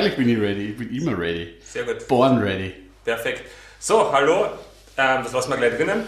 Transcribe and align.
Freilich 0.00 0.16
bin 0.16 0.30
ich 0.30 0.40
ready. 0.40 0.70
Ich 0.70 0.76
bin 0.78 0.90
immer 0.96 1.18
ready. 1.18 1.56
Sehr 1.62 1.82
gut. 1.84 2.08
Born 2.08 2.38
ready. 2.38 2.72
Perfekt. 3.04 3.42
So, 3.78 4.10
hallo. 4.10 4.46
Ähm, 4.96 5.20
das 5.24 5.34
lassen 5.34 5.50
wir 5.50 5.58
gleich 5.58 5.76
drinnen. 5.76 6.04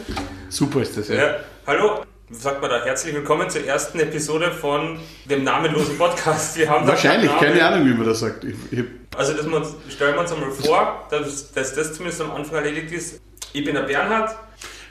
Super 0.49 0.81
ist 0.81 0.97
das, 0.97 1.09
ja. 1.09 1.15
Ja. 1.17 1.35
Hallo. 1.67 2.03
Sagt 2.31 2.63
man 2.63 2.71
da 2.71 2.83
herzlich 2.87 3.15
willkommen 3.15 3.51
zur 3.51 3.67
ersten 3.67 4.01
Episode 4.01 4.51
von 4.51 4.99
dem 5.27 5.45
namenlosen 5.45 5.99
Podcast. 5.99 6.57
Wir 6.57 6.71
haben 6.71 6.89
Wahrscheinlich, 6.89 7.31
keine 7.39 7.63
Ahnung, 7.63 7.87
wie 7.87 7.93
man 7.93 8.07
das 8.07 8.21
sagt. 8.21 8.45
Ich, 8.45 8.55
ich, 8.71 8.83
Also 9.15 9.35
dass 9.35 9.45
uns, 9.45 9.75
stellen 9.91 10.15
wir 10.15 10.21
uns 10.23 10.33
einmal 10.33 10.53
vor, 10.53 11.07
dass, 11.11 11.53
dass 11.53 11.75
das 11.75 11.93
zumindest 11.93 12.23
am 12.23 12.31
Anfang 12.31 12.65
erledigt 12.65 12.93
ist. 12.93 13.21
Ich 13.53 13.63
bin 13.63 13.75
der 13.75 13.83
Bernhard. 13.83 14.35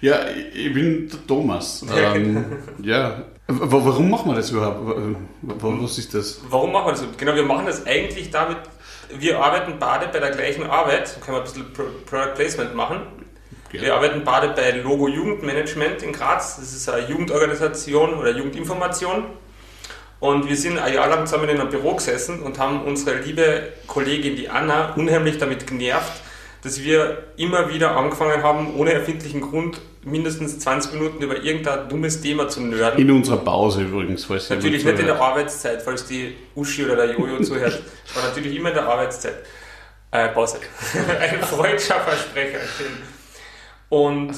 ja, 0.02 0.20
ich 0.54 0.72
bin 0.76 1.10
der 1.10 1.26
Thomas. 1.26 1.84
Ja, 1.90 2.14
Ähm, 2.14 2.46
ja. 2.84 3.24
Warum 3.48 4.10
machen 4.12 4.32
wir 4.32 4.36
das 4.36 4.52
überhaupt? 4.52 5.18
Was 5.42 5.98
ist 5.98 6.14
das? 6.14 6.40
Warum 6.50 6.72
machen 6.72 6.86
wir 6.86 6.92
das? 6.92 7.04
Genau, 7.18 7.36
wir 7.36 7.44
machen 7.44 7.66
das 7.66 7.86
eigentlich 7.86 8.30
damit, 8.30 8.58
wir 9.18 9.40
arbeiten 9.40 9.76
beide 9.80 10.08
bei 10.08 10.20
der 10.20 10.32
gleichen 10.32 10.64
Arbeit. 10.70 11.16
Da 11.16 11.26
können 11.26 11.38
wir 11.38 11.42
ein 11.42 11.44
bisschen 11.44 11.74
Pro 11.74 11.84
Product 12.06 12.36
Placement 12.36 12.76
machen. 12.76 13.02
Ja. 13.72 13.82
Wir 13.82 13.96
arbeiten 13.96 14.24
beide 14.24 14.50
bei 14.50 14.72
Logo 14.72 15.08
Jugendmanagement 15.08 16.04
in 16.04 16.12
Graz. 16.12 16.58
Das 16.58 16.74
ist 16.74 16.90
eine 16.90 17.08
Jugendorganisation 17.08 18.16
oder 18.16 18.32
Jugendinformation. 18.32 19.26
Und 20.20 20.48
wir 20.48 20.56
sind 20.56 20.78
ein 20.78 20.94
Jahr 20.94 21.08
lang 21.08 21.26
zusammen 21.26 21.50
in 21.50 21.60
einem 21.60 21.70
Büro 21.70 21.96
gesessen 21.96 22.42
und 22.42 22.60
haben 22.60 22.84
unsere 22.84 23.18
liebe 23.20 23.74
Kollegin, 23.88 24.36
die 24.36 24.50
Anna, 24.50 24.94
unheimlich 24.94 25.40
damit 25.40 25.66
genervt, 25.66 26.22
dass 26.64 26.84
wir 26.84 27.24
immer 27.38 27.70
wieder 27.70 27.96
angefangen 27.96 28.44
haben, 28.44 28.76
ohne 28.76 28.94
erfindlichen 28.94 29.42
Grund 29.42 29.82
mindestens 30.04 30.60
20 30.60 30.94
Minuten 30.94 31.22
über 31.24 31.42
irgendein 31.42 31.90
dummes 31.90 32.22
Thema 32.22 32.48
zu 32.48 32.62
nerden. 32.62 33.00
In 33.00 33.12
unserer 33.12 33.38
Pause 33.38 33.84
übrigens, 33.84 34.26
falls 34.26 34.50
Natürlich 34.50 34.84
nicht 34.84 35.00
in 35.00 35.06
der. 35.06 35.22
Arbeitszeit, 35.22 35.82
falls 35.82 36.06
die 36.06 36.36
Uschi 36.56 36.86
oder 36.86 36.96
der 36.96 37.12
Jojo 37.16 37.40
zuhört. 37.44 37.82
war 38.16 38.24
natürlich 38.24 38.56
immer 38.56 38.70
in 38.70 38.76
der 38.76 38.86
Arbeitszeit. 38.88 39.36
Äh, 40.12 40.30
Pause. 40.30 40.58
Ein 41.20 41.42
freudscher 41.42 42.00
Versprecher. 42.00 42.60
Und 43.90 44.34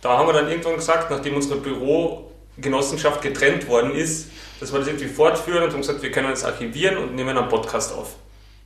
da 0.00 0.18
haben 0.18 0.28
wir 0.28 0.32
dann 0.32 0.48
irgendwann 0.48 0.76
gesagt, 0.76 1.10
nachdem 1.10 1.34
unsere 1.34 1.56
Bürogenossenschaft 1.60 3.20
getrennt 3.22 3.68
worden 3.68 3.94
ist, 3.94 4.30
dass 4.60 4.72
wir 4.72 4.78
das 4.78 4.88
irgendwie 4.88 5.08
fortführen 5.08 5.64
und 5.64 5.72
haben 5.72 5.80
gesagt, 5.80 6.02
wir 6.02 6.10
können 6.10 6.30
das 6.30 6.44
archivieren 6.44 6.98
und 6.98 7.14
nehmen 7.14 7.36
einen 7.36 7.48
Podcast 7.48 7.92
auf. 7.94 8.16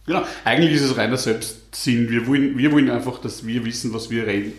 Genau, 0.06 0.22
eigentlich 0.45 0.72
ist 0.72 0.83
es 0.83 0.97
reiner 0.97 1.17
Selbstsinn. 1.17 2.11
Wir 2.11 2.27
wollen, 2.27 2.58
wir 2.58 2.72
wollen 2.72 2.91
einfach, 2.91 3.20
dass 3.20 3.47
wir 3.47 3.64
wissen, 3.64 3.92
was 3.95 4.11
wir 4.11 4.27
reden. 4.27 4.53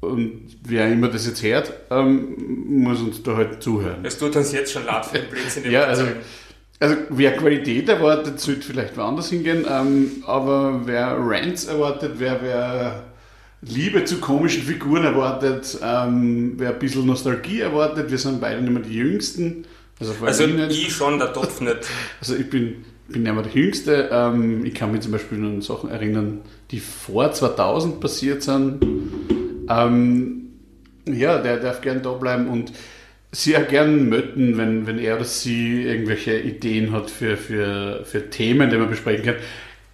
Und 0.00 0.42
wer 0.62 0.90
immer 0.92 1.08
das 1.08 1.26
jetzt 1.26 1.42
hört, 1.42 1.72
ähm, 1.90 2.82
muss 2.84 3.00
uns 3.00 3.22
da 3.22 3.36
halt 3.36 3.62
zuhören. 3.62 4.04
Es 4.04 4.16
tut 4.16 4.36
uns 4.36 4.52
jetzt 4.52 4.72
schon 4.72 4.84
leid 4.86 5.04
für 5.04 5.18
den 5.18 5.28
Blödsinn, 5.28 5.68
Ja, 5.70 5.84
also, 5.84 6.04
also 6.78 6.96
wer 7.08 7.36
Qualität 7.36 7.88
erwartet, 7.88 8.38
sollte 8.38 8.62
vielleicht 8.62 8.96
woanders 8.96 9.30
hingehen. 9.30 9.66
Ähm, 9.68 10.22
aber 10.24 10.82
wer 10.84 11.16
Rants 11.18 11.64
erwartet, 11.64 12.12
wer, 12.18 12.40
wer 12.40 13.04
Liebe 13.62 14.04
zu 14.04 14.18
komischen 14.18 14.62
Figuren 14.62 15.02
erwartet, 15.02 15.76
ähm, 15.82 16.52
wer 16.56 16.70
ein 16.70 16.78
bisschen 16.78 17.04
Nostalgie 17.04 17.60
erwartet, 17.60 18.08
wir 18.08 18.18
sind 18.18 18.40
beide 18.40 18.60
nicht 18.62 18.72
mehr 18.72 18.82
die 18.82 18.94
Jüngsten. 18.94 19.64
Also, 20.00 20.14
Also 20.24 20.44
ich 20.44 20.54
nicht. 20.54 20.86
ich 20.86 20.92
schon, 20.92 21.18
der 21.18 21.32
Topf 21.32 21.60
nicht. 21.60 21.78
Also 22.20 22.36
ich 22.36 22.48
bin, 22.48 22.84
bin 23.08 23.22
nicht 23.22 23.34
mehr 23.34 23.42
der 23.42 23.52
Jüngste. 23.52 24.08
Ähm, 24.12 24.64
ich 24.64 24.74
kann 24.74 24.92
mich 24.92 25.00
zum 25.00 25.12
Beispiel 25.12 25.38
an 25.38 25.60
Sachen 25.60 25.90
erinnern, 25.90 26.40
die 26.70 26.80
vor 26.80 27.32
2000 27.32 28.00
passiert 28.00 28.42
sind. 28.42 28.80
Ähm, 29.68 30.50
ja, 31.06 31.38
der 31.38 31.58
darf 31.58 31.80
gern 31.80 32.02
da 32.02 32.12
bleiben 32.12 32.48
und 32.48 32.72
auch 33.32 33.68
gern 33.68 34.08
möten, 34.08 34.56
wenn, 34.56 34.86
wenn 34.86 34.98
er 34.98 35.16
oder 35.16 35.24
sie 35.24 35.82
irgendwelche 35.82 36.38
Ideen 36.38 36.92
hat 36.92 37.10
für, 37.10 37.36
für, 37.36 38.04
für 38.04 38.30
Themen, 38.30 38.70
die 38.70 38.76
man 38.76 38.88
besprechen 38.88 39.24
kann. 39.24 39.36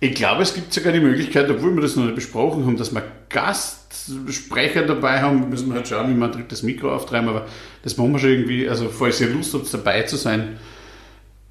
Ich 0.00 0.14
glaube, 0.14 0.42
es 0.42 0.54
gibt 0.54 0.72
sogar 0.72 0.92
die 0.92 1.00
Möglichkeit, 1.00 1.50
obwohl 1.50 1.74
wir 1.74 1.82
das 1.82 1.96
noch 1.96 2.04
nicht 2.04 2.14
besprochen 2.14 2.66
haben, 2.66 2.76
dass 2.76 2.92
wir 2.92 3.02
Gastsprecher 3.94 4.82
dabei 4.82 5.20
haben. 5.20 5.48
Müssen 5.48 5.68
wir 5.68 5.76
halt 5.76 5.88
schauen, 5.88 6.08
wie 6.08 6.22
ein 6.22 6.32
drittes 6.32 6.62
Mikro 6.62 6.94
auftreiben, 6.94 7.28
aber 7.28 7.46
das 7.82 7.96
machen 7.96 8.12
wir 8.12 8.18
schon 8.18 8.30
irgendwie. 8.30 8.68
Also, 8.68 8.88
falls 8.88 9.20
ihr 9.20 9.28
Lust 9.28 9.54
habt, 9.54 9.72
dabei 9.72 10.02
zu 10.02 10.16
sein, 10.16 10.58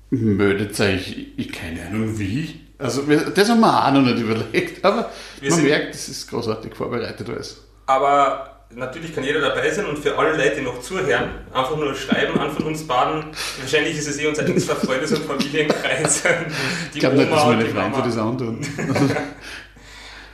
meldet 0.09 0.79
euch, 0.79 1.27
ich, 1.37 1.51
keine 1.51 1.85
Ahnung 1.87 2.19
wie. 2.19 2.59
Also, 2.77 3.03
das 3.03 3.49
haben 3.49 3.61
wir 3.61 3.87
auch 3.87 3.91
noch 3.93 4.01
nicht 4.01 4.19
überlegt, 4.19 4.83
aber 4.83 5.09
Wir 5.39 5.51
man 5.51 5.63
merkt, 5.63 5.95
es 5.95 6.09
ist 6.09 6.29
großartig 6.29 6.75
vorbereitet 6.75 7.29
alles. 7.29 7.63
Aber 7.85 8.65
natürlich 8.71 9.13
kann 9.13 9.23
jeder 9.23 9.39
dabei 9.39 9.69
sein 9.71 9.85
und 9.85 9.99
für 9.99 10.17
alle 10.17 10.35
Leute, 10.35 10.55
die 10.57 10.61
noch 10.61 10.81
zuhören, 10.81 11.29
einfach 11.53 11.77
nur 11.77 11.93
schreiben 11.95 12.37
an 12.39 12.51
von 12.51 12.65
uns 12.65 12.85
baden. 12.85 13.25
Wahrscheinlich 13.61 13.97
ist 13.97 14.07
es 14.07 14.19
eh 14.19 14.27
unser 14.27 14.45
engster 14.45 14.75
Freundes- 14.75 15.11
und 15.13 15.23
Familienkreis. 15.25 16.23
Die 16.23 16.95
Ich 16.95 16.99
glaube 16.99 17.17
nicht, 17.17 17.31
dass 17.31 17.45
meine 17.45 17.65
Freunde 17.65 18.01
das 18.03 18.17
antun. 18.17 18.59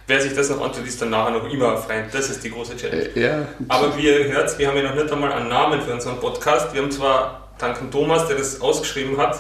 Wer 0.10 0.20
sich 0.20 0.34
das 0.34 0.50
noch 0.50 0.60
antut, 0.60 0.88
ist 0.88 1.00
dann 1.00 1.12
nachher 1.12 1.30
noch 1.30 1.48
immer 1.54 1.78
Freund. 1.78 2.12
Das 2.12 2.32
ist 2.32 2.44
die 2.44 2.50
große 2.50 2.76
Challenge. 2.76 3.12
Äh, 3.16 3.22
ja, 3.22 3.48
Aber 3.68 3.96
wie 3.96 4.08
ihr 4.08 4.24
hört, 4.32 4.58
wir 4.58 4.68
haben 4.68 4.76
ja 4.76 4.82
noch 4.82 4.96
nicht 4.96 5.12
einmal 5.12 5.32
einen 5.32 5.50
Namen 5.50 5.80
für 5.84 5.94
unseren 5.94 6.20
Podcast. 6.20 6.74
Wir 6.74 6.82
haben 6.82 6.90
zwar 6.90 7.50
dank 7.60 7.78
dem 7.78 7.92
Thomas, 7.92 8.28
der 8.28 8.38
das 8.38 8.60
ausgeschrieben 8.60 9.20
hat, 9.20 9.36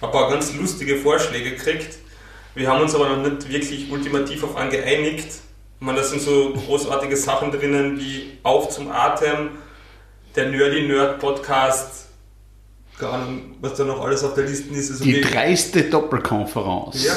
ein 0.00 0.10
paar 0.10 0.30
ganz 0.30 0.54
lustige 0.54 0.96
Vorschläge 0.96 1.50
gekriegt. 1.50 1.98
Wir 2.54 2.66
haben 2.66 2.80
uns 2.80 2.94
aber 2.94 3.10
noch 3.10 3.30
nicht 3.30 3.46
wirklich 3.50 3.92
ultimativ 3.92 4.42
auf 4.42 4.56
einen 4.56 4.70
geeinigt. 4.70 5.26
Ich 5.28 5.86
meine, 5.86 5.98
da 5.98 6.04
sind 6.04 6.22
so 6.22 6.54
großartige 6.54 7.14
Sachen 7.18 7.52
drinnen 7.52 7.98
wie 7.98 8.38
Auf 8.42 8.70
zum 8.70 8.90
Atem, 8.90 9.50
der 10.34 10.48
Nerdy 10.48 10.88
Nerd 10.88 11.18
Podcast, 11.18 12.06
keine 12.98 13.12
Ahnung, 13.12 13.56
was 13.60 13.74
da 13.74 13.84
noch 13.84 14.02
alles 14.02 14.24
auf 14.24 14.32
der 14.32 14.44
Liste 14.44 14.72
ist. 14.72 14.92
Also 14.92 15.04
die 15.04 15.20
dreiste 15.20 15.82
Doppelkonferenz. 15.82 17.04
ja, 17.04 17.12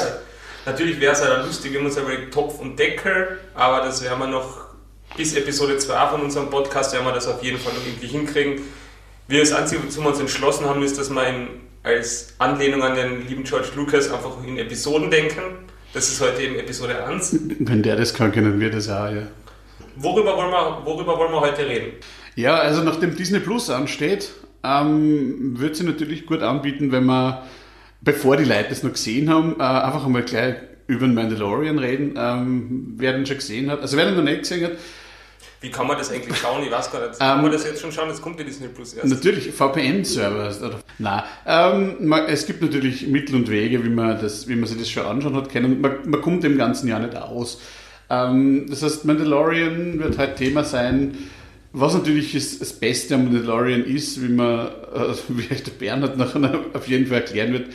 natürlich 0.69 0.99
wäre 0.99 1.13
es 1.13 1.19
ja 1.19 1.27
dann 1.27 1.45
lustig, 1.45 1.73
wenn 1.73 1.81
wir 1.81 1.87
uns 1.87 1.97
überlegt, 1.97 2.33
Topf 2.33 2.59
und 2.59 2.77
Deckel, 2.77 3.39
aber 3.53 3.85
das 3.85 4.03
werden 4.03 4.19
wir 4.19 4.27
noch 4.27 4.69
bis 5.17 5.35
Episode 5.35 5.77
2 5.77 6.07
von 6.07 6.21
unserem 6.21 6.49
Podcast, 6.49 6.93
werden 6.93 7.05
wir 7.05 7.13
das 7.13 7.27
auf 7.27 7.43
jeden 7.43 7.57
Fall 7.57 7.73
noch 7.73 7.85
irgendwie 7.85 8.07
hinkriegen. 8.07 8.61
Wir 9.27 9.41
das 9.41 9.53
Einzige, 9.53 9.83
wozu 9.83 10.01
wir 10.01 10.09
uns 10.09 10.19
entschlossen 10.19 10.65
haben, 10.65 10.81
ist, 10.81 10.97
dass 10.97 11.09
wir 11.09 11.27
in, 11.27 11.47
als 11.83 12.33
Anlehnung 12.39 12.83
an 12.83 12.95
den 12.95 13.27
lieben 13.27 13.43
George 13.43 13.69
Lucas 13.75 14.11
einfach 14.11 14.43
in 14.45 14.57
Episoden 14.57 15.11
denken. 15.11 15.41
Das 15.93 16.09
ist 16.09 16.21
heute 16.21 16.41
eben 16.43 16.55
Episode 16.55 17.03
1. 17.03 17.37
Wenn 17.59 17.83
der 17.83 17.95
das 17.95 18.13
kann, 18.13 18.31
können 18.31 18.59
wir 18.59 18.69
das 18.69 18.89
auch, 18.89 19.09
ja. 19.09 19.23
Worüber 19.95 20.37
wollen 20.37 20.51
wir, 20.51 20.81
worüber 20.85 21.17
wollen 21.17 21.31
wir 21.31 21.41
heute 21.41 21.67
reden? 21.67 21.93
Ja, 22.35 22.55
also 22.55 22.83
nachdem 22.83 23.15
Disney 23.15 23.39
Plus 23.39 23.69
ansteht, 23.69 24.31
ähm, 24.63 25.59
wird 25.59 25.75
sie 25.75 25.83
natürlich 25.83 26.25
gut 26.25 26.41
anbieten, 26.41 26.91
wenn 26.91 27.05
man, 27.05 27.39
bevor 28.01 28.37
die 28.37 28.45
Leute 28.45 28.69
es 28.71 28.83
noch 28.83 28.91
gesehen 28.93 29.29
haben, 29.29 29.55
äh, 29.59 29.63
einfach 29.63 30.05
einmal 30.05 30.23
gleich 30.23 30.55
über 30.87 31.05
den 31.07 31.13
Mandalorian 31.13 31.77
reden. 31.79 32.13
Ähm, 32.17 32.93
wer 32.97 33.13
den 33.13 33.25
schon 33.25 33.37
gesehen 33.37 33.69
hat, 33.69 33.81
also 33.81 33.95
wer 33.97 34.05
den 34.05 34.15
noch 34.15 34.23
nicht 34.23 34.39
gesehen 34.41 34.63
hat, 34.65 34.71
Wie 35.61 35.69
kann 35.71 35.87
man 35.87 35.97
das 35.97 36.09
eigentlich 36.09 36.37
schauen? 36.37 36.63
Ich 36.63 36.71
weiß 36.71 36.89
gar 36.91 37.05
nicht. 37.05 37.19
Kann 37.19 37.37
Ähm, 37.37 37.41
man 37.43 37.51
das 37.51 37.65
jetzt 37.65 37.81
schon 37.81 37.91
schauen? 37.91 38.07
Das 38.07 38.21
kommt 38.21 38.39
ja 38.39 38.45
Disney 38.45 38.69
Plus 38.69 38.93
erst. 38.93 39.07
Natürlich, 39.09 39.51
VPN-Server. 39.51 40.79
Nein, 40.99 41.23
ähm, 41.45 42.13
es 42.27 42.45
gibt 42.45 42.61
natürlich 42.61 43.07
Mittel 43.07 43.35
und 43.35 43.49
Wege, 43.49 43.83
wie 43.83 43.89
man, 43.89 44.19
das, 44.21 44.47
wie 44.47 44.55
man 44.55 44.67
sich 44.67 44.77
das 44.79 44.89
schon 44.89 45.05
anschauen 45.05 45.35
hat 45.35 45.49
können. 45.49 45.81
Man, 45.81 45.97
man 46.05 46.21
kommt 46.21 46.43
dem 46.43 46.57
ganzen 46.57 46.87
Jahr 46.87 46.99
nicht 46.99 47.15
aus. 47.15 47.59
Ähm, 48.09 48.67
das 48.69 48.81
heißt, 48.83 49.03
Mandalorian 49.05 49.99
wird 49.99 50.17
halt 50.17 50.37
Thema 50.37 50.63
sein. 50.63 51.17
Was 51.71 51.93
natürlich 51.93 52.33
das 52.33 52.73
Beste 52.73 53.15
am 53.15 53.25
Mandalorian 53.25 53.85
ist, 53.85 54.21
wie 54.23 54.29
man, 54.29 54.67
äh, 54.67 55.13
wie 55.29 55.47
der 55.47 55.71
Bernhard 55.77 56.17
nachher 56.17 56.59
auf 56.73 56.87
jeden 56.87 57.07
Fall 57.07 57.17
erklären 57.17 57.53
wird, 57.53 57.67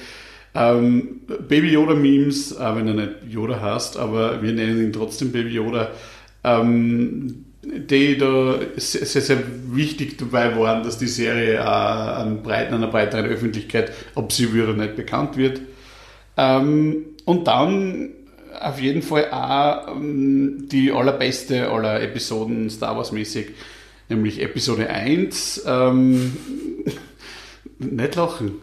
ähm, 0.55 1.21
Baby 1.49 1.73
Yoda-Memes, 1.73 2.57
auch 2.57 2.77
wenn 2.77 2.89
er 2.89 2.95
nicht 2.95 3.15
Yoda 3.29 3.61
heißt, 3.61 3.97
aber 3.97 4.41
wir 4.43 4.53
nennen 4.53 4.83
ihn 4.83 4.93
trotzdem 4.93 5.33
Baby 5.33 5.51
Yoda, 5.51 5.91
ähm, 6.45 7.45
die 7.63 8.19
da 8.19 8.59
sehr, 8.77 9.07
sehr, 9.07 9.23
sehr 9.23 9.43
wichtig 9.71 10.19
dabei 10.19 10.57
waren, 10.57 10.85
dass 10.85 10.99
die 10.99 11.09
Serie 11.09 11.63
auch 11.63 12.19
an 12.19 12.43
breiten, 12.43 12.75
einer 12.75 12.87
breiteren 12.89 13.27
Öffentlichkeit, 13.27 13.93
ob 14.15 14.33
sie 14.33 14.53
wird 14.53 14.69
oder 14.69 14.85
nicht, 14.85 14.97
bekannt 14.97 15.37
wird. 15.37 15.61
Ähm, 16.37 17.07
und 17.25 17.47
dann 17.49 18.11
auf 18.61 18.81
jeden 18.81 19.03
Fall 19.03 19.31
auch 19.33 19.97
ähm, 19.97 20.69
die 20.71 20.93
allerbeste 20.93 21.69
aller 21.69 22.01
Episoden 22.01 22.71
Star 22.71 22.97
Wars 22.97 23.13
mäßig, 23.13 23.49
nämlich 24.09 24.41
Episode 24.41 24.89
1. 24.91 25.65
Ähm, 25.67 26.37
nicht 27.79 28.15
lachen. 28.15 28.61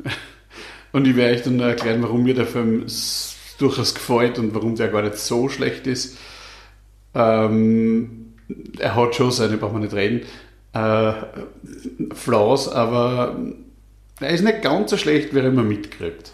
Und 0.92 1.08
ich 1.08 1.16
werde 1.16 1.36
euch 1.36 1.44
dann 1.44 1.60
erklären, 1.60 2.04
warum 2.04 2.24
mir 2.24 2.34
der 2.34 2.48
Film 2.48 2.86
durchaus 3.58 3.94
gefällt 3.94 4.40
und 4.40 4.54
warum 4.54 4.76
der 4.76 4.90
gar 4.90 5.02
nicht 5.02 5.18
so 5.18 5.48
schlecht 5.48 5.88
ist. 5.88 6.18
Ähm, 7.14 8.34
er 8.80 8.96
hat 8.96 9.16
schon 9.16 9.32
seine, 9.32 9.58
braucht 9.58 9.74
man 9.74 9.84
nicht 9.84 9.94
reden, 9.94 10.22
äh, 10.74 11.14
Flaws, 12.14 12.68
aber 12.68 13.38
er 14.20 14.30
ist 14.30 14.44
nicht 14.44 14.62
ganz 14.62 14.92
so 14.92 14.98
schlecht, 14.98 15.34
wie 15.34 15.40
er 15.40 15.46
immer 15.46 15.64
mitkriegt. 15.64 16.34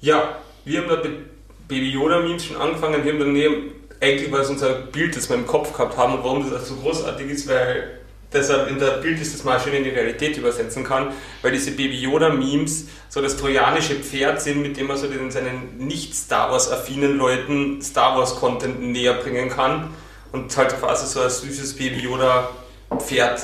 Ja, 0.00 0.38
wir 0.64 0.80
haben 0.80 0.88
da 0.88 0.96
mit 0.96 1.68
Baby 1.68 1.90
Yoda 1.90 2.20
Memes 2.20 2.44
schon 2.44 2.56
angefangen. 2.56 3.04
Wir 3.04 3.12
haben 3.12 3.20
daneben, 3.20 3.72
eigentlich 4.00 4.30
war 4.30 4.40
es 4.40 4.50
unser 4.50 4.74
Bild, 4.74 5.16
das 5.16 5.28
wir 5.28 5.36
im 5.36 5.46
Kopf 5.46 5.72
gehabt 5.72 5.96
haben 5.96 6.14
und 6.14 6.24
warum 6.24 6.48
das 6.48 6.62
auch 6.62 6.66
so 6.66 6.76
großartig 6.76 7.30
ist, 7.30 7.48
weil 7.48 8.00
deshalb 8.32 8.70
in 8.70 8.78
der 8.78 8.98
Bild 8.98 9.20
ist, 9.20 9.34
das 9.34 9.44
mal 9.44 9.60
schön 9.60 9.74
in 9.74 9.84
die 9.84 9.90
Realität 9.90 10.36
übersetzen 10.36 10.84
kann, 10.84 11.12
weil 11.42 11.52
diese 11.52 11.70
Baby 11.70 12.00
Yoda-Memes 12.00 12.86
so 13.08 13.20
das 13.20 13.36
trojanische 13.36 13.96
Pferd 13.96 14.40
sind, 14.42 14.62
mit 14.62 14.76
dem 14.76 14.88
man 14.88 14.96
so 14.96 15.06
den, 15.06 15.30
seinen 15.30 15.78
nicht-Star 15.78 16.50
Wars-affinen 16.50 17.16
Leuten 17.16 17.80
Star 17.82 18.16
Wars-Content 18.18 18.82
näher 18.82 19.14
bringen 19.14 19.48
kann 19.48 19.90
und 20.32 20.54
halt 20.56 20.78
quasi 20.78 21.06
so 21.06 21.20
ein 21.20 21.30
süßes 21.30 21.76
Baby 21.76 22.00
Yoda-Pferd 22.00 23.42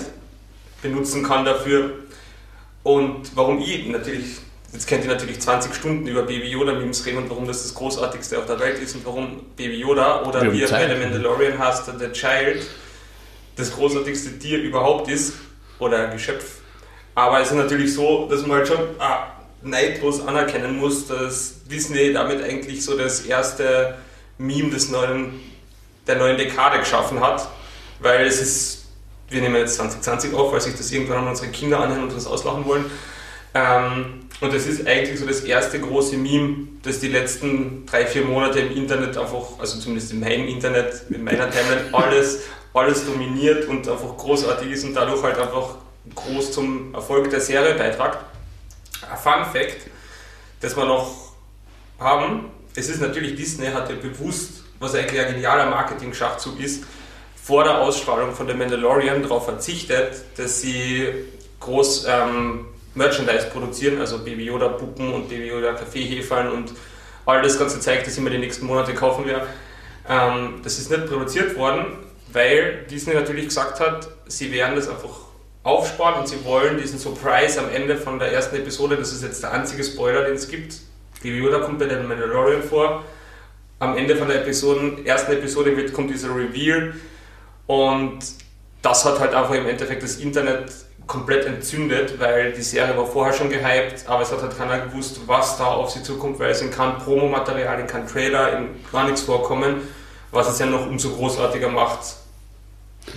benutzen 0.83 1.23
kann 1.23 1.45
dafür. 1.45 1.91
Und 2.83 3.37
warum 3.37 3.61
ich 3.61 3.87
natürlich, 3.87 4.39
jetzt 4.73 4.87
kennt 4.87 5.05
ihr 5.05 5.11
natürlich 5.11 5.39
20 5.41 5.75
Stunden 5.75 6.07
über 6.07 6.23
Baby 6.23 6.49
Yoda-Memes 6.49 7.05
reden 7.05 7.19
und 7.19 7.31
warum 7.31 7.47
das 7.47 7.63
das 7.63 7.75
Großartigste 7.75 8.39
auf 8.39 8.47
der 8.47 8.59
Welt 8.59 8.79
ist 8.79 8.95
und 8.95 9.05
warum 9.05 9.43
Baby 9.57 9.77
Yoda 9.81 10.23
oder 10.25 10.51
wie 10.53 10.63
er 10.63 10.71
bei 10.71 10.89
The 10.89 11.01
Mandalorian 11.01 11.59
heißt, 11.59 11.87
The 11.99 12.11
Child, 12.13 12.67
das 13.57 13.73
großartigste 13.73 14.39
Tier 14.39 14.59
überhaupt 14.59 15.09
ist 15.09 15.35
oder 15.79 16.09
Geschöpf. 16.09 16.61
Aber 17.15 17.41
es 17.41 17.51
ist 17.51 17.57
natürlich 17.57 17.93
so, 17.93 18.27
dass 18.29 18.47
man 18.47 18.59
halt 18.59 18.69
schon 18.69 18.79
ah, 18.99 19.27
neidlos 19.63 20.27
anerkennen 20.27 20.79
muss, 20.79 21.07
dass 21.07 21.65
Disney 21.65 22.13
damit 22.13 22.43
eigentlich 22.43 22.83
so 22.85 22.97
das 22.97 23.21
erste 23.21 23.97
Meme 24.39 24.71
des 24.71 24.89
neuen, 24.89 25.41
der 26.07 26.17
neuen 26.17 26.39
Dekade 26.39 26.79
geschaffen 26.79 27.21
hat, 27.21 27.47
weil 28.01 28.27
es 28.27 28.41
ist, 28.41 28.87
wir 29.29 29.43
nehmen 29.43 29.57
jetzt 29.57 29.77
2020 29.77 30.33
auf, 30.35 30.53
weil 30.53 30.61
sich 30.61 30.75
das 30.75 30.91
irgendwann 30.91 31.19
an 31.19 31.29
unsere 31.29 31.51
Kinder 31.51 31.81
anhören 31.81 32.05
und 32.05 32.13
uns 32.13 32.27
auslachen 32.27 32.65
wollen. 32.65 32.87
Ähm, 33.55 34.22
und 34.43 34.53
das 34.53 34.67
ist 34.67 34.87
eigentlich 34.87 35.19
so 35.19 35.27
das 35.27 35.41
erste 35.41 35.81
große 35.81 36.17
Meme, 36.17 36.69
das 36.83 37.01
die 37.01 37.09
letzten 37.09 37.87
drei, 37.87 38.07
vier 38.07 38.25
Monate 38.25 38.61
im 38.61 38.77
Internet 38.77 39.17
einfach, 39.17 39.59
also 39.59 39.79
zumindest 39.79 40.13
in 40.13 40.21
meinem 40.21 40.47
Internet, 40.49 41.03
in 41.11 41.25
meiner 41.25 41.51
Timeline, 41.51 41.89
alles 41.93 42.43
alles 42.75 43.05
dominiert 43.05 43.69
und 43.69 43.89
einfach 43.89 44.17
großartig 44.17 44.71
ist 44.71 44.85
und 44.85 44.95
dadurch 44.95 45.23
halt 45.23 45.39
einfach 45.39 45.77
groß 46.15 46.53
zum 46.53 46.95
Erfolg 46.95 47.31
der 47.31 47.41
Serie 47.41 47.75
beitragt. 47.75 48.19
Ein 49.11 49.19
Fun 49.19 49.53
Fact, 49.53 49.89
das 50.61 50.77
wir 50.77 50.87
noch 50.87 51.33
haben, 51.99 52.51
es 52.75 52.89
ist 52.89 53.01
natürlich 53.01 53.35
Disney 53.37 53.67
hat 53.67 53.91
ja 53.91 53.97
bewusst, 53.97 54.65
was 54.79 54.95
eigentlich 54.95 55.21
ein 55.21 55.35
genialer 55.35 55.67
Marketing-Schachzug 55.67 56.59
ist, 56.61 56.85
vor 57.37 57.65
der 57.65 57.81
Ausstrahlung 57.81 58.35
von 58.35 58.49
The 58.49 58.55
Mandalorian 58.55 59.23
darauf 59.23 59.45
verzichtet, 59.45 60.25
dass 60.37 60.61
sie 60.61 61.09
groß 61.61 62.07
ähm, 62.09 62.67
Merchandise 62.95 63.47
produzieren, 63.53 64.01
also 64.01 64.19
Baby 64.19 64.45
Yoda 64.45 64.69
Puppen 64.69 65.13
und 65.13 65.29
Baby 65.29 65.49
Yoda 65.49 65.73
Kaffeehefeln 65.73 66.51
und 66.51 66.73
all 67.25 67.43
das 67.43 67.59
ganze 67.59 67.81
Zeug, 67.81 68.05
das 68.05 68.17
ich 68.17 68.23
mir 68.23 68.31
die 68.31 68.39
nächsten 68.39 68.67
Monate 68.67 68.95
kaufen 68.95 69.27
werde. 69.27 69.47
Ähm, 70.09 70.61
das 70.63 70.79
ist 70.79 70.91
nicht 70.91 71.07
produziert 71.07 71.57
worden, 71.57 71.87
weil 72.33 72.85
Disney 72.91 73.15
natürlich 73.15 73.47
gesagt 73.47 73.81
hat, 73.81 74.09
sie 74.27 74.53
werden 74.53 74.77
das 74.77 74.89
einfach 74.89 75.11
aufsparen 75.63 76.21
und 76.21 76.29
sie 76.29 76.45
wollen 76.45 76.77
diesen 76.77 76.99
Surprise 76.99 77.61
am 77.61 77.71
Ende 77.71 77.97
von 77.97 78.19
der 78.19 78.33
ersten 78.33 78.57
Episode, 78.57 78.97
das 78.97 79.13
ist 79.13 79.23
jetzt 79.23 79.43
der 79.43 79.53
einzige 79.53 79.85
Spoiler, 79.85 80.25
den 80.25 80.35
es 80.35 80.49
gibt, 80.49 80.75
die 81.23 81.31
Yoda 81.31 81.61
kommt 81.61 81.79
bei 81.79 81.87
der 81.87 82.03
Mandalorian 82.03 82.63
vor, 82.63 83.05
am 83.79 83.97
Ende 83.97 84.17
von 84.17 84.29
der 84.29 84.43
Episode, 84.43 84.99
ersten 85.05 85.33
Episode 85.33 85.91
kommt 85.93 86.11
dieser 86.11 86.35
Reveal 86.35 86.95
und 87.67 88.19
das 88.83 89.05
hat 89.05 89.21
halt 89.21 89.35
einfach 89.35 89.55
im 89.55 89.69
Endeffekt 89.69 90.03
das 90.03 90.17
Internet 90.17 90.73
komplett 91.07 91.47
entzündet, 91.47 92.19
weil 92.19 92.53
die 92.53 92.63
Serie 92.63 92.97
war 92.97 93.07
vorher 93.07 93.33
schon 93.33 93.51
gehypt, 93.51 94.05
aber 94.07 94.23
es 94.23 94.33
hat 94.33 94.43
halt 94.43 94.57
keiner 94.57 94.87
gewusst, 94.87 95.21
was 95.27 95.59
da 95.59 95.67
auf 95.67 95.91
sie 95.91 96.03
zukommt, 96.03 96.39
weil 96.39 96.51
es 96.51 96.63
in 96.63 96.71
kein 96.71 96.99
Promomaterial, 96.99 97.81
in 97.81 97.87
kein 97.87 98.07
Trailer, 98.07 98.59
in 98.59 98.69
gar 98.91 99.05
nichts 99.05 99.23
vorkommen, 99.23 99.77
was 100.31 100.49
es 100.51 100.59
ja 100.59 100.67
noch 100.67 100.89
umso 100.89 101.11
großartiger 101.11 101.69
macht, 101.69 102.01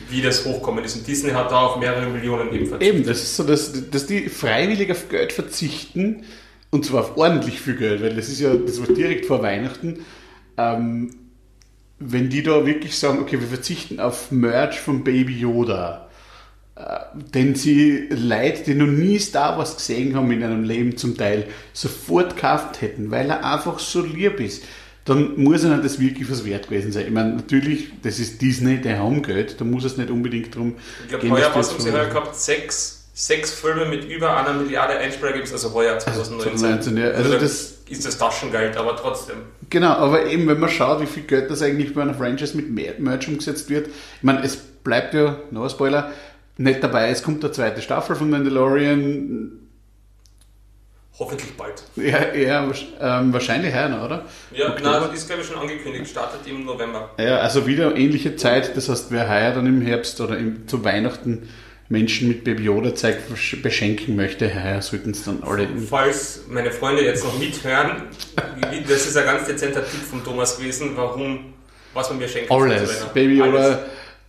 wie 0.10 0.22
das 0.22 0.46
hochkommen 0.46 0.84
ist. 0.84 0.96
Und 0.96 1.08
Disney 1.08 1.32
hat 1.32 1.52
da 1.52 1.62
auf 1.62 1.78
mehrere 1.78 2.08
Millionen 2.08 2.54
eben 2.54 2.68
verzichtet. 2.68 2.96
Eben, 2.96 3.06
das 3.06 3.22
ist 3.22 3.36
so, 3.36 3.44
dass, 3.44 3.90
dass 3.90 4.08
die 4.08 4.30
freiwillig 4.30 4.92
auf 4.92 5.10
Geld 5.10 5.32
verzichten 5.32 6.26
und 6.72 6.86
zwar 6.86 7.02
auf 7.02 7.18
ordentlich 7.18 7.62
viel 7.62 7.76
Geld, 7.76 8.02
weil 8.02 8.16
das 8.16 8.28
ist 8.28 8.42
ja, 8.42 8.54
das 8.54 8.80
war 8.80 8.94
direkt 8.94 9.26
vor 9.26 9.42
Weihnachten. 9.42 10.06
Ähm, 10.58 11.12
wenn 12.00 12.30
die 12.30 12.44
da 12.44 12.66
wirklich 12.66 12.98
sagen, 12.98 13.20
okay, 13.20 13.40
wir 13.40 13.48
verzichten 13.48 14.00
auf 14.00 14.32
Merch 14.32 14.82
von 14.82 15.04
Baby 15.04 15.40
Yoda, 15.40 16.05
den 17.34 17.56
sie 17.56 18.08
Leute, 18.10 18.64
die 18.64 18.76
noch 18.76 18.88
nie 18.88 19.18
Star 19.18 19.58
Wars 19.58 19.78
gesehen 19.78 20.16
haben 20.16 20.30
in 20.32 20.44
einem 20.44 20.64
Leben 20.64 20.98
zum 20.98 21.18
Teil, 21.18 21.48
sofort 21.72 22.36
gekauft 22.36 22.82
hätten, 22.82 23.12
weil 23.12 23.30
er 23.30 23.46
einfach 23.46 23.80
so 23.80 24.02
lieb 24.02 24.40
ist 24.40 24.64
dann 25.06 25.40
muss 25.40 25.64
ihnen 25.64 25.84
das 25.84 26.00
wirklich 26.00 26.30
was 26.30 26.44
wert 26.46 26.68
gewesen 26.68 26.92
sein. 26.92 27.06
Ich 27.06 27.12
meine, 27.12 27.36
natürlich, 27.36 27.92
das 28.02 28.18
ist 28.18 28.42
Disney, 28.42 28.82
die 28.82 28.92
haben 28.92 29.22
Geld, 29.22 29.62
da 29.62 29.64
muss 29.64 29.84
es 29.84 29.98
nicht 29.98 30.10
unbedingt 30.10 30.54
drum 30.56 30.76
ich 31.04 31.10
glaub, 31.10 31.22
gehen. 31.22 31.30
Ich 31.30 31.38
glaube, 31.38 31.54
heuer 31.54 31.54
haben 31.54 31.80
sie 31.80 31.92
heuer 31.92 32.06
gehabt, 32.08 32.36
sechs, 32.36 33.06
sechs 33.14 33.52
Filme 33.52 33.86
mit 33.86 34.06
über 34.06 34.36
einer 34.36 34.54
Milliarde 34.54 34.98
Einspieler 34.98 35.34
gibt 35.34 35.46
es, 35.46 35.54
also 35.54 35.74
heuer 35.76 36.00
2019. 36.00 36.52
Also 36.52 36.66
2019 36.66 36.98
ja. 36.98 37.04
also, 37.12 37.34
also 37.34 37.40
das 37.40 37.76
ist 37.88 38.06
das 38.06 38.18
Taschengeld, 38.18 38.76
aber 38.78 38.96
trotzdem. 38.96 39.36
Genau, 39.70 39.92
aber 39.92 40.26
eben, 40.26 40.48
wenn 40.48 40.60
man 40.60 40.72
schaut, 40.72 41.02
wie 41.02 41.06
viel 41.06 41.24
Geld 41.24 41.52
das 41.52 41.62
eigentlich 41.62 41.94
bei 41.94 42.02
einer 42.02 42.16
Franchise 42.16 42.58
mit 42.58 42.72
Merch 42.72 43.28
umgesetzt 43.28 43.70
wird, 43.70 43.88
ich 43.88 44.24
meine, 44.24 44.44
es 44.44 44.58
bleibt 44.58 45.14
ja, 45.14 45.38
noch 45.52 45.64
ein 45.64 45.70
Spoiler, 45.70 46.12
nicht 46.58 46.84
dabei, 46.84 47.10
es 47.10 47.24
kommt 47.24 47.44
der 47.44 47.52
zweite 47.52 47.82
Staffel 47.82 48.16
von 48.16 48.30
Mandalorian, 48.30 49.66
Hoffentlich 51.18 51.56
bald. 51.56 51.82
Ja, 51.96 52.34
ja 52.34 52.70
ähm, 53.00 53.32
wahrscheinlich 53.32 53.74
heuer 53.74 53.88
noch, 53.88 54.04
oder? 54.04 54.26
Ja, 54.52 54.72
Oktober. 54.72 55.00
nein, 55.00 55.14
ist 55.14 55.28
glaube 55.28 55.44
ich 55.44 55.48
schon 55.48 55.58
angekündigt, 55.58 56.08
startet 56.10 56.42
im 56.46 56.66
November. 56.66 57.12
Ja, 57.18 57.38
also 57.38 57.66
wieder 57.66 57.96
ähnliche 57.96 58.36
Zeit, 58.36 58.76
das 58.76 58.90
heißt, 58.90 59.12
wer 59.12 59.30
heuer 59.30 59.54
dann 59.54 59.66
im 59.66 59.82
Herbst 59.82 60.20
oder 60.20 60.38
im, 60.38 60.68
zu 60.68 60.84
Weihnachten 60.84 61.48
Menschen 61.88 62.28
mit 62.28 62.44
Baby 62.44 62.64
Yoda 62.64 62.96
Zeug 62.96 63.18
beschenken 63.62 64.18
möchte, 64.18 64.54
heuer 64.54 64.82
sollten 64.82 65.12
es 65.12 65.24
dann 65.24 65.42
alle. 65.44 65.70
Falls 65.90 66.42
meine 66.50 66.72
Freunde 66.72 67.04
jetzt 67.04 67.24
noch 67.24 67.38
mithören, 67.40 68.04
das 68.88 69.08
ist 69.08 69.16
ein 69.16 69.26
ganz 69.26 69.48
dezenter 69.48 69.86
Tipp 69.90 70.02
von 70.02 70.22
Thomas 70.22 70.58
gewesen, 70.58 70.92
warum, 70.96 71.54
was 71.94 72.10
man 72.10 72.20
mir 72.20 72.28
schenken 72.28 72.52
Alles, 72.52 73.06
Baby 73.14 73.38
Yoda, 73.38 73.58
alles. 73.58 73.78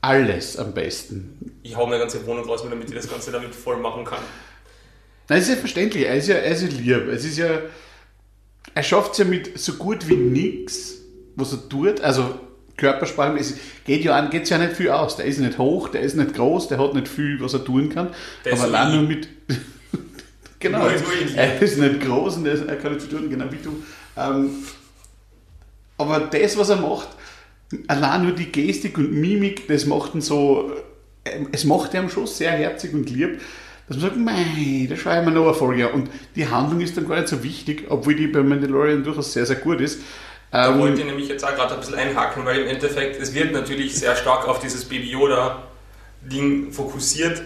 Alles 0.01 0.57
am 0.57 0.73
besten. 0.73 1.59
Ich 1.63 1.77
hau 1.77 1.87
meine 1.87 1.99
ganze 1.99 2.25
Wohnung 2.27 2.45
raus, 2.45 2.63
damit 2.69 2.89
ich 2.89 2.95
das 2.95 3.09
Ganze 3.09 3.33
damit 3.33 3.55
voll 3.55 3.79
machen 3.79 4.05
kann. 4.05 4.21
Nein, 5.29 5.41
ist 5.41 5.49
ja 5.49 5.57
verständlich. 5.57 6.07
Er 6.07 6.15
ist 6.17 6.29
ja, 6.29 6.37
er 6.37 6.53
ist 6.53 6.63
ja 6.63 6.69
lieb. 6.69 7.09
Es 7.09 7.25
ist 7.25 7.39
ja, 7.39 7.61
er 8.75 8.83
schafft 8.83 9.13
es 9.13 9.19
ja 9.19 9.25
mit 9.25 9.59
so 9.59 9.75
gut 9.75 10.09
wie 10.09 10.17
nichts, 10.17 10.99
was 11.35 11.53
er 11.53 11.69
tut. 11.69 12.01
Also 12.01 12.39
Körpersprache, 12.77 13.39
es 13.39 13.55
geht 13.85 14.05
ja 14.05 14.17
an, 14.17 14.31
geht's 14.31 14.51
ja 14.51 14.59
nicht 14.59 14.75
viel 14.75 14.91
aus. 14.91 15.17
Der 15.17 15.25
ist 15.25 15.39
nicht 15.39 15.59
hoch, 15.59 15.89
der 15.89 16.03
ist 16.03 16.15
nicht 16.15 16.35
groß, 16.35 16.69
der 16.69 16.79
hat 16.79 16.95
nicht 16.95 17.09
viel, 17.09 17.41
was 17.41 17.55
er 17.55 17.65
tun 17.65 17.89
kann. 17.89 18.11
Der 18.45 18.53
aber 18.53 18.65
allein 18.65 18.93
nur 18.97 19.03
mit. 19.03 19.29
genau. 20.61 20.87
Er 20.87 21.61
ist 21.63 21.79
nicht 21.79 22.01
groß 22.03 22.37
und 22.37 22.47
er 22.47 22.77
kann 22.77 22.93
nicht 22.93 23.07
viel 23.07 23.19
tun, 23.19 23.31
genau 23.31 23.47
wie 23.51 23.63
du. 23.63 23.83
Ähm, 24.17 24.51
aber 25.99 26.21
das, 26.21 26.57
was 26.59 26.69
er 26.69 26.77
macht, 26.77 27.09
allein 27.89 28.25
nur 28.25 28.33
die 28.33 28.51
Gestik 28.53 28.99
und 28.99 29.13
Mimik, 29.13 29.69
das 29.69 29.87
macht 29.87 30.15
ihn 30.15 30.21
so. 30.21 30.73
Es 31.53 31.65
macht 31.65 31.95
ihn 31.95 32.09
schon 32.09 32.27
sehr 32.27 32.53
herzig 32.53 32.95
und 32.95 33.11
lieb 33.11 33.41
dass 33.89 33.99
man 33.99 34.07
sagt, 34.07 34.17
mei, 34.17 34.87
da 34.89 34.97
schaue 34.97 35.21
ich 35.21 35.25
mir 35.25 35.31
noch 35.31 35.45
eine 35.45 35.55
Folge 35.55 35.87
an. 35.89 35.95
Und 35.95 36.11
die 36.35 36.47
Handlung 36.47 36.81
ist 36.81 36.97
dann 36.97 37.09
gar 37.09 37.17
nicht 37.17 37.29
so 37.29 37.43
wichtig, 37.43 37.85
obwohl 37.89 38.17
die 38.17 38.27
bei 38.27 38.43
Mandalorian 38.43 39.05
durchaus 39.05 39.33
sehr, 39.33 39.47
sehr 39.47 39.57
gut 39.57 39.81
ist. 39.81 40.01
Da 40.51 40.73
ähm, 40.73 40.81
wollte 40.81 41.01
ich 41.01 41.07
nämlich 41.07 41.29
jetzt 41.29 41.45
auch 41.45 41.55
gerade 41.55 41.75
ein 41.75 41.81
bisschen 41.81 41.95
einhaken, 41.95 42.45
weil 42.45 42.61
im 42.61 42.69
Endeffekt, 42.69 43.21
es 43.21 43.33
wird 43.35 43.53
natürlich 43.53 43.95
sehr 43.95 44.17
stark 44.17 44.49
auf 44.49 44.59
dieses 44.59 44.85
Baby 44.85 45.11
Yoda-Ding 45.11 46.73
fokussiert, 46.73 47.43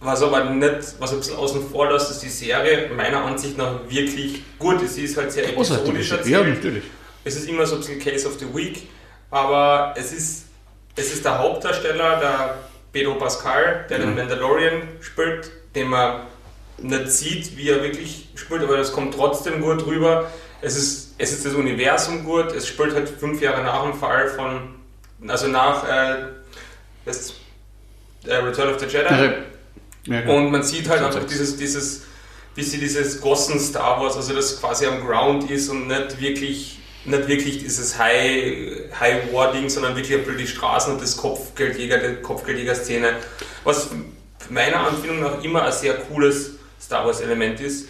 was 0.00 0.22
aber 0.22 0.50
nicht, 0.50 0.94
was 0.98 1.12
ein 1.12 1.18
bisschen 1.18 1.36
außen 1.36 1.68
vor 1.68 1.90
lässt, 1.90 2.10
dass 2.10 2.20
die 2.20 2.28
Serie 2.28 2.90
meiner 2.96 3.22
Ansicht 3.24 3.58
nach 3.58 3.80
wirklich 3.88 4.42
gut 4.58 4.80
ist. 4.82 4.94
Sie 4.94 5.04
ist 5.04 5.16
halt 5.16 5.32
sehr 5.32 5.48
episodisch 5.48 6.10
erzählt. 6.10 6.32
Ja, 6.32 6.42
natürlich. 6.42 6.84
Es 7.24 7.36
ist 7.36 7.48
immer 7.48 7.66
so 7.66 7.76
ein 7.76 7.80
bisschen 7.80 7.98
Case 7.98 8.26
of 8.26 8.38
the 8.38 8.46
Week, 8.54 8.88
aber 9.34 9.94
es 9.96 10.12
ist, 10.12 10.44
es 10.94 11.12
ist 11.12 11.24
der 11.24 11.38
Hauptdarsteller, 11.38 12.20
der 12.20 12.58
Pedro 12.92 13.14
Pascal, 13.16 13.84
der 13.90 13.98
mhm. 13.98 14.02
den 14.02 14.14
Mandalorian 14.14 14.82
spielt, 15.00 15.50
den 15.74 15.88
man 15.88 16.20
nicht 16.78 17.10
sieht, 17.10 17.56
wie 17.56 17.68
er 17.68 17.82
wirklich 17.82 18.28
spielt, 18.36 18.62
aber 18.62 18.76
das 18.76 18.92
kommt 18.92 19.14
trotzdem 19.14 19.60
gut 19.60 19.84
rüber. 19.86 20.30
Es 20.60 20.76
ist, 20.76 21.14
es 21.18 21.32
ist 21.32 21.44
das 21.44 21.54
Universum 21.54 22.24
gut, 22.24 22.52
es 22.52 22.68
spielt 22.68 22.94
halt 22.94 23.08
fünf 23.08 23.42
Jahre 23.42 23.62
nach 23.64 23.82
dem 23.82 23.94
Fall 23.94 24.28
von, 24.28 24.76
also 25.28 25.48
nach 25.48 25.82
äh, 25.88 26.16
das, 27.04 27.34
äh, 28.24 28.36
Return 28.36 28.72
of 28.72 28.78
the 28.78 28.86
Jedi. 28.86 29.34
Ja, 30.06 30.20
genau. 30.20 30.36
Und 30.36 30.52
man 30.52 30.62
sieht 30.62 30.88
halt 30.88 31.02
einfach 31.02 31.24
dieses, 31.24 31.56
dieses, 31.56 32.04
wie 32.54 32.62
sie 32.62 32.78
dieses 32.78 33.20
Gossen 33.20 33.58
Star 33.58 34.00
Wars, 34.00 34.16
also 34.16 34.32
das 34.32 34.60
quasi 34.60 34.86
am 34.86 35.04
Ground 35.04 35.50
ist 35.50 35.68
und 35.68 35.88
nicht 35.88 36.20
wirklich, 36.20 36.78
nicht 37.04 37.28
wirklich 37.28 37.58
dieses 37.58 37.98
High, 37.98 38.90
High 38.98 39.32
War 39.32 39.52
Ding, 39.52 39.68
sondern 39.68 39.96
wirklich 39.96 40.18
die 40.36 40.46
Straßen 40.46 40.94
und 40.94 41.02
das 41.02 41.16
Kopfgeldjäger, 41.16 41.98
die 41.98 42.22
Kopfgeldjäger-Szene. 42.22 43.16
Was 43.64 43.90
meiner 44.50 44.86
Anfindung 44.86 45.20
nach 45.20 45.42
immer 45.42 45.62
ein 45.62 45.72
sehr 45.72 45.94
cooles 45.94 46.52
Star 46.80 47.06
Wars 47.06 47.20
Element 47.20 47.60
ist. 47.60 47.88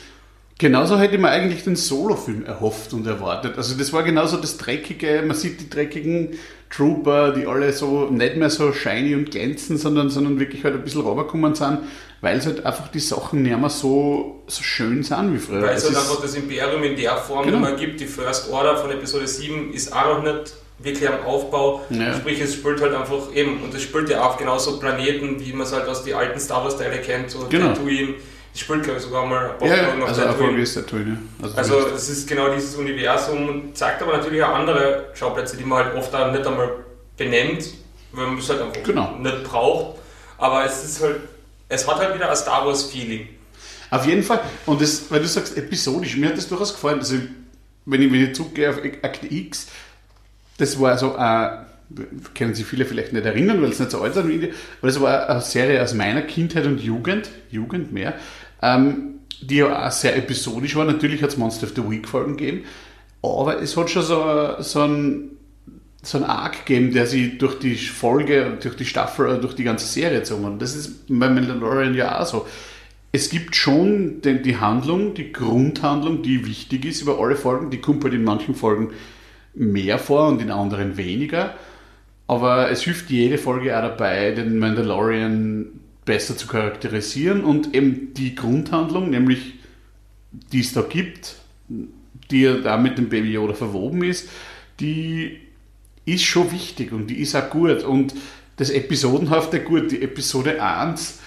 Genauso 0.59 0.99
hätte 0.99 1.17
ich 1.17 1.21
mir 1.21 1.31
eigentlich 1.31 1.65
den 1.65 1.75
Solo-Film 1.75 2.45
erhofft 2.47 2.93
und 2.93 3.07
erwartet. 3.07 3.57
Also 3.57 3.77
das 3.77 3.93
war 3.93 4.05
genauso 4.05 4.37
das 4.37 4.57
Dreckige, 4.57 5.23
man 5.27 5.37
sieht 5.37 5.61
die 5.61 5.69
dreckigen 5.69 6.39
Trooper, 6.71 7.33
die 7.33 7.47
alle 7.47 7.73
so 7.73 8.07
nicht 8.07 8.37
mehr 8.37 8.51
so 8.51 8.73
shiny 8.73 9.15
und 9.17 9.31
glänzen, 9.33 9.79
sondern, 9.79 10.11
sondern 10.11 10.39
wirklich 10.39 10.63
halt 10.65 10.75
ein 10.75 10.83
bisschen 10.83 11.03
rübergekommen 11.03 11.55
sind, 11.57 11.79
weil 12.21 12.39
es 12.39 12.47
halt 12.47 12.65
einfach 12.65 12.89
die 12.89 13.01
Sachen 13.01 13.43
nicht 13.43 13.59
mehr 13.59 13.69
so, 13.69 14.43
so 14.47 14.63
schön 14.63 15.03
sind 15.03 15.35
wie 15.35 15.39
früher. 15.39 15.63
Weil 15.63 15.77
es 15.77 15.85
halt 15.87 15.97
einfach 15.97 16.21
das 16.23 16.35
Imperium 16.37 16.83
in 16.85 16.97
der 16.97 17.17
Form 17.17 17.47
Genau. 17.47 17.59
mehr 17.59 17.73
gibt. 17.73 18.01
Die 18.01 18.07
First 18.07 18.51
Order 18.51 18.77
von 18.77 18.91
Episode 18.93 19.27
7 19.27 19.73
ist 19.73 19.93
auch 19.93 20.19
noch 20.19 20.23
nicht 20.23 20.55
wirklich 20.79 21.09
am 21.09 21.25
Aufbau. 21.27 21.83
Ja. 21.91 22.15
Sprich, 22.15 22.41
es 22.41 22.55
spielt 22.55 22.81
halt 22.81 22.95
einfach 22.95 23.33
eben, 23.35 23.61
und 23.63 23.75
es 23.75 23.83
spielt 23.83 24.09
ja 24.09 24.25
auch 24.25 24.37
genauso 24.37 24.79
Planeten, 24.79 25.45
wie 25.45 25.53
man 25.53 25.63
es 25.67 25.73
halt 25.73 25.87
aus 25.89 26.05
den 26.05 26.15
alten 26.15 26.39
Star 26.41 26.65
Wars 26.65 26.77
Teile 26.79 26.99
kennt, 26.99 27.31
so 27.31 27.47
Genau. 27.49 27.69
Tatooine. 27.69 28.15
Es 28.55 28.61
spielt, 28.61 28.85
glaube 28.85 28.99
ich, 28.99 29.05
sogar 29.05 29.27
mal 29.27 29.51
ein 29.51 29.59
paar 29.59 29.67
ja, 29.69 29.77
ja, 29.77 29.95
auf 29.95 30.09
also 30.09 30.23
Tatooine. 30.23 30.63
Ist 30.63 30.87
Töne. 30.89 31.19
Also, 31.43 31.57
Also 31.57 31.89
es 31.89 32.09
ist 32.09 32.29
genau 32.29 32.55
dieses 32.55 32.77
Universum 32.77 33.49
und 33.49 33.77
zeigt 33.77 34.01
aber 34.01 34.17
natürlich 34.17 34.43
auch 34.45 34.55
andere 34.55 35.07
Schauplätze, 35.15 35.57
die 35.57 35.65
man 35.65 35.85
halt 35.85 35.97
oft 35.97 36.15
auch 36.15 36.31
nicht 36.31 36.47
einmal 36.47 36.71
benennt, 37.17 37.65
weil 38.13 38.27
man 38.29 38.39
es 38.39 38.49
halt 38.49 38.63
einfach 38.63 38.83
Genau. 38.85 39.17
nicht 39.19 39.43
braucht. 39.43 39.99
Aber 40.39 40.65
es 40.65 40.85
ist 40.85 41.03
halt, 41.03 41.17
es 41.69 41.87
hat 41.89 41.97
halt 41.97 42.15
wieder 42.15 42.31
ein 42.31 42.37
Star 42.37 42.65
Wars 42.65 42.85
Feeling. 42.85 43.29
Auf 43.91 44.07
jeden 44.07 44.23
Fall. 44.23 44.41
Und 44.67 44.81
das, 44.81 45.11
weil 45.11 45.21
du 45.21 45.27
sagst 45.27 45.57
episodisch, 45.57 46.17
mir 46.17 46.29
hat 46.29 46.37
das 46.37 46.49
durchaus 46.49 46.73
gefallen. 46.75 47.01
Also, 47.01 47.17
wenn 47.87 48.03
ich, 48.03 48.13
wenn 48.13 48.25
ich 48.25 48.35
zurückgehe 48.35 48.71
auf 48.71 48.77
Akte 49.03 49.27
X, 49.33 49.67
das 50.59 50.81
war 50.81 50.97
so, 50.97 51.17
äh, 51.17 51.49
können 52.35 52.55
sich 52.55 52.65
viele 52.67 52.85
vielleicht 52.87 53.13
nicht 53.13 53.27
erinnern, 53.27 53.63
weil 53.63 53.71
es 53.71 53.79
nicht 53.79 53.91
so 53.91 54.01
alt 54.01 54.17
ist, 54.17 54.27
wie 54.27 54.33
ich, 54.37 54.53
aber 54.81 54.87
das 54.89 55.01
war 55.01 55.29
eine 55.29 55.41
Serie 55.41 55.83
aus 55.83 55.95
meiner 55.95 56.23
Kindheit 56.23 56.67
und 56.67 56.81
Jugend, 56.81 57.29
Jugend 57.51 57.93
mehr, 57.93 58.15
ähm, 58.65 59.21
die 59.41 59.57
ja 59.57 59.87
auch 59.87 59.93
sehr 59.93 60.17
episodisch 60.17 60.75
war. 60.75 60.85
Natürlich 60.85 61.23
hat 61.23 61.31
es 61.31 61.37
Monster 61.37 61.67
of 61.67 61.75
the 61.77 61.89
Week 61.89 62.09
Folgen 62.09 62.37
gegeben, 62.37 62.65
aber 63.23 63.61
es 63.61 63.77
hat 63.77 63.91
schon 63.91 64.03
so, 64.03 64.57
so 64.61 64.83
ein 64.83 65.31
so 66.07 66.19
ein 66.19 66.25
Arc 66.25 66.67
gegeben, 66.67 66.93
der 66.93 67.07
sie 67.07 67.39
durch 67.39 67.59
die 67.59 67.77
Folge, 67.77 68.59
durch 68.61 68.77
die 68.77 68.85
Staffel 68.85 69.27
oder 69.27 69.39
durch 69.39 69.55
die 69.55 69.65
ganze 69.65 69.87
Serie 69.87 70.19
gezogen 70.19 70.45
hat. 70.45 70.61
Das 70.61 70.77
ist 70.77 71.07
bei 71.09 71.31
Mandalorian 71.31 71.95
ja 71.95 72.21
auch 72.21 72.27
so. 72.27 72.47
Es 73.11 73.31
gibt 73.31 73.57
schon 73.57 74.21
den, 74.21 74.43
die 74.43 74.59
Handlung, 74.59 75.15
die 75.15 75.33
Grundhandlung, 75.33 76.23
die 76.23 76.47
wichtig 76.47 76.85
ist 76.85 77.01
über 77.01 77.19
alle 77.21 77.37
Folgen. 77.37 77.71
Die 77.71 77.81
kommt 77.81 78.05
halt 78.05 78.13
in 78.13 78.25
manchen 78.25 78.55
Folgen 78.55 78.91
mehr 79.55 79.99
vor 79.99 80.29
und 80.29 80.43
in 80.43 80.51
anderen 80.51 80.97
weniger. 80.97 81.55
Aber 82.27 82.71
es 82.71 82.83
hilft 82.83 83.11
jede 83.11 83.39
Folge 83.39 83.77
auch 83.77 83.83
dabei, 83.83 84.33
den 84.33 84.59
Mandalorian 84.59 85.81
besser 86.05 86.37
zu 86.37 86.47
charakterisieren 86.47 87.45
und 87.45 87.75
eben 87.75 88.13
die 88.15 88.35
Grundhandlung, 88.35 89.11
nämlich 89.11 89.55
die 90.53 90.61
es 90.61 90.73
da 90.73 90.83
gibt, 90.83 91.37
die 92.31 92.43
ja 92.43 92.55
da 92.59 92.77
mit 92.77 92.99
dem 92.99 93.09
Baby 93.09 93.33
Yoda 93.33 93.55
verwoben 93.55 94.03
ist, 94.03 94.29
die 94.81 95.39
ist 96.05 96.25
schon 96.25 96.51
wichtig 96.53 96.93
und 96.93 97.07
die 97.09 97.21
ist 97.21 97.35
auch 97.35 97.49
gut. 97.51 97.83
Und 97.85 98.15
das 98.57 98.71
Episodenhafte 98.71 99.61
gut, 99.61 99.91
die 99.91 100.03
Episode 100.03 100.63
1 100.63 101.19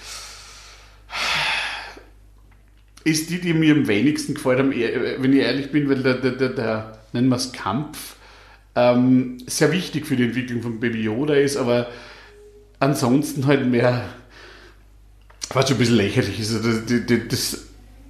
ist 3.04 3.30
die, 3.30 3.40
die 3.40 3.54
mir 3.54 3.74
am 3.74 3.88
wenigsten 3.88 4.34
gefällt, 4.34 4.74
eher- 4.74 5.22
wenn 5.22 5.32
ich 5.32 5.40
ehrlich 5.40 5.70
bin, 5.70 5.88
weil 5.88 6.02
der, 6.02 6.14
der, 6.14 6.32
der, 6.32 6.48
der 6.50 6.98
nennen 7.12 7.28
wir 7.28 7.36
es 7.36 7.52
Kampf, 7.52 8.16
ähm, 8.74 9.38
sehr 9.46 9.72
wichtig 9.72 10.06
für 10.06 10.16
die 10.16 10.24
Entwicklung 10.24 10.62
von 10.62 10.78
Baby 10.78 11.02
Yoda 11.02 11.34
ist, 11.34 11.56
aber 11.56 11.88
ansonsten 12.80 13.46
halt 13.46 13.66
mehr, 13.66 14.04
was 15.50 15.66
schon 15.68 15.76
ein 15.76 15.78
bisschen 15.78 15.96
lächerlich 15.96 16.40
ist. 16.40 16.54
Also 16.54 16.80
das, 16.80 17.02
das, 17.06 17.18
das, 17.28 17.58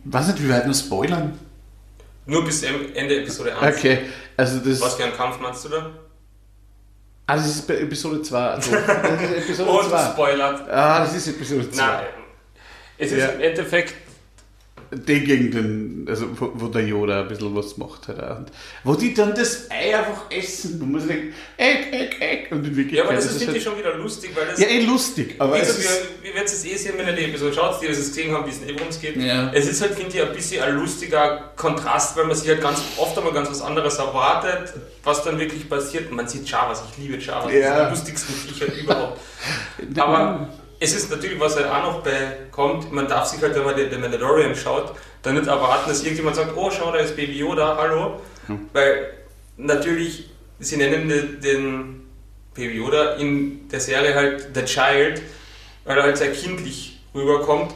weiß 0.04 0.26
nicht, 0.28 0.42
wie 0.44 0.50
weit 0.50 0.66
noch 0.66 0.74
spoilern. 0.74 1.38
Nur 2.26 2.44
bis 2.44 2.62
Ende 2.62 3.20
Episode 3.20 3.56
1. 3.56 3.76
Okay, 3.78 4.00
also 4.36 4.58
das. 4.58 4.80
Was 4.80 4.94
für 4.94 5.04
einen 5.04 5.14
Kampf 5.14 5.40
meinst 5.40 5.64
du 5.64 5.68
da? 5.70 5.90
Ah, 7.26 7.36
das 7.36 7.46
ist 7.46 7.70
Episode 7.70 8.22
2. 8.22 8.38
Also, 8.38 8.70
das 8.86 9.22
ist 9.22 9.44
Episode 9.44 9.70
Und 9.70 9.88
2. 9.88 10.10
spoilert. 10.12 10.70
Ah, 10.70 11.00
das 11.04 11.14
ist 11.14 11.28
Episode 11.28 11.70
2. 11.70 11.76
Nein. 11.82 12.04
Es 12.96 13.12
ist 13.12 13.18
Ja. 13.18 13.28
im 13.28 13.40
Endeffekt 13.40 13.94
Den 14.90 15.24
gegen 15.24 15.50
den, 15.50 16.06
also 16.08 16.26
wo, 16.38 16.50
wo 16.54 16.68
der 16.68 16.86
Yoda 16.86 17.20
ein 17.22 17.28
bisschen 17.28 17.54
was 17.54 17.76
macht 17.76 18.08
halt 18.08 18.22
auch. 18.22 18.38
Und 18.38 18.50
wo 18.84 18.94
die 18.94 19.12
dann 19.12 19.34
das 19.34 19.70
Ei 19.70 19.96
einfach 19.98 20.22
essen. 20.30 20.78
Du 20.80 20.86
musst 20.86 21.08
denken, 21.08 21.34
Egg, 21.58 21.88
Egg, 21.92 22.16
Egg. 22.20 22.46
Und 22.54 22.64
in 22.66 22.74
Wirklichkeit 22.76 22.98
Ja, 22.98 23.04
aber 23.04 23.14
das 23.14 23.26
ist 23.26 23.30
ist, 23.32 23.36
es 23.36 23.42
finde 23.44 23.58
ich, 23.58 23.66
halt, 23.66 23.76
schon 23.76 23.84
wieder 23.84 23.96
lustig, 23.98 24.30
weil 24.34 24.46
das. 24.46 24.58
Ja, 24.60 24.66
eh 24.68 24.80
lustig, 24.84 25.34
aber 25.38 25.60
es 25.60 25.68
ist, 25.68 25.82
wir, 26.22 26.24
wir 26.28 26.34
werden 26.34 26.46
es 26.46 26.64
eh 26.64 26.76
sehen, 26.76 26.94
wenn 26.96 27.06
ihr 27.06 27.12
die 27.12 27.24
Episode 27.24 27.52
schaut, 27.52 27.82
die 27.82 27.86
das 27.88 27.96
gesehen 27.98 28.32
haben, 28.34 28.46
wie 28.46 28.50
es 28.50 28.62
eh 28.62 28.74
worum 28.74 28.88
es 28.88 29.00
geht. 29.00 29.16
Ja. 29.16 29.50
Es 29.52 29.66
ist 29.68 29.82
halt, 29.82 29.94
finde 29.94 30.16
ich, 30.16 30.22
ein 30.22 30.32
bisschen 30.32 30.62
ein 30.62 30.74
lustiger 30.76 31.52
Kontrast, 31.56 32.16
weil 32.16 32.24
man 32.24 32.36
sich 32.36 32.48
halt 32.48 32.62
ganz 32.62 32.80
oft 32.96 33.16
einmal 33.18 33.34
ganz 33.34 33.50
was 33.50 33.60
anderes 33.60 33.96
erwartet, 33.98 34.72
was 35.04 35.22
dann 35.22 35.38
wirklich 35.38 35.68
passiert. 35.68 36.10
Man 36.10 36.26
sieht 36.28 36.48
Javas, 36.48 36.82
ich 36.92 37.02
liebe 37.04 37.22
Javas, 37.22 37.44
das 37.44 37.52
Ja. 37.54 37.76
sind 37.76 38.06
die 38.06 38.10
lustigsten 38.10 38.34
Viecher 38.34 38.72
überhaupt. 38.74 39.20
Aber 39.98 40.48
es 40.80 40.94
ist 40.94 41.10
natürlich, 41.10 41.40
was 41.40 41.56
halt 41.56 41.66
auch 41.66 41.82
noch 41.82 42.02
bekommt, 42.02 42.92
man 42.92 43.08
darf 43.08 43.26
sich 43.26 43.42
halt, 43.42 43.54
wenn 43.54 43.64
man 43.64 43.76
den, 43.76 43.90
den 43.90 44.00
Mandalorian 44.00 44.54
schaut, 44.54 44.94
dann 45.22 45.34
nicht 45.34 45.46
erwarten, 45.46 45.88
dass 45.88 46.02
irgendjemand 46.02 46.36
sagt, 46.36 46.56
oh 46.56 46.70
schau, 46.70 46.92
da 46.92 46.98
ist 46.98 47.16
Baby 47.16 47.38
Yoda, 47.38 47.76
hallo. 47.76 48.20
Weil 48.72 49.12
natürlich, 49.56 50.30
sie 50.58 50.76
nennen 50.76 51.08
den, 51.08 51.40
den 51.40 52.08
Baby 52.54 52.76
Yoda 52.76 53.14
in 53.14 53.68
der 53.68 53.80
Serie 53.80 54.14
halt 54.14 54.48
The 54.54 54.64
Child, 54.64 55.20
weil 55.84 55.98
er 55.98 56.04
halt 56.04 56.16
sehr 56.16 56.32
kindlich 56.32 57.00
rüberkommt. 57.14 57.72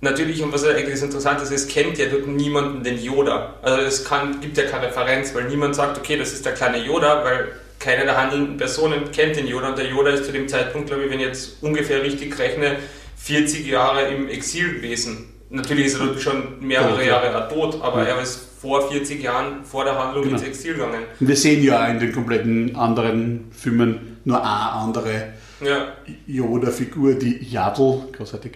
Natürlich, 0.00 0.42
und 0.42 0.52
was 0.52 0.64
ja 0.64 0.70
eigentlich 0.70 0.94
das 0.94 1.02
Interessante 1.02 1.44
ist, 1.44 1.52
es 1.52 1.68
kennt 1.68 1.96
ja 1.96 2.06
dort 2.06 2.26
niemanden 2.26 2.82
den 2.82 3.00
Yoda. 3.00 3.54
Also 3.62 3.82
es 3.82 4.04
kann, 4.04 4.40
gibt 4.40 4.56
ja 4.58 4.64
keine 4.64 4.88
Referenz, 4.88 5.34
weil 5.34 5.44
niemand 5.44 5.76
sagt, 5.76 5.96
okay, 5.96 6.16
das 6.16 6.32
ist 6.32 6.44
der 6.44 6.54
kleine 6.54 6.78
Yoda, 6.78 7.24
weil 7.24 7.52
keine 7.82 8.04
der 8.04 8.16
handelnden 8.16 8.56
Personen 8.56 9.10
kennt 9.12 9.36
den 9.36 9.46
Yoda 9.46 9.70
und 9.70 9.78
der 9.78 9.86
Yoda 9.88 10.10
ist 10.10 10.24
zu 10.26 10.32
dem 10.32 10.48
Zeitpunkt, 10.48 10.88
glaube 10.88 11.04
ich, 11.04 11.10
wenn 11.10 11.20
ich 11.20 11.26
jetzt 11.26 11.62
ungefähr 11.62 12.02
richtig 12.02 12.38
rechne, 12.38 12.76
40 13.16 13.66
Jahre 13.66 14.08
im 14.08 14.28
Exil 14.28 14.74
gewesen. 14.76 15.26
Natürlich 15.50 15.86
ist 15.86 16.00
er 16.00 16.18
schon 16.18 16.60
mehrere 16.60 17.00
ja. 17.04 17.22
Jahre 17.22 17.48
tot, 17.52 17.78
aber 17.82 18.06
er 18.06 18.20
ist 18.22 18.40
vor 18.60 18.90
40 18.90 19.22
Jahren 19.22 19.64
vor 19.64 19.84
der 19.84 19.98
Handlung 19.98 20.24
Genau. 20.24 20.36
ins 20.36 20.46
Exil 20.46 20.74
gegangen. 20.74 21.02
wir 21.20 21.36
sehen 21.36 21.62
ja 21.62 21.86
in 21.88 21.98
den 21.98 22.12
kompletten 22.12 22.74
anderen 22.76 23.50
Filmen 23.50 24.18
nur 24.24 24.38
eine 24.40 24.48
andere 24.72 25.32
Ja, 25.60 25.92
Yoda-Figur, 26.26 27.14
die 27.14 27.38
Yaddle, 27.50 28.08
großartig. 28.16 28.52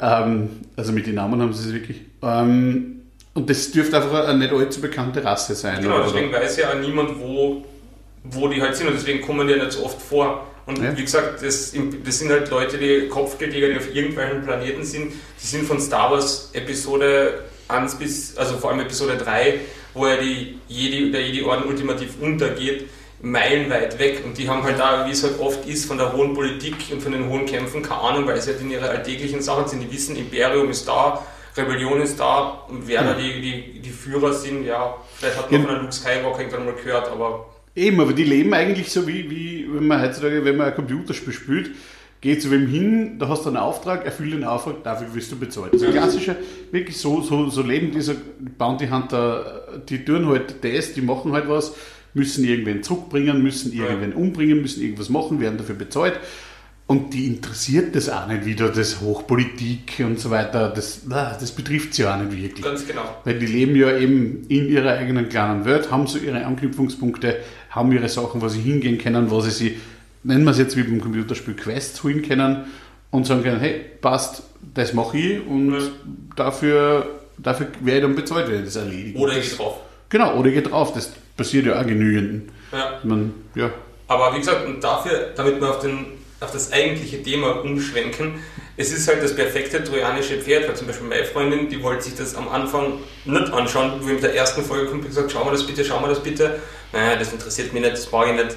Ähm, 0.00 0.48
also 0.76 0.92
mit 0.92 1.06
den 1.06 1.14
Namen 1.16 1.40
haben 1.40 1.52
sie 1.52 1.68
es 1.68 1.74
wirklich. 1.74 2.00
Ähm, 2.22 3.02
und 3.34 3.48
das 3.48 3.70
dürfte 3.70 3.96
einfach 3.98 4.26
eine 4.28 4.38
nicht 4.38 4.52
allzu 4.52 4.80
bekannte 4.80 5.22
Rasse 5.22 5.54
sein. 5.54 5.82
Genau, 5.82 5.96
oder? 5.96 6.04
deswegen 6.04 6.32
weiß 6.32 6.56
ja 6.56 6.70
auch 6.70 6.80
niemand, 6.80 7.18
wo, 7.20 7.64
wo 8.24 8.48
die 8.48 8.60
halt 8.60 8.76
sind 8.76 8.88
und 8.88 8.94
deswegen 8.94 9.20
kommen 9.22 9.46
die 9.48 9.54
ja 9.54 9.64
nicht 9.64 9.72
so 9.72 9.84
oft 9.84 10.00
vor. 10.00 10.46
Und 10.66 10.82
Ja. 10.82 10.96
wie 10.96 11.02
gesagt, 11.02 11.42
das, 11.42 11.72
das 12.04 12.18
sind 12.18 12.30
halt 12.30 12.50
Leute, 12.50 12.78
die 12.78 13.08
Kopfgeldjäger, 13.08 13.68
die 13.68 13.76
auf 13.78 13.94
irgendwelchen 13.94 14.42
Planeten 14.44 14.84
sind. 14.84 15.12
Die 15.42 15.46
sind 15.46 15.66
von 15.66 15.80
Star 15.80 16.10
Wars 16.12 16.50
Episode 16.52 17.44
1 17.68 17.96
bis, 17.96 18.36
also 18.36 18.56
vor 18.58 18.70
allem 18.70 18.80
Episode 18.80 19.16
3, 19.16 19.60
wo 19.94 20.06
ja 20.06 20.16
die 20.16 20.58
Jedi, 20.68 21.10
der 21.10 21.22
Jedi-Orden 21.22 21.64
ultimativ 21.66 22.10
untergeht, 22.20 22.86
meilenweit 23.22 23.98
weg. 23.98 24.22
Und 24.24 24.38
die 24.38 24.48
haben 24.48 24.62
halt 24.62 24.78
da, 24.78 25.06
wie 25.06 25.10
es 25.12 25.22
halt 25.22 25.38
oft 25.40 25.66
ist, 25.66 25.86
von 25.86 25.98
der 25.98 26.12
hohen 26.12 26.34
Politik 26.34 26.74
und 26.92 27.02
von 27.02 27.12
den 27.12 27.28
hohen 27.28 27.46
Kämpfen 27.46 27.82
keine 27.82 28.00
Ahnung, 28.00 28.26
weil 28.26 28.40
sie 28.40 28.50
halt 28.52 28.60
in 28.60 28.70
ihre 28.70 28.88
alltäglichen 28.88 29.42
Sachen 29.42 29.66
sind. 29.68 29.80
Die 29.80 29.92
wissen, 29.92 30.16
Imperium 30.16 30.70
ist 30.70 30.86
da, 30.86 31.24
Rebellion 31.56 32.00
ist 32.00 32.18
da 32.20 32.64
und 32.68 32.86
wer 32.86 33.02
da 33.02 33.14
die, 33.14 33.40
die, 33.40 33.80
die 33.80 33.90
Führer 33.90 34.32
sind, 34.32 34.64
ja, 34.64 34.96
vielleicht 35.18 35.36
hat 35.36 35.50
man 35.50 35.60
Ja. 35.60 35.66
von 35.66 35.74
einem 35.76 35.84
Luke 35.86 35.94
Skywalker 35.94 36.38
irgendwann 36.40 36.64
mal 36.66 36.74
gehört, 36.74 37.10
aber 37.10 37.46
Eben, 37.76 38.00
aber 38.00 38.12
die 38.12 38.24
leben 38.24 38.52
eigentlich 38.52 38.90
so 38.90 39.06
wie, 39.06 39.30
wie 39.30 39.66
wenn 39.72 39.86
man 39.86 40.02
heutzutage, 40.02 40.44
wenn 40.44 40.56
man 40.56 40.68
ein 40.68 40.74
Computerspiel 40.74 41.32
spielt, 41.32 41.70
geht 42.20 42.42
zu 42.42 42.50
wem 42.50 42.66
hin, 42.66 43.18
da 43.18 43.28
hast 43.28 43.44
du 43.44 43.48
einen 43.48 43.56
Auftrag, 43.56 44.04
erfüll 44.04 44.30
den 44.30 44.44
Auftrag, 44.44 44.82
dafür 44.84 45.14
wirst 45.14 45.32
du 45.32 45.38
bezahlt. 45.38 45.72
Also 45.72 45.86
klassischer, 45.86 46.36
wirklich 46.70 46.96
so, 46.98 47.22
so, 47.22 47.48
so 47.48 47.62
leben 47.62 47.92
diese 47.92 48.16
Bounty 48.58 48.88
Hunter, 48.88 49.82
die 49.88 50.04
tun 50.04 50.26
halt 50.26 50.62
das, 50.62 50.92
die 50.92 51.00
machen 51.00 51.32
halt 51.32 51.48
was, 51.48 51.74
müssen 52.12 52.44
irgendwen 52.44 52.82
zurückbringen, 52.82 53.42
müssen 53.42 53.72
irgendwen 53.72 54.12
umbringen, 54.12 54.60
müssen 54.60 54.82
irgendwas 54.82 55.08
machen, 55.08 55.40
werden 55.40 55.56
dafür 55.56 55.76
bezahlt. 55.76 56.20
Und 56.86 57.14
die 57.14 57.28
interessiert 57.28 57.94
das 57.94 58.08
auch 58.08 58.26
nicht 58.26 58.44
wieder, 58.44 58.68
das 58.68 59.00
Hochpolitik 59.00 60.02
und 60.04 60.18
so 60.18 60.30
weiter, 60.30 60.70
das, 60.74 61.02
das 61.08 61.52
betrifft 61.52 61.94
sie 61.94 62.04
auch 62.04 62.16
nicht 62.16 62.36
wirklich. 62.36 62.64
ganz 62.64 62.84
genau. 62.84 63.02
Weil 63.22 63.38
die 63.38 63.46
leben 63.46 63.76
ja 63.76 63.96
eben 63.96 64.42
in 64.48 64.68
ihrer 64.68 64.94
eigenen 64.94 65.28
kleinen 65.28 65.64
Welt, 65.64 65.92
haben 65.92 66.08
so 66.08 66.18
ihre 66.18 66.44
Anknüpfungspunkte, 66.44 67.36
haben 67.70 67.92
ihre 67.92 68.08
Sachen, 68.08 68.40
wo 68.42 68.48
sie 68.48 68.60
hingehen 68.60 68.98
können, 68.98 69.30
wo 69.30 69.40
sie 69.40 69.50
sie, 69.50 69.80
nennen 70.22 70.44
wir 70.44 70.50
es 70.50 70.58
jetzt 70.58 70.76
wie 70.76 70.82
beim 70.82 71.00
Computerspiel 71.00 71.54
Quests 71.54 72.02
holen 72.02 72.22
können 72.22 72.64
und 73.10 73.26
sagen 73.26 73.42
können, 73.42 73.60
hey, 73.60 73.80
passt, 74.00 74.42
das 74.74 74.92
mache 74.92 75.16
ich 75.18 75.46
und 75.46 75.72
Ja. 75.74 75.80
dafür, 76.36 77.06
dafür 77.38 77.68
werde 77.80 77.98
ich 78.00 78.04
dann 78.04 78.14
bezahlt, 78.16 78.48
wenn 78.48 78.58
ich 78.60 78.64
das 78.66 78.76
erledige. 78.76 79.18
Oder 79.18 79.36
ich 79.38 79.56
drauf. 79.56 79.78
Genau, 80.08 80.36
oder 80.36 80.48
ich 80.48 80.54
gehe 80.54 80.62
drauf, 80.62 80.92
das 80.92 81.12
passiert 81.36 81.66
ja 81.66 81.80
auch 81.80 81.86
genügend. 81.86 82.50
Ja. 82.72 82.98
Man, 83.04 83.32
ja, 83.54 83.70
Aber 84.08 84.34
wie 84.34 84.38
gesagt, 84.38 84.66
und 84.66 84.82
dafür, 84.82 85.30
damit 85.36 85.60
wir 85.60 85.70
auf, 85.70 85.78
den, 85.80 86.06
auf 86.40 86.50
das 86.52 86.72
eigentliche 86.72 87.22
Thema 87.22 87.62
umschwenken, 87.62 88.34
es 88.76 88.92
ist 88.92 89.08
halt 89.08 89.22
das 89.22 89.34
perfekte 89.34 89.82
trojanische 89.84 90.38
Pferd, 90.38 90.68
weil 90.68 90.74
zum 90.74 90.86
Beispiel 90.86 91.06
meine 91.06 91.24
Freundin, 91.24 91.68
die 91.68 91.82
wollte 91.82 92.04
sich 92.04 92.14
das 92.16 92.34
am 92.34 92.48
Anfang 92.48 92.94
nicht 93.24 93.52
anschauen, 93.52 93.94
wo 94.00 94.06
ich 94.06 94.14
mit 94.14 94.22
der 94.22 94.34
ersten 94.34 94.64
Folge 94.64 94.86
kommt 94.86 95.02
und 95.02 95.08
gesagt, 95.08 95.30
schau 95.32 95.44
mal 95.44 95.50
das 95.50 95.66
bitte, 95.66 95.84
schau 95.84 96.00
mal 96.00 96.08
das 96.08 96.22
bitte. 96.22 96.60
Naja, 96.92 97.16
das 97.16 97.32
interessiert 97.32 97.72
mich 97.72 97.82
nicht, 97.82 97.94
das 97.94 98.10
mag 98.10 98.28
ich 98.28 98.34
nicht. 98.34 98.56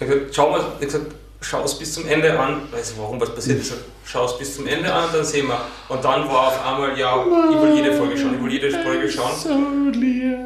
Ich 0.00 0.06
habe 0.06 0.14
gesagt, 0.18 0.34
schau 0.34 0.50
mal, 0.50 0.64
ich 0.80 0.86
gesagt, 0.86 1.06
schau 1.40 1.62
es 1.64 1.78
bis 1.78 1.94
zum 1.94 2.08
Ende 2.08 2.38
an. 2.38 2.62
Ich 2.70 2.78
weiß 2.78 2.94
warum 2.98 3.20
was 3.20 3.34
passiert 3.34 3.60
ist. 3.60 3.74
Schau 4.04 4.24
es 4.24 4.38
bis 4.38 4.56
zum 4.56 4.66
Ende 4.66 4.92
an, 4.92 5.08
dann 5.12 5.24
sehen 5.24 5.46
wir. 5.46 5.60
Und 5.88 6.04
dann 6.04 6.28
war 6.28 6.48
auf 6.48 6.66
einmal, 6.66 6.98
ja, 6.98 7.24
ich 7.50 7.62
will 7.62 7.74
jede 7.74 7.92
Folge 7.96 8.16
schauen, 8.16 8.34
ich 8.36 8.44
will 8.44 8.52
jede 8.52 8.70
Folge 8.82 9.10
schauen. 9.10 9.36
So 9.36 9.98
lieb. 9.98 10.38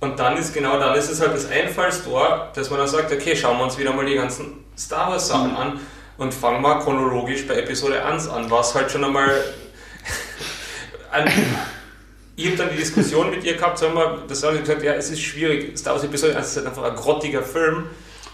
Und 0.00 0.18
dann 0.18 0.36
ist 0.36 0.54
genau 0.54 0.78
dann 0.78 0.96
ist 0.96 1.10
es 1.10 1.20
halt 1.20 1.34
das 1.34 1.50
Einfallstor, 1.50 2.48
dass 2.54 2.70
man 2.70 2.78
dann 2.78 2.88
sagt, 2.88 3.12
okay, 3.12 3.34
schauen 3.34 3.58
wir 3.58 3.64
uns 3.64 3.76
wieder 3.76 3.92
mal 3.92 4.06
die 4.06 4.14
ganzen 4.14 4.64
Star 4.76 5.10
Wars 5.10 5.26
Sachen 5.26 5.56
an 5.56 5.80
und 6.18 6.34
fangen 6.34 6.60
mal 6.60 6.80
chronologisch 6.80 7.46
bei 7.46 7.54
Episode 7.54 8.04
1 8.04 8.28
an, 8.28 8.50
was 8.50 8.74
halt 8.74 8.90
schon 8.90 9.04
einmal. 9.04 9.30
ich 12.36 12.46
habe 12.46 12.56
dann 12.56 12.70
die 12.70 12.76
Diskussion 12.76 13.30
mit 13.30 13.44
ihr 13.44 13.56
gehabt, 13.56 13.78
sagen 13.78 13.94
wir, 13.94 14.22
das 14.28 14.42
habe 14.42 14.56
ich 14.56 14.60
gesagt, 14.62 14.82
ja, 14.82 14.94
es 14.94 15.10
ist 15.10 15.22
schwierig. 15.22 15.76
Star 15.78 15.94
Wars 15.94 16.04
Episode 16.04 16.36
1 16.36 16.46
ist 16.46 16.56
halt 16.56 16.66
einfach 16.66 16.84
ein 16.84 16.96
grottiger 16.96 17.42
Film, 17.42 17.84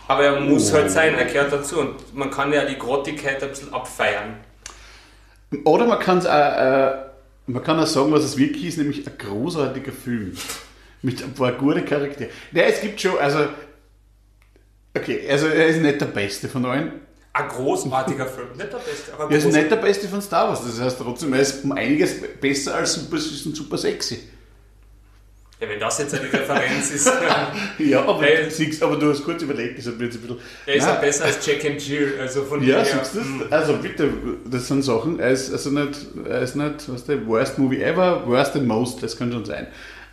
aber 0.08 0.24
er 0.24 0.40
muss 0.40 0.72
Oh. 0.72 0.76
halt 0.76 0.90
sein, 0.90 1.14
er 1.14 1.26
gehört 1.26 1.52
dazu 1.52 1.80
und 1.80 2.14
man 2.14 2.30
kann 2.30 2.52
ja 2.52 2.64
die 2.64 2.78
Grottigkeit 2.78 3.42
ein 3.42 3.48
bisschen 3.50 3.72
abfeiern. 3.72 4.36
Oder 5.64 5.86
man 5.86 5.98
kann 6.00 6.18
es 6.18 6.26
auch, 6.26 6.32
äh, 6.32 6.92
man 7.46 7.62
kann 7.62 7.78
auch 7.78 7.86
sagen, 7.86 8.10
was 8.12 8.24
es 8.24 8.36
wirklich 8.36 8.64
ist, 8.66 8.78
nämlich 8.78 9.06
ein 9.06 9.12
großartiger 9.18 9.92
Film. 9.92 10.36
Mit 11.02 11.22
ein 11.22 11.34
paar 11.34 11.52
guten 11.52 11.84
Charakteren. 11.84 12.30
Ja, 12.52 12.62
es 12.62 12.80
gibt 12.80 13.00
schon, 13.00 13.18
also. 13.18 13.46
Okay, 14.96 15.28
also 15.30 15.48
er 15.48 15.66
ist 15.66 15.82
nicht 15.82 16.00
der 16.00 16.06
Beste 16.06 16.48
von 16.48 16.64
allen. 16.64 16.92
Ein 17.36 17.48
großartiger 17.48 18.26
Film, 18.26 18.48
nicht 18.56 18.72
der 18.72 18.78
beste, 18.78 19.12
aber 19.18 19.28
Er 19.30 19.38
ist 19.38 19.46
nicht 19.52 19.68
der 19.70 19.76
Beste 19.76 20.06
von 20.08 20.22
Star 20.22 20.48
Wars. 20.48 20.62
Das 20.64 20.80
heißt 20.80 20.98
trotzdem, 21.00 21.32
er 21.34 21.40
ist 21.40 21.64
um 21.64 21.72
einiges 21.72 22.14
besser 22.40 22.76
als 22.76 22.94
Super 22.94 23.18
Süß 23.18 23.46
und 23.46 23.56
Super 23.56 23.76
Sexy. 23.76 24.20
Ja, 25.60 25.68
wenn 25.68 25.80
das 25.80 25.98
jetzt 25.98 26.14
eine 26.14 26.32
Referenz 26.32 26.90
ist, 26.92 27.10
Ja, 27.78 28.02
aber, 28.02 28.20
Weil- 28.20 28.48
siehst, 28.50 28.82
aber 28.82 28.96
du 28.96 29.10
hast 29.10 29.24
kurz 29.24 29.42
überlegt, 29.42 29.78
das 29.78 29.86
hat 29.86 29.98
mir 29.98 30.04
jetzt 30.04 30.14
ein 30.16 30.20
bisschen. 30.22 30.36
er 30.66 30.74
ist 30.76 30.86
ja 30.86 30.94
besser 30.94 31.24
als 31.24 31.44
Jack 31.46 31.64
and 31.64 31.84
Jill, 31.88 32.14
also 32.20 32.42
von 32.44 32.62
Ja, 32.62 32.76
her, 32.82 32.84
siehst 32.84 33.14
du 33.16 33.20
hm. 33.20 33.42
Also 33.50 33.72
bitte, 33.78 34.10
das 34.48 34.68
sind 34.68 34.82
Sachen, 34.82 35.18
er 35.18 35.30
ist 35.30 35.52
also 35.52 35.70
nicht, 35.70 36.06
er 36.28 36.40
ist 36.42 36.54
nicht, 36.54 36.92
was 36.92 37.04
der 37.04 37.26
worst 37.26 37.58
movie 37.58 37.82
ever, 37.82 38.24
worst 38.26 38.54
and 38.56 38.66
most, 38.66 39.02
das 39.02 39.16
kann 39.16 39.32
schon 39.32 39.44
sein. 39.44 39.66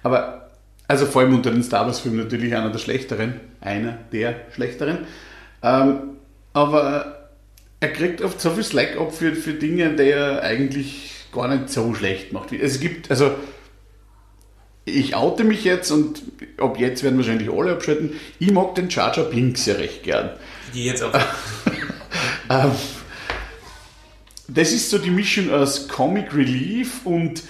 Aber, 0.03 0.49
also 0.87 1.05
vor 1.05 1.21
allem 1.21 1.35
unter 1.35 1.51
den 1.51 1.63
Star 1.63 1.85
Wars 1.85 1.99
Filmen 1.99 2.17
natürlich 2.17 2.55
einer 2.55 2.69
der 2.71 2.79
schlechteren, 2.79 3.39
einer 3.61 3.97
der 4.11 4.35
schlechteren. 4.53 5.05
Ähm, 5.63 6.17
aber 6.53 7.29
er 7.79 7.91
kriegt 7.91 8.21
oft 8.21 8.39
so 8.39 8.51
viel 8.51 8.63
Slack 8.63 8.97
ab 8.97 9.13
für, 9.13 9.35
für 9.35 9.53
Dinge, 9.53 9.95
die 9.95 10.09
er 10.09 10.43
eigentlich 10.43 11.25
gar 11.31 11.47
nicht 11.47 11.69
so 11.69 11.93
schlecht 11.93 12.33
macht. 12.33 12.51
Es 12.51 12.79
gibt, 12.79 13.09
also 13.09 13.31
ich 14.85 15.15
oute 15.15 15.43
mich 15.43 15.63
jetzt 15.63 15.91
und 15.91 16.21
ab 16.57 16.79
jetzt 16.79 17.03
werden 17.03 17.17
wahrscheinlich 17.17 17.49
alle 17.49 17.73
abschalten. 17.73 18.13
Ich 18.39 18.51
mag 18.51 18.75
den 18.75 18.89
Jar 18.89 19.11
Binks 19.23 19.65
ja 19.65 19.75
recht 19.75 20.03
gern. 20.03 20.31
die 20.73 20.85
jetzt 20.85 21.03
auf 21.03 21.13
Ähm, 22.49 22.71
das 24.47 24.73
ist 24.73 24.89
so 24.89 24.97
die 24.97 25.11
Mischung 25.11 25.51
aus 25.51 25.87
Comic 25.87 26.35
Relief 26.35 27.05
und 27.05 27.43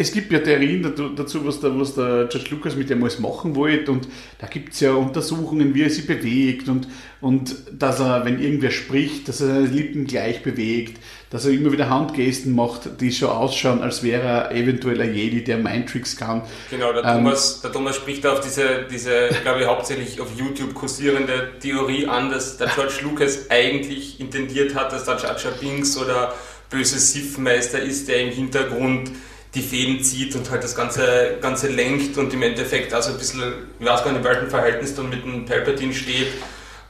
es 0.00 0.12
gibt 0.12 0.30
ja 0.30 0.38
Theorien 0.38 0.94
dazu- 1.16 1.44
was 1.44 1.58
der, 1.58 1.78
was 1.78 1.96
der 1.96 2.28
George 2.30 2.50
Lucas 2.50 2.76
mit 2.76 2.88
dem 2.88 3.02
alles 3.02 3.18
machen 3.18 3.56
wollte 3.56 3.90
und 3.90 4.06
da 4.38 4.46
gibt 4.46 4.72
es 4.72 4.78
ja 4.80 4.92
Untersuchungen, 4.92 5.74
wie 5.74 5.82
er 5.82 5.90
sich 5.90 6.06
bewegt 6.06 6.68
und, 6.68 6.86
und 7.20 7.56
dass 7.72 7.98
er, 7.98 8.24
wenn 8.24 8.40
irgendwer 8.40 8.70
spricht, 8.70 9.26
dass 9.28 9.40
er 9.40 9.48
seine 9.48 9.66
Lippen 9.66 10.06
gleich 10.06 10.44
bewegt, 10.44 11.00
dass 11.30 11.46
er 11.46 11.50
immer 11.50 11.72
wieder 11.72 11.90
Handgesten 11.90 12.54
macht, 12.54 13.00
die 13.00 13.10
so 13.10 13.28
ausschauen, 13.28 13.82
als 13.82 14.04
wäre 14.04 14.22
er 14.22 14.52
eventuell 14.52 15.00
ein 15.00 15.12
Jedi, 15.12 15.42
der 15.42 15.58
Mindtricks 15.58 16.16
kann. 16.16 16.42
Genau, 16.70 16.92
der, 16.92 17.04
Ähm, 17.04 17.16
Thomas, 17.16 17.60
der 17.60 17.72
Thomas 17.72 17.96
spricht 17.96 18.24
auf 18.24 18.38
diese, 18.40 18.86
diese 18.88 19.30
glaube 19.42 19.62
ich, 19.62 19.66
hauptsächlich 19.66 20.20
auf 20.20 20.28
YouTube 20.38 20.74
kursierende 20.74 21.50
Theorie 21.60 22.06
an, 22.06 22.30
dass 22.30 22.56
der 22.56 22.68
George 22.68 23.00
Lucas 23.02 23.50
eigentlich 23.50 24.20
intendiert 24.20 24.76
hat, 24.76 24.92
dass 24.92 25.04
der 25.04 25.16
Jar 25.16 25.34
Binks 25.60 25.98
oder 25.98 26.34
böse 26.70 27.00
Sith-Meister 27.00 27.82
ist, 27.82 28.06
der 28.08 28.20
im 28.20 28.30
Hintergrund 28.30 29.10
die 29.54 29.62
Fäden 29.62 30.02
zieht 30.02 30.34
und 30.34 30.50
halt 30.50 30.62
das 30.62 30.76
Ganze, 30.76 31.38
Ganze 31.40 31.68
lenkt 31.68 32.18
und 32.18 32.32
im 32.34 32.42
Endeffekt 32.42 32.92
also 32.92 33.12
ein 33.12 33.18
bisschen, 33.18 33.40
ich 33.80 33.86
weiß 33.86 34.04
gar 34.04 34.12
nicht, 34.12 34.20
in 34.20 34.24
welchem 34.24 34.50
Verhältnis 34.50 34.94
dann 34.94 35.08
mit 35.08 35.24
dem 35.24 35.44
Palpatine 35.46 35.94
steht, 35.94 36.28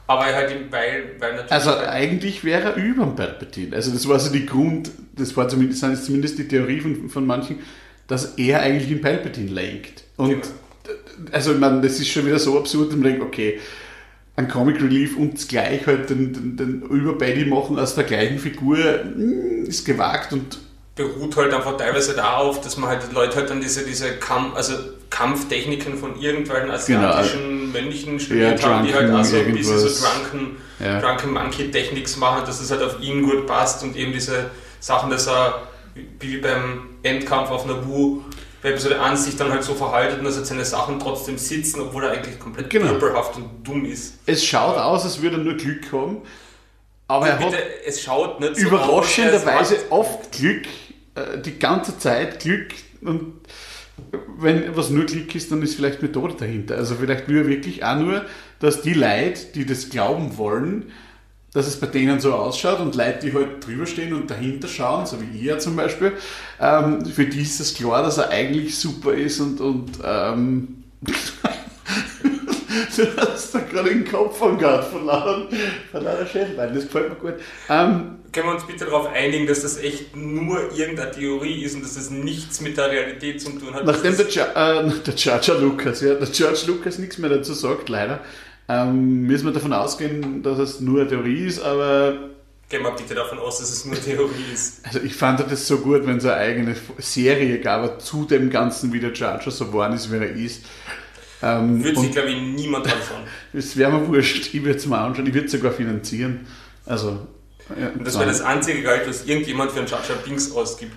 aber 0.07 0.27
er 0.27 0.35
halt 0.35 0.51
im 0.51 0.71
Weil, 0.71 1.15
weil 1.19 1.31
natürlich... 1.31 1.51
Also 1.51 1.77
eigentlich 1.77 2.43
wäre 2.43 2.73
er 2.73 2.75
über 2.75 3.05
dem 3.05 3.15
Palpatine. 3.15 3.75
Also 3.75 3.91
das 3.91 4.07
war 4.07 4.19
so 4.19 4.31
die 4.31 4.45
Grund, 4.45 4.91
das 5.15 5.37
war 5.37 5.47
zumindest, 5.47 5.83
das 5.83 5.91
ist 5.91 6.05
zumindest 6.05 6.37
die 6.37 6.47
Theorie 6.47 6.81
von, 6.81 7.09
von 7.09 7.25
manchen, 7.25 7.59
dass 8.07 8.35
er 8.35 8.61
eigentlich 8.61 8.91
in 8.91 9.01
Palpatine 9.01 9.51
lenkt. 9.51 10.03
Und 10.17 10.29
Genau. 10.29 10.45
also 11.31 11.53
ich 11.53 11.59
meine, 11.59 11.81
das 11.81 11.99
ist 11.99 12.09
schon 12.09 12.25
wieder 12.25 12.39
so 12.39 12.57
absurd, 12.57 12.91
man 12.91 13.03
denkt, 13.03 13.21
okay, 13.21 13.59
ein 14.35 14.47
Comic 14.47 14.81
Relief 14.81 15.17
und 15.17 15.47
gleich 15.47 15.85
halt 15.85 16.09
den, 16.09 16.33
den, 16.33 16.57
den 16.57 16.81
Überbody 16.81 17.45
machen 17.45 17.77
aus 17.77 17.95
der 17.95 18.05
gleichen 18.05 18.39
Figur 18.39 18.77
mm, 18.77 19.65
ist 19.65 19.85
gewagt 19.85 20.33
und 20.33 20.59
beruht 21.07 21.35
halt 21.37 21.53
einfach 21.53 21.77
teilweise 21.77 22.13
darauf, 22.13 22.59
dass 22.61 22.75
man 22.77 22.89
halt 22.89 23.11
Leute 23.13 23.37
halt 23.37 23.49
dann 23.49 23.61
diese, 23.61 23.85
diese 23.85 24.17
Kampf, 24.17 24.55
also 24.55 24.73
Kampftechniken 25.09 25.97
von 25.97 26.19
irgendwelchen 26.19 26.69
asiatischen 26.71 27.71
Mönchen 27.71 28.19
studiert 28.19 28.63
haben, 28.65 28.85
die 28.85 28.93
halt 28.93 29.05
Drunken 29.09 29.19
auch 29.21 29.25
so 29.25 29.37
ein 29.37 29.53
bisschen 29.53 29.79
so. 29.79 30.05
Drunken, 30.05 30.57
Ja. 30.79 30.99
Drunken 30.99 31.31
Monkey 31.33 31.71
Techniques 31.71 32.17
machen, 32.17 32.43
dass 32.45 32.59
es 32.61 32.69
halt 32.71 32.81
auf 32.81 33.01
ihn 33.01 33.23
gut 33.23 33.47
passt 33.47 33.83
und 33.83 33.95
eben 33.95 34.11
diese 34.13 34.49
Sachen, 34.79 35.09
dass 35.09 35.27
er 35.27 35.63
wie 36.19 36.37
beim 36.37 36.81
Endkampf 37.03 37.49
auf 37.49 37.65
Naboo 37.65 38.21
bei 38.61 38.69
Episode 38.71 39.01
1 39.01 39.23
sich 39.25 39.37
dann 39.37 39.51
halt 39.51 39.63
so 39.63 39.73
verhalten, 39.73 40.23
dass 40.23 40.37
er 40.37 40.43
seine 40.45 40.65
Sachen 40.65 40.99
trotzdem 40.99 41.37
sitzen, 41.37 41.79
obwohl 41.81 42.03
er 42.03 42.11
eigentlich 42.11 42.39
komplett 42.39 42.69
Genau. 42.69 42.91
und 42.93 43.01
dumm 43.63 43.85
ist. 43.85 44.15
es 44.25 44.43
schaut 44.43 44.77
aus, 44.77 45.03
als 45.05 45.21
würde 45.21 45.37
er 45.37 45.43
nur 45.43 45.53
Glück 45.53 45.91
haben, 45.93 46.17
aber 47.09 47.27
er 47.27 47.37
Bitte, 47.37 47.57
hat 47.57 47.63
es 47.85 48.01
schaut 48.01 48.39
nicht 48.39 48.55
so 48.55 48.67
überraschenderweise 48.67 49.77
oft 49.89 50.31
Glück, 50.31 50.65
äh, 51.15 51.39
die 51.43 51.57
ganze 51.57 51.97
Zeit 51.97 52.39
Glück 52.39 52.67
und 53.01 53.33
wenn 54.37 54.75
was 54.77 54.91
nur 54.91 55.05
Glück 55.05 55.33
ist, 55.35 55.51
dann 55.51 55.61
ist 55.63 55.75
vielleicht 55.75 56.01
Methode 56.01 56.35
dahinter. 56.39 56.77
Also 56.77 56.95
vielleicht 56.95 57.27
er 57.27 57.47
wirklich 57.47 57.83
auch 57.83 57.97
nur, 57.97 58.25
dass 58.59 58.81
die 58.81 58.93
Leute, 58.93 59.47
die 59.55 59.65
das 59.65 59.89
glauben 59.89 60.37
wollen, 60.37 60.91
dass 61.51 61.67
es 61.67 61.79
bei 61.79 61.87
denen 61.87 62.19
so 62.19 62.33
ausschaut 62.33 62.79
und 62.79 62.95
Leute, 62.95 63.19
die 63.23 63.33
halt 63.33 63.65
drüber 63.65 63.87
stehen 63.87 64.13
und 64.13 64.29
dahinter 64.29 64.67
schauen, 64.67 65.07
so 65.07 65.17
wie 65.19 65.39
ihr 65.39 65.57
zum 65.57 65.75
Beispiel, 65.75 66.13
ähm, 66.61 67.03
für 67.05 67.25
die 67.25 67.41
ist 67.41 67.59
das 67.59 67.73
klar, 67.73 68.03
dass 68.03 68.19
er 68.19 68.29
eigentlich 68.29 68.77
super 68.77 69.15
ist 69.15 69.39
und, 69.39 69.59
und 69.59 69.99
ähm, 70.03 70.83
du 72.95 73.17
hast 73.17 73.55
da 73.55 73.59
gerade 73.59 73.89
den 73.89 74.09
Kopf 74.09 74.37
von 74.37 74.57
Gott 74.57 74.83
von 74.85 75.05
lauter, 75.05 75.47
von 75.91 76.03
lauter 76.03 76.25
Schädelbein, 76.25 76.73
das 76.73 76.83
gefällt 76.83 77.09
mir 77.09 77.15
gut. 77.15 77.41
Ähm, 77.69 78.19
Können 78.31 78.47
wir 78.47 78.53
uns 78.53 78.65
bitte 78.65 78.85
darauf 78.85 79.07
einigen, 79.07 79.47
dass 79.47 79.61
das 79.61 79.77
echt 79.77 80.15
nur 80.15 80.71
irgendeine 80.75 81.11
Theorie 81.11 81.63
ist 81.63 81.75
und 81.75 81.83
dass 81.83 81.95
das 81.95 82.09
nichts 82.09 82.61
mit 82.61 82.77
der 82.77 82.91
Realität 82.91 83.41
zu 83.41 83.51
tun 83.51 83.73
hat? 83.73 83.85
Nachdem 83.85 84.15
der, 84.15 84.27
äh, 84.27 84.91
der 85.05 85.15
Jar 85.15 85.59
Lucas, 85.59 86.01
ja, 86.01 86.15
der 86.15 86.27
George 86.27 86.61
Lucas 86.67 86.99
nichts 86.99 87.17
mehr 87.17 87.29
dazu 87.29 87.53
sagt, 87.53 87.89
leider, 87.89 88.19
ähm, 88.67 89.23
müssen 89.23 89.45
wir 89.45 89.53
davon 89.53 89.73
ausgehen, 89.73 90.43
dass 90.43 90.59
es 90.59 90.79
nur 90.79 91.01
eine 91.01 91.09
Theorie 91.09 91.47
ist, 91.47 91.61
aber 91.61 92.29
Gehen 92.69 92.83
wir 92.83 92.91
bitte 92.91 93.15
davon 93.15 93.39
aus, 93.39 93.57
dass 93.57 93.71
es 93.71 93.85
nur 93.85 93.99
Theorie 93.99 94.53
ist. 94.53 94.85
also 94.85 94.99
ich 94.99 95.15
fand 95.15 95.39
das 95.39 95.67
so 95.67 95.79
gut, 95.79 96.05
wenn 96.05 96.17
es 96.17 96.25
eine 96.25 96.35
eigene 96.35 96.75
Serie 96.99 97.59
gab, 97.59 97.99
zu 97.99 98.25
dem 98.25 98.51
Ganzen, 98.51 98.93
wie 98.93 98.99
der 98.99 99.11
Jar 99.11 99.41
so 99.43 99.65
geworden 99.65 99.93
ist, 99.93 100.11
wie 100.11 100.17
er 100.17 100.29
ist. 100.29 100.65
Ähm, 101.41 101.83
Würde 101.83 101.99
sich, 102.01 102.11
glaube 102.11 102.29
ich, 102.29 102.41
niemand 102.41 102.85
anschauen. 102.85 103.23
es 103.53 103.77
wäre 103.77 103.91
mir 103.91 104.07
wurscht, 104.07 104.53
ich 104.53 104.63
würde 104.63 104.77
es 104.77 104.85
mal 104.85 105.05
anschauen, 105.05 105.25
ich 105.27 105.33
würde 105.33 105.45
es 105.45 105.51
sogar 105.51 105.71
finanzieren. 105.71 106.45
Also, 106.85 107.27
ja, 107.79 107.89
Und 107.89 108.05
das 108.05 108.15
wäre 108.17 108.27
das 108.29 108.41
einzige 108.41 108.81
Geld, 108.81 109.07
was 109.07 109.25
irgendjemand 109.25 109.71
für 109.71 109.79
einen 109.79 109.87
Jar 109.87 110.01
Binks 110.25 110.51
ausgibt. 110.51 110.93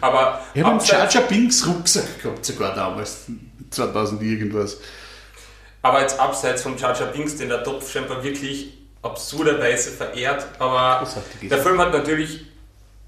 Aber 0.00 0.44
Ich 0.52 0.62
habe 0.62 0.78
einen 0.78 0.84
Jar 1.10 1.22
Binks 1.28 1.66
Rucksack 1.66 2.22
gehabt, 2.22 2.44
sogar 2.44 2.74
damals, 2.74 3.26
2000 3.70 4.22
irgendwas. 4.22 4.78
aber 5.82 6.00
jetzt 6.02 6.18
abseits 6.18 6.62
vom 6.62 6.76
Jar 6.76 6.94
Binks, 7.12 7.36
den 7.36 7.48
der 7.48 7.62
Topf 7.64 7.90
scheinbar 7.90 8.22
wirklich 8.22 8.74
absurderweise 9.02 9.90
verehrt, 9.92 10.46
aber 10.58 11.00
Das 11.00 11.16
der 11.40 11.58
Film 11.58 11.78
hat 11.78 11.92
natürlich, 11.92 12.46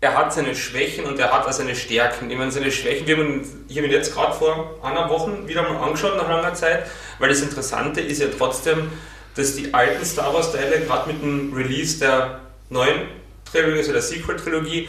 er 0.02 0.16
hat 0.16 0.34
seine 0.34 0.56
Schwächen 0.56 1.04
und 1.04 1.18
er 1.20 1.30
hat 1.30 1.46
auch 1.46 1.52
seine 1.52 1.76
Stärken. 1.76 2.28
Ich 2.28 2.36
meine, 2.36 2.50
seine 2.50 2.72
Schwächen, 2.72 3.06
wir 3.06 3.16
haben 3.18 3.44
ihn 3.68 3.90
jetzt 3.90 4.12
gerade 4.12 4.34
vor 4.34 4.74
einer 4.82 5.08
Woche 5.08 5.46
wieder 5.46 5.62
mal 5.62 5.76
angeschaut, 5.80 6.16
nach 6.16 6.28
langer 6.28 6.52
Zeit, 6.54 6.86
weil 7.20 7.28
das 7.28 7.40
Interessante 7.40 8.00
ist 8.00 8.20
ja 8.20 8.26
trotzdem, 8.36 8.90
dass 9.36 9.54
die 9.54 9.72
alten 9.72 10.04
Star 10.04 10.34
Wars-Teile, 10.34 10.80
gerade 10.80 11.12
mit 11.12 11.22
dem 11.22 11.54
Release 11.54 12.00
der 12.00 12.40
neuen 12.68 13.02
Trilogie, 13.50 13.78
also 13.78 13.92
der 13.92 14.02
Sequel-Trilogie, 14.02 14.88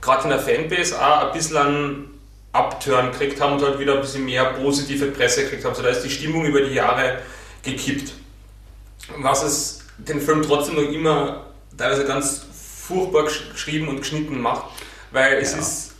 gerade 0.00 0.22
in 0.24 0.30
der 0.30 0.38
Fanbase 0.38 0.98
auch 0.98 1.26
ein 1.26 1.32
bisschen 1.34 1.56
einen 1.58 2.20
Upturn 2.52 3.12
gekriegt 3.12 3.42
haben 3.42 3.58
und 3.58 3.62
halt 3.62 3.78
wieder 3.78 3.96
ein 3.96 4.00
bisschen 4.00 4.24
mehr 4.24 4.44
positive 4.54 5.08
Presse 5.08 5.44
gekriegt 5.44 5.66
haben. 5.66 5.74
So, 5.74 5.82
da 5.82 5.90
ist 5.90 6.02
die 6.02 6.10
Stimmung 6.10 6.46
über 6.46 6.62
die 6.62 6.72
Jahre 6.72 7.18
gekippt. 7.62 8.14
Was 9.18 9.42
es 9.42 9.84
den 9.98 10.18
Film 10.18 10.40
trotzdem 10.40 10.76
noch 10.76 10.90
immer 10.90 11.44
teilweise 11.76 12.06
ganz 12.06 12.46
furchtbar 12.90 13.24
geschrieben 13.24 13.88
und 13.88 13.98
geschnitten 14.00 14.40
macht, 14.40 14.64
weil 15.12 15.38
es 15.38 15.52
Ja. 15.52 15.58
ist, 15.58 15.92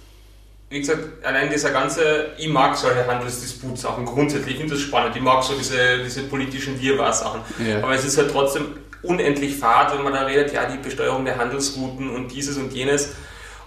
wie 0.71 0.81
gesagt, 0.81 1.25
allein 1.25 1.51
dieser 1.51 1.71
ganze, 1.71 2.31
ich 2.39 2.49
mag 2.49 2.77
solche 2.77 3.07
Handelsdisputsachen 3.07 4.05
grundsätzlich, 4.05 4.53
ich 4.55 4.59
finde 4.61 4.75
das 4.75 4.83
spannend, 4.83 5.17
ich 5.17 5.23
mag 5.23 5.43
so 5.43 5.55
diese, 5.57 6.03
diese 6.05 6.23
politischen 6.25 6.81
Wirrwarr-Sachen, 6.81 7.41
Ja. 7.67 7.79
aber 7.83 7.95
es 7.95 8.05
ist 8.05 8.19
halt 8.19 8.31
trotzdem 8.31 8.67
unendlich 9.03 9.57
fad, 9.57 9.95
wenn 9.97 10.03
man 10.05 10.13
da 10.13 10.23
redet, 10.25 10.53
ja, 10.53 10.67
die 10.67 10.77
Besteuerung 10.79 11.25
der 11.25 11.39
Handelsrouten 11.39 12.11
und 12.11 12.29
dieses 12.29 12.57
und 12.59 12.73
jenes. 12.73 13.13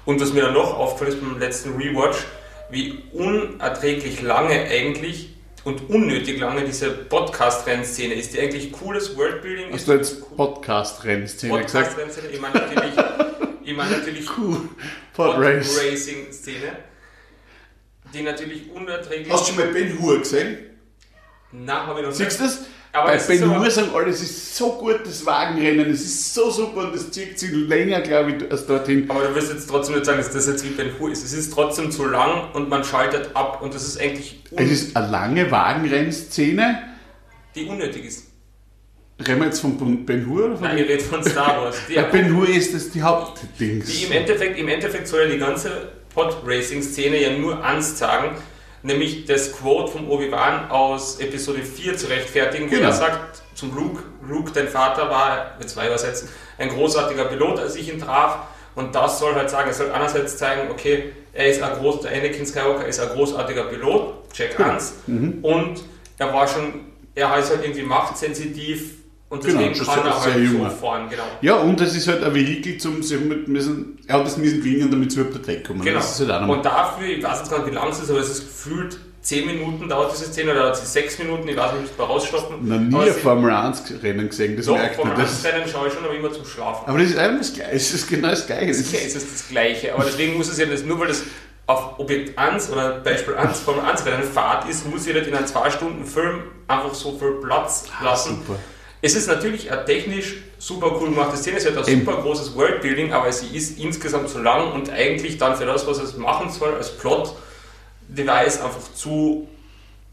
Und 0.05 0.21
was 0.21 0.31
mir 0.33 0.43
dann 0.43 0.53
noch 0.53 0.77
aufgefallen 0.77 1.11
ist 1.17 1.21
beim 1.21 1.39
letzten 1.39 1.75
Rewatch, 1.75 2.17
wie 2.69 3.03
unerträglich 3.13 4.21
lange 4.21 4.53
eigentlich 4.53 5.32
und 5.63 5.89
unnötig 5.89 6.39
lange 6.39 6.63
diese 6.65 6.91
Podcast-Rennszene 6.91 8.13
ist, 8.15 8.33
die 8.33 8.39
eigentlich 8.41 8.71
cooles 8.71 9.15
Worldbuilding 9.15 9.67
Hast 9.71 9.81
ist. 9.81 9.87
du 9.87 9.93
jetzt 9.93 10.35
Podcast-Rennszene 10.35 11.63
gesagt? 11.63 11.95
Podcast-Rennszene, 11.95 12.27
ich 12.29 12.41
meine 12.41 12.55
natürlich, 12.55 12.93
ich 13.63 13.75
meine 13.75 13.97
natürlich 13.97 14.37
Cool. 14.37 14.69
Podrace. 15.13 15.79
Racing-Szene, 15.79 16.75
die 18.13 18.21
natürlich 18.23 18.69
unerträglich. 18.71 19.31
Hast 19.31 19.47
du 19.49 19.53
schon 19.53 19.63
mal 19.65 19.73
Ben 19.73 19.97
Hur 19.99 20.19
gesehen? 20.19 20.57
Nein, 21.51 21.87
habe 21.87 21.99
ich 22.01 22.05
noch 22.07 22.11
Siehst 22.13 22.39
du 22.39 22.43
das? 22.43 22.65
Aber 22.95 23.07
Bei 23.07 23.17
Ben 23.27 23.59
Hur 23.59 23.71
sagen 23.71 23.89
alle, 23.95 24.09
es 24.11 24.21
ist 24.21 24.55
so 24.55 24.73
gut, 24.73 24.99
das 25.03 25.25
Wagenrennen, 25.25 25.89
es 25.89 26.01
ist 26.01 26.35
so 26.35 26.51
super 26.51 26.81
und 26.87 26.93
es 26.95 27.09
zieht 27.09 27.39
sich 27.39 27.49
länger, 27.51 28.01
glaube 28.01 28.33
ich, 28.33 28.51
als 28.51 28.67
dorthin. 28.67 29.09
Aber 29.09 29.21
du 29.27 29.33
wirst 29.33 29.51
jetzt 29.51 29.67
trotzdem 29.67 29.95
nicht 29.95 30.05
sagen, 30.05 30.19
dass 30.19 30.31
das 30.31 30.45
jetzt 30.45 30.63
wie 30.63 30.69
Ben 30.75 30.91
Hur 30.99 31.11
ist. 31.11 31.23
Es 31.25 31.33
ist 31.33 31.51
trotzdem 31.51 31.89
zu 31.89 32.05
lang 32.05 32.51
und 32.53 32.69
man 32.69 32.83
schaltet 32.83 33.31
ab 33.35 33.63
und 33.63 33.73
das 33.73 33.83
ist 33.87 33.99
eigentlich 33.99 34.43
Es 34.55 34.69
ist 34.69 34.95
eine 34.95 35.07
lange 35.09 35.49
Wagenrennszene. 35.49 36.83
die 37.55 37.65
unnötig 37.65 38.05
ist. 38.05 38.27
Reden 39.27 39.39
wir 39.39 39.45
jetzt 39.47 39.59
von 39.61 40.05
Ben 40.05 40.27
Hur 40.27 40.45
oder 40.45 40.55
von 40.57 40.67
Nein, 40.67 40.77
ich 40.79 40.87
rede 40.89 41.03
von 41.03 41.23
Star 41.23 41.61
Wars. 41.63 41.77
Die, 41.89 41.95
Bei 41.95 42.03
Ben 42.03 42.35
Hur 42.35 42.47
ist 42.47 42.75
das 42.75 42.91
die 42.91 43.01
Hauptdings. 43.01 43.87
die 43.87 44.03
im, 44.05 44.11
Endeffekt, 44.11 44.59
Im 44.59 44.67
Endeffekt 44.67 45.07
soll 45.07 45.21
ja 45.21 45.27
die 45.29 45.37
ganze 45.39 45.91
Pod-Racing-Szene 46.13 47.21
ja 47.21 47.37
nur 47.37 47.63
eins 47.63 47.97
sagen, 47.97 48.35
nämlich 48.83 49.25
das 49.25 49.53
Quote 49.53 49.91
vom 49.91 50.09
Obi-Wan 50.09 50.69
aus 50.69 51.19
Episode 51.19 51.63
4 51.63 51.97
zu 51.97 52.07
rechtfertigen, 52.07 52.67
wo 52.67 52.75
Genau. 52.75 52.87
er 52.87 52.93
sagt 52.93 53.41
zum 53.55 53.73
Luke, 53.75 54.03
Luke, 54.27 54.51
dein 54.53 54.67
Vater 54.67 55.09
war, 55.09 55.55
mit 55.57 55.69
zwei 55.69 55.87
übersetzen, 55.87 56.29
ein 56.57 56.69
großartiger 56.69 57.25
Pilot, 57.25 57.59
als 57.59 57.75
ich 57.75 57.91
ihn 57.91 57.99
traf. 57.99 58.39
Und 58.75 58.93
das 58.95 59.19
soll 59.19 59.35
halt 59.35 59.49
sagen, 59.49 59.69
es 59.69 59.77
soll 59.77 59.91
einerseits 59.91 60.37
zeigen, 60.37 60.71
okay, 60.71 61.13
er 61.33 61.47
ist 61.49 61.61
ein 61.61 61.73
groß, 61.79 62.01
der 62.01 62.11
Anakin 62.11 62.45
Skywalker 62.45 62.85
ist 62.87 62.99
ein 62.99 63.09
großartiger 63.09 63.63
Pilot, 63.65 64.31
check 64.33 64.57
Genau. 64.57 64.69
1. 64.71 64.93
Und 65.41 65.83
er 66.17 66.33
war 66.33 66.47
schon, 66.47 66.85
er 67.15 67.37
ist 67.37 67.49
halt 67.51 67.63
irgendwie 67.63 67.83
machtsensitiv 67.83 68.95
und 69.33 69.43
Genau, 69.43 69.59
deswegen 69.61 69.85
kann 69.85 70.05
er 70.05 70.23
halt 70.23 70.47
so 70.47 70.69
fahren, 70.69 71.09
genau. 71.09 71.23
Ja, 71.41 71.55
und 71.55 71.81
es 71.81 71.95
ist 71.95 72.07
halt 72.07 72.23
ein 72.23 72.35
Vehikel 72.35 72.77
zum, 72.77 73.01
sie 73.01 73.17
mit 73.17 73.47
müssen, 73.47 73.97
er 74.05 74.19
hat 74.19 74.27
es 74.27 74.37
müssen 74.37 74.61
klingen, 74.61 74.91
damit 74.91 75.11
sie 75.11 75.21
überhaupt 75.21 75.47
wegkommen. 75.47 75.83
Genau. 75.83 75.97
Das 75.97 76.19
halt. 76.19 76.49
Und 76.49 76.63
dafür, 76.63 77.07
ich 77.07 77.23
weiß 77.23 77.39
jetzt 77.39 77.49
gar 77.49 77.59
nicht, 77.59 77.71
wie 77.71 77.75
lang 77.75 77.89
es 77.89 77.99
ist, 77.99 78.11
aber 78.11 78.19
es 78.19 78.29
ist 78.29 78.41
gefühlt 78.41 78.99
10 79.21 79.45
Minuten 79.47 79.89
dauert 79.89 80.13
diese 80.13 80.25
Szene 80.25 80.51
oder 80.51 80.63
dauert 80.63 80.77
sie 80.77 80.85
6 80.85 81.19
Minuten, 81.19 81.47
ich 81.47 81.57
weiß 81.57 81.71
nicht, 81.71 81.79
ob 81.79 81.85
ich 81.85 81.91
es 81.91 81.97
mal 81.97 82.03
rausstoppen. 82.05 82.89
noch 82.89 82.99
nie 83.01 83.09
ein 83.09 83.15
Formel 83.15 83.51
1 83.51 83.83
Rennen 84.03 84.29
gesehen, 84.29 84.55
das 84.55 84.67
Doch, 84.67 84.75
merkt 84.75 84.97
vom 84.97 85.07
man. 85.07 85.17
Das, 85.17 85.43
Rennen 85.43 85.67
schaue 85.67 85.87
ich 85.87 85.93
schon, 85.93 86.05
aber 86.05 86.13
immer 86.13 86.31
zum 86.31 86.45
Schlafen. 86.45 86.87
aber 86.87 86.99
das 86.99 87.09
ist 87.09 87.17
einfach 87.17 87.39
das 87.39 87.53
Gleiche, 87.53 87.71
es 87.71 87.93
ist 87.93 88.07
genau 88.07 88.29
das 88.29 88.45
Gleiche. 88.45 88.67
Das 88.67 88.77
Das 88.77 88.93
ist, 88.93 88.93
es 88.93 89.15
ist 89.15 89.33
das 89.33 89.47
Gleiche, 89.49 89.95
aber 89.95 90.03
deswegen 90.03 90.37
muss 90.37 90.49
es 90.51 90.59
ja 90.59 90.67
das, 90.67 90.83
nur 90.83 90.99
weil 90.99 91.07
das 91.07 91.23
auf 91.65 91.97
Objekt 91.97 92.37
1 92.37 92.69
oder 92.69 92.99
Beispiel 92.99 93.35
1, 93.35 93.61
Formel 93.61 93.85
1 93.85 94.05
Rennen 94.05 94.23
Fahrt 94.23 94.69
ist, 94.69 94.87
muss 94.87 95.07
ich 95.07 95.13
nicht 95.13 95.27
in 95.27 95.33
einem 95.33 95.47
2 95.47 95.69
Stunden 95.71 96.05
Film 96.05 96.43
einfach 96.67 96.93
so 96.93 97.17
viel 97.17 97.31
Platz 97.41 97.85
lassen. 98.03 98.41
super. 98.45 98.59
Es 99.05 99.15
ist 99.15 99.27
natürlich 99.27 99.69
eine 99.69 99.83
technisch 99.83 100.35
super 100.57 100.97
cool 100.97 101.09
gemachte 101.09 101.35
Szene, 101.35 101.57
es 101.57 101.65
hat 101.65 101.77
ein 101.77 101.85
Eben. 101.85 102.05
super 102.05 102.21
großes 102.21 102.55
Worldbuilding, 102.55 103.11
aber 103.11 103.33
sie 103.33 103.53
ist 103.53 103.77
insgesamt 103.77 104.29
zu 104.29 104.39
lang 104.39 104.71
und 104.71 104.89
eigentlich 104.89 105.37
dann 105.37 105.57
für 105.57 105.65
das, 105.65 105.85
was 105.85 105.97
es 105.97 106.15
machen 106.15 106.49
soll, 106.49 106.73
als 106.73 106.97
Plot-Device 106.97 108.61
einfach 108.61 108.93
zu 108.95 109.49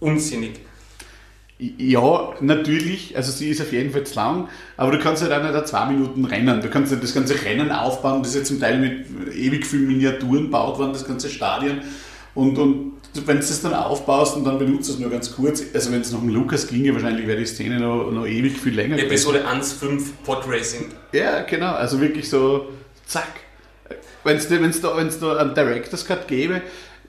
unsinnig. 0.00 0.58
Ja, 1.60 2.34
natürlich, 2.40 3.16
also 3.16 3.30
sie 3.30 3.50
ist 3.50 3.60
auf 3.60 3.70
jeden 3.70 3.92
Fall 3.92 4.02
zu 4.02 4.16
lang, 4.16 4.48
aber 4.76 4.90
du 4.90 4.98
kannst 4.98 5.22
halt 5.22 5.32
auch 5.32 5.52
nicht 5.52 5.68
zwei 5.68 5.86
Minuten 5.86 6.24
rennen. 6.24 6.60
Du 6.60 6.68
kannst 6.68 6.90
halt 6.90 7.04
das 7.04 7.14
ganze 7.14 7.40
Rennen 7.44 7.70
aufbauen, 7.70 8.24
das 8.24 8.34
ist 8.34 8.38
ja 8.38 8.44
zum 8.44 8.58
Teil 8.58 8.78
mit 8.80 9.06
ewig 9.36 9.66
vielen 9.66 9.86
Miniaturen 9.86 10.46
gebaut 10.46 10.80
worden, 10.80 10.94
das 10.94 11.06
ganze 11.06 11.30
Stadion. 11.30 11.80
Und, 12.34 12.58
und 12.58 12.92
wenn 13.14 13.40
du 13.40 13.42
das 13.42 13.62
dann 13.62 13.74
aufbaust 13.74 14.36
und 14.36 14.44
dann 14.44 14.58
benutzt 14.58 14.88
du 14.88 14.94
es 14.94 14.98
nur 14.98 15.10
ganz 15.10 15.32
kurz, 15.34 15.62
also 15.74 15.92
wenn 15.92 16.00
es 16.00 16.12
noch 16.12 16.22
um 16.22 16.28
Lukas 16.28 16.68
ginge, 16.68 16.94
wahrscheinlich 16.94 17.26
wäre 17.26 17.38
die 17.38 17.46
Szene 17.46 17.80
noch, 17.80 18.10
noch 18.10 18.26
ewig 18.26 18.58
viel 18.58 18.74
länger. 18.74 18.98
Episode 18.98 19.44
1.5 19.46 20.02
Podracing. 20.24 20.86
Ja, 21.12 21.42
genau, 21.42 21.72
also 21.72 22.00
wirklich 22.00 22.28
so, 22.28 22.68
zack. 23.06 23.40
Wenn 24.22 24.36
es 24.36 24.48
da, 24.48 24.96
wenn's 24.96 25.18
da, 25.18 25.36
einen 25.36 25.54
Director's 25.54 26.04
Cut 26.04 26.28
gäbe, 26.28 26.62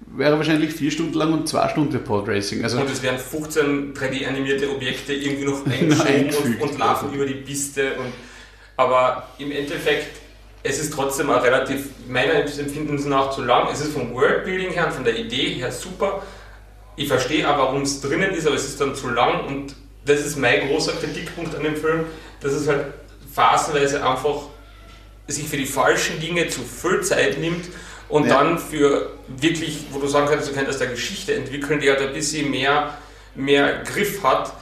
wäre 0.08 0.38
wahrscheinlich 0.38 0.74
vier 0.74 0.92
Stunden 0.92 1.14
lang 1.14 1.34
und 1.34 1.48
zwei 1.48 1.68
Stunden 1.70 2.04
Podracing. 2.04 2.64
Also, 2.64 2.80
Und 2.80 2.90
es 2.90 3.04
werden 3.04 3.20
15 3.20 3.94
3D-animierte 3.94 4.70
Objekte 4.70 5.14
irgendwie 5.14 5.46
noch 5.46 5.66
eingeschoben 6.06 6.56
und, 6.60 6.72
und 6.72 6.80
laufen 6.80 7.14
über 7.14 7.26
die 7.26 7.36
Piste. 7.36 7.94
Und, 7.96 8.14
aber 8.78 9.30
im 9.38 9.52
Endeffekt, 9.52 10.21
es 10.64 10.80
ist 10.80 10.94
trotzdem 10.94 11.30
auch 11.30 11.44
relativ, 11.44 11.86
meiner 12.08 12.34
Empfinden 12.34 13.10
nach 13.10 13.32
zu 13.32 13.42
lang. 13.44 13.68
Es 13.72 13.82
ist 13.82 13.94
vom 13.94 14.14
Worldbuilding 14.14 14.72
her 14.72 14.88
und 14.88 14.94
von 14.94 15.04
der 15.04 15.16
Idee 15.18 15.56
her 15.56 15.72
super. 15.72 16.22
Ich 16.96 17.08
verstehe 17.08 17.50
auch, 17.50 17.58
warum 17.58 17.82
es 17.82 18.02
drinnen 18.02 18.32
ist, 18.32 18.46
aber 18.46 18.56
es 18.56 18.66
ist 18.66 18.80
dann 18.80 18.94
zu 18.96 19.10
lang 19.10 19.46
und 19.48 19.76
das 20.06 20.20
ist 20.20 20.38
mein 20.38 20.68
großer 20.68 20.94
Kritikpunkt 20.94 21.56
an 21.56 21.64
dem 21.64 21.76
Film, 21.76 22.06
dass 22.42 22.54
es 22.54 22.68
halt 22.68 22.86
phasenweise 23.34 24.06
einfach 24.06 24.44
sich 25.28 25.48
für 25.48 25.58
die 25.58 25.66
falschen 25.66 26.20
Dinge 26.20 26.48
zu 26.50 26.62
viel 26.62 27.02
Zeit 27.02 27.40
nimmt 27.40 27.66
und 28.10 28.28
Ja. 28.28 28.40
dann 28.44 28.60
für 28.60 29.12
wirklich, 29.28 29.86
wo 29.92 30.00
du 30.00 30.08
sagen 30.08 30.28
könntest, 30.28 30.52
du 30.52 30.56
könntest 30.56 30.82
eine 30.82 30.92
Geschichte 30.92 31.34
entwickeln, 31.34 31.80
die 31.80 31.90
halt 31.90 32.02
ein 32.02 32.14
bisschen 32.14 32.52
mehr, 32.52 32.98
mehr 33.36 33.84
Griff 33.84 34.22
hat, 34.24 34.54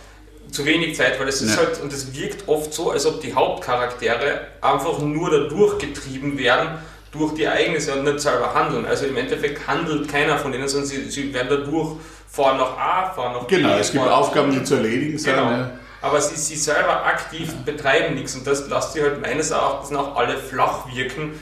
zu 0.51 0.65
wenig 0.65 0.95
Zeit, 0.95 1.19
weil 1.19 1.27
es 1.27 1.41
ist 1.41 1.51
Ja. 1.55 1.57
halt, 1.65 1.81
und 1.81 1.91
es 1.93 2.13
wirkt 2.13 2.47
oft 2.47 2.73
so, 2.73 2.91
als 2.91 3.05
ob 3.05 3.21
die 3.21 3.33
Hauptcharaktere 3.33 4.41
einfach 4.61 4.99
nur 4.99 5.29
da 5.31 5.47
durchgetrieben 5.47 6.37
werden 6.37 6.69
durch 7.11 7.33
die 7.33 7.43
Ereignisse 7.43 7.93
und 7.95 8.03
nicht 8.03 8.19
selber 8.19 8.53
handeln. 8.53 8.85
Also 8.85 9.05
im 9.05 9.17
Endeffekt 9.17 9.67
handelt 9.67 10.07
keiner 10.11 10.37
von 10.37 10.51
denen, 10.51 10.67
sondern 10.67 10.87
sie, 10.89 11.09
sie 11.09 11.33
werden 11.33 11.47
da 11.49 11.55
durch, 11.57 11.97
fahren 12.29 12.57
nach 12.57 12.77
A, 12.77 13.11
fahren 13.13 13.33
nach 13.33 13.45
B. 13.45 13.55
genau, 13.57 13.77
es 13.77 13.91
gibt 13.91 14.07
Aufgaben, 14.07 14.51
die 14.51 14.63
zu 14.63 14.75
erledigen 14.75 15.17
sind. 15.17 15.33
Genau. 15.35 15.49
Ja. 15.49 15.71
Aber 16.01 16.21
sie, 16.21 16.35
sie 16.35 16.55
selber 16.55 17.05
aktiv 17.05 17.51
betreiben 17.65 18.15
nichts 18.15 18.35
und 18.35 18.45
das 18.47 18.69
lässt 18.69 18.93
sie 18.93 19.01
halt 19.01 19.21
meines 19.21 19.51
Erachtens 19.51 19.97
auch 19.97 20.15
alle 20.15 20.37
flach 20.37 20.85
wirken, 20.95 21.37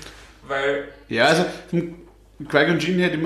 weil 0.47 0.87
Ja, 1.09 1.25
also 1.25 1.45
Qui-Gon 1.71 2.79
Jinn 2.79 2.99
hätte 2.99 3.17
ich 3.17 3.21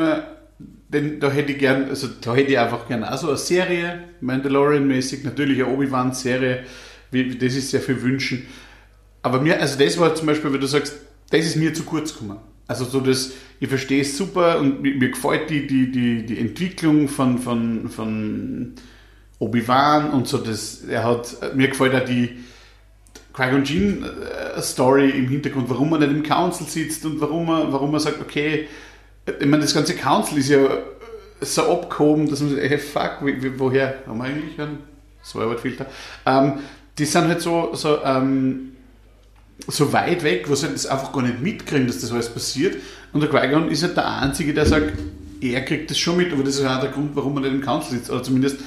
mir, 0.91 1.01
den, 1.01 1.19
da 1.19 1.31
hätte 1.31 1.53
ich 1.53 1.59
gern, 1.59 1.89
also 1.89 2.07
da 2.21 2.35
hätte 2.35 2.51
ich 2.51 2.59
einfach 2.59 2.87
gern 2.87 3.03
auch 3.03 3.17
so 3.17 3.27
eine 3.27 3.37
Serie, 3.37 4.03
Mandalorian-mäßig, 4.21 5.23
natürlich 5.23 5.63
eine 5.63 5.73
Obi-Wan-Serie, 5.73 6.63
das 7.11 7.55
ist 7.55 7.71
sehr 7.71 7.81
viel 7.81 8.01
wünschen. 8.01 8.45
Aber 9.21 9.41
mir, 9.41 9.59
also 9.59 9.77
das 9.77 9.99
war 9.99 10.15
zum 10.15 10.27
Beispiel, 10.27 10.51
wenn 10.53 10.61
du 10.61 10.67
sagst, 10.67 10.95
das 11.29 11.45
ist 11.45 11.55
mir 11.55 11.73
zu 11.73 11.83
kurz 11.83 12.13
gekommen. 12.13 12.39
Also 12.67 12.85
so 12.85 12.99
das, 12.99 13.31
ich 13.59 13.67
verstehe 13.67 14.01
es 14.01 14.17
super 14.17 14.59
und 14.59 14.81
mir, 14.81 14.95
mir 14.95 15.09
gefällt 15.09 15.49
die, 15.49 15.67
die, 15.67 15.91
die, 15.91 16.25
die 16.25 16.39
Entwicklung 16.39 17.07
von, 17.07 17.37
von, 17.37 17.89
von 17.89 18.73
Obi-Wan 19.39 20.11
und 20.11 20.27
so 20.27 20.37
das, 20.37 20.83
er 20.83 21.03
hat, 21.03 21.55
mir 21.55 21.67
gefällt 21.67 21.95
auch 21.95 22.05
die, 22.05 22.37
Qui-Gon 23.33 23.63
Jinn 23.63 24.03
äh, 24.03 24.61
Story 24.61 25.09
im 25.09 25.27
Hintergrund, 25.29 25.69
warum 25.69 25.93
er 25.93 25.99
nicht 25.99 26.11
im 26.11 26.23
Council 26.23 26.67
sitzt 26.67 27.05
und 27.05 27.21
warum 27.21 27.47
er, 27.49 27.71
warum 27.71 27.93
er 27.93 27.99
sagt, 27.99 28.19
okay, 28.21 28.67
ich 29.25 29.45
meine, 29.45 29.63
das 29.63 29.73
ganze 29.73 29.95
Council 29.95 30.37
ist 30.37 30.49
ja 30.49 30.59
so 31.41 31.71
abgehoben, 31.71 32.29
dass 32.29 32.41
man 32.41 32.51
sagt, 32.51 32.61
hey, 32.61 32.77
fuck, 32.77 33.17
woher 33.57 34.03
haben 34.07 34.17
wir 34.17 34.25
eigentlich 34.25 34.59
einen 34.59 34.79
Säuberfilter? 35.23 35.85
Ähm, 36.25 36.59
die 36.97 37.05
sind 37.05 37.27
halt 37.27 37.41
so, 37.41 37.71
so, 37.73 38.03
ähm, 38.03 38.73
so 39.67 39.91
weit 39.93 40.23
weg, 40.23 40.45
wo 40.47 40.55
sie 40.55 40.67
das 40.67 40.85
einfach 40.85 41.11
gar 41.11 41.23
nicht 41.23 41.41
mitkriegen, 41.41 41.87
dass 41.87 41.99
das 41.99 42.11
alles 42.11 42.29
passiert. 42.29 42.77
Und 43.13 43.21
der 43.21 43.29
Qui-Gon 43.29 43.69
ist 43.69 43.83
halt 43.83 43.97
der 43.97 44.07
Einzige, 44.21 44.53
der 44.53 44.65
sagt, 44.65 44.93
er 45.41 45.65
kriegt 45.65 45.89
das 45.89 45.97
schon 45.97 46.17
mit, 46.17 46.31
aber 46.31 46.43
das 46.43 46.59
ist 46.59 46.65
auch 46.65 46.79
der 46.79 46.91
Grund, 46.91 47.15
warum 47.15 47.35
er 47.37 47.41
nicht 47.41 47.53
im 47.53 47.61
Council 47.61 47.97
sitzt. 47.97 48.11
Oder 48.11 48.23
zumindest, 48.23 48.57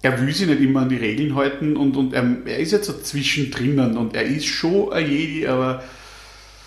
er 0.00 0.20
will 0.20 0.32
sich 0.32 0.46
nicht 0.46 0.60
immer 0.60 0.82
an 0.82 0.88
die 0.88 0.96
Regeln 0.96 1.34
halten 1.34 1.76
und, 1.76 1.96
und 1.96 2.14
er, 2.14 2.24
er 2.46 2.58
ist 2.58 2.72
jetzt 2.72 2.86
so 2.86 2.92
zwischendrin 2.94 3.96
und 3.96 4.14
er 4.14 4.24
ist 4.24 4.46
schon 4.46 4.92
ein 4.92 5.10
Jedi, 5.10 5.46
aber 5.46 5.82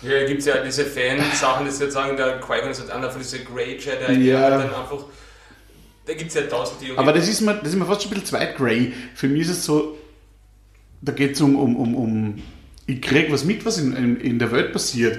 ja, 0.02 0.26
gibt 0.26 0.40
es 0.40 0.46
ja 0.46 0.62
diese 0.64 0.84
Fan-Sachen, 0.84 1.66
die 1.66 1.70
jetzt 1.72 1.92
sagen, 1.92 2.16
der 2.16 2.40
Qui-Gon 2.40 2.70
ist 2.70 2.80
halt 2.80 2.90
einer 2.90 3.10
von 3.10 3.20
diesen 3.20 3.44
Grey 3.44 3.76
Jedi, 3.78 4.28
Ja. 4.28 4.48
der 4.48 4.58
halt 4.58 4.70
dann 4.72 4.80
einfach, 4.82 5.04
da 6.06 6.14
gibt 6.14 6.28
es 6.30 6.34
ja 6.34 6.42
tausend 6.42 6.80
Theorien. 6.80 6.98
Aber 6.98 7.12
das 7.12 7.28
ist 7.28 7.40
mir, 7.40 7.54
das 7.54 7.68
ist 7.70 7.76
mir 7.76 7.84
fast 7.86 8.02
schon 8.02 8.10
ein 8.10 8.14
bisschen 8.14 8.26
zweit 8.30 8.56
grey. 8.56 8.92
Für 9.14 9.28
mich 9.28 9.42
ist 9.42 9.50
es 9.50 9.64
so, 9.64 9.96
da 11.00 11.12
geht 11.12 11.32
es 11.34 11.40
um, 11.40 11.56
um, 11.56 11.76
um, 11.76 11.94
um, 11.94 12.42
ich 12.86 13.00
kriege 13.00 13.32
was 13.32 13.44
mit, 13.44 13.64
was 13.64 13.78
in, 13.78 13.94
in, 13.96 14.16
in 14.20 14.38
der 14.38 14.50
Welt 14.52 14.72
passiert. 14.72 15.18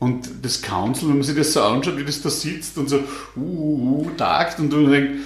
Und 0.00 0.28
das 0.42 0.60
Council, 0.60 1.08
wenn 1.08 1.14
man 1.18 1.22
sich 1.22 1.36
das 1.36 1.52
so 1.52 1.62
anschaut, 1.62 1.96
wie 1.96 2.04
das 2.04 2.20
da 2.20 2.28
sitzt 2.28 2.76
und 2.76 2.90
so, 2.90 2.98
uh, 3.36 3.40
uh, 4.06 4.10
tagt 4.18 4.58
und 4.58 4.70
du 4.70 4.86
denkst, 4.86 5.20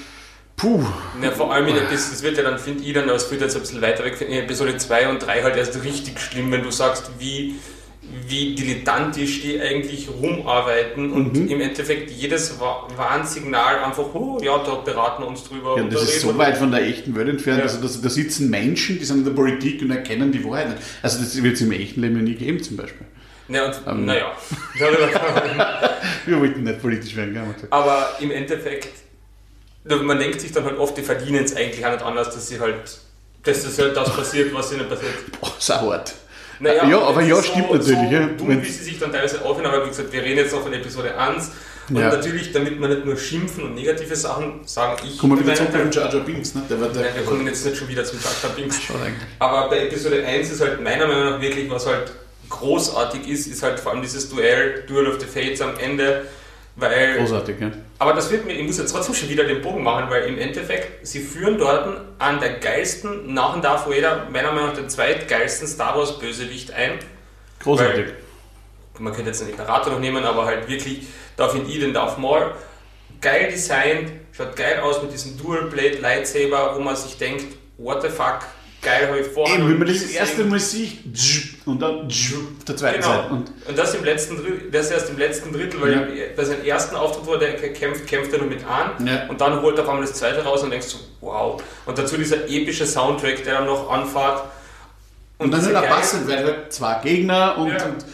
puh, 0.57 0.85
Ja, 1.23 1.31
vor 1.33 1.53
allem, 1.53 1.67
Epis- 1.75 2.11
das 2.11 2.23
wird 2.23 2.37
ja 2.37 2.43
dann, 2.45 2.59
finde 2.59 2.85
ich, 2.85 2.93
dann, 2.93 3.05
aber 3.05 3.15
es 3.15 3.31
wird 3.31 3.41
jetzt 3.41 3.57
ein 3.57 3.63
bisschen 3.63 3.81
weiter 3.81 4.05
weg, 4.05 4.21
in 4.21 4.31
Episode 4.35 4.77
2 4.77 5.09
und 5.09 5.21
3 5.21 5.43
halt 5.43 5.57
erst 5.57 5.83
richtig 5.83 6.21
schlimm, 6.21 6.53
wenn 6.53 6.63
du 6.63 6.71
sagst, 6.71 7.11
wie, 7.19 7.57
wie 8.27 8.55
dilettantisch 8.55 9.43
die 9.43 9.61
eigentlich 9.61 10.09
rumarbeiten 10.09 11.13
und 11.13 11.35
Mhm. 11.37 11.49
im 11.49 11.61
Endeffekt 11.61 12.11
jedes 12.11 12.59
Wa- 12.61 12.87
Warnsignal 12.97 13.79
einfach, 13.85 14.05
oh 14.15 14.39
ja, 14.43 14.59
da 14.59 14.77
beraten 14.77 15.23
wir 15.23 15.29
uns 15.29 15.45
drüber. 15.45 15.77
Ja, 15.77 15.83
und 15.83 15.93
das 15.93 16.03
da 16.05 16.09
ist 16.09 16.21
so 16.23 16.37
weit 16.39 16.57
von 16.57 16.71
der 16.71 16.83
echten 16.87 17.15
Welt 17.17 17.29
entfernt. 17.29 17.59
Ja. 17.59 17.65
Also 17.65 17.81
da, 17.81 17.89
da 18.03 18.09
sitzen 18.09 18.51
Menschen, 18.51 18.99
die 18.99 19.05
sind 19.05 19.19
in 19.19 19.25
der 19.25 19.33
Politik 19.33 19.83
und 19.83 19.91
erkennen 19.91 20.33
die 20.33 20.45
Wahrheit 20.45 20.71
nicht. 20.71 20.83
Also 21.03 21.19
das 21.21 21.43
wird 21.43 21.55
es 21.55 21.61
im 21.61 21.73
echten 21.73 22.01
Leben 22.01 22.17
ja 22.17 22.23
nie 22.23 22.35
geben 22.35 22.63
zum 22.63 22.77
Beispiel. 22.77 23.07
Ja, 23.49 23.67
und, 23.67 23.75
Ähm. 23.87 24.05
naja, 24.07 24.33
Wir 26.27 26.39
wollten 26.41 26.63
nicht 26.65 26.81
politisch 26.83 27.17
werden, 27.17 27.35
gell? 27.35 27.43
Aber 27.71 28.11
im 28.21 28.31
Endeffekt, 28.31 28.89
man 29.85 30.19
denkt 30.19 30.41
sich 30.41 30.53
dann 30.53 30.65
halt 30.65 30.79
oft, 30.79 30.97
die 30.97 31.03
verdienen 31.03 31.45
es 31.45 31.55
eigentlich 31.57 31.85
auch 31.85 31.93
nicht 31.93 32.03
anders, 32.05 32.35
dass 32.35 32.49
sie 32.49 32.61
halt, 32.61 32.77
dass 33.43 33.65
das 33.65 33.79
halt 33.79 33.97
das 33.97 34.15
passiert, 34.15 34.53
was 34.55 34.73
ihnen 34.73 34.89
passiert. 34.89 35.13
Boah, 35.41 35.53
sau 35.59 35.91
hart. 35.93 36.15
Naja, 36.61 36.87
Ja, 36.89 37.01
aber 37.01 37.23
ja, 37.23 37.43
stimmt 37.43 37.69
so, 37.69 37.75
natürlich, 37.75 38.11
So 38.11 38.15
ja. 38.17 38.27
dumm, 38.27 38.63
wie 38.63 38.69
sie 38.69 38.85
sich 38.85 38.99
dann 38.99 39.13
teilweise 39.13 39.45
aufhören, 39.45 39.67
aber 39.67 39.85
wie 39.85 39.89
gesagt, 39.91 40.13
wir 40.13 40.23
reden 40.23 40.39
jetzt 40.39 40.53
noch 40.53 40.63
von 40.63 40.73
Episode 40.73 41.17
1. 41.17 41.51
Und 41.91 41.97
Ja. 41.97 42.11
natürlich, 42.11 42.53
damit 42.53 42.79
man 42.79 42.91
nicht 42.91 43.07
nur 43.07 43.17
schimpfen 43.17 43.65
und 43.65 43.75
negative 43.75 44.15
Sachen 44.15 44.61
sagen, 44.67 45.01
ich. 45.07 45.17
Kommen 45.19 45.39
wir 45.39 45.47
wieder 45.47 45.65
den 45.65 45.91
Jar 45.91 46.13
Jar 46.13 46.23
Binks, 46.23 46.55
ne? 46.55 46.63
Der 46.69 46.79
war 46.81 46.89
der. 46.89 47.03
Nein, 47.03 47.13
wir 47.17 47.23
kommen 47.25 47.47
jetzt 47.47 47.65
nicht 47.65 47.79
schon 47.79 47.89
wieder 47.89 48.05
zum 48.05 48.19
Jar 48.21 48.33
Jar 48.43 48.53
Binks. 48.53 48.79
Aber 49.39 49.71
bei 49.71 49.87
Episode 49.87 50.23
1 50.27 50.51
ist 50.51 50.61
halt 50.61 50.83
meiner 50.83 51.07
Meinung 51.07 51.25
nach 51.31 51.41
wirklich, 51.41 51.71
was 51.71 51.87
halt 51.87 52.13
großartig 52.51 53.27
ist, 53.29 53.47
ist 53.47 53.63
halt 53.63 53.79
vor 53.81 53.93
allem 53.93 54.03
dieses 54.03 54.29
Duell, 54.29 54.85
Duel 54.87 55.07
of 55.07 55.19
the 55.21 55.27
Fates 55.27 55.61
am 55.61 55.79
Ende, 55.79 56.27
weil 56.79 57.19
Großartig, 57.19 57.61
ja. 57.61 57.71
aber 57.99 58.13
das 58.13 58.31
wird 58.31 58.47
mir, 58.47 58.53
ich 58.53 58.65
muss 58.65 58.79
jetzt 58.79 58.93
trotzdem 58.93 59.15
schon 59.15 59.29
wieder 59.29 59.45
den 59.45 59.61
Bogen 59.61 59.83
machen, 59.83 60.09
weil 60.11 60.25
im 60.25 60.39
Endeffekt, 60.39 61.07
sie 61.07 61.21
führen 61.21 61.59
dort 61.59 62.01
an 62.19 62.41
der 62.41 62.55
geilsten, 62.55 63.35
nach 63.35 63.53
dem 63.53 63.63
Darth 63.63 63.89
Vader, 63.89 64.29
meiner 64.31 64.53
Meinung 64.53 64.71
nach 64.71 64.77
den 64.77 64.89
zweitgeilsten 64.89 65.67
Star 65.67 65.97
Wars 65.97 66.19
Bösewicht 66.19 66.73
ein. 66.73 66.99
Großartig. 67.61 68.07
Man 68.99 69.13
könnte 69.13 69.31
jetzt 69.31 69.41
den 69.41 69.51
Imperator 69.51 69.93
noch 69.93 70.01
nehmen, 70.01 70.25
aber 70.25 70.45
halt 70.45 70.69
wirklich, 70.69 71.07
da 71.37 71.49
finde 71.49 71.71
ich 71.71 71.81
den 71.81 71.93
Darth 71.93 72.19
Maul 72.19 72.53
geil 73.21 73.51
designt, 73.51 74.13
schaut 74.33 74.57
geil 74.57 74.81
aus 74.81 75.03
mit 75.03 75.13
diesem 75.13 75.37
Dual 75.37 75.65
Blade 75.65 75.99
Lightsaber, 75.99 76.77
wo 76.77 76.81
man 76.81 76.95
sich 76.97 77.17
denkt, 77.19 77.57
what 77.77 78.03
the 78.03 78.09
fuck, 78.09 78.41
geil 78.83 79.09
habe 79.09 79.21
ich 79.21 79.27
vorher 79.27 79.57
Eben, 79.59 79.81
wenn 79.81 79.87
das 79.87 80.03
erste 80.03 80.45
Mal 80.45 80.59
sieht 80.61 80.99
und 81.67 81.81
dann 81.81 82.07
auf 82.07 82.65
der 82.67 82.77
zweiten 82.77 83.01
Genau. 83.01 83.13
Seite. 83.15 83.29
Und 83.35 83.51
Und 83.67 83.79
das 83.79 83.95
im 83.95 84.05
letzten 84.05 84.37
Drittel, 84.37 84.71
das 84.71 84.91
erst 84.91 85.11
im 85.11 85.19
letzten 85.19 85.53
Drittel, 85.53 85.81
weil 85.81 85.93
Ja. 86.17 86.25
bei 86.37 86.45
seinem 86.45 86.65
ersten 86.65 86.97
Auftritt, 86.97 87.27
wo 87.27 87.37
der 87.37 87.55
kämpft, 87.73 88.07
kämpft 88.07 88.33
er 88.33 88.39
nur 88.39 88.49
mit 88.49 88.65
an 88.67 89.07
Ja. 89.07 89.27
und 89.29 89.41
dann 89.41 89.61
holt 89.63 89.77
er 89.79 89.85
auf 89.85 89.91
einmal 89.91 90.05
das 90.07 90.15
zweite 90.15 90.43
raus 90.45 90.63
und 90.63 90.71
denkst 90.71 90.87
so, 90.89 90.99
wow. 91.21 91.63
Und 91.87 91.99
dazu 91.99 92.17
dieser 92.17 92.49
epische 92.49 92.87
Soundtrack, 92.87 93.43
der 93.45 93.55
dann 93.55 93.67
noch 93.67 93.91
anfährt. 93.91 94.45
Und 95.39 95.51
dann 95.53 95.61
diese 95.61 95.75
halt 95.75 95.77
auch 95.79 95.83
geile- 95.91 95.95
passend, 96.01 96.29
weil 96.29 96.45
halt 96.45 96.73
zwei 96.73 97.01
Gegner 97.03 97.59
und, 97.59 97.69
Ja. 97.69 97.85
und 97.85 98.05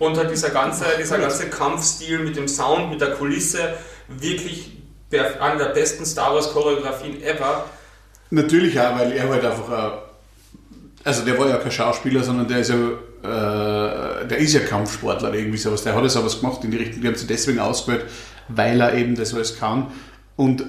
Und 0.00 0.16
halt 0.16 0.30
dieser 0.30 0.50
ganze, 0.50 0.84
dieser 0.96 1.18
ganze 1.18 1.48
Kampfstil 1.50 2.20
mit 2.20 2.36
dem 2.36 2.46
Sound, 2.46 2.88
mit 2.90 3.00
der 3.00 3.14
Kulisse, 3.14 3.74
wirklich 4.06 4.70
einer 5.40 5.56
der 5.56 5.70
besten 5.70 6.06
Star 6.06 6.32
Wars 6.34 6.52
Choreografien 6.52 7.20
ever. 7.20 7.64
Natürlich 8.30 8.78
auch, 8.80 8.98
weil 8.98 9.12
er 9.12 9.28
halt 9.28 9.44
einfach, 9.44 9.70
auch- 9.70 9.98
also 11.04 11.24
der 11.24 11.38
war 11.38 11.48
ja 11.48 11.56
kein 11.56 11.70
Schauspieler, 11.72 12.22
sondern 12.22 12.48
der 12.48 12.58
ist 12.58 12.70
ja, 12.70 12.76
äh, 12.76 14.26
der 14.26 14.38
ist 14.38 14.52
ja 14.54 14.60
Kampfsportler 14.60 15.28
oder 15.30 15.38
irgendwie 15.38 15.58
sowas. 15.58 15.82
Der 15.82 15.94
hat 15.94 16.02
jetzt 16.02 16.16
auch 16.16 16.24
was 16.24 16.40
gemacht 16.40 16.62
in 16.64 16.70
die 16.70 16.76
Richtung, 16.76 17.00
die 17.02 17.08
haben 17.08 17.14
sie 17.16 17.26
deswegen 17.26 17.58
ausgewählt, 17.58 18.04
weil 18.48 18.80
er 18.80 18.94
eben 18.94 19.14
das 19.14 19.34
alles 19.34 19.58
kann. 19.58 19.88
Und 20.36 20.64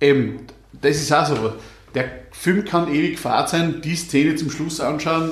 eben, 0.00 0.46
das 0.80 0.96
ist 0.96 1.12
auch 1.12 1.26
so, 1.26 1.52
der 1.94 2.04
Film 2.32 2.64
kann 2.64 2.92
ewig 2.92 3.18
fad 3.18 3.48
sein, 3.48 3.80
die 3.82 3.96
Szene 3.96 4.36
zum 4.36 4.50
Schluss 4.50 4.80
anschauen, 4.80 5.30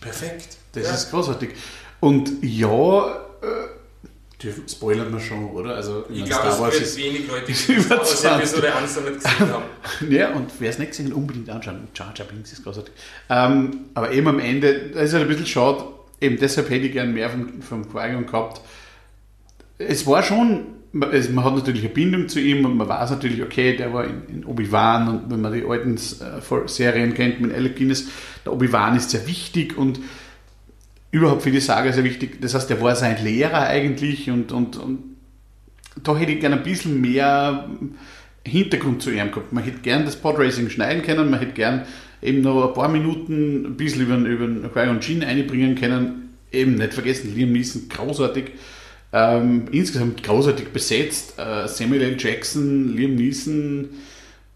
perfekt. 0.00 0.56
Das 0.72 0.84
Ja. 0.84 0.94
ist 0.94 1.10
großartig. 1.10 1.50
Und 2.00 2.30
ja, 2.42 3.06
äh, 3.42 3.46
dürfen- 4.42 4.68
spoilern 4.68 5.12
wir 5.12 5.20
schon, 5.20 5.44
oder? 5.50 5.74
Also, 5.76 6.04
Ich 6.10 6.24
glaube, 6.24 6.48
es 6.48 6.58
wird 6.60 6.74
ist 6.74 6.96
wenig 6.98 7.28
Leute, 7.28 7.52
die 7.52 7.72
über 7.72 8.02
20. 8.02 8.30
Episode 8.30 8.74
1 8.74 8.96
noch 8.96 9.02
nicht 9.04 9.14
gesehen 9.24 9.52
haben. 9.52 9.64
Ja, 10.10 10.32
und 10.34 10.50
wer 10.58 10.70
es 10.70 10.78
nicht 10.78 10.90
gesehen 10.90 11.06
hat, 11.06 11.14
unbedingt 11.14 11.48
anschauen. 11.50 11.88
Jar 11.94 12.12
Jar 12.16 12.26
Binks 12.26 12.52
ist 12.52 12.64
großartig. 12.64 12.92
Ähm, 13.30 13.70
aber 13.94 14.12
eben 14.12 14.28
am 14.28 14.38
Ende, 14.38 14.90
da 14.94 15.00
ist 15.00 15.12
halt 15.14 15.22
ein 15.22 15.28
bisschen 15.28 15.46
schade, 15.46 15.84
eben 16.20 16.38
deshalb 16.38 16.68
hätte 16.70 16.86
ich 16.86 16.92
gern 16.92 17.12
mehr 17.14 17.30
vom, 17.30 17.62
vom 17.62 17.88
Qui-Gon 17.90 18.26
gehabt. 18.26 18.60
Es 19.78 20.06
war 20.06 20.22
schon, 20.22 20.66
man 20.92 21.12
es- 21.12 21.28
man 21.30 21.44
hat 21.44 21.54
natürlich 21.54 21.82
eine 21.84 21.90
Bindung 21.92 22.28
zu 22.28 22.40
ihm 22.40 22.64
und 22.64 22.76
man 22.76 22.88
weiß 22.88 23.10
natürlich, 23.10 23.42
okay, 23.42 23.76
der 23.76 23.92
war 23.92 24.04
in, 24.04 24.22
in 24.28 24.44
Obi-Wan 24.44 25.08
und 25.08 25.30
wenn 25.30 25.40
man 25.40 25.52
die 25.52 25.64
alten 25.66 25.96
äh, 25.96 26.68
Serien 26.68 27.12
kennt 27.14 27.40
mit 27.40 27.52
Alec 27.54 27.76
Guinness, 27.76 28.06
der 28.44 28.52
Obi-Wan 28.52 28.96
ist 28.96 29.10
sehr 29.10 29.26
wichtig 29.26 29.76
und 29.76 30.00
überhaupt 31.10 31.42
für 31.42 31.50
die 31.50 31.60
Saga 31.60 31.92
sehr 31.92 32.04
wichtig. 32.04 32.40
Das 32.40 32.54
heißt, 32.54 32.68
der 32.70 32.80
war 32.80 32.96
sein 32.96 33.22
Lehrer 33.22 33.66
eigentlich 33.66 34.30
und, 34.30 34.52
und, 34.52 34.76
und 34.76 35.16
da 36.02 36.16
hätte 36.16 36.32
ich 36.32 36.40
gerne 36.40 36.56
ein 36.56 36.62
bisschen 36.62 37.00
mehr 37.00 37.68
Hintergrund 38.46 39.02
zu 39.02 39.10
ihm 39.10 39.30
gehabt. 39.30 39.52
Man 39.52 39.64
hätte 39.64 39.80
gern 39.80 40.04
das 40.04 40.16
Podracing 40.16 40.70
schneiden 40.70 41.02
können, 41.02 41.30
man 41.30 41.40
hätte 41.40 41.52
gern 41.52 41.86
eben 42.22 42.42
noch 42.42 42.68
ein 42.68 42.74
paar 42.74 42.88
Minuten 42.88 43.66
ein 43.66 43.76
bisschen 43.76 44.02
über, 44.02 44.16
über 44.16 44.46
den 44.46 44.72
Qui-Gon 44.72 45.00
Jinn 45.00 45.24
einbringen 45.24 45.74
können. 45.74 46.34
Eben 46.52 46.74
nicht 46.76 46.94
vergessen, 46.94 47.34
Liam 47.34 47.52
Neeson, 47.52 47.88
großartig. 47.88 48.52
Ähm, 49.12 49.66
insgesamt 49.72 50.22
großartig 50.22 50.68
besetzt. 50.68 51.38
Äh, 51.38 51.68
Samuel 51.68 52.02
L. 52.02 52.16
Jackson, 52.18 52.96
Liam 52.96 53.14
Neeson, 53.14 53.88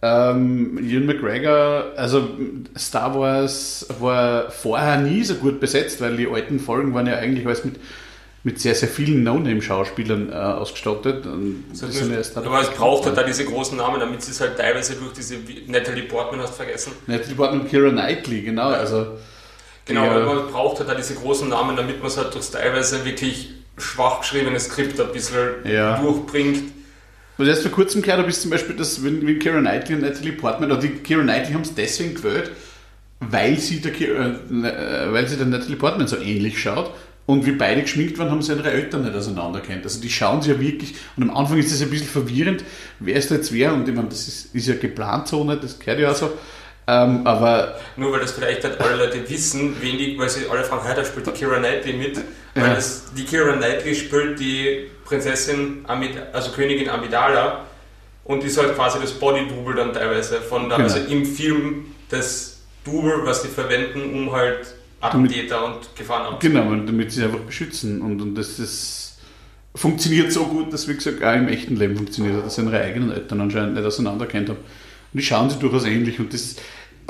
ähm, 0.02 0.78
Ian 0.82 1.06
McGregor. 1.06 1.92
Also 1.96 2.28
Star 2.76 3.14
Wars 3.18 3.86
war 4.00 4.50
vorher 4.50 4.98
nie 4.98 5.22
so 5.24 5.34
gut 5.34 5.60
besetzt, 5.60 6.00
weil 6.00 6.16
die 6.16 6.26
alten 6.28 6.58
Folgen 6.60 6.94
waren 6.94 7.06
ja 7.06 7.16
eigentlich 7.16 7.46
alles 7.46 7.64
mit, 7.64 7.76
mit 8.42 8.58
sehr, 8.60 8.74
sehr 8.74 8.88
vielen 8.88 9.22
No-Name-Schauspielern 9.22 10.30
äh, 10.32 10.34
ausgestattet. 10.34 11.24
So, 11.72 11.86
aber 12.36 12.60
es 12.60 12.70
braucht 12.70 13.04
halt 13.06 13.16
da 13.16 13.22
diese 13.22 13.44
großen 13.44 13.76
Namen, 13.76 14.00
damit 14.00 14.22
sie 14.22 14.30
es 14.30 14.40
halt 14.40 14.56
teilweise 14.56 14.94
durch 14.94 15.12
diese 15.12 15.36
Natalie 15.66 16.04
Portman 16.04 16.40
hast 16.40 16.54
vergessen. 16.54 16.92
Natalie 17.06 17.34
Portman 17.34 17.60
und 17.62 17.70
Keira 17.70 17.90
Knightley, 17.90 18.42
genau. 18.42 18.68
Also, 18.68 19.06
Genau, 19.86 20.04
Ja. 20.04 20.10
aber 20.12 20.34
man 20.34 20.46
braucht 20.52 20.78
halt 20.78 20.88
da 20.88 20.94
diese 20.94 21.14
großen 21.14 21.48
Namen, 21.48 21.74
damit 21.76 21.98
man 21.98 22.06
es 22.06 22.16
halt 22.16 22.32
durchs 22.32 22.50
teilweise 22.52 23.04
wirklich 23.04 23.50
schwach 23.76 24.20
geschriebene 24.20 24.60
Skript 24.60 25.00
ein 25.00 25.10
bisschen 25.12 25.48
Ja. 25.64 26.00
durchbringt. 26.00 26.70
Was 27.40 27.48
ich 27.48 27.54
erst 27.54 27.62
vor 27.62 27.72
kurzem 27.72 28.02
gehört 28.02 28.18
habe, 28.20 28.28
ist 28.28 28.42
zum 28.42 28.50
Beispiel, 28.50 28.76
dass 28.76 29.02
wenn, 29.02 29.26
wenn 29.26 29.38
Keira 29.38 29.60
Knightley 29.60 29.96
und 29.96 30.02
Natalie 30.02 30.32
Portman, 30.32 30.70
oder 30.70 30.80
die 30.80 30.88
Keira 30.90 31.22
Knightley 31.22 31.54
haben 31.54 31.62
es 31.62 31.74
deswegen 31.74 32.14
gewählt, 32.14 32.50
weil 33.20 33.58
sie, 33.58 33.80
der, 33.80 33.92
Keira- 33.92 34.34
äh, 34.64 35.12
weil 35.12 35.26
sie 35.26 35.36
der 35.36 35.46
Natalie 35.46 35.76
Portman 35.76 36.06
so 36.06 36.16
ähnlich 36.16 36.58
schaut. 36.60 36.92
Und 37.26 37.46
wie 37.46 37.52
beide 37.52 37.82
geschminkt 37.82 38.18
waren, 38.18 38.30
haben 38.30 38.42
sie 38.42 38.52
ihre 38.52 38.70
Eltern 38.72 39.04
nicht 39.04 39.14
auseinander. 39.14 39.62
Also 39.84 40.00
die 40.00 40.10
schauen 40.10 40.42
sich 40.42 40.52
ja 40.52 40.60
wirklich, 40.60 40.94
und 41.16 41.22
am 41.22 41.36
Anfang 41.36 41.58
ist 41.58 41.70
das 41.70 41.80
ein 41.80 41.90
bisschen 41.90 42.08
verwirrend, 42.08 42.64
wer 42.98 43.14
ist 43.14 43.30
da 43.30 43.36
jetzt 43.36 43.52
wer, 43.52 43.72
und 43.72 43.88
ich 43.88 43.94
meine, 43.94 44.08
das 44.08 44.26
ist, 44.26 44.54
ist 44.54 44.66
ja 44.66 44.74
geplant 44.74 45.28
so 45.28 45.44
nicht, 45.44 45.62
das 45.62 45.78
gehört 45.78 46.00
ja 46.00 46.10
auch 46.10 46.16
so. 46.16 46.32
Ähm, 46.90 47.26
aber 47.26 47.76
Nur 47.96 48.12
weil 48.12 48.20
das 48.20 48.32
vielleicht 48.32 48.64
nicht 48.64 48.80
alle 48.80 48.96
Leute 48.96 49.28
wissen, 49.30 49.80
wenig, 49.80 50.18
weil 50.18 50.28
sie 50.28 50.46
alle 50.50 50.64
fragen, 50.64 50.82
hey, 50.86 50.96
da 50.96 51.04
spielt 51.04 51.26
die 51.26 51.30
Kira 51.30 51.58
Knightley 51.58 51.92
mit. 51.92 52.16
Weil 52.54 52.64
Ja. 52.68 52.74
das, 52.74 53.04
die 53.16 53.24
Kira 53.24 53.52
Knightley 53.52 53.94
spielt 53.94 54.40
die 54.40 54.86
Prinzessin, 55.04 55.84
Amid 55.86 56.10
also 56.32 56.50
Königin 56.52 56.88
Amidala 56.88 57.64
und 58.24 58.42
ist 58.44 58.58
halt 58.58 58.74
quasi 58.74 58.98
das 59.00 59.12
Body-Double 59.12 59.74
dann 59.74 59.92
teilweise 59.92 60.40
von 60.40 60.68
der, 60.68 60.78
Genau. 60.78 60.88
also 60.92 61.00
im 61.08 61.24
Film 61.24 61.86
das 62.08 62.60
Double, 62.84 63.20
was 63.24 63.42
sie 63.42 63.48
verwenden, 63.48 64.12
um 64.14 64.32
halt 64.32 64.74
Attentäter 65.00 65.64
und 65.64 65.94
Gefahren 65.96 66.34
abzuwehren. 66.34 66.62
Genau, 66.64 66.72
und 66.72 66.86
damit 66.86 67.12
sie 67.12 67.22
einfach 67.24 67.38
beschützen. 67.40 68.00
Und, 68.02 68.20
und 68.20 68.34
das 68.34 68.58
ist, 68.58 69.18
funktioniert 69.74 70.32
so 70.32 70.44
gut, 70.46 70.72
dass, 70.72 70.88
wie 70.88 70.94
gesagt, 70.94 71.22
auch 71.22 71.34
im 71.34 71.48
echten 71.48 71.76
Leben 71.76 71.96
funktioniert 71.96 72.36
hat, 72.36 72.46
dass 72.46 72.56
sie 72.56 72.62
ihre 72.62 72.80
eigenen 72.80 73.12
Eltern 73.12 73.40
anscheinend 73.40 73.74
nicht 73.74 73.84
auseinanderkennt 73.86 74.48
haben. 74.48 74.58
Und 74.58 75.18
die 75.20 75.22
schauen 75.24 75.50
sie 75.50 75.58
durchaus 75.58 75.84
ähnlich. 75.86 76.18
Und 76.20 76.32
das, 76.32 76.56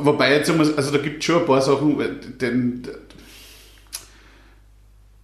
wobei 0.04 0.34
jetzt, 0.34 0.48
wir, 0.48 0.76
also 0.76 0.90
da 0.90 0.98
gibt 0.98 1.18
es 1.18 1.24
schon 1.24 1.40
ein 1.40 1.46
paar 1.46 1.62
Sachen, 1.62 1.98
denn, 2.40 2.82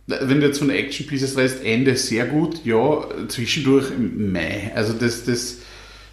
wenn 0.07 0.41
du 0.41 0.47
jetzt 0.47 0.59
von 0.59 0.71
Action 0.71 1.07
Pieces 1.07 1.37
redest, 1.37 1.65
Ende 1.65 1.97
sehr 1.97 2.27
gut, 2.27 2.65
ja, 2.65 3.05
zwischendurch 3.29 3.87
Mai. 3.99 4.71
Also 4.75 4.93
das, 4.93 5.25
das, 5.25 5.59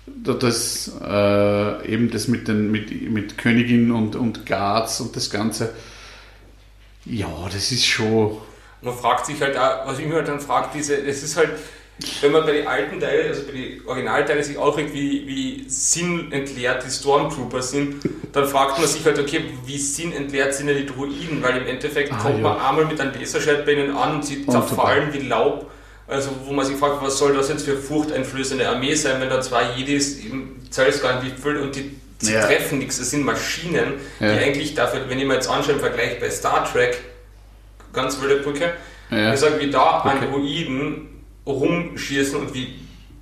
das 0.06 0.92
äh, 1.02 1.94
eben 1.94 2.10
das 2.10 2.28
mit, 2.28 2.48
den, 2.48 2.72
mit, 2.72 3.10
mit 3.12 3.38
Königin 3.38 3.92
und, 3.92 4.16
und 4.16 4.46
Guards 4.46 5.00
und 5.00 5.16
das 5.16 5.30
Ganze. 5.30 5.74
Ja, 7.06 7.30
das 7.52 7.72
ist 7.72 7.86
schon. 7.86 8.38
Man 8.82 8.94
fragt 8.96 9.28
sich 9.28 9.40
halt 9.42 9.58
auch, 9.58 9.88
was 9.88 10.00
ich 10.00 10.08
mir 10.08 10.16
halt 10.16 10.28
dann 10.28 10.40
frage, 10.40 10.70
diese, 10.74 10.96
es 10.98 11.24
ist 11.24 11.38
halt, 11.38 11.52
wenn 12.22 12.32
man 12.32 12.46
bei 12.46 12.52
den 12.54 12.68
alten 12.68 13.00
Teilen, 13.00 13.30
also 13.30 13.44
bei 13.46 13.52
den 13.54 13.82
Originalteilen 13.86 14.44
sich 14.44 14.58
aufregt, 14.58 14.94
wie, 14.94 15.28
wie 15.28 15.66
sinnentleert 15.68 16.84
die 16.86 16.90
Stormtrooper 16.92 17.62
sind, 17.62 17.96
dann 18.32 18.48
fragt 18.48 18.78
man 18.80 18.88
sich 18.88 19.04
halt, 19.06 19.20
okay, 19.20 19.42
wie 19.66 19.78
sinnentleert 19.78 20.54
sind 20.54 20.68
denn 20.68 20.78
die 20.78 20.86
Druiden? 20.86 21.42
Weil 21.42 21.58
im 21.58 21.68
Endeffekt 21.68 22.12
Ah, 22.12 22.18
kommt 22.18 22.38
ja. 22.38 22.42
man 22.42 22.60
einmal 22.60 22.86
mit 22.86 23.00
einem 23.00 23.14
Laserschwert 23.20 23.66
bei 23.66 23.74
ihnen 23.74 23.96
an 23.96 24.16
und 24.16 24.26
sie 24.26 24.44
Und 24.46 24.52
zerfallen 24.52 25.14
wie 25.14 25.20
Laub. 25.20 25.70
Also 26.08 26.30
wo 26.46 26.52
man 26.54 26.66
sich 26.66 26.76
fragt, 26.76 27.02
was 27.02 27.18
soll 27.18 27.34
das 27.34 27.50
jetzt 27.50 27.64
für 27.66 27.78
furchteinflößende 27.78 28.68
Armee 28.68 28.94
sein, 28.94 29.22
wenn 29.22 29.30
da 29.30 29.40
zwei 29.42 29.64
Jedis 29.76 30.18
im 30.26 30.58
Zellskan 30.70 31.24
wie 31.24 31.30
viel 31.42 31.58
und 31.58 31.76
die, 31.76 31.96
sie 32.20 32.34
Ja. 32.34 32.46
treffen 32.46 32.80
nichts, 32.80 32.98
das 33.00 33.10
sind 33.12 33.24
Maschinen, 33.24 33.94
die 34.20 34.26
eigentlich 34.26 34.76
dafür, 34.76 35.02
wenn 35.08 35.18
ich 35.20 35.26
mir 35.26 35.36
jetzt 35.36 35.50
anschaue 35.50 35.76
im 35.76 35.80
Vergleich 35.80 36.20
bei 36.20 36.30
Star 36.30 36.70
Trek, 36.70 36.98
ganz 37.94 38.20
wilde 38.22 38.38
Brücke. 38.38 38.74
Ja. 39.10 39.34
Ich 39.34 39.40
sage, 39.40 39.60
wie 39.60 39.70
da 39.70 40.00
Okay. 40.00 40.10
Androiden 40.10 41.08
rumschießen 41.46 42.36
und 42.40 42.54
wie 42.54 42.76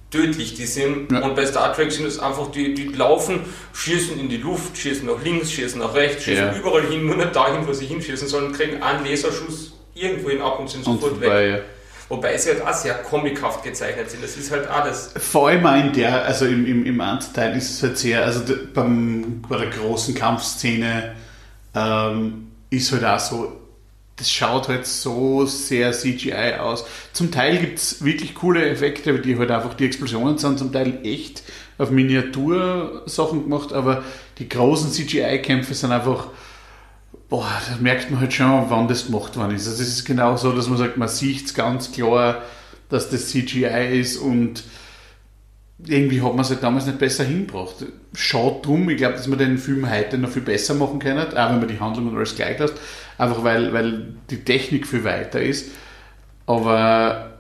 tödlich 0.10 0.56
die 0.56 0.66
sind. 0.66 1.12
Ja. 1.12 1.20
Und 1.22 1.36
bei 1.36 1.46
Star 1.46 1.74
Trek 1.74 1.92
sind 1.92 2.06
es 2.06 2.20
einfach, 2.20 2.52
die, 2.52 2.74
die 2.74 2.86
laufen, 2.90 3.42
schießen 3.74 4.20
in 4.20 4.28
die 4.30 4.38
Luft, 4.38 4.78
schießen 4.78 5.06
nach 5.08 5.24
links, 5.24 5.52
schießen 5.52 5.80
nach 5.80 5.94
rechts, 5.94 6.24
schießen 6.26 6.48
Ja. 6.48 6.56
überall 6.56 6.84
hin, 6.84 7.06
nur 7.06 7.16
nicht 7.16 7.36
dahin, 7.36 7.66
wo 7.66 7.72
sie 7.74 7.86
hinschießen 7.86 8.28
sollen, 8.28 8.52
kriegen 8.52 8.82
einen 8.84 9.06
Laserschuss 9.06 9.74
irgendwo 9.94 10.30
hin 10.30 10.42
ab 10.42 10.60
und 10.60 10.70
sind 10.70 10.86
Und 10.86 11.00
sofort 11.02 11.22
weg. 11.22 11.30
vorbei. 11.30 11.62
Wobei 12.10 12.38
sie 12.38 12.50
halt 12.50 12.62
auch 12.68 12.74
sehr 12.74 12.96
comichaft 12.96 13.64
gezeichnet 13.64 14.10
sind. 14.12 14.22
Das 14.22 14.36
ist 14.36 14.52
halt 14.52 14.68
das. 14.68 15.14
Vor 15.16 15.48
allem 15.48 15.66
auch 15.66 15.78
in 15.78 15.94
der, 15.94 16.26
also 16.26 16.46
im, 16.46 16.66
im, 16.66 16.86
im 16.86 17.00
Anteil 17.00 17.56
ist 17.56 17.70
es 17.72 17.84
halt 17.84 17.98
sehr, 17.98 18.26
also 18.26 18.42
beim, 18.74 19.42
bei 19.48 19.58
der 19.60 19.70
großen 19.70 20.14
Kampfszene 20.14 21.16
ähm, 21.74 22.48
ist 22.70 22.92
halt 22.92 23.06
auch 23.06 23.20
so, 23.20 23.54
das 24.18 24.32
schaut 24.32 24.68
halt 24.68 24.86
so 24.86 25.46
sehr 25.46 25.92
CGI 25.92 26.56
aus. 26.60 26.86
Zum 27.14 27.32
Teil 27.32 27.58
gibt 27.58 27.80
es 27.80 28.04
wirklich 28.04 28.36
coole 28.36 28.70
Effekte, 28.70 29.20
die 29.20 29.38
halt 29.38 29.52
einfach 29.52 29.74
die 29.74 29.86
Explosionen 29.86 30.38
sind, 30.38 30.60
zum 30.60 30.72
Teil 30.72 31.00
echt 31.04 31.44
auf 31.78 31.90
Miniatursachen 31.90 33.44
gemacht, 33.44 33.74
aber 33.74 34.04
die 34.38 34.48
großen 34.48 34.92
CGI-Kämpfe 34.92 35.74
sind 35.74 35.92
einfach, 35.92 36.28
boah, 37.30 37.50
da 37.68 37.82
merkt 37.82 38.12
man 38.12 38.20
halt 38.20 38.34
schon, 38.34 38.70
wann 38.70 38.88
das 38.88 39.08
gemacht 39.08 39.36
worden 39.38 39.56
ist. 39.56 39.68
Also 39.68 39.82
es 39.82 39.90
ist 39.90 40.06
genau 40.06 40.38
so, 40.38 40.52
dass 40.52 40.68
man 40.68 40.78
sagt, 40.78 40.98
man 40.98 41.08
sieht 41.08 41.56
ganz 41.56 41.92
klar, 41.92 42.44
dass 42.90 43.10
das 43.10 43.30
CGI 43.30 44.00
ist 44.00 44.18
und 44.18 44.64
irgendwie 45.88 46.22
hat 46.22 46.32
man 46.36 46.42
es 46.42 46.50
halt 46.50 46.64
damals 46.64 46.86
nicht 46.86 47.00
besser 47.00 47.24
hingebracht. 47.24 47.76
Schade 48.14 48.60
drum, 48.62 48.90
ich 48.90 48.98
glaube, 48.98 49.16
dass 49.16 49.28
man 49.28 49.40
den 49.40 49.58
Film 49.58 49.90
heute 49.90 50.18
noch 50.18 50.30
viel 50.30 50.42
besser 50.42 50.74
machen 50.76 51.00
kann, 51.00 51.18
auch 51.18 51.50
wenn 51.52 51.60
man 51.60 51.68
die 51.68 51.80
Handlung 51.80 52.10
und 52.10 52.18
alles 52.18 52.36
gleich 52.36 52.60
lässt, 52.60 52.76
einfach 53.18 53.44
weil, 53.44 53.74
weil 53.74 54.14
die 54.30 54.44
Technik 54.44 54.86
viel 54.88 55.04
weiter 55.04 55.42
ist. 55.42 55.72
Aber 56.46 57.32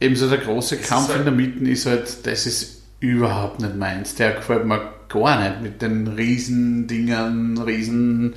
eben 0.00 0.16
so 0.16 0.28
der 0.28 0.38
große 0.38 0.78
Kampf 0.78 1.08
halt- 1.08 1.18
in 1.20 1.24
der 1.24 1.32
Mitte 1.34 1.64
ist 1.70 1.86
halt, 1.86 2.26
das 2.26 2.46
ist 2.46 2.82
überhaupt 3.00 3.60
nicht 3.60 3.76
meins. 3.76 4.14
Der 4.16 4.32
gefällt 4.32 4.64
mir 4.66 4.80
gar 5.08 5.40
nicht 5.48 5.62
mit 5.62 5.82
den 5.82 6.08
riesen 6.08 6.86
Dingern, 6.88 7.56
riesen 7.58 8.34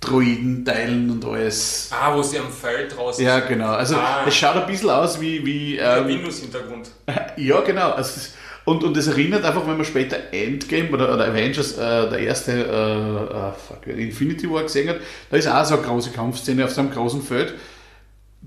Droidenteilen 0.00 1.10
und 1.10 1.24
alles. 1.24 1.90
Ah, 1.92 2.14
wo 2.14 2.22
sie 2.22 2.38
am 2.38 2.50
Feld 2.52 2.96
draußen 2.96 3.24
Ja, 3.24 3.40
genau. 3.40 3.70
Also 3.72 3.96
Ah. 3.96 4.24
es 4.26 4.34
schaut 4.36 4.54
ein 4.56 4.66
bisschen 4.66 4.90
aus 4.90 5.20
wie, 5.20 5.44
wie 5.44 5.76
Der 5.76 5.98
ähm, 5.98 6.06
Windows-Hintergrund. 6.08 6.88
ja, 7.36 7.60
genau. 7.62 7.90
Also, 7.90 8.30
und, 8.68 8.84
und 8.84 8.94
das 8.98 9.06
erinnert 9.06 9.44
einfach, 9.44 9.66
wenn 9.66 9.78
man 9.78 9.86
später 9.86 10.18
Endgame 10.30 10.90
oder, 10.90 11.14
oder 11.14 11.28
Avengers, 11.28 11.72
äh, 11.78 12.10
der 12.10 12.18
erste 12.18 12.52
äh, 12.52 13.34
äh, 13.34 13.52
fuck, 13.52 13.86
Infinity 13.86 14.50
War 14.50 14.62
gesehen 14.62 14.90
hat, 14.90 14.98
da 15.30 15.38
ist 15.38 15.48
auch 15.48 15.64
so 15.64 15.76
eine 15.76 15.84
große 15.84 16.10
Kampfszene 16.10 16.66
auf 16.66 16.70
so 16.72 16.82
einem 16.82 16.90
großen 16.90 17.22
Feld. 17.22 17.54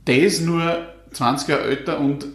Der 0.06 0.20
ist 0.20 0.46
nur 0.46 0.78
20 1.14 1.48
Jahre 1.48 1.64
älter 1.64 2.00
und 2.00 2.28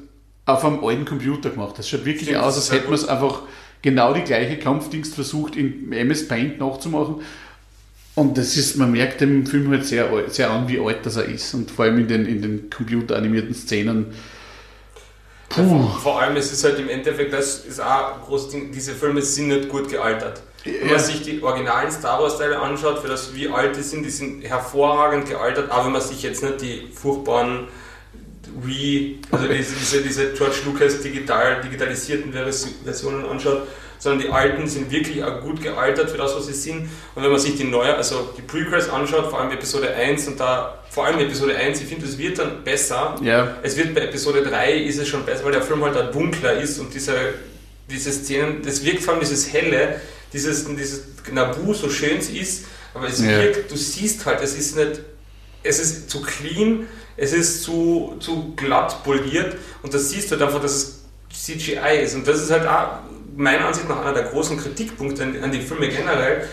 auf 0.46 0.64
einem 0.64 0.82
alten 0.82 1.04
Computer 1.04 1.50
gemacht. 1.50 1.78
Das 1.78 1.88
schaut 1.88 2.04
wirklich 2.04 2.28
Stimmt, 2.28 2.42
aus, 2.42 2.56
als 2.56 2.72
hätte 2.72 2.86
man 2.86 2.94
es 2.94 3.06
einfach 3.06 3.42
genau 3.82 4.12
die 4.12 4.22
gleiche 4.22 4.58
Kampfdings 4.58 5.14
versucht 5.14 5.54
in 5.54 5.92
MS 5.92 6.26
Paint 6.26 6.58
nachzumachen. 6.58 7.20
Und 8.16 8.36
das 8.36 8.56
ist, 8.56 8.76
man 8.78 8.90
merkt 8.90 9.20
dem 9.20 9.46
Film 9.46 9.70
halt 9.70 9.84
sehr, 9.84 10.08
sehr 10.26 10.50
an, 10.50 10.66
wie 10.66 10.80
alt 10.80 11.06
das 11.06 11.14
er 11.14 11.26
ist. 11.26 11.54
Und 11.54 11.70
vor 11.70 11.84
allem 11.84 12.00
in 12.00 12.08
den, 12.08 12.26
in 12.26 12.42
den 12.42 12.68
computeranimierten 12.68 13.54
Szenen. 13.54 14.06
Puh. 15.48 15.88
Vor 16.02 16.20
allem, 16.20 16.36
es 16.36 16.52
ist 16.52 16.64
halt 16.64 16.78
im 16.78 16.88
Endeffekt, 16.88 17.32
das 17.32 17.64
ist 17.64 17.80
auch 17.80 18.14
ein 18.14 18.20
großes 18.26 18.48
Ding, 18.50 18.72
diese 18.72 18.94
Filme 18.94 19.22
sind 19.22 19.48
nicht 19.48 19.68
gut 19.68 19.88
gealtert. 19.88 20.42
Wenn 20.64 20.90
man 20.90 20.98
sich 20.98 21.22
die 21.22 21.40
originalen 21.42 21.90
Star 21.92 22.20
Wars 22.20 22.38
Teile 22.38 22.58
anschaut, 22.58 22.98
für 22.98 23.06
das 23.08 23.32
wie 23.34 23.48
alt 23.48 23.76
die 23.76 23.82
sind, 23.82 24.02
die 24.02 24.10
sind 24.10 24.42
hervorragend 24.42 25.28
gealtert, 25.28 25.70
aber 25.70 25.84
wenn 25.86 25.92
man 25.92 26.00
sich 26.02 26.22
jetzt 26.24 26.42
nicht 26.42 26.60
die 26.60 26.88
furchtbaren 26.92 27.68
Re, 28.66 29.14
also 29.30 29.46
diese, 29.52 29.74
diese, 29.76 30.02
diese 30.02 30.32
George 30.32 30.56
Lucas 30.64 31.00
digital, 31.00 31.60
digitalisierten 31.60 32.32
Vers- 32.32 32.68
Versionen 32.82 33.24
anschaut, 33.26 33.62
sondern 33.98 34.20
die 34.20 34.28
alten 34.30 34.66
sind 34.68 34.90
wirklich 34.90 35.22
auch 35.24 35.40
gut 35.40 35.62
gealtert 35.62 36.10
für 36.10 36.16
das, 36.18 36.34
was 36.36 36.46
sie 36.46 36.52
sind. 36.52 36.88
Und 37.14 37.22
wenn 37.22 37.30
man 37.30 37.40
sich 37.40 37.56
die 37.56 37.64
neue, 37.64 37.94
also 37.94 38.30
die 38.36 38.42
Prequels 38.42 38.88
anschaut, 38.88 39.30
vor 39.30 39.40
allem 39.40 39.50
Episode 39.52 39.94
1 39.94 40.28
und 40.28 40.40
da, 40.40 40.82
vor 40.90 41.06
allem 41.06 41.18
Episode 41.20 41.56
1, 41.56 41.80
ich 41.80 41.86
finde, 41.86 42.06
es 42.06 42.16
wird 42.18 42.38
dann 42.38 42.62
besser, 42.64 43.16
Ja, 43.22 43.56
es 43.62 43.76
wird 43.76 43.94
bei 43.94 44.02
Episode 44.02 44.42
3 44.42 44.74
ist 44.74 44.98
es 44.98 45.08
schon 45.08 45.24
besser, 45.24 45.44
weil 45.44 45.52
der 45.52 45.62
Film 45.62 45.82
halt 45.84 45.96
auch 45.96 46.10
dunkler 46.10 46.54
ist 46.54 46.78
und 46.78 46.92
diese, 46.94 47.14
diese 47.90 48.12
Szenen, 48.12 48.62
das 48.64 48.84
wirkt 48.84 49.02
vor 49.02 49.14
allem 49.14 49.20
dieses 49.20 49.52
Helle, 49.52 50.00
dieses, 50.32 50.66
dieses 50.66 51.02
Nabu, 51.32 51.72
so 51.74 51.88
schön 51.88 52.18
es 52.18 52.28
ist, 52.30 52.64
aber 52.94 53.08
es 53.08 53.20
Ja. 53.20 53.38
wirkt, 53.40 53.70
du 53.70 53.76
siehst 53.76 54.24
halt, 54.26 54.40
es 54.42 54.56
ist 54.56 54.76
nicht, 54.76 55.00
es 55.62 55.78
ist 55.78 56.08
zu 56.10 56.22
clean, 56.22 56.86
es 57.16 57.32
ist 57.32 57.62
zu, 57.62 58.16
zu 58.20 58.52
glatt 58.56 59.02
poliert 59.04 59.56
und 59.82 59.92
das 59.94 60.10
siehst 60.10 60.30
du 60.30 60.32
halt 60.36 60.42
einfach, 60.42 60.60
dass 60.60 60.72
es 60.74 61.02
CGI 61.32 62.02
ist 62.02 62.14
und 62.14 62.26
das 62.26 62.42
ist 62.42 62.50
halt 62.50 62.66
auch 62.66 62.98
meiner 63.36 63.66
Ansicht 63.66 63.88
nach 63.88 64.00
einer 64.00 64.14
der 64.14 64.24
großen 64.24 64.56
Kritikpunkte 64.58 65.22
an, 65.22 65.42
an 65.42 65.52
die 65.52 65.60
Filme 65.60 65.88
generell, 65.88 66.48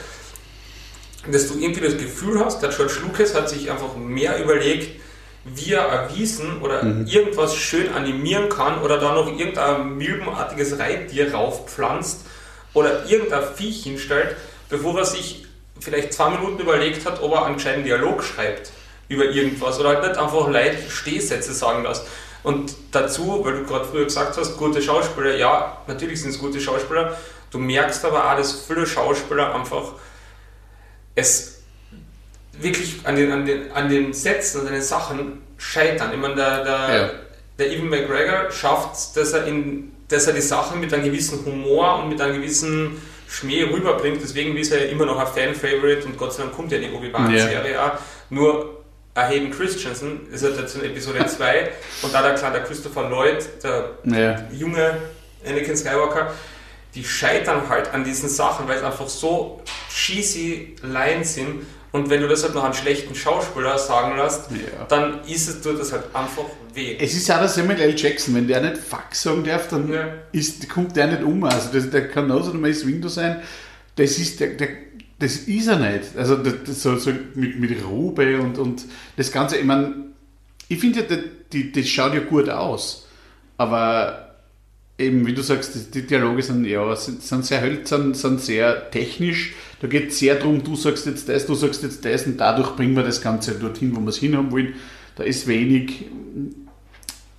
dass 1.32 1.48
du 1.48 1.58
irgendwie 1.58 1.82
das 1.82 1.98
Gefühl 1.98 2.43
hast, 2.43 2.62
der 2.62 2.69
George 2.69 2.96
Lucas 3.02 3.34
hat 3.34 3.50
sich 3.50 3.72
einfach 3.72 3.96
mehr 3.96 4.43
überlegt, 4.43 5.00
wie 5.46 5.74
er 5.74 5.84
erwiesen 5.84 6.62
oder 6.62 6.84
irgendwas 7.06 7.56
schön 7.56 7.93
animieren 7.93 8.50
kann 8.50 8.82
oder 8.82 8.98
da 8.98 9.13
noch 9.13 9.28
irgendein 9.28 9.98
milbenartiges 9.98 10.80
Reittier 10.80 11.34
raufpflanzt 11.34 12.26
oder 12.74 13.06
irgendein 13.10 13.43
Viech 13.56 13.84
hinstellt, 13.84 14.36
bevor 14.69 14.98
er 15.00 15.06
sich 15.06 15.46
vielleicht 15.80 16.13
zwei 16.13 16.30
Minuten 16.30 16.62
überlegt 16.62 17.06
hat, 17.06 17.22
ob 17.22 17.34
er 17.34 17.46
einen 17.46 17.56
gescheiten 17.56 17.84
Dialog 17.84 18.24
schreibt 18.24 18.72
über 19.10 19.26
irgendwas 19.26 19.80
oder 19.80 19.89
halt 19.89 20.08
nicht 20.08 20.17
einfach 20.17 20.48
Leute 20.48 20.78
Stehsätze 20.89 21.54
sagen 21.54 21.84
lässt. 21.84 22.04
Und 22.43 22.73
dazu, 22.91 23.41
weil 23.43 23.60
du 23.60 23.63
gerade 23.65 23.86
früher 23.86 24.03
gesagt 24.03 24.38
hast, 24.38 24.58
gute 24.58 24.82
Schauspieler, 24.82 25.36
ja, 25.38 25.77
natürlich 25.88 26.21
sind 26.21 26.32
es 26.32 26.39
gute 26.39 26.60
Schauspieler, 26.60 27.17
du 27.51 27.58
merkst 27.58 28.03
aber 28.03 28.29
auch, 28.32 28.36
dass 28.38 28.65
viele 28.67 28.86
Schauspieler 28.86 29.56
einfach 29.56 29.93
es 31.15 31.62
wirklich 32.60 32.99
an 33.06 33.15
den, 33.15 33.32
an 33.32 33.45
den, 33.45 33.71
an 33.71 33.89
den 33.89 34.13
Sätzen 34.13 34.62
und 34.62 34.67
an 34.67 34.73
den 34.73 34.82
Sachen 34.82 35.41
scheitern. 35.58 36.12
Ich 36.13 36.19
meine, 36.19 36.36
der, 36.36 36.63
der, 36.63 36.95
Ja. 36.95 37.10
der 37.60 37.71
Evan 37.71 37.89
McGregor 37.89 38.51
schafft 38.51 38.95
es, 38.95 39.13
dass 39.13 39.34
er, 39.34 39.45
in, 39.47 39.91
dass 40.10 40.27
er 40.27 40.34
die 40.34 40.41
Sachen 40.41 40.79
mit 40.79 40.93
einem 40.93 41.06
gewissen 41.06 41.45
Humor 41.45 41.99
und 41.99 42.10
mit 42.10 42.19
einem 42.21 42.41
gewissen 42.41 43.01
Schmäh 43.27 43.63
rüberbringt. 43.63 44.21
Deswegen 44.21 44.56
ist 44.58 44.71
er 44.71 44.86
ja 44.86 44.91
immer 44.91 45.06
noch 45.06 45.17
ein 45.17 45.27
Fan-Favorite 45.27 46.06
und 46.06 46.17
Gott 46.17 46.34
sei 46.34 46.43
Dank 46.43 46.56
kommt 46.56 46.71
ja 46.71 46.77
die 46.77 46.91
Obi-Wan-Serie 46.91 47.82
auch. 47.84 47.91
Nur 48.29 48.83
ein 49.15 49.28
Hayden 49.28 49.52
Christensen 49.52 50.28
ist 50.32 50.43
halt 50.43 50.58
jetzt 50.60 50.76
in 50.76 50.84
Episode 50.86 51.26
2 51.28 51.69
und 52.02 52.13
da 52.13 52.21
der 52.21 52.36
kleine 52.36 52.62
Christopher 52.63 53.10
Lloyd, 53.10 53.43
der 53.63 53.91
ja. 54.06 54.43
junge 54.52 54.97
Anakin 55.47 55.76
Skywalker, 55.78 56.34
die 56.95 57.04
scheitern 57.04 57.67
halt 57.69 57.93
an 57.93 58.04
diesen 58.04 58.30
Sachen, 58.30 58.67
weil 58.67 58.78
es 58.78 58.84
einfach 58.84 59.08
so 59.08 59.62
cheesy 59.89 60.76
Lines 60.84 61.34
sind. 61.36 61.65
Und 61.91 62.10
wenn 62.10 62.21
du 62.21 62.28
das 62.28 62.41
halt 62.43 62.56
noch 62.56 62.63
einen 62.63 62.73
schlechten 62.73 63.13
Schauspieler 63.13 63.78
sagen 63.78 64.17
lässt, 64.17 64.49
Ja. 64.52 64.86
dann 64.89 65.23
ist 65.28 65.47
es, 65.47 65.62
tut 65.62 65.80
das 65.80 65.91
halt 65.91 66.06
einfach 66.13 66.45
weh. 66.73 66.97
Es 66.99 67.13
ist 67.13 67.30
auch 67.30 67.38
der 67.38 67.47
Samuel 67.47 67.80
L. 67.82 67.95
Jackson, 67.95 68.34
wenn 68.34 68.47
der 68.47 68.62
nicht 68.62 68.78
Fuck 68.78 69.13
sagen 69.13 69.43
darf, 69.43 69.67
dann 69.67 69.91
Ja. 69.93 70.08
ist, 70.32 70.67
kommt 70.69 70.95
der 70.95 71.06
nicht 71.08 71.21
um. 71.21 71.43
Also 71.43 71.69
das, 71.71 71.91
der 71.91 72.08
kann 72.08 72.28
genauso 72.28 72.49
der 72.52 72.60
Mace 72.60 72.88
Windu 72.88 73.10
sein. 73.10 73.43
Das 73.95 74.17
ist, 74.17 74.39
der, 74.39 74.47
der, 74.56 74.69
das 75.19 75.36
ist 75.38 75.67
er 75.67 75.78
nicht. 75.80 76.17
Also 76.17 76.36
das, 76.38 76.54
das 76.65 76.82
so, 76.84 76.97
so 76.97 77.12
mit, 77.36 77.60
mit 77.60 77.84
Robe 77.86 78.39
und, 78.39 78.58
und 78.58 78.84
das 79.17 79.32
Ganze, 79.32 79.58
ich 79.58 79.65
meine, 79.65 79.93
ich 80.67 80.80
finde 80.80 81.02
ja, 81.02 81.06
die, 81.06 81.21
die, 81.52 81.71
das 81.71 81.88
schaut 81.88 82.13
ja 82.13 82.19
gut 82.21 82.49
aus. 82.49 83.08
Aber 83.58 84.36
eben, 84.97 85.26
wie 85.26 85.34
du 85.34 85.41
sagst, 85.41 85.76
die, 85.76 85.91
die 86.02 86.08
Dialoge 86.08 86.41
sind, 86.41 86.65
ja, 86.65 86.95
sind, 86.95 87.21
sind 87.21 87.45
sehr 87.45 87.62
hölzern, 87.62 88.13
sind 88.13 88.41
sehr 88.41 88.89
technisch. 88.91 89.54
Da 89.82 89.88
geht 89.88 90.10
es 90.10 90.19
sehr 90.19 90.36
darum, 90.36 90.63
du 90.63 90.76
sagst 90.76 91.06
jetzt 91.06 91.30
das, 91.30 91.45
du 91.45 91.56
sagst 91.56 91.84
jetzt 91.84 92.04
das 92.06 92.26
und 92.26 92.38
dadurch 92.38 92.76
bringen 92.76 92.95
wir 92.95 93.04
das 93.04 93.21
Ganze 93.21 93.54
dorthin, 93.56 93.95
wo 93.95 93.99
wir 94.02 94.10
es 94.10 94.17
hinhaben 94.17 94.52
wollen. 94.52 94.73
Da 95.15 95.23
ist 95.23 95.47
wenig, 95.47 96.06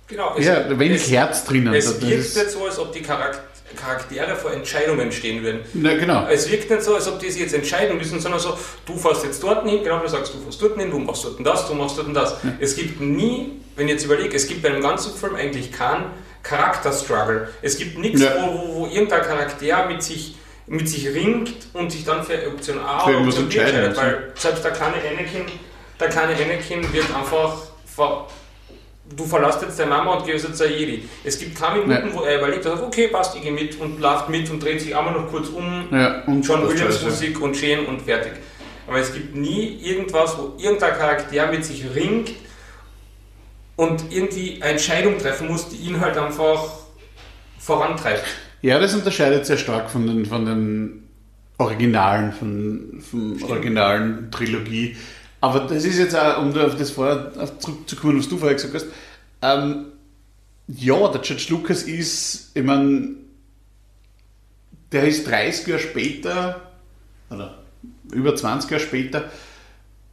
Genau, 0.07 0.37
ja, 0.39 0.77
wenig 0.77 1.01
es, 1.01 1.09
Herz 1.11 1.45
drinnen. 1.45 1.73
es 1.73 1.85
Das 1.85 2.01
wirkt 2.01 2.13
ist- 2.13 2.37
nicht 2.37 2.49
so, 2.51 2.65
als 2.65 2.77
ob 2.77 2.93
die 2.93 3.01
Charak- 3.01 3.41
Charaktere 3.75 4.35
vor 4.35 4.51
Entscheidungen 4.51 5.11
stehen 5.11 5.43
würden. 5.43 5.61
Na, 5.73 5.95
genau. 5.95 6.27
Es 6.27 6.49
wirkt 6.49 6.69
nicht 6.69 6.81
so, 6.83 6.95
als 6.95 7.07
ob 7.07 7.19
die 7.19 7.29
sich 7.31 7.41
jetzt 7.41 7.53
entscheiden 7.53 7.97
müssen, 7.97 8.19
sondern 8.19 8.39
so, 8.39 8.57
du 8.85 8.97
fährst 8.97 9.23
jetzt 9.23 9.41
dort 9.43 9.67
hin, 9.67 9.83
genau, 9.83 9.99
du 9.99 10.07
sagst, 10.07 10.33
du 10.33 10.39
fährst 10.39 10.61
dort 10.61 10.77
hin, 10.79 10.89
du 10.91 10.99
machst 10.99 11.23
dort 11.25 11.45
das, 11.45 11.67
du 11.67 11.73
machst 11.73 11.97
dort 11.97 12.15
das. 12.15 12.35
Es 12.59 12.75
gibt 12.75 12.99
nie, 13.01 13.51
wenn 13.75 13.87
ich 13.87 13.93
jetzt 13.93 14.05
überlege, 14.05 14.35
es 14.35 14.47
gibt 14.47 14.61
bei 14.61 14.69
einem 14.69 14.81
ganzen 14.81 15.13
Film 15.15 15.35
eigentlich 15.35 15.71
keinen 15.71 16.05
Charakterstruggle. 16.43 17.49
Es 17.61 17.77
gibt 17.77 17.97
nichts, 17.97 18.21
Ja. 18.21 18.35
wo, 18.41 18.53
wo, 18.53 18.75
wo 18.75 18.85
irgendein 18.87 19.21
Charakter 19.21 19.87
mit 19.87 20.01
sich, 20.03 20.35
mit 20.67 20.87
sich 20.89 21.07
ringt 21.13 21.53
und 21.73 21.91
sich 21.91 22.05
dann 22.05 22.23
für 22.23 22.47
Option 22.47 22.79
A 22.79 23.05
oder 23.05 23.19
Option 23.19 23.49
B 23.49 23.57
entscheidet, 23.57 23.97
weil 23.97 24.31
selbst 24.35 24.63
der 24.63 24.71
kleine 24.71 24.95
Anakin, 24.95 25.45
der 25.99 26.09
kleine 26.09 26.33
Anakin 26.35 26.81
wird 26.93 27.05
einfach 27.15 27.57
ver 27.85 28.27
du 29.15 29.25
verlässt 29.25 29.61
jetzt 29.61 29.79
deine 29.79 29.89
Mama 29.91 30.15
und 30.15 30.25
gehst 30.25 30.47
jetzt 30.47 30.61
ein 30.61 30.71
Jedi. 30.71 31.07
Es 31.23 31.37
gibt 31.39 31.59
keine 31.59 31.81
Minuten, 31.83 32.07
Ja. 32.07 32.13
wo 32.13 32.21
er 32.23 32.37
überlegt 32.39 32.65
hat, 32.65 32.81
okay, 32.81 33.07
passt, 33.07 33.35
ich 33.35 33.41
gehe 33.43 33.51
mit 33.51 33.79
und 33.79 33.99
läuft 33.99 34.29
mit 34.29 34.49
und 34.49 34.63
dreht 34.63 34.81
sich 34.81 34.95
einmal 34.95 35.13
noch 35.13 35.29
kurz 35.29 35.49
um 35.49 35.87
Ja, 35.91 36.23
und 36.25 36.41
John 36.45 36.67
Williams. 36.67 37.03
Musik 37.03 37.41
und 37.41 37.55
schön 37.55 37.85
und 37.85 38.01
fertig. 38.01 38.33
Aber 38.87 38.97
es 38.99 39.13
gibt 39.13 39.35
nie 39.35 39.79
irgendwas, 39.81 40.37
wo 40.37 40.53
irgendein 40.61 40.93
Charakter 40.93 41.51
mit 41.51 41.65
sich 41.65 41.83
ringt 41.95 42.31
und 43.75 44.11
irgendwie 44.11 44.61
eine 44.61 44.73
Entscheidung 44.73 45.17
treffen 45.17 45.47
muss, 45.47 45.69
die 45.69 45.77
ihn 45.77 45.99
halt 45.99 46.17
einfach 46.17 46.63
vorantreibt. 47.59 48.23
Ja, 48.61 48.79
das 48.79 48.93
unterscheidet 48.95 49.45
sehr 49.45 49.57
stark 49.57 49.89
von 49.89 50.07
den, 50.07 50.25
von 50.25 50.45
den 50.45 51.09
Originalen, 51.57 52.31
von, 52.31 53.01
von 53.09 53.41
originalen 53.43 54.29
Trilogie. 54.31 54.95
Aber 55.41 55.61
das 55.61 55.85
ist 55.85 55.99
jetzt 55.99 56.15
auch, 56.15 56.41
um 56.41 56.57
auf 56.57 56.77
das 56.77 56.91
vorher 56.91 57.31
zurückzukommen, 57.59 58.17
was 58.17 58.29
du 58.29 58.37
vorher 58.37 58.55
gesagt 58.55 58.73
hast. 58.73 58.87
Ähm, 59.41 59.85
ja, 60.67 61.07
der 61.09 61.21
George 61.21 61.45
Lucas 61.49 61.83
ist, 61.83 62.51
ich 62.53 62.63
meine, 62.63 63.09
der 64.91 65.07
ist 65.07 65.27
30 65.27 65.67
Jahre 65.67 65.81
später, 65.81 66.71
oder 67.29 67.59
über 68.11 68.35
20 68.35 68.71
Jahre 68.71 68.83
später, 68.83 69.31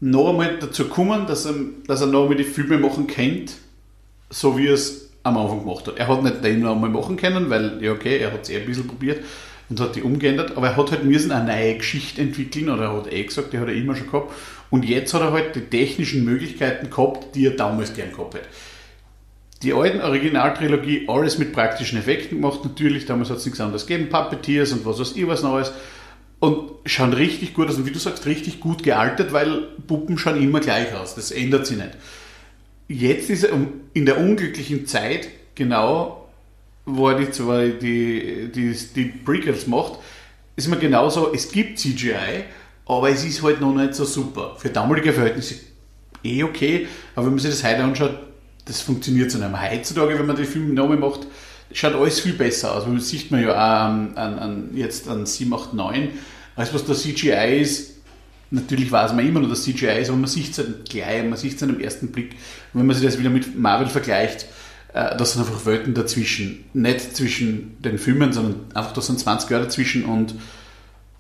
noch 0.00 0.30
einmal 0.30 0.58
dazu 0.58 0.84
gekommen, 0.84 1.26
dass 1.26 1.46
er, 1.46 1.54
dass 1.86 2.00
er 2.00 2.08
noch 2.08 2.22
einmal 2.22 2.36
die 2.36 2.44
Filme 2.44 2.78
machen 2.78 3.06
kennt, 3.06 3.52
so 4.30 4.58
wie 4.58 4.66
er 4.66 4.74
es 4.74 5.10
am 5.22 5.38
Anfang 5.38 5.60
gemacht 5.60 5.86
hat. 5.86 5.96
Er 5.96 6.08
hat 6.08 6.22
nicht 6.22 6.42
den 6.42 6.60
noch 6.60 6.72
einmal 6.72 6.90
machen 6.90 7.16
können, 7.16 7.48
weil, 7.48 7.82
ja 7.82 7.92
okay, 7.92 8.18
er 8.18 8.32
hat 8.32 8.42
es 8.42 8.50
eh 8.50 8.60
ein 8.60 8.66
bisschen 8.66 8.88
probiert 8.88 9.24
und 9.68 9.80
hat 9.80 9.94
die 9.94 10.02
umgeändert, 10.02 10.56
aber 10.56 10.68
er 10.68 10.76
hat 10.76 10.90
halt 10.90 11.04
müssen 11.04 11.30
eine 11.30 11.46
neue 11.46 11.76
Geschichte 11.76 12.20
entwickeln, 12.20 12.68
oder 12.68 12.84
er 12.84 12.96
hat 12.96 13.12
eh 13.12 13.22
gesagt, 13.22 13.52
die 13.52 13.58
hat 13.58 13.68
er 13.68 13.74
immer 13.74 13.94
schon 13.94 14.10
gehabt. 14.10 14.32
Und 14.72 14.86
jetzt 14.86 15.12
hat 15.12 15.20
er 15.20 15.32
halt 15.32 15.54
die 15.54 15.60
technischen 15.60 16.24
Möglichkeiten 16.24 16.88
gehabt, 16.88 17.34
die 17.34 17.46
er 17.46 17.50
damals 17.50 17.92
gern 17.92 18.10
gehabt 18.10 18.36
hat. 18.36 18.48
Die 19.62 19.74
alten 19.74 20.00
Originaltrilogie, 20.00 21.08
alles 21.08 21.36
mit 21.36 21.52
praktischen 21.52 21.98
Effekten 21.98 22.40
gemacht, 22.40 22.60
natürlich, 22.64 23.04
damals 23.04 23.28
hat 23.28 23.36
es 23.36 23.44
nichts 23.44 23.60
anderes 23.60 23.86
gegeben, 23.86 24.08
Puppeteers 24.08 24.72
und 24.72 24.86
was 24.86 24.98
weiß 24.98 25.12
ich 25.14 25.26
was 25.26 25.42
Neues. 25.42 25.72
Und 26.40 26.70
schauen 26.86 27.12
richtig 27.12 27.52
gut 27.52 27.68
aus 27.68 27.76
und 27.76 27.84
wie 27.84 27.90
du 27.90 27.98
sagst, 27.98 28.24
richtig 28.24 28.60
gut 28.60 28.82
gealtert, 28.82 29.34
weil 29.34 29.68
Puppen 29.86 30.16
schauen 30.16 30.42
immer 30.42 30.60
gleich 30.60 30.94
aus, 30.94 31.14
das 31.14 31.32
ändert 31.32 31.66
sich 31.66 31.76
nicht. 31.76 31.90
Jetzt 32.88 33.28
ist 33.28 33.44
er 33.44 33.50
in 33.92 34.06
der 34.06 34.16
unglücklichen 34.16 34.86
Zeit, 34.86 35.28
genau, 35.54 36.30
wo 36.86 37.10
er 37.10 37.18
die, 37.18 37.78
die, 37.78 38.50
die, 38.50 38.74
die 38.96 39.04
Prequels 39.04 39.66
macht, 39.66 39.98
ist 40.56 40.68
mir 40.68 40.78
genauso, 40.78 41.30
es 41.34 41.52
gibt 41.52 41.78
CGI, 41.78 42.44
aber 42.86 43.10
es 43.10 43.24
ist 43.24 43.42
halt 43.42 43.60
noch 43.60 43.74
nicht 43.74 43.94
so 43.94 44.04
super. 44.04 44.56
Für 44.58 44.70
damalige 44.70 45.12
Verhältnisse 45.12 45.56
eh 46.24 46.42
okay, 46.42 46.86
aber 47.14 47.26
wenn 47.26 47.34
man 47.34 47.40
sich 47.40 47.50
das 47.50 47.64
heute 47.64 47.82
anschaut, 47.82 48.18
das 48.64 48.80
funktioniert 48.80 49.30
so 49.30 49.38
nicht 49.38 49.50
mehr. 49.50 49.70
Heutzutage, 49.70 50.18
wenn 50.18 50.26
man 50.26 50.36
die 50.36 50.44
Filme 50.44 50.72
nochmal 50.72 50.96
macht, 50.96 51.26
schaut 51.72 51.94
alles 51.94 52.20
viel 52.20 52.34
besser 52.34 52.74
aus. 52.74 52.84
Das 52.86 53.08
sieht 53.08 53.30
man 53.30 53.42
ja 53.42 53.52
auch 53.52 53.88
an, 53.88 54.16
an, 54.16 54.70
jetzt 54.74 55.08
an 55.08 55.26
7, 55.26 55.52
8, 55.52 55.74
9. 55.74 56.08
Alles, 56.54 56.74
was 56.74 56.84
der 56.84 56.94
CGI 56.94 57.60
ist, 57.60 57.92
natürlich 58.50 58.92
weiß 58.92 59.14
man 59.14 59.26
immer 59.26 59.40
noch, 59.40 59.48
dass 59.48 59.64
CGI 59.64 60.00
ist, 60.00 60.10
aber 60.10 60.18
man 60.18 60.28
sieht 60.28 60.56
es 60.56 60.64
gleich, 60.88 61.24
man 61.24 61.38
sieht 61.38 61.56
es 61.56 61.62
im 61.62 61.80
ersten 61.80 62.12
Blick. 62.12 62.36
wenn 62.72 62.86
man 62.86 62.94
sich 62.94 63.04
das 63.04 63.18
wieder 63.18 63.30
mit 63.30 63.58
Marvel 63.58 63.88
vergleicht, 63.88 64.46
äh, 64.92 65.16
das 65.16 65.32
sind 65.32 65.40
einfach 65.42 65.64
Welten 65.66 65.94
dazwischen. 65.94 66.64
Nicht 66.74 67.16
zwischen 67.16 67.82
den 67.82 67.98
Filmen, 67.98 68.32
sondern 68.32 68.66
einfach, 68.74 68.92
das 68.92 69.06
sind 69.06 69.18
20 69.18 69.50
Jahre 69.50 69.64
dazwischen 69.64 70.04
und 70.04 70.34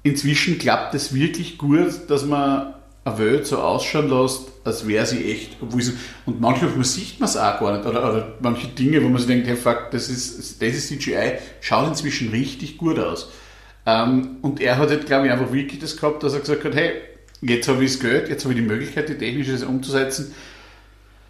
inzwischen 0.02 0.58
klappt 0.58 0.94
es 0.94 1.14
wirklich 1.14 1.58
gut, 1.58 2.08
dass 2.08 2.24
man 2.24 2.74
eine 3.04 3.18
Welt 3.18 3.46
so 3.46 3.58
ausschauen 3.58 4.08
lässt, 4.08 4.42
als 4.64 4.86
wäre 4.86 5.06
sie 5.06 5.30
echt. 5.30 5.56
Obwohl 5.60 5.82
sie, 5.82 5.94
und 6.26 6.40
manchmal 6.40 6.84
sieht 6.84 7.18
man 7.18 7.28
es 7.28 7.36
auch 7.36 7.58
gar 7.58 7.76
nicht. 7.76 7.86
Oder, 7.86 8.08
oder 8.08 8.34
manche 8.40 8.68
Dinge, 8.68 9.02
wo 9.02 9.08
man 9.08 9.18
sich 9.18 9.26
denkt, 9.26 9.46
hey 9.46 9.56
fuck, 9.56 9.90
das 9.90 10.08
ist, 10.08 10.62
das 10.62 10.74
ist 10.74 10.88
CGI, 10.88 11.38
schaut 11.60 11.88
inzwischen 11.88 12.30
richtig 12.30 12.78
gut 12.78 12.98
aus. 12.98 13.28
Ähm, 13.84 14.36
und 14.42 14.60
er 14.60 14.78
hat 14.78 14.90
halt, 14.90 15.06
glaube 15.06 15.26
ich, 15.26 15.32
einfach 15.32 15.52
wirklich 15.52 15.80
das 15.80 15.96
gehabt, 15.96 16.22
dass 16.22 16.34
er 16.34 16.40
gesagt 16.40 16.64
hat, 16.64 16.74
hey, 16.74 16.92
jetzt 17.40 17.66
habe 17.66 17.84
ich 17.84 17.92
das 17.92 18.00
Geld, 18.00 18.28
jetzt 18.28 18.44
habe 18.44 18.54
ich 18.54 18.60
die 18.60 18.66
Möglichkeit, 18.66 19.08
die 19.08 19.18
technische 19.18 19.66
umzusetzen. 19.66 20.32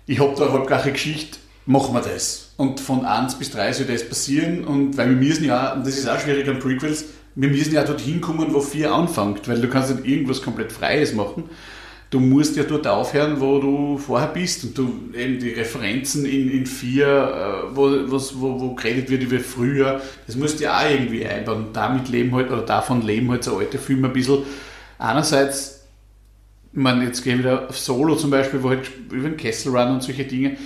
Ich 0.06 0.20
habe 0.20 0.34
da 0.36 0.44
eine 0.44 0.52
halbgache 0.52 0.92
Geschichte, 0.92 1.38
machen 1.64 1.94
wir 1.94 2.02
das. 2.02 2.52
Und 2.58 2.80
von 2.80 3.06
1 3.06 3.36
bis 3.36 3.50
3 3.52 3.72
soll 3.72 3.86
das 3.86 4.06
passieren. 4.06 4.64
Und 4.64 4.98
weil 4.98 5.08
wir 5.08 5.16
müssen 5.16 5.44
ja, 5.44 5.72
und 5.72 5.86
das 5.86 5.96
ist 5.96 6.08
auch 6.08 6.20
schwierig 6.20 6.46
an 6.48 6.58
Prequels, 6.58 7.04
wir 7.34 7.48
müssen 7.48 7.74
ja 7.74 7.84
dorthin 7.84 8.20
kommen, 8.20 8.52
wo 8.52 8.60
4 8.60 8.92
anfängt, 8.92 9.48
weil 9.48 9.60
du 9.60 9.68
kannst 9.68 9.94
nicht 9.94 10.06
irgendwas 10.06 10.42
komplett 10.42 10.72
Freies 10.72 11.14
machen. 11.14 11.44
Du 12.10 12.20
musst 12.20 12.56
ja 12.56 12.64
dort 12.64 12.86
aufhören, 12.86 13.40
wo 13.40 13.58
du 13.58 13.96
vorher 13.96 14.28
bist 14.28 14.64
und 14.64 14.76
du 14.76 15.10
eben 15.16 15.38
die 15.38 15.48
Referenzen 15.48 16.26
in, 16.26 16.50
in 16.50 16.66
4, 16.66 17.06
äh, 17.06 17.74
wo, 17.74 17.90
was, 18.12 18.38
wo, 18.38 18.60
wo 18.60 18.74
geredet 18.74 19.08
wird 19.08 19.22
über 19.22 19.38
früher, 19.38 20.02
das 20.26 20.36
musst 20.36 20.60
du 20.60 20.64
ja 20.64 20.78
auch 20.78 20.90
irgendwie 20.90 21.24
einbauen. 21.24 21.68
Und 21.68 21.76
damit 21.76 22.10
leben 22.10 22.34
halt, 22.34 22.50
oder 22.50 22.60
davon 22.60 23.00
leben 23.00 23.30
halt 23.30 23.44
so 23.44 23.56
alte 23.56 23.78
Filme 23.78 24.08
ein 24.08 24.12
bisschen. 24.12 24.42
Einerseits, 24.98 25.86
meine, 26.74 27.06
jetzt 27.06 27.24
gehen 27.24 27.38
wir 27.38 27.44
wieder 27.44 27.68
auf 27.70 27.78
Solo 27.78 28.14
zum 28.14 28.30
Beispiel, 28.30 28.62
wo 28.62 28.68
halt 28.68 28.90
über 29.10 29.30
den 29.30 29.38
Kessel 29.38 29.74
Run 29.74 29.94
und 29.94 30.02
solche 30.02 30.24
Dinge, 30.24 30.58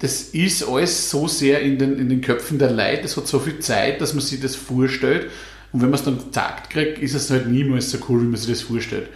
das 0.00 0.22
ist 0.22 0.66
alles 0.66 1.10
so 1.10 1.28
sehr 1.28 1.60
in 1.60 1.78
den, 1.78 1.98
in 1.98 2.08
den 2.08 2.20
Köpfen 2.22 2.58
der 2.58 2.70
Leute, 2.70 3.04
es 3.04 3.16
hat 3.16 3.26
so 3.26 3.38
viel 3.38 3.58
Zeit, 3.58 4.00
dass 4.00 4.14
man 4.14 4.22
sich 4.22 4.40
das 4.40 4.56
vorstellt. 4.56 5.30
Und 5.72 5.82
wenn 5.82 5.90
man 5.90 5.98
es 5.98 6.04
dann 6.04 6.18
gesagt 6.18 6.70
kriegt, 6.70 6.98
ist 6.98 7.14
es 7.14 7.30
halt 7.30 7.46
niemals 7.46 7.90
so 7.90 7.98
cool, 8.08 8.22
wie 8.22 8.26
man 8.26 8.36
sich 8.36 8.50
das 8.50 8.62
vorstellt. 8.62 9.08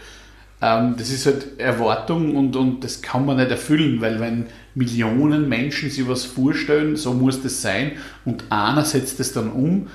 Ähm, 0.61 0.95
das 0.97 1.11
ist 1.11 1.27
halt 1.27 1.59
Erwartung 1.59 2.37
und, 2.37 2.55
und 2.55 2.85
das 2.85 3.03
kann 3.03 3.25
man 3.25 3.39
nicht 3.39 3.51
erfüllen, 3.51 4.01
weil 4.01 4.21
wenn 4.21 4.47
Millionen 4.75 5.49
Menschen 5.49 5.91
sich 5.91 6.07
was 6.07 6.25
vorstellen, 6.25 6.97
so 6.97 7.15
muss 7.15 7.43
das 7.43 7.63
sein 7.63 7.93
und 8.25 8.45
einer 8.51 8.85
setzt 8.85 9.19
es 9.21 9.33
dann 9.33 9.51
um, 9.51 9.89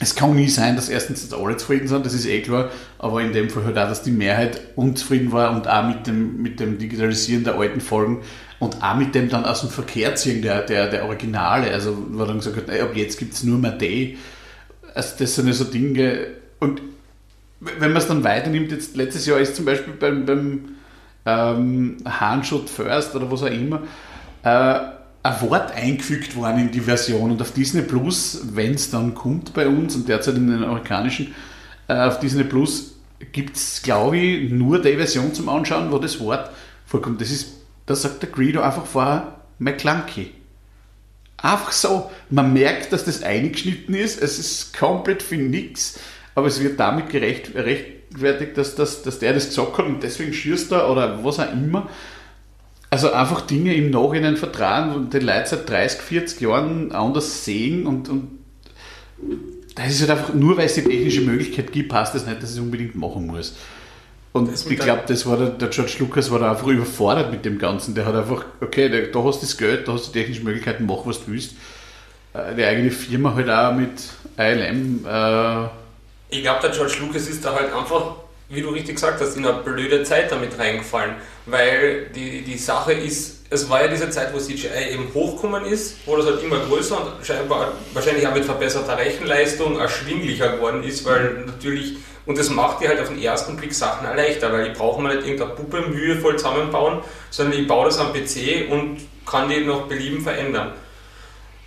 es 0.00 0.14
kann 0.14 0.36
nie 0.36 0.48
sein, 0.48 0.76
dass 0.76 0.88
erstens 0.88 1.32
alle 1.32 1.56
zufrieden 1.56 1.88
sind, 1.88 2.06
das 2.06 2.14
ist 2.14 2.26
eh 2.26 2.40
klar, 2.40 2.70
aber 2.98 3.20
in 3.20 3.32
dem 3.32 3.50
Fall 3.50 3.64
halt 3.64 3.78
auch, 3.78 3.88
dass 3.88 4.02
die 4.02 4.12
Mehrheit 4.12 4.60
unzufrieden 4.76 5.32
war 5.32 5.50
und 5.50 5.66
auch 5.66 5.88
mit 5.88 6.06
dem, 6.06 6.40
mit 6.40 6.60
dem 6.60 6.78
Digitalisieren 6.78 7.42
der 7.42 7.58
alten 7.58 7.80
Folgen 7.80 8.18
und 8.58 8.82
auch 8.82 8.96
mit 8.96 9.14
dem 9.14 9.28
dann 9.28 9.44
aus 9.44 9.60
dem 9.60 9.70
Verkehr 9.70 10.14
ziehen 10.16 10.42
der, 10.42 10.62
der, 10.62 10.88
der 10.88 11.04
Originale, 11.04 11.72
also 11.72 11.96
wo 12.10 12.24
dann 12.24 12.38
gesagt 12.38 12.56
hat, 12.56 12.80
ab 12.80 12.90
jetzt 12.94 13.18
gibt 13.18 13.34
es 13.34 13.44
nur 13.44 13.58
mehr 13.58 13.72
die. 13.72 14.18
Also 14.94 15.14
das 15.18 15.34
sind 15.34 15.46
ja 15.46 15.52
so 15.52 15.64
Dinge 15.64 16.26
und 16.58 16.82
wenn 17.60 17.92
man 17.92 17.96
es 17.96 18.06
dann 18.06 18.24
weiternimmt, 18.24 18.70
jetzt 18.70 18.96
letztes 18.96 19.26
Jahr 19.26 19.38
ist 19.38 19.56
zum 19.56 19.64
Beispiel 19.64 19.94
beim, 19.94 20.24
beim 20.26 20.64
ähm, 21.26 21.96
Handshot 22.04 22.70
First 22.70 23.14
oder 23.14 23.30
was 23.30 23.42
auch 23.42 23.46
immer, 23.46 23.82
äh, 24.42 24.78
ein 25.22 25.40
Wort 25.40 25.72
eingefügt 25.72 26.36
worden 26.36 26.60
in 26.60 26.70
die 26.70 26.80
Version 26.80 27.32
und 27.32 27.42
auf 27.42 27.52
Disney 27.52 27.82
Plus, 27.82 28.40
wenn 28.54 28.74
es 28.74 28.90
dann 28.90 29.14
kommt 29.14 29.52
bei 29.54 29.66
uns 29.66 29.96
und 29.96 30.08
derzeit 30.08 30.36
in 30.36 30.48
den 30.48 30.62
amerikanischen, 30.62 31.34
äh, 31.88 31.94
auf 31.94 32.20
Disney 32.20 32.44
Plus 32.44 32.94
gibt 33.32 33.56
es, 33.56 33.82
glaube 33.82 34.16
ich, 34.16 34.50
nur 34.50 34.80
die 34.80 34.96
Version 34.96 35.34
zum 35.34 35.48
Anschauen, 35.48 35.90
wo 35.90 35.98
das 35.98 36.20
Wort 36.20 36.50
vorkommt. 36.86 37.20
Das 37.20 37.30
ist 37.30 37.57
da 37.88 37.96
sagt 37.96 38.22
der 38.22 38.30
Greedo 38.30 38.60
einfach 38.60 38.86
vorher 38.86 39.40
McClunky. 39.58 40.30
Einfach 41.38 41.72
so. 41.72 42.10
Man 42.30 42.52
merkt, 42.52 42.92
dass 42.92 43.04
das 43.04 43.22
eingeschnitten 43.22 43.94
ist. 43.94 44.20
Es 44.20 44.38
ist 44.38 44.76
komplett 44.76 45.22
für 45.22 45.36
nichts. 45.36 45.98
Aber 46.34 46.48
es 46.48 46.62
wird 46.62 46.78
damit 46.78 47.08
gerechtfertigt, 47.10 48.56
dass, 48.56 48.74
dass, 48.74 49.02
dass 49.02 49.18
der 49.18 49.32
das 49.32 49.48
gesagt 49.48 49.78
hat 49.78 49.86
und 49.86 50.02
deswegen 50.02 50.32
schießt 50.32 50.70
er 50.72 50.90
oder 50.90 51.24
was 51.24 51.40
auch 51.40 51.52
immer. 51.52 51.88
Also 52.90 53.12
einfach 53.12 53.40
Dinge 53.42 53.74
im 53.74 53.90
Nachhinein 53.90 54.36
vertragen 54.36 54.94
und 54.94 55.12
die 55.12 55.18
Leute 55.18 55.48
seit 55.48 55.68
30, 55.68 56.00
40 56.00 56.40
Jahren 56.40 56.92
anders 56.92 57.44
sehen 57.44 57.86
und, 57.86 58.08
und 58.08 58.38
das 59.74 59.88
ist 59.88 60.00
halt 60.00 60.10
einfach, 60.10 60.34
nur 60.34 60.56
weil 60.56 60.66
es 60.66 60.74
die 60.74 60.82
technische 60.82 61.20
Möglichkeit 61.22 61.72
gibt, 61.72 61.88
passt 61.90 62.14
das 62.14 62.26
nicht, 62.26 62.42
dass 62.42 62.50
es 62.50 62.58
unbedingt 62.58 62.94
machen 62.94 63.26
muss. 63.26 63.56
Und 64.38 64.70
ich 64.70 64.78
glaube, 64.78 65.02
das 65.06 65.26
war 65.26 65.36
der, 65.36 65.50
der, 65.50 65.68
George 65.68 65.96
Lucas 65.98 66.30
war 66.30 66.38
da 66.38 66.52
einfach 66.52 66.66
überfordert 66.66 67.30
mit 67.30 67.44
dem 67.44 67.58
Ganzen. 67.58 67.94
Der 67.94 68.06
hat 68.06 68.14
einfach, 68.14 68.44
okay, 68.60 68.88
der, 68.88 69.08
da 69.08 69.22
hast 69.24 69.42
du 69.42 69.46
das 69.46 69.56
Geld, 69.56 69.88
da 69.88 69.92
hast 69.92 70.08
du 70.08 70.12
die 70.12 70.20
technischen 70.20 70.44
Möglichkeiten, 70.44 70.86
mach 70.86 71.04
was 71.04 71.24
du 71.24 71.32
willst. 71.32 71.52
Äh, 72.34 72.54
die 72.54 72.64
eigene 72.64 72.90
Firma 72.90 73.34
halt 73.34 73.50
auch 73.50 73.72
mit 73.72 73.90
ILM. 74.36 75.04
Äh 75.06 75.64
ich 76.30 76.42
glaube, 76.42 76.60
der 76.62 76.70
George 76.70 76.96
Lucas 77.00 77.28
ist 77.28 77.44
da 77.44 77.54
halt 77.54 77.72
einfach, 77.72 78.16
wie 78.48 78.62
du 78.62 78.70
richtig 78.70 78.96
gesagt 78.96 79.20
hast, 79.20 79.36
in 79.36 79.46
eine 79.46 79.58
blöde 79.62 80.02
Zeit 80.04 80.30
damit 80.30 80.58
reingefallen. 80.58 81.14
Weil 81.46 82.06
die, 82.14 82.42
die 82.42 82.58
Sache 82.58 82.92
ist, 82.92 83.37
es 83.50 83.68
war 83.70 83.82
ja 83.82 83.88
diese 83.88 84.10
Zeit, 84.10 84.34
wo 84.34 84.38
CGI 84.38 84.92
eben 84.92 85.12
hochgekommen 85.14 85.64
ist, 85.64 85.96
wo 86.06 86.16
das 86.16 86.26
halt 86.26 86.42
immer 86.42 86.58
größer 86.58 86.96
und 87.00 87.26
scheinbar, 87.26 87.72
wahrscheinlich 87.94 88.26
auch 88.26 88.34
mit 88.34 88.44
verbesserter 88.44 88.98
Rechenleistung 88.98 89.78
erschwinglicher 89.78 90.56
geworden 90.56 90.82
ist, 90.82 91.04
weil 91.04 91.44
natürlich 91.46 91.96
und 92.26 92.36
das 92.36 92.50
macht 92.50 92.82
dir 92.82 92.88
halt 92.88 93.00
auf 93.00 93.08
den 93.08 93.22
ersten 93.22 93.56
Blick 93.56 93.72
Sachen 93.72 94.06
leichter, 94.14 94.52
weil 94.52 94.66
ich 94.66 94.76
brauche 94.76 95.00
mir 95.00 95.14
nicht 95.14 95.26
irgendeine 95.26 95.54
Puppe 95.54 95.80
mühevoll 95.88 96.36
zusammenbauen, 96.36 96.98
sondern 97.30 97.58
ich 97.58 97.66
baue 97.66 97.86
das 97.86 97.98
am 97.98 98.12
PC 98.12 98.70
und 98.70 98.98
kann 99.24 99.48
die 99.48 99.64
noch 99.64 99.88
belieben 99.88 100.20
verändern. 100.20 100.72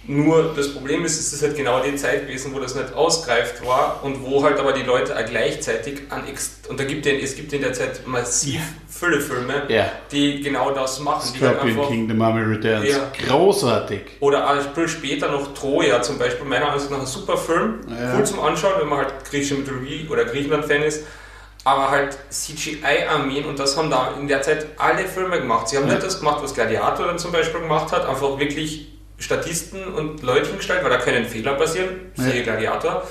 Nur 0.07 0.53
das 0.55 0.73
Problem 0.73 1.05
ist, 1.05 1.19
es 1.19 1.31
ist 1.31 1.43
halt 1.43 1.55
genau 1.55 1.79
die 1.81 1.95
Zeit 1.95 2.25
gewesen, 2.27 2.55
wo 2.55 2.59
das 2.59 2.73
nicht 2.73 2.93
ausgreift 2.93 3.65
war 3.65 3.99
und 4.03 4.23
wo 4.23 4.43
halt 4.43 4.59
aber 4.59 4.73
die 4.73 4.81
Leute 4.81 5.15
auch 5.15 5.25
gleichzeitig 5.25 6.01
an 6.09 6.23
und 6.69 6.79
da 6.79 6.85
gibt 6.85 7.05
es, 7.05 7.23
es 7.31 7.35
gibt 7.35 7.53
in 7.53 7.61
der 7.61 7.73
Zeit 7.73 8.07
massiv 8.07 8.61
Füllefilme, 8.89 9.63
ja. 9.67 9.91
die 10.11 10.41
genau 10.41 10.71
das 10.71 10.99
machen. 10.99 11.35
Scorpion 11.35 11.77
halt 11.77 11.87
King, 11.89 12.07
The 12.07 12.15
Mummy 12.15 12.41
Returns. 12.41 12.89
Ja. 12.89 13.11
Großartig. 13.27 14.01
Oder 14.21 14.49
ein 14.49 14.61
Spiel 14.63 14.87
später 14.87 15.31
noch 15.31 15.53
Troja 15.53 16.01
zum 16.01 16.17
Beispiel, 16.17 16.45
meiner 16.47 16.71
Ansicht 16.71 16.91
nach 16.91 16.99
ein 16.99 17.05
super 17.05 17.37
Film, 17.37 17.81
ja. 17.87 18.15
cool 18.17 18.23
zum 18.25 18.39
Anschauen, 18.39 18.73
wenn 18.79 18.89
man 18.89 18.99
halt 18.99 19.13
griechische 19.29 19.55
Mythologie 19.55 20.07
oder 20.09 20.25
Griechenland-Fan 20.25 20.81
ist. 20.81 21.03
aber 21.63 21.91
halt 21.91 22.17
CGI-Armeen 22.31 23.45
und 23.45 23.59
das 23.59 23.77
haben 23.77 23.91
da 23.91 24.15
in 24.19 24.27
der 24.27 24.41
Zeit 24.41 24.65
alle 24.77 25.05
Filme 25.07 25.39
gemacht. 25.39 25.69
Sie 25.69 25.77
haben 25.77 25.87
Ja. 25.87 25.93
nicht 25.93 26.03
das 26.05 26.17
gemacht, 26.19 26.39
was 26.41 26.55
Gladiator 26.55 27.05
dann 27.05 27.19
zum 27.19 27.31
Beispiel 27.31 27.59
gemacht 27.61 27.91
hat, 27.91 28.07
einfach 28.07 28.39
wirklich 28.39 28.87
Statisten 29.21 29.83
und 29.93 30.23
Leute 30.23 30.47
hingestellt, 30.49 30.83
weil 30.83 30.89
da 30.89 30.97
können 30.97 31.25
Fehler 31.25 31.53
passieren, 31.53 32.11
siehe 32.15 32.37
Ja. 32.37 32.43
Gladiator. 32.43 33.03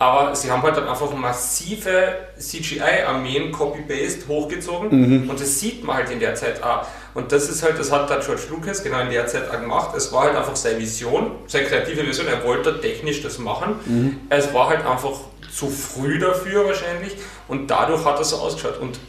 Aber 0.00 0.32
sie 0.36 0.48
haben 0.48 0.62
halt 0.62 0.76
dann 0.76 0.86
einfach 0.86 1.12
massive 1.12 2.14
CGI-Armeen 2.38 3.50
Copy-Paste 3.50 4.28
hochgezogen 4.28 5.28
und 5.28 5.40
das 5.40 5.58
sieht 5.58 5.82
man 5.82 5.96
halt 5.96 6.10
in 6.10 6.20
der 6.20 6.36
Zeit 6.36 6.62
auch. 6.62 6.86
Und 7.14 7.32
das 7.32 7.48
ist 7.48 7.64
halt, 7.64 7.80
das 7.80 7.90
hat 7.90 8.08
der 8.08 8.18
George 8.18 8.42
Lucas 8.48 8.84
genau 8.84 9.00
in 9.00 9.10
der 9.10 9.26
Zeit 9.26 9.48
auch 9.50 9.60
gemacht. 9.60 9.96
Es 9.96 10.12
war 10.12 10.24
halt 10.24 10.36
einfach 10.36 10.54
seine 10.54 10.78
Vision, 10.78 11.32
seine 11.48 11.66
kreative 11.66 12.06
Vision. 12.06 12.28
Er 12.28 12.44
wollte 12.44 12.80
technisch 12.80 13.22
das 13.22 13.38
machen. 13.38 14.20
Es 14.28 14.54
war 14.54 14.68
halt 14.68 14.86
einfach 14.86 15.18
zu 15.52 15.68
früh 15.68 16.20
dafür 16.20 16.66
wahrscheinlich 16.66 17.16
und 17.48 17.68
dadurch 17.68 18.04
hat 18.04 18.18
er 18.18 18.24
so 18.24 18.36
ausgeschaut. 18.36 18.78
Und 18.80 19.00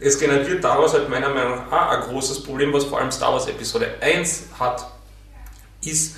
es 0.00 0.18
generiert 0.18 0.64
daraus 0.64 0.94
halt 0.94 1.10
meiner 1.10 1.28
Meinung 1.28 1.58
nach 1.70 1.72
auch 1.72 1.90
ein 1.90 2.00
großes 2.00 2.42
Problem, 2.44 2.72
was 2.72 2.84
vor 2.84 2.98
allem 3.00 3.10
Star 3.10 3.32
Wars 3.34 3.48
Episode 3.48 3.86
1 4.00 4.44
hat, 4.58 4.86
ist 5.84 6.16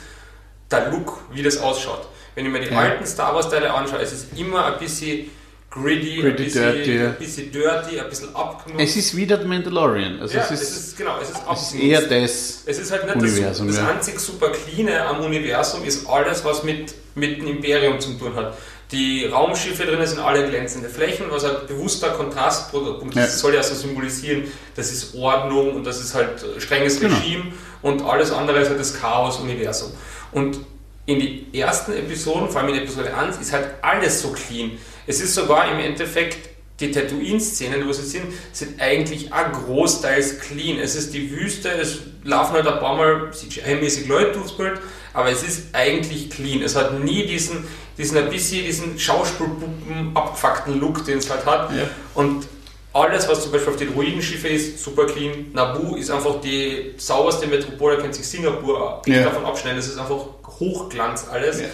der 0.71 0.91
Look, 0.91 1.19
wie 1.33 1.43
das 1.43 1.59
ausschaut. 1.59 2.09
Wenn 2.35 2.47
ich 2.47 2.53
mir 2.53 2.61
die 2.61 2.73
Ja. 2.73 2.79
alten 2.79 3.07
Star 3.07 3.35
Wars 3.35 3.49
Teile 3.49 3.73
anschaue, 3.73 4.01
es 4.01 4.13
ist 4.13 4.27
immer 4.37 4.67
ein 4.67 4.79
bisschen 4.79 5.31
gritty, 5.71 6.17
ein, 6.17 6.23
Gritty, 6.23 6.45
bisschen, 6.45 6.63
dirty, 6.73 7.01
ein 7.01 7.15
bisschen 7.17 7.53
dirty, 7.53 8.01
ein 8.01 8.09
bisschen 8.09 8.35
abgenutzt. 8.37 8.83
Es 8.83 8.97
ist 8.97 9.17
wieder 9.17 9.37
der 9.39 9.47
Mandalorian. 9.47 10.21
Also 10.21 10.37
ja, 10.37 10.45
es, 10.45 10.51
ist, 10.53 10.63
es 10.63 10.77
ist 10.77 10.97
genau, 10.97 11.19
es 11.21 11.31
ist 11.31 11.41
es 11.51 11.63
ist 11.63 11.75
eher 11.75 12.03
das. 12.03 12.63
Es 12.67 12.79
ist 12.79 12.91
halt 12.93 13.05
nicht 13.05 13.17
Universum, 13.17 13.67
das, 13.67 13.77
das 13.77 13.85
ja. 13.85 13.91
einzig 13.91 14.21
super 14.21 14.51
cleane 14.51 15.05
am 15.05 15.21
Universum 15.21 15.85
ist 15.85 16.09
alles, 16.09 16.45
was 16.45 16.63
mit, 16.63 16.95
mit 17.17 17.39
dem 17.39 17.49
Imperium 17.49 17.99
zu 18.01 18.15
tun 18.15 18.35
hat. 18.37 18.57
Die 18.93 19.25
Raumschiffe 19.27 19.85
drin 19.85 20.07
sind 20.07 20.21
alle 20.21 20.49
glänzende 20.49 20.89
Flächen, 20.89 21.27
was 21.31 21.45
halt 21.45 21.67
bewusster 21.67 22.11
Kontrastpunkt 22.11 23.11
ist. 23.11 23.17
Ja. 23.17 23.23
Das 23.23 23.41
soll 23.41 23.55
ja 23.55 23.63
so 23.63 23.75
symbolisieren, 23.75 24.45
das 24.77 24.93
ist 24.93 25.15
Ordnung 25.15 25.75
und 25.75 25.85
das 25.85 26.01
ist 26.01 26.15
halt 26.15 26.43
äh, 26.43 26.61
strenges 26.61 27.01
Genau. 27.01 27.17
Regime 27.17 27.45
und 27.83 28.03
alles 28.03 28.31
andere 28.31 28.61
ist 28.61 28.69
halt 28.69 28.81
das 28.81 29.01
Chaos-Universum. 29.01 29.93
Und 30.33 30.59
in 31.07 31.19
die 31.19 31.59
ersten 31.59 31.93
Episoden, 31.93 32.49
vor 32.49 32.61
allem 32.63 32.75
in 32.75 32.83
Episode 32.83 33.15
1, 33.15 33.39
ist 33.39 33.53
halt 33.53 33.67
alles 33.83 34.23
so 34.23 34.33
clean. 34.33 34.73
Es 35.07 35.21
ist 35.21 35.35
sogar 35.35 35.71
im 35.71 35.79
Endeffekt 35.79 36.51
die 36.81 36.91
Tatooine-Szenen, 36.91 37.87
wo 37.87 37.93
sie 37.93 38.03
sind, 38.03 38.25
sind 38.53 38.81
eigentlich 38.81 39.33
auch 39.33 39.53
großteils 39.53 40.41
clean. 40.41 40.79
Es 40.79 40.97
ist 40.97 41.15
die 41.15 41.31
Wüste, 41.31 41.71
es 41.71 41.99
laufen 42.25 42.55
halt 42.55 42.67
ein 42.67 42.81
paar 42.81 42.97
Mal 42.97 43.31
CGI-mäßig 43.33 44.09
Leute 44.09 44.33
durchs 44.33 44.57
Bild, 44.57 44.81
aber 45.13 45.31
es 45.31 45.43
ist 45.43 45.67
eigentlich 45.73 46.31
clean. 46.31 46.63
Es 46.63 46.75
hat 46.75 46.99
nie 46.99 47.27
diesen, 47.27 47.65
diesen 47.99 48.19
ein 48.19 48.29
bisschen, 48.31 48.65
diesen 48.65 48.99
Schauspielpuppen 48.99 50.11
abgefuckten 50.15 50.81
Look, 50.81 51.05
den 51.05 51.19
es 51.19 51.31
halt 51.31 51.45
hat. 51.47 51.71
Ja. 51.73 51.85
Und 52.15 52.47
alles, 52.93 53.29
was 53.29 53.43
zum 53.43 53.53
Beispiel 53.53 53.73
auf 53.73 53.79
den 53.79 53.93
Druidenschiffe 53.93 54.49
ist, 54.49 54.83
super 54.83 55.07
clean. 55.07 55.47
Naboo 55.53 55.97
ist 55.97 56.11
einfach 56.11 56.41
die 56.41 56.95
sauberste 56.97 57.47
Metropole, 57.47 57.99
kennt 57.99 58.15
sich 58.15 58.27
Singapur 58.27 59.03
Ja. 59.07 59.23
davon 59.25 59.45
abschneiden. 59.45 59.79
Das 59.79 59.89
ist 59.89 59.99
einfach 59.99 60.27
Hochglanz 60.61 61.27
alles. 61.31 61.61
Ja. 61.61 61.67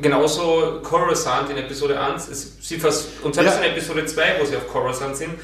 Genauso 0.00 0.80
Coruscant 0.82 1.50
in 1.50 1.58
Episode 1.58 2.00
1. 2.00 2.28
Es, 2.28 2.56
sie 2.60 2.78
vers 2.78 3.08
und 3.22 3.34
selbst 3.34 3.56
Ja. 3.58 3.64
in 3.64 3.70
Episode 3.72 4.06
2, 4.06 4.36
wo 4.40 4.44
sie 4.46 4.56
auf 4.56 4.66
Coruscant 4.68 5.16
sind, 5.16 5.34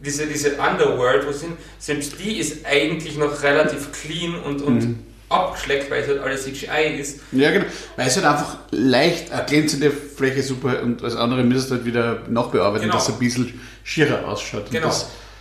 diese, 0.00 0.26
diese 0.26 0.56
Underworld, 0.56 1.26
wo 1.26 1.32
sie 1.32 1.38
sind, 1.40 1.56
selbst 1.78 2.18
die 2.18 2.38
ist 2.38 2.66
eigentlich 2.66 3.16
noch 3.16 3.42
relativ 3.42 3.90
clean 3.92 4.34
und, 4.42 4.60
und 4.62 4.74
Mhm. 4.82 4.98
Abgeschleckt, 5.34 5.90
weil 5.90 6.02
es 6.02 6.08
halt 6.08 6.20
alles 6.20 6.44
CGI 6.44 6.98
ist. 6.98 7.20
Ja, 7.32 7.50
genau. 7.50 7.66
Weil 7.96 8.06
es 8.08 8.16
halt 8.16 8.26
einfach 8.26 8.56
leicht 8.70 9.32
eine 9.32 9.44
glänzende 9.44 9.90
Fläche 9.90 10.42
super 10.42 10.82
und 10.82 11.02
das 11.02 11.16
andere 11.16 11.42
müsstest 11.42 11.70
du 11.70 11.74
halt 11.76 11.84
wieder 11.84 12.18
nachbearbeiten, 12.28 12.82
Genau. 12.86 12.94
dass 12.94 13.08
es 13.08 13.14
ein 13.14 13.18
bisschen 13.18 13.60
schierer 13.82 14.26
ausschaut. 14.26 14.70
Genau. 14.70 14.92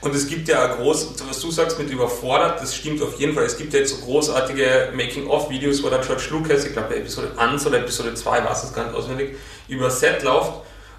Und 0.01 0.13
es 0.13 0.27
gibt 0.27 0.49
ja 0.49 0.65
ein 0.65 0.71
groß, 0.77 1.11
was 1.29 1.39
du 1.39 1.49
sagst 1.49 1.79
mit 1.79 1.89
überfordert, 1.89 2.61
das 2.61 2.75
stimmt 2.75 3.01
auf 3.01 3.17
jeden 3.19 3.33
Fall. 3.33 3.45
Es 3.45 3.55
gibt 3.57 3.71
ja 3.73 3.79
jetzt 3.79 3.95
so 3.97 4.03
großartige 4.05 4.89
Making-of-Videos, 4.93 5.81
wo 5.81 5.89
der 5.89 5.99
George 5.99 6.23
Lucas, 6.31 6.65
ich 6.65 6.73
glaube 6.73 6.89
bei 6.89 6.95
Episode 6.97 7.29
1 7.37 7.65
oder 7.65 7.77
Episode 7.79 8.13
2, 8.13 8.43
weiß 8.43 8.63
es 8.65 8.73
gar 8.73 8.85
nicht 8.85 8.95
auswendig, 8.95 9.37
über 9.69 9.89
Set 9.89 10.21
läuft 10.23 10.51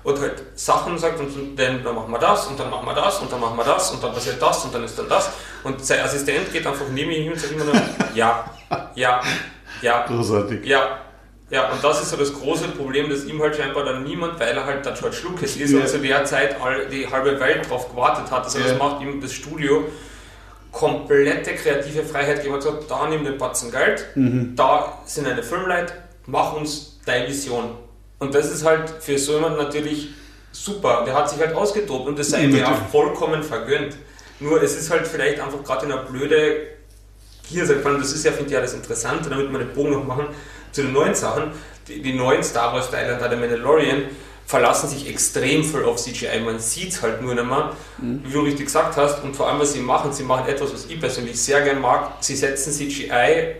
und 0.04 0.20
halt 0.20 0.42
Sachen 0.54 0.96
sagt 0.98 1.18
und 1.18 1.58
dann, 1.58 1.82
dann 1.82 1.94
machen 1.94 2.12
wir 2.12 2.18
das 2.18 2.46
und 2.46 2.60
dann 2.60 2.70
machen 2.70 2.86
wir 2.86 2.94
das 2.94 3.18
und 3.20 3.32
dann 3.32 3.40
machen 3.40 3.56
wir 3.56 3.64
das 3.64 3.90
und 3.90 4.02
dann 4.02 4.12
passiert 4.12 4.40
das 4.40 4.64
und 4.64 4.74
dann 4.74 4.84
ist 4.84 4.98
dann 4.98 5.08
das. 5.08 5.30
Und 5.64 5.84
sein 5.84 6.00
Assistent 6.00 6.52
geht 6.52 6.66
einfach 6.66 6.86
neben 6.92 7.10
ihm 7.10 7.22
hin 7.24 7.32
und 7.32 7.40
sagt 7.40 7.52
immer 7.52 7.64
nur, 7.64 7.74
ja, 8.14 8.44
ja, 8.94 9.20
ja, 9.82 10.06
großartig. 10.06 10.64
ja, 10.66 10.98
ja, 11.50 11.70
und 11.70 11.82
das 11.84 12.02
ist 12.02 12.10
so 12.10 12.16
das 12.16 12.32
große 12.32 12.68
Problem, 12.68 13.08
dass 13.10 13.24
ihm 13.24 13.40
halt 13.40 13.54
scheinbar 13.56 13.84
dann 13.84 14.02
niemand, 14.02 14.38
weil 14.40 14.56
er 14.56 14.64
halt 14.64 14.84
der 14.84 14.92
George 14.92 15.16
Lucas 15.24 15.56
ist 15.56 15.70
Ja. 15.72 15.80
und 15.80 15.88
zu 15.88 15.98
der 15.98 16.24
Zeit 16.24 16.60
all, 16.60 16.86
die 16.88 17.06
halbe 17.10 17.38
Welt 17.40 17.68
drauf 17.68 17.90
gewartet 17.90 18.30
hat. 18.30 18.44
Also 18.44 18.58
Ja. 18.58 18.68
das 18.68 18.78
macht 18.78 19.00
ihm 19.02 19.20
das 19.20 19.32
Studio 19.32 19.84
komplette 20.72 21.54
kreative 21.54 22.02
Freiheit 22.02 22.36
gegeben. 22.38 22.54
Hat 22.54 22.62
gesagt, 22.64 22.90
da 22.90 23.08
nimm 23.08 23.24
den 23.24 23.38
Batzen 23.38 23.70
Geld, 23.70 24.04
Mhm. 24.14 24.54
da 24.56 24.98
sind 25.04 25.26
eine 25.26 25.42
Filmleute, 25.42 25.92
mach 26.26 26.52
uns 26.54 26.98
deine 27.06 27.28
Vision. 27.28 27.76
Und 28.24 28.34
das 28.34 28.50
ist 28.50 28.64
halt 28.64 28.90
für 29.00 29.18
so 29.18 29.34
jemanden 29.34 29.58
natürlich 29.58 30.08
super. 30.50 31.02
Der 31.06 31.14
hat 31.14 31.28
sich 31.28 31.38
halt 31.38 31.54
ausgetobt 31.54 32.08
und 32.08 32.18
das 32.18 32.30
sei 32.30 32.44
ihm 32.44 32.56
ja 32.56 32.74
vollkommen 32.90 33.42
vergönnt. 33.42 33.96
Nur 34.40 34.62
es 34.62 34.76
ist 34.76 34.90
halt 34.90 35.06
vielleicht 35.06 35.40
einfach 35.40 35.62
gerade 35.62 35.86
in 35.86 35.92
einer 35.92 36.02
blöde 36.02 36.74
man, 37.84 37.98
das 37.98 38.12
ist 38.12 38.24
ja, 38.24 38.32
finde 38.32 38.46
ich, 38.46 38.52
ja 38.52 38.60
das 38.62 38.72
Interessante, 38.72 39.28
damit 39.28 39.52
wir 39.52 39.58
den 39.58 39.74
Bogen 39.74 39.90
noch 39.90 40.04
machen 40.04 40.28
zu 40.72 40.82
den 40.82 40.92
neuen 40.92 41.14
Sachen. 41.14 41.50
Die, 41.86 42.00
die 42.00 42.14
neuen 42.14 42.42
Star 42.42 42.72
Wars 42.72 42.90
Teile, 42.90 43.18
da 43.18 43.28
der 43.28 43.36
Mandalorian, 43.36 44.04
verlassen 44.46 44.88
sich 44.88 45.08
extrem 45.10 45.62
viel 45.62 45.84
auf 45.84 45.96
CGI. 45.96 46.40
Man 46.42 46.58
sieht 46.58 46.92
es 46.92 47.02
halt 47.02 47.20
nur 47.20 47.34
nicht 47.34 47.46
mehr, 47.46 47.72
wie 48.24 48.32
du 48.32 48.40
richtig 48.40 48.66
gesagt 48.66 48.96
hast. 48.96 49.22
Und 49.22 49.36
vor 49.36 49.48
allem, 49.48 49.60
was 49.60 49.74
sie 49.74 49.80
machen, 49.80 50.12
sie 50.12 50.22
machen 50.22 50.48
etwas, 50.48 50.72
was 50.72 50.86
ich 50.86 50.98
persönlich 50.98 51.38
sehr 51.40 51.60
gern 51.60 51.82
mag. 51.82 52.12
Sie 52.20 52.34
setzen 52.34 52.72
CGI 52.72 53.56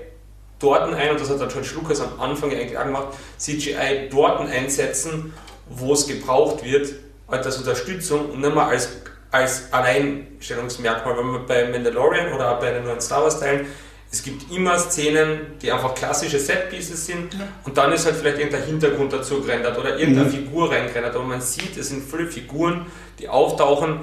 dort 0.59 0.93
ein, 0.95 1.11
und 1.11 1.21
das 1.21 1.31
hat 1.31 1.41
der 1.41 1.49
George 1.49 1.71
Lucas 1.75 2.01
am 2.01 2.21
Anfang 2.21 2.51
ja 2.51 2.59
eigentlich 2.59 2.79
auch 2.79 2.85
gemacht, 2.85 3.09
CGI 3.39 4.09
dort 4.11 4.49
einsetzen, 4.49 5.33
wo 5.69 5.93
es 5.93 6.07
gebraucht 6.07 6.65
wird, 6.65 6.93
halt 7.29 7.45
als 7.45 7.57
Unterstützung 7.59 8.31
und 8.31 8.41
nicht 8.41 8.55
mehr 8.55 8.67
als, 8.67 8.89
als 9.31 9.73
Alleinstellungsmerkmal. 9.73 11.17
Wenn 11.17 11.27
man 11.27 11.47
bei 11.47 11.69
Mandalorian 11.69 12.33
oder 12.33 12.55
auch 12.55 12.61
bei 12.61 12.71
den 12.71 12.85
neuen 12.85 13.01
Star 13.01 13.23
Wars 13.23 13.41
Teilen, 13.41 13.67
es 14.13 14.23
gibt 14.23 14.53
immer 14.53 14.79
Szenen, 14.79 15.59
die 15.61 15.73
einfach 15.73 15.93
klassische 15.95 16.39
Setpieces 16.39 17.05
sind 17.07 17.37
und 17.65 17.77
dann 17.77 17.91
ist 17.93 18.07
halt 18.07 18.15
vielleicht 18.15 18.39
irgendein 18.39 18.63
Hintergrund 18.63 19.13
dazu 19.13 19.41
gerendert 19.41 19.77
oder 19.77 19.99
irgendeine 19.99 20.29
Mhm. 20.29 20.33
Figur 20.33 20.71
reingerendert. 20.71 21.17
Aber 21.17 21.25
man 21.25 21.41
sieht, 21.41 21.77
es 21.77 21.89
sind 21.89 22.09
viele 22.09 22.29
Figuren, 22.29 22.87
die 23.19 23.29
auftauchen, 23.29 24.03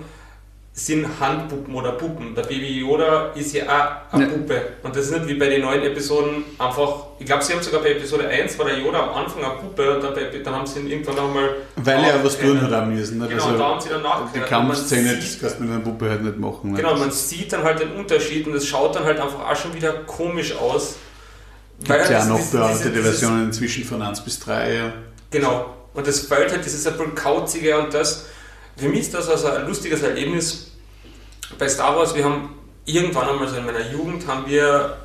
sind 0.73 1.05
Handpuppen 1.19 1.75
oder 1.75 1.91
Puppen. 1.93 2.33
Der 2.33 2.43
Baby 2.43 2.79
Yoda 2.79 3.31
ist 3.35 3.53
ja 3.53 3.63
auch 4.09 4.13
eine 4.13 4.23
Ja. 4.25 4.31
Puppe. 4.31 4.61
Und 4.83 4.95
das 4.95 5.05
ist 5.05 5.11
nicht 5.11 5.27
wie 5.27 5.33
bei 5.33 5.49
den 5.49 5.61
neuen 5.63 5.83
Episoden 5.83 6.45
einfach. 6.57 7.07
Ich 7.19 7.25
glaube, 7.25 7.43
sie 7.43 7.51
haben 7.53 7.61
sogar 7.61 7.81
bei 7.81 7.91
Episode 7.91 8.27
1 8.29 8.57
war 8.57 8.65
der 8.67 8.79
Yoda 8.79 9.03
am 9.09 9.09
Anfang 9.25 9.43
eine 9.43 9.55
Puppe 9.55 9.95
und 9.95 10.01
dann, 10.03 10.13
bei, 10.13 10.23
dann 10.41 10.55
haben 10.55 10.65
sie 10.65 10.79
ihn 10.79 10.87
irgendwann 10.89 11.15
nochmal. 11.15 11.49
Weil 11.75 12.03
er 12.05 12.23
was 12.23 12.39
tun 12.39 12.61
hat 12.61 12.71
am 12.71 12.95
müssen. 12.95 13.17
Ne? 13.19 13.27
Genau, 13.27 13.43
Also, 13.43 13.57
da 13.57 13.65
haben 13.65 13.81
sie 13.81 13.89
dann 13.89 14.01
die. 14.01 14.07
Und 14.07 14.39
man 14.39 14.45
Kampfszene, 14.49 15.15
das 15.17 15.39
kannst 15.41 15.59
du 15.59 15.63
mit 15.63 15.71
einer 15.73 15.81
Puppe 15.81 16.09
halt 16.09 16.23
nicht 16.23 16.37
machen. 16.39 16.71
Ne? 16.71 16.77
Genau, 16.77 16.95
man 16.95 17.11
sieht 17.11 17.51
dann 17.51 17.63
halt 17.63 17.79
den 17.81 17.91
Unterschied 17.91 18.47
und 18.47 18.55
es 18.55 18.65
schaut 18.65 18.95
dann 18.95 19.03
halt 19.03 19.19
einfach 19.19 19.39
auch 19.51 19.55
schon 19.57 19.73
wieder 19.73 19.91
komisch 20.07 20.55
aus. 20.55 20.95
Gibt 21.79 21.89
ja 21.89 21.97
das- 22.07 22.25
auch 22.25 22.29
noch 22.39 22.45
bearbeitete 22.51 23.01
Versionen 23.03 23.45
inzwischen 23.45 23.83
von 23.83 24.01
1 24.01 24.21
bis 24.21 24.39
3. 24.39 24.73
Ja. 24.73 24.93
Genau. 25.31 25.75
Und 25.93 26.07
das 26.07 26.21
fällt 26.21 26.51
halt, 26.51 26.65
das 26.65 26.73
ist 26.73 26.87
ein 26.87 26.93
bisschen 26.97 27.15
kauzige 27.15 27.77
und 27.77 27.93
das, 27.93 28.27
für 28.77 28.89
mich 28.89 29.01
ist 29.01 29.13
das 29.13 29.29
also 29.29 29.47
ein 29.47 29.67
lustiges 29.67 30.01
Erlebnis 30.01 30.71
bei 31.57 31.67
Star 31.67 31.95
Wars. 31.95 32.15
Wir 32.15 32.23
haben 32.23 32.55
irgendwann 32.85 33.29
einmal 33.29 33.47
so 33.47 33.55
in 33.57 33.65
meiner 33.65 33.91
Jugend 33.91 34.27
haben 34.27 34.47
wir 34.49 34.97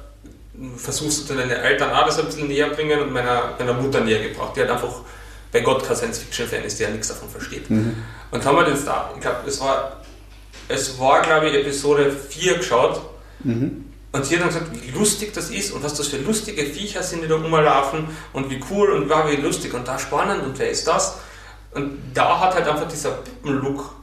versucht, 0.76 1.28
deine 1.30 1.54
Eltern 1.58 1.90
auch 1.90 2.06
das 2.06 2.18
ein 2.18 2.26
bisschen 2.26 2.48
näher 2.48 2.70
bringen 2.70 3.00
und 3.00 3.12
meiner, 3.12 3.54
meiner 3.58 3.74
Mutter 3.74 4.00
näher 4.00 4.28
gebracht. 4.28 4.56
Die 4.56 4.62
hat 4.62 4.70
einfach 4.70 5.00
bei 5.52 5.60
Gott 5.60 5.86
kein 5.86 5.96
Science-Fiction-Fan 5.96 6.64
ist, 6.64 6.80
der 6.80 6.90
nichts 6.90 7.08
davon 7.08 7.28
versteht. 7.28 7.68
Und 8.30 8.44
haben 8.44 8.56
wir 8.56 8.64
den 8.64 8.76
Star, 8.76 9.12
ich 9.14 9.20
glaube, 9.20 9.38
es 9.46 9.60
war, 9.60 10.00
es 10.68 10.98
war, 10.98 11.22
glaube 11.22 11.48
ich, 11.48 11.54
Episode 11.54 12.10
4 12.10 12.56
geschaut. 12.56 13.00
Und 14.12 14.24
sie 14.24 14.34
hat 14.36 14.42
dann 14.42 14.48
gesagt, 14.48 14.70
wie 14.72 14.90
lustig 14.98 15.34
das 15.34 15.50
ist 15.50 15.72
und 15.72 15.82
was 15.84 15.92
das 15.94 16.08
für 16.08 16.16
lustige 16.16 16.64
Viecher 16.64 17.02
sind, 17.02 17.22
die 17.22 17.28
da 17.28 17.34
rumlaufen 17.36 18.08
und 18.32 18.48
wie 18.50 18.60
cool 18.70 18.92
und 18.92 19.10
war 19.10 19.30
wie 19.30 19.36
lustig 19.36 19.74
und 19.74 19.86
da 19.86 19.98
spannend 19.98 20.42
und 20.42 20.58
wer 20.58 20.70
ist 20.70 20.86
das? 20.86 21.18
Und 21.76 21.98
da 22.14 22.40
hat 22.40 22.54
halt 22.54 22.66
einfach 22.66 22.88
dieser 22.88 23.10
Puppenlook, 23.10 23.94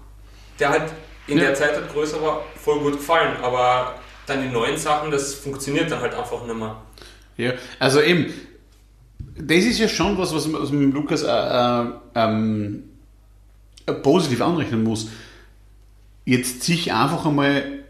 der 0.60 0.70
halt 0.70 0.94
in 1.28 1.38
Ja. 1.38 1.46
der 1.46 1.56
Zeit 1.56 1.74
halt 1.74 1.92
größer 1.92 2.22
war, 2.22 2.42
voll 2.64 2.80
gut 2.80 2.94
gefallen. 2.94 3.36
Aber 3.42 3.96
dann 4.28 4.42
die 4.44 4.50
neuen 4.50 4.78
Sachen, 4.78 5.12
das 5.12 5.34
funktioniert 5.34 5.92
dann 5.92 6.00
halt 6.02 6.14
einfach 6.14 6.44
nicht 6.46 6.56
mehr. 6.56 6.76
Ja, 7.36 7.54
also 7.80 8.00
eben, 8.02 8.32
das 9.36 9.58
ist 9.66 9.80
ja 9.80 9.88
schon 9.88 10.18
was, 10.18 10.34
was 10.34 10.48
man 10.48 10.86
mit 10.86 10.94
Lukas 10.94 11.24
äh, 11.24 11.28
äh, 11.28 11.86
ähm, 12.16 12.84
äh, 13.88 13.94
positiv 13.94 14.42
anrechnen 14.42 14.84
muss. 14.84 15.10
Jetzt 16.26 16.62
sich 16.64 16.94
einfach 16.94 17.26
einmal 17.26 17.83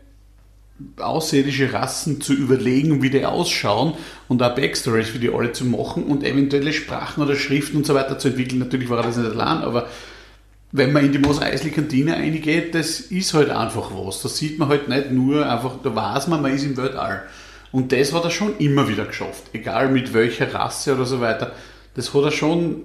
außerirdische 0.97 1.71
Rassen 1.71 2.19
zu 2.19 2.34
überlegen, 2.34 3.01
wie 3.01 3.09
die 3.09 3.26
ausschauen 3.26 3.93
und 4.28 4.41
auch 4.41 4.55
Backstories 4.55 5.09
für 5.09 5.19
die 5.19 5.32
alle 5.32 5.51
zu 5.51 5.65
machen 5.65 6.03
und 6.05 6.24
eventuelle 6.24 6.74
Sprachen 6.74 7.24
oder 7.24 7.36
Schriften 7.36 7.78
und 7.78 7.86
so 7.86 7.93
weiter 7.93 8.17
zu 8.17 8.30
entwickeln. 8.30 8.59
Natürlich 8.59 8.89
war 8.89 9.01
das 9.01 9.17
nicht 9.17 9.32
allein, 9.32 9.59
aber 9.59 9.88
wenn 10.71 10.91
man 10.91 11.05
in 11.05 11.11
die 11.11 11.19
Mos 11.19 11.39
Eisley 11.39 11.71
Kantine 11.71 12.13
reingeht, 12.13 12.74
das 12.74 12.99
ist 12.99 13.34
halt 13.36 13.51
einfach 13.51 13.91
was. 13.93 14.24
Das 14.24 14.38
sieht 14.38 14.57
man 14.57 14.69
halt 14.69 14.89
nicht 14.89 15.11
nur 15.11 15.47
einfach, 15.47 15.76
da 15.84 15.95
weiß 15.95 16.28
man, 16.28 16.41
man 16.41 16.53
ist 16.53 16.65
im 16.65 16.76
Weltall. 16.76 17.24
Und 17.71 17.91
das 17.91 18.11
hat 18.11 18.24
er 18.24 18.32
schon 18.32 18.57
immer 18.57 18.88
wieder 18.88 19.05
geschafft. 19.05 19.43
Egal 19.53 19.89
mit 19.89 20.13
welcher 20.13 20.53
Rasse 20.53 20.95
oder 20.95 21.05
so 21.05 21.21
weiter. 21.21 21.53
Das 21.95 22.13
hat 22.13 22.24
er 22.24 22.32
schon 22.32 22.82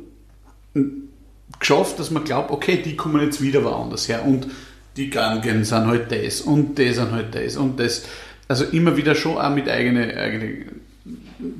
geschafft, 1.58 1.98
dass 1.98 2.10
man 2.10 2.24
glaubt, 2.24 2.50
okay, 2.50 2.80
die 2.82 2.96
kommen 2.96 3.22
jetzt 3.22 3.40
wieder 3.40 3.64
woanders 3.64 4.08
her. 4.08 4.24
Und 4.26 4.48
die 4.98 5.10
Gangen 5.10 5.64
sind 5.64 5.86
halt 5.86 6.12
das 6.12 6.40
und 6.40 6.76
die 6.76 6.92
sind 6.92 7.12
halt 7.12 7.34
das 7.34 7.56
und 7.56 7.80
das. 7.80 8.04
Also 8.48 8.64
immer 8.64 8.96
wieder 8.96 9.14
schon 9.14 9.38
auch 9.38 9.54
mit 9.54 9.68
eigenen 9.68 10.10
eigene, 10.10 10.66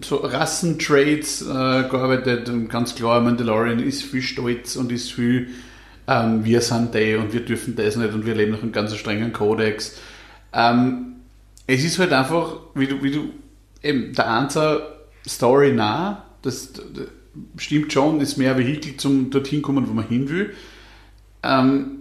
so 0.02 0.16
Rassentrades 0.16 1.42
äh, 1.42 1.44
gearbeitet 1.44 2.48
und 2.48 2.68
ganz 2.68 2.94
klar, 2.94 3.20
Mandalorian 3.20 3.78
ist 3.78 4.02
viel 4.02 4.22
stolz 4.22 4.76
und 4.76 4.90
ist 4.92 5.12
viel 5.12 5.48
ähm, 6.08 6.44
wir 6.44 6.62
sind 6.62 6.94
die 6.94 7.14
und 7.14 7.32
wir 7.32 7.44
dürfen 7.44 7.76
das 7.76 7.96
nicht 7.96 8.14
und 8.14 8.24
wir 8.24 8.34
leben 8.34 8.52
nach 8.52 8.62
einem 8.62 8.72
ganz 8.72 8.96
strengen 8.96 9.32
Kodex. 9.32 9.98
Ähm, 10.52 11.16
es 11.66 11.84
ist 11.84 11.98
halt 11.98 12.12
einfach, 12.14 12.56
wie 12.74 12.86
du, 12.86 13.02
wie 13.02 13.10
du 13.10 13.28
eben 13.82 14.14
der 14.14 14.26
Answer 14.26 14.80
Story 15.28 15.72
nah, 15.72 16.24
das, 16.40 16.72
das 16.72 16.82
stimmt 17.58 17.92
schon, 17.92 18.20
ist 18.22 18.38
mehr 18.38 18.56
Vehikel 18.56 18.96
zum 18.96 19.30
dorthin 19.30 19.60
kommen, 19.60 19.86
wo 19.86 19.92
man 19.92 20.08
hin 20.08 20.30
will. 20.30 20.54
Ähm, 21.42 21.97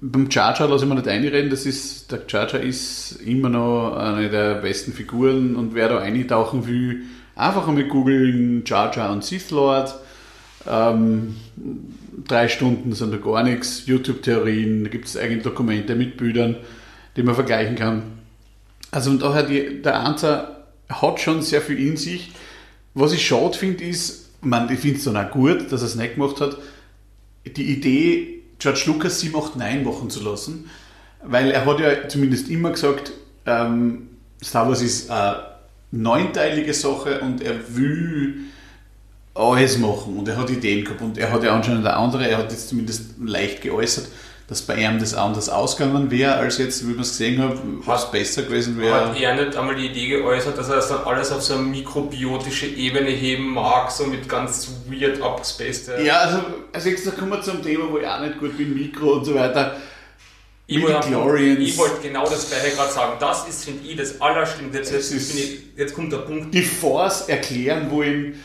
beim 0.00 0.30
Charger 0.30 0.68
lasse 0.68 0.84
ich 0.84 0.88
mir 0.88 0.96
nicht 0.96 1.08
einreden, 1.08 1.50
das 1.50 1.66
ist, 1.66 2.10
der 2.12 2.22
Charger 2.26 2.60
ist 2.60 3.20
immer 3.24 3.48
noch 3.48 3.96
eine 3.96 4.28
der 4.28 4.56
besten 4.56 4.92
Figuren 4.92 5.56
und 5.56 5.74
wer 5.74 5.88
da 5.88 5.98
eintauchen 5.98 6.66
will, 6.66 7.02
einfach 7.34 7.68
einmal 7.68 7.84
googeln 7.84 8.64
Charger 8.66 9.10
und 9.10 9.24
Sith 9.24 9.50
Lord. 9.50 9.94
Ähm, 10.66 11.36
drei 12.26 12.48
Stunden 12.48 12.92
sind 12.92 13.12
da 13.12 13.18
gar 13.18 13.42
nichts. 13.42 13.86
YouTube-Theorien, 13.86 14.84
da 14.84 14.90
gibt 14.90 15.06
es 15.06 15.16
eigene 15.16 15.42
Dokumente 15.42 15.94
mit 15.94 16.16
Bildern, 16.16 16.56
die 17.16 17.22
man 17.22 17.34
vergleichen 17.34 17.76
kann. 17.76 18.02
Also 18.90 19.10
und 19.10 19.22
daher, 19.22 19.42
die, 19.42 19.82
der 19.82 20.00
Answer 20.00 20.64
hat 20.88 21.20
schon 21.20 21.42
sehr 21.42 21.60
viel 21.60 21.78
in 21.78 21.96
sich. 21.96 22.32
Was 22.94 23.12
ich 23.12 23.26
schade 23.26 23.58
finde, 23.58 23.84
ist, 23.84 24.30
man, 24.40 24.70
ich 24.70 24.78
finde 24.78 24.98
es 24.98 25.04
dann 25.04 25.16
auch 25.16 25.30
gut, 25.30 25.72
dass 25.72 25.82
er 25.82 25.88
es 25.88 25.96
nicht 25.96 26.14
gemacht 26.14 26.40
hat, 26.40 26.56
die 27.44 27.72
Idee, 27.72 28.33
George 28.64 28.84
Lucas 28.86 29.20
7, 29.20 29.36
8, 29.36 29.56
9 29.56 29.84
machen 29.84 30.08
zu 30.08 30.22
lassen, 30.22 30.70
weil 31.22 31.50
er 31.50 31.66
hat 31.66 31.80
ja 31.80 32.08
zumindest 32.08 32.48
immer 32.48 32.70
gesagt, 32.70 33.12
ähm, 33.44 34.08
Star 34.42 34.66
Wars 34.66 34.80
ist 34.80 35.10
eine 35.10 35.44
neunteilige 35.90 36.72
Sache 36.72 37.20
und 37.20 37.42
er 37.42 37.56
will 37.76 38.36
alles 39.34 39.76
machen. 39.76 40.16
Und 40.16 40.28
er 40.28 40.38
hat 40.38 40.48
Ideen 40.48 40.82
gehabt 40.82 41.02
und 41.02 41.18
er 41.18 41.30
hat 41.30 41.44
ja 41.44 41.54
anscheinend 41.54 41.84
eine 41.84 41.94
andere, 41.94 42.26
er 42.26 42.38
hat 42.38 42.52
jetzt 42.52 42.70
zumindest 42.70 43.16
leicht 43.22 43.60
geäußert, 43.60 44.08
dass 44.46 44.60
bei 44.62 44.76
ihm 44.76 44.98
das 44.98 45.14
anders 45.14 45.48
ausgegangen 45.48 46.10
wäre, 46.10 46.34
als 46.34 46.58
jetzt, 46.58 46.86
wie 46.86 46.92
man 46.92 47.00
es 47.00 47.10
gesehen 47.10 47.42
hat, 47.42 47.56
was 47.86 48.10
besser 48.10 48.42
gewesen 48.42 48.78
wäre. 48.78 49.08
Hat 49.08 49.18
er 49.18 49.34
nicht 49.34 49.56
einmal 49.56 49.74
die 49.74 49.86
Idee 49.86 50.08
geäußert, 50.08 50.58
dass 50.58 50.68
er 50.68 50.76
das 50.76 50.88
dann 50.88 51.04
alles 51.04 51.32
auf 51.32 51.42
so 51.42 51.54
eine 51.54 51.62
mikrobiotische 51.62 52.66
Ebene 52.66 53.08
heben 53.08 53.54
mag, 53.54 53.90
so 53.90 54.04
mit 54.04 54.28
ganz 54.28 54.68
weird 54.86 55.22
abgespaced? 55.22 55.90
Ja, 56.04 56.18
also 56.18 56.40
als 56.72 56.84
nächstes 56.84 57.16
kommen 57.16 57.30
wir 57.30 57.40
zum 57.40 57.62
Thema, 57.62 57.90
wo 57.90 57.98
ich 57.98 58.06
auch 58.06 58.20
nicht 58.20 58.38
gut 58.38 58.56
bin, 58.58 58.74
Mikro 58.74 59.14
und 59.14 59.24
so 59.24 59.34
weiter. 59.34 59.76
Ich 60.66 60.82
wollte, 60.82 61.46
ich 61.60 61.76
wollte 61.76 62.00
genau 62.02 62.24
das 62.24 62.48
gleiche 62.48 62.74
gerade 62.74 62.90
sagen. 62.90 63.12
Das 63.20 63.46
ist, 63.46 63.64
finde 63.64 63.86
ich, 63.86 63.96
das 63.96 64.20
Allerschlimmste. 64.20 64.78
Jetzt, 64.78 64.92
jetzt, 64.92 65.34
jetzt 65.76 65.94
kommt 65.94 66.12
der 66.12 66.18
Punkt. 66.18 66.54
Die 66.54 66.62
Force 66.62 67.28
erklären 67.28 67.90
wollen, 67.90 68.42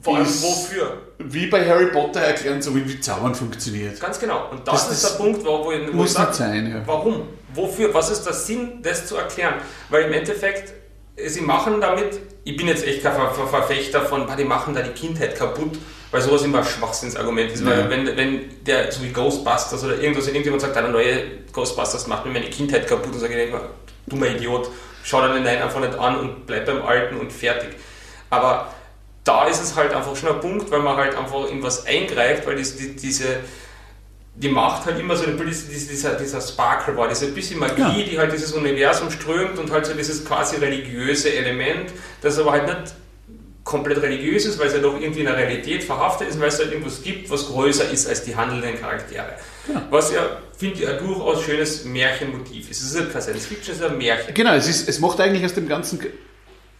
vor 0.00 0.16
allem 0.16 0.26
wofür? 0.26 1.02
Wie 1.18 1.46
bei 1.46 1.66
Harry 1.68 1.86
Potter 1.86 2.20
erklären, 2.20 2.60
so 2.60 2.74
wie, 2.74 2.88
wie 2.88 3.00
Zaubern 3.00 3.34
funktioniert. 3.34 3.98
Ganz 4.00 4.18
genau. 4.18 4.50
Und 4.50 4.66
das, 4.66 4.88
das 4.88 5.02
ist 5.02 5.10
der 5.10 5.24
Punkt, 5.24 5.44
wo, 5.44 5.64
wo 5.64 5.72
ich, 5.72 5.88
wo 5.88 5.96
muss 5.96 6.10
ich 6.10 6.16
sage, 6.16 6.34
sein, 6.34 6.70
ja. 6.70 6.82
warum? 6.86 7.28
Wofür? 7.54 7.92
Was 7.94 8.10
ist 8.10 8.24
der 8.24 8.34
Sinn, 8.34 8.82
das 8.82 9.06
zu 9.06 9.16
erklären? 9.16 9.54
Weil 9.88 10.04
im 10.04 10.12
Endeffekt, 10.12 10.74
sie 11.26 11.40
machen 11.40 11.80
damit, 11.80 12.20
ich 12.44 12.56
bin 12.56 12.68
jetzt 12.68 12.86
echt 12.86 13.02
kein 13.02 13.14
Ver 13.14 13.30
Ver 13.30 13.46
Verfechter 13.46 14.02
von, 14.02 14.26
die 14.38 14.44
machen 14.44 14.74
da 14.74 14.82
die 14.82 14.90
Kindheit 14.90 15.36
kaputt, 15.36 15.78
weil 16.10 16.20
sowas 16.20 16.42
immer 16.42 16.58
ein 16.58 16.64
Schwachsinnsargument 16.64 17.52
ist. 17.52 17.64
Ja. 17.64 17.70
Weil 17.70 17.90
wenn, 17.90 18.16
wenn 18.16 18.64
der, 18.64 18.92
so 18.92 19.02
wie 19.02 19.08
Ghostbusters 19.08 19.82
oder 19.82 19.98
irgendwas, 19.98 20.28
irgendjemand 20.28 20.62
sagt, 20.62 20.76
eine 20.76 20.90
neue 20.90 21.22
Ghostbusters 21.52 22.06
macht 22.06 22.26
mir 22.26 22.32
meine 22.32 22.50
Kindheit 22.50 22.86
kaputt, 22.86 23.14
und 23.14 23.18
sage 23.18 23.42
ich 23.42 23.48
immer, 23.48 23.62
dummer 24.06 24.26
Idiot, 24.26 24.68
schau 25.02 25.20
dir 25.22 25.34
den 25.34 25.42
Nein 25.42 25.62
einfach 25.62 25.80
nicht 25.80 25.98
an 25.98 26.20
und 26.20 26.46
bleib 26.46 26.66
beim 26.66 26.82
Alten 26.82 27.16
und 27.16 27.32
fertig. 27.32 27.70
Aber 28.30 28.72
da 29.26 29.46
ist 29.48 29.62
es 29.62 29.74
halt 29.74 29.92
einfach 29.92 30.14
schon 30.16 30.28
ein 30.30 30.40
Punkt, 30.40 30.70
weil 30.70 30.80
man 30.80 30.96
halt 30.96 31.16
einfach 31.16 31.50
in 31.50 31.62
was 31.62 31.84
eingreift, 31.84 32.46
weil 32.46 32.56
die, 32.56 32.62
die, 32.62 32.96
diese, 32.96 33.40
die 34.36 34.48
Macht 34.48 34.86
halt 34.86 35.00
immer 35.00 35.16
so 35.16 35.26
ein 35.26 35.36
bisschen 35.36 35.68
dieser, 35.68 36.14
dieser 36.14 36.40
Sparkle 36.40 36.96
war, 36.96 37.08
diese 37.08 37.26
bisschen 37.28 37.58
Magie, 37.58 37.80
ja. 37.80 38.06
die 38.08 38.18
halt 38.18 38.32
dieses 38.32 38.52
Universum 38.52 39.10
strömt 39.10 39.58
und 39.58 39.70
halt 39.72 39.86
so 39.86 39.94
dieses 39.94 40.24
quasi 40.24 40.56
religiöse 40.56 41.34
Element, 41.34 41.90
das 42.22 42.38
aber 42.38 42.52
halt 42.52 42.66
nicht 42.66 42.94
komplett 43.64 44.00
religiös 44.00 44.46
ist, 44.46 44.60
weil 44.60 44.68
es 44.68 44.74
ja 44.74 44.78
doch 44.78 44.94
irgendwie 44.94 45.20
in 45.20 45.26
der 45.26 45.36
Realität 45.36 45.82
verhaftet 45.82 46.28
ist, 46.28 46.38
weil 46.38 46.48
es 46.48 46.58
halt 46.60 46.70
irgendwas 46.70 47.02
gibt, 47.02 47.28
was 47.28 47.48
größer 47.48 47.90
ist 47.90 48.08
als 48.08 48.22
die 48.22 48.36
handelnden 48.36 48.78
Charaktere. 48.78 49.32
Ja. 49.66 49.82
Was 49.90 50.12
ja, 50.12 50.38
finde 50.56 50.82
ich, 50.82 50.88
ein 50.88 50.98
durchaus 50.98 51.42
schönes 51.42 51.84
Märchenmotiv 51.84 52.70
ist. 52.70 52.80
Es 52.80 52.92
ist 52.92 52.96
ja 52.96 53.06
kein 53.06 53.20
Science 53.20 53.46
Fiction, 53.46 53.74
es 53.74 53.80
ist 53.80 53.84
ein 53.84 53.98
Märchen. 53.98 54.34
Genau, 54.34 54.54
es, 54.54 54.68
ist, 54.68 54.88
es 54.88 55.00
macht 55.00 55.20
eigentlich 55.20 55.44
aus 55.44 55.54
dem 55.54 55.68
ganzen 55.68 55.98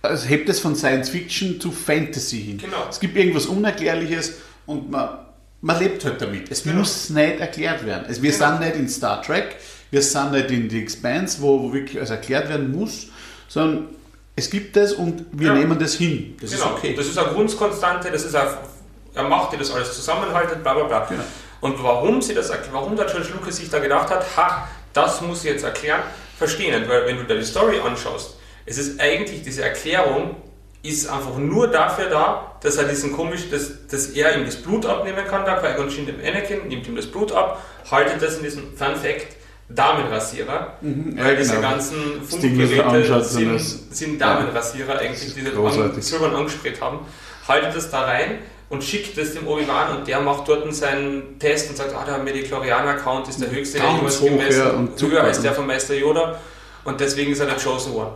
also 0.02 0.26
hebt 0.26 0.48
es 0.48 0.60
von 0.60 0.76
Science 0.76 1.08
Fiction 1.08 1.60
zu 1.60 1.72
Fantasy 1.72 2.42
hin. 2.42 2.58
Genau. 2.58 2.86
Es 2.88 3.00
gibt 3.00 3.16
irgendwas 3.16 3.46
Unerklärliches 3.46 4.34
und 4.66 4.90
man, 4.90 5.18
man 5.60 5.78
lebt 5.78 6.04
halt 6.04 6.20
damit. 6.20 6.50
Es 6.50 6.62
genau. 6.62 6.76
muss 6.76 7.10
nicht 7.10 7.40
erklärt 7.40 7.84
werden. 7.84 8.06
Also 8.06 8.22
wir 8.22 8.32
genau. 8.32 8.50
sind 8.50 8.60
nicht 8.60 8.76
in 8.76 8.88
Star 8.88 9.22
Trek, 9.22 9.56
wir 9.90 10.02
sind 10.02 10.32
nicht 10.32 10.50
in 10.50 10.70
The 10.70 10.80
Expanse, 10.80 11.40
wo, 11.40 11.62
wo 11.62 11.72
wirklich 11.72 11.98
alles 11.98 12.10
erklärt 12.10 12.48
werden 12.48 12.72
muss, 12.72 13.08
sondern 13.48 13.88
es 14.34 14.50
gibt 14.50 14.76
es 14.76 14.92
und 14.92 15.24
wir 15.32 15.48
ja. 15.48 15.54
nehmen 15.54 15.78
das 15.78 15.94
hin. 15.94 16.36
Das 16.40 16.50
genau. 16.50 16.64
ist 16.64 16.72
okay. 16.72 16.94
Das 16.94 17.06
ist 17.06 17.18
eine 17.18 17.28
Grundkonstante, 17.28 18.10
das 18.10 18.24
ist 18.24 18.34
eine, 18.34 19.28
macht, 19.28 19.52
die 19.52 19.56
das 19.56 19.70
alles 19.70 19.94
zusammenhaltet, 19.94 20.62
bla 20.62 20.74
bla 20.74 20.84
bla. 20.84 21.06
Genau. 21.06 21.22
Und 21.60 21.82
warum 21.82 22.20
sie 22.20 22.34
das 22.34 22.52
warum 22.70 22.96
der 22.96 23.06
George 23.06 23.28
Lucas 23.32 23.56
sich 23.56 23.70
da 23.70 23.78
gedacht 23.78 24.10
hat, 24.10 24.24
ha, 24.36 24.68
das 24.92 25.20
muss 25.22 25.44
ich 25.44 25.50
jetzt 25.50 25.64
erklären, 25.64 26.02
verstehe 26.36 26.78
nicht, 26.78 26.88
weil 26.88 27.06
wenn 27.06 27.16
du 27.16 27.24
dir 27.24 27.38
die 27.38 27.44
Story 27.44 27.80
anschaust, 27.80 28.36
es 28.66 28.78
ist 28.78 29.00
eigentlich, 29.00 29.42
diese 29.42 29.62
Erklärung 29.62 30.36
ist 30.82 31.08
einfach 31.08 31.38
nur 31.38 31.68
dafür 31.68 32.10
da, 32.10 32.56
dass 32.60 32.76
er 32.76 32.84
diesen 32.84 33.12
komisch, 33.12 33.48
dass, 33.50 33.86
dass 33.86 34.08
er 34.08 34.36
ihm 34.36 34.44
das 34.44 34.56
Blut 34.56 34.86
abnehmen 34.86 35.24
kann, 35.26 35.44
da 35.44 35.56
Qui-Gon 35.56 35.88
Jinn 35.88 36.06
dem 36.06 36.16
Anakin, 36.20 36.68
nimmt 36.68 36.86
ihm 36.86 36.96
das 36.96 37.06
Blut 37.06 37.32
ab, 37.32 37.62
haltet 37.90 38.20
das 38.20 38.38
in 38.38 38.44
diesem 38.44 38.76
Fun 38.76 38.94
Fact 38.96 39.36
Damenrasierer, 39.68 40.74
mhm, 40.80 41.18
weil 41.18 41.32
ja, 41.32 41.34
diese 41.34 41.56
genau. 41.56 41.68
ganzen 41.70 42.22
Funkgeräte 42.22 43.24
sind, 43.24 43.58
sind 43.58 44.20
Damenrasierer 44.20 44.94
ja, 44.94 45.00
eigentlich, 45.00 45.34
die 45.34 45.42
das 45.42 46.08
silbern 46.08 46.36
angesprayt 46.36 46.80
haben, 46.80 47.00
haltet 47.48 47.74
das 47.74 47.90
da 47.90 48.02
rein 48.02 48.38
und 48.68 48.84
schickt 48.84 49.18
das 49.18 49.34
dem 49.34 49.46
Obi-Wan 49.46 49.96
und 49.96 50.06
der 50.06 50.20
macht 50.20 50.46
dort 50.46 50.72
seinen 50.72 51.40
Test 51.40 51.68
und 51.70 51.76
sagt, 51.76 51.94
ah, 51.96 52.04
der 52.04 52.18
Medichlorian-Account 52.18 53.28
ist 53.28 53.40
der 53.40 53.50
höchste, 53.50 53.78
der 53.78 53.90
jemals 53.90 54.20
gemessen, 54.20 54.88
höher 55.00 55.22
als 55.22 55.42
der 55.42 55.52
von 55.52 55.66
Meister 55.66 55.94
Yoda. 55.94 56.38
Und 56.84 57.00
deswegen 57.00 57.32
ist 57.32 57.40
er 57.40 57.46
der 57.46 57.56
Chosen 57.56 57.92
One 57.94 58.12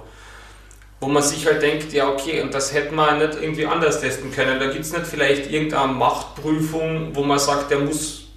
wo 1.00 1.08
man 1.08 1.22
sich 1.22 1.46
halt 1.46 1.62
denkt, 1.62 1.92
ja 1.92 2.08
okay, 2.08 2.42
und 2.42 2.52
das 2.52 2.74
hätte 2.74 2.94
man 2.94 3.18
nicht 3.18 3.38
irgendwie 3.40 3.66
anders 3.66 4.00
testen 4.00 4.30
können. 4.30 4.60
Da 4.60 4.66
gibt 4.66 4.84
es 4.84 4.92
nicht 4.92 5.06
vielleicht 5.06 5.50
irgendeine 5.50 5.92
Machtprüfung, 5.92 7.10
wo 7.14 7.22
man 7.22 7.38
sagt, 7.38 7.70
der 7.70 7.78
muss 7.78 8.28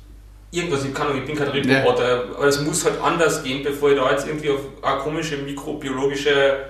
irgendwas, 0.49 0.85
ich, 0.85 0.93
kann, 0.93 1.17
ich 1.17 1.25
bin 1.25 1.35
kein 1.35 1.49
Reporter, 1.49 2.07
ja. 2.07 2.35
aber 2.35 2.45
es 2.45 2.61
muss 2.61 2.85
halt 2.85 3.01
anders 3.01 3.43
gehen, 3.43 3.63
bevor 3.63 3.91
ich 3.91 3.97
da 3.97 4.11
jetzt 4.11 4.27
irgendwie 4.27 4.51
auf 4.51 4.61
eine 4.81 4.99
komische 5.01 5.37
mikrobiologische 5.37 6.67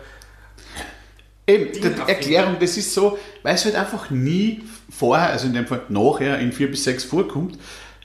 Eben, 1.46 1.74
die 1.74 2.10
Erklärung, 2.10 2.56
das 2.60 2.78
ist 2.78 2.94
so, 2.94 3.20
weil 3.44 3.56
es 3.56 3.66
halt 3.66 3.76
einfach 3.76 4.10
nie 4.10 4.64
vorher, 4.90 5.30
also 5.30 5.48
in 5.48 5.54
dem 5.54 5.68
Fall 5.68 5.82
nachher, 5.90 6.40
in 6.40 6.54
vier 6.54 6.72
bis 6.72 6.86
sechs 6.86 7.04
vorkommt. 7.04 7.60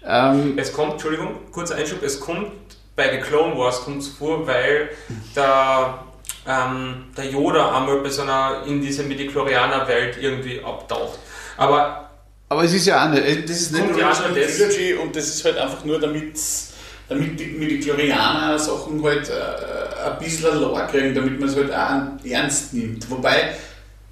Ähm 0.05 0.55
es 0.57 0.73
kommt, 0.73 0.95
Entschuldigung, 0.95 1.37
kurzer 1.53 1.77
Einschub, 1.77 2.03
es 2.03 2.19
kommt 2.19 2.51
bei 2.97 3.13
The 3.13 3.19
Clone 3.19 3.57
Wars 3.57 3.83
kommt 3.83 4.03
vor, 4.03 4.45
weil 4.45 4.91
da 5.37 6.05
ähm, 6.49 7.05
der 7.17 7.27
Yoda 7.27 7.77
einmal 7.77 8.01
bei 8.01 8.09
so 8.09 8.23
einer, 8.23 8.63
in 8.67 8.81
dieser 8.81 9.03
Midichlorianer-Welt 9.05 10.17
irgendwie 10.21 10.61
abtaucht. 10.65 11.19
Aber, 11.59 12.11
aber 12.49 12.65
es 12.65 12.73
ist 12.73 12.87
ja 12.87 13.05
auch 13.05 13.11
nicht, 13.11 13.49
das 13.49 13.61
ist 13.61 13.73
nicht 13.73 13.87
nur 13.87 13.97
eine 13.99 14.47
Trilogy 14.47 14.95
und 14.95 15.15
das 15.15 15.29
ist 15.29 15.45
halt 15.45 15.59
einfach 15.59 15.85
nur 15.85 16.01
damit 16.01 16.39
damit 17.09 17.41
die 17.41 17.47
Midichlorianer 17.47 18.59
Sachen 18.59 19.03
halt 19.03 19.31
äh, 19.31 20.09
ein 20.11 20.19
bisschen 20.19 20.61
Lore 20.61 20.87
kriegen, 20.91 21.15
damit 21.15 21.41
man 21.41 21.49
es 21.49 21.57
halt 21.57 21.73
auch 21.73 22.25
ernst 22.25 22.75
nimmt. 22.75 23.11
Wobei, 23.11 23.55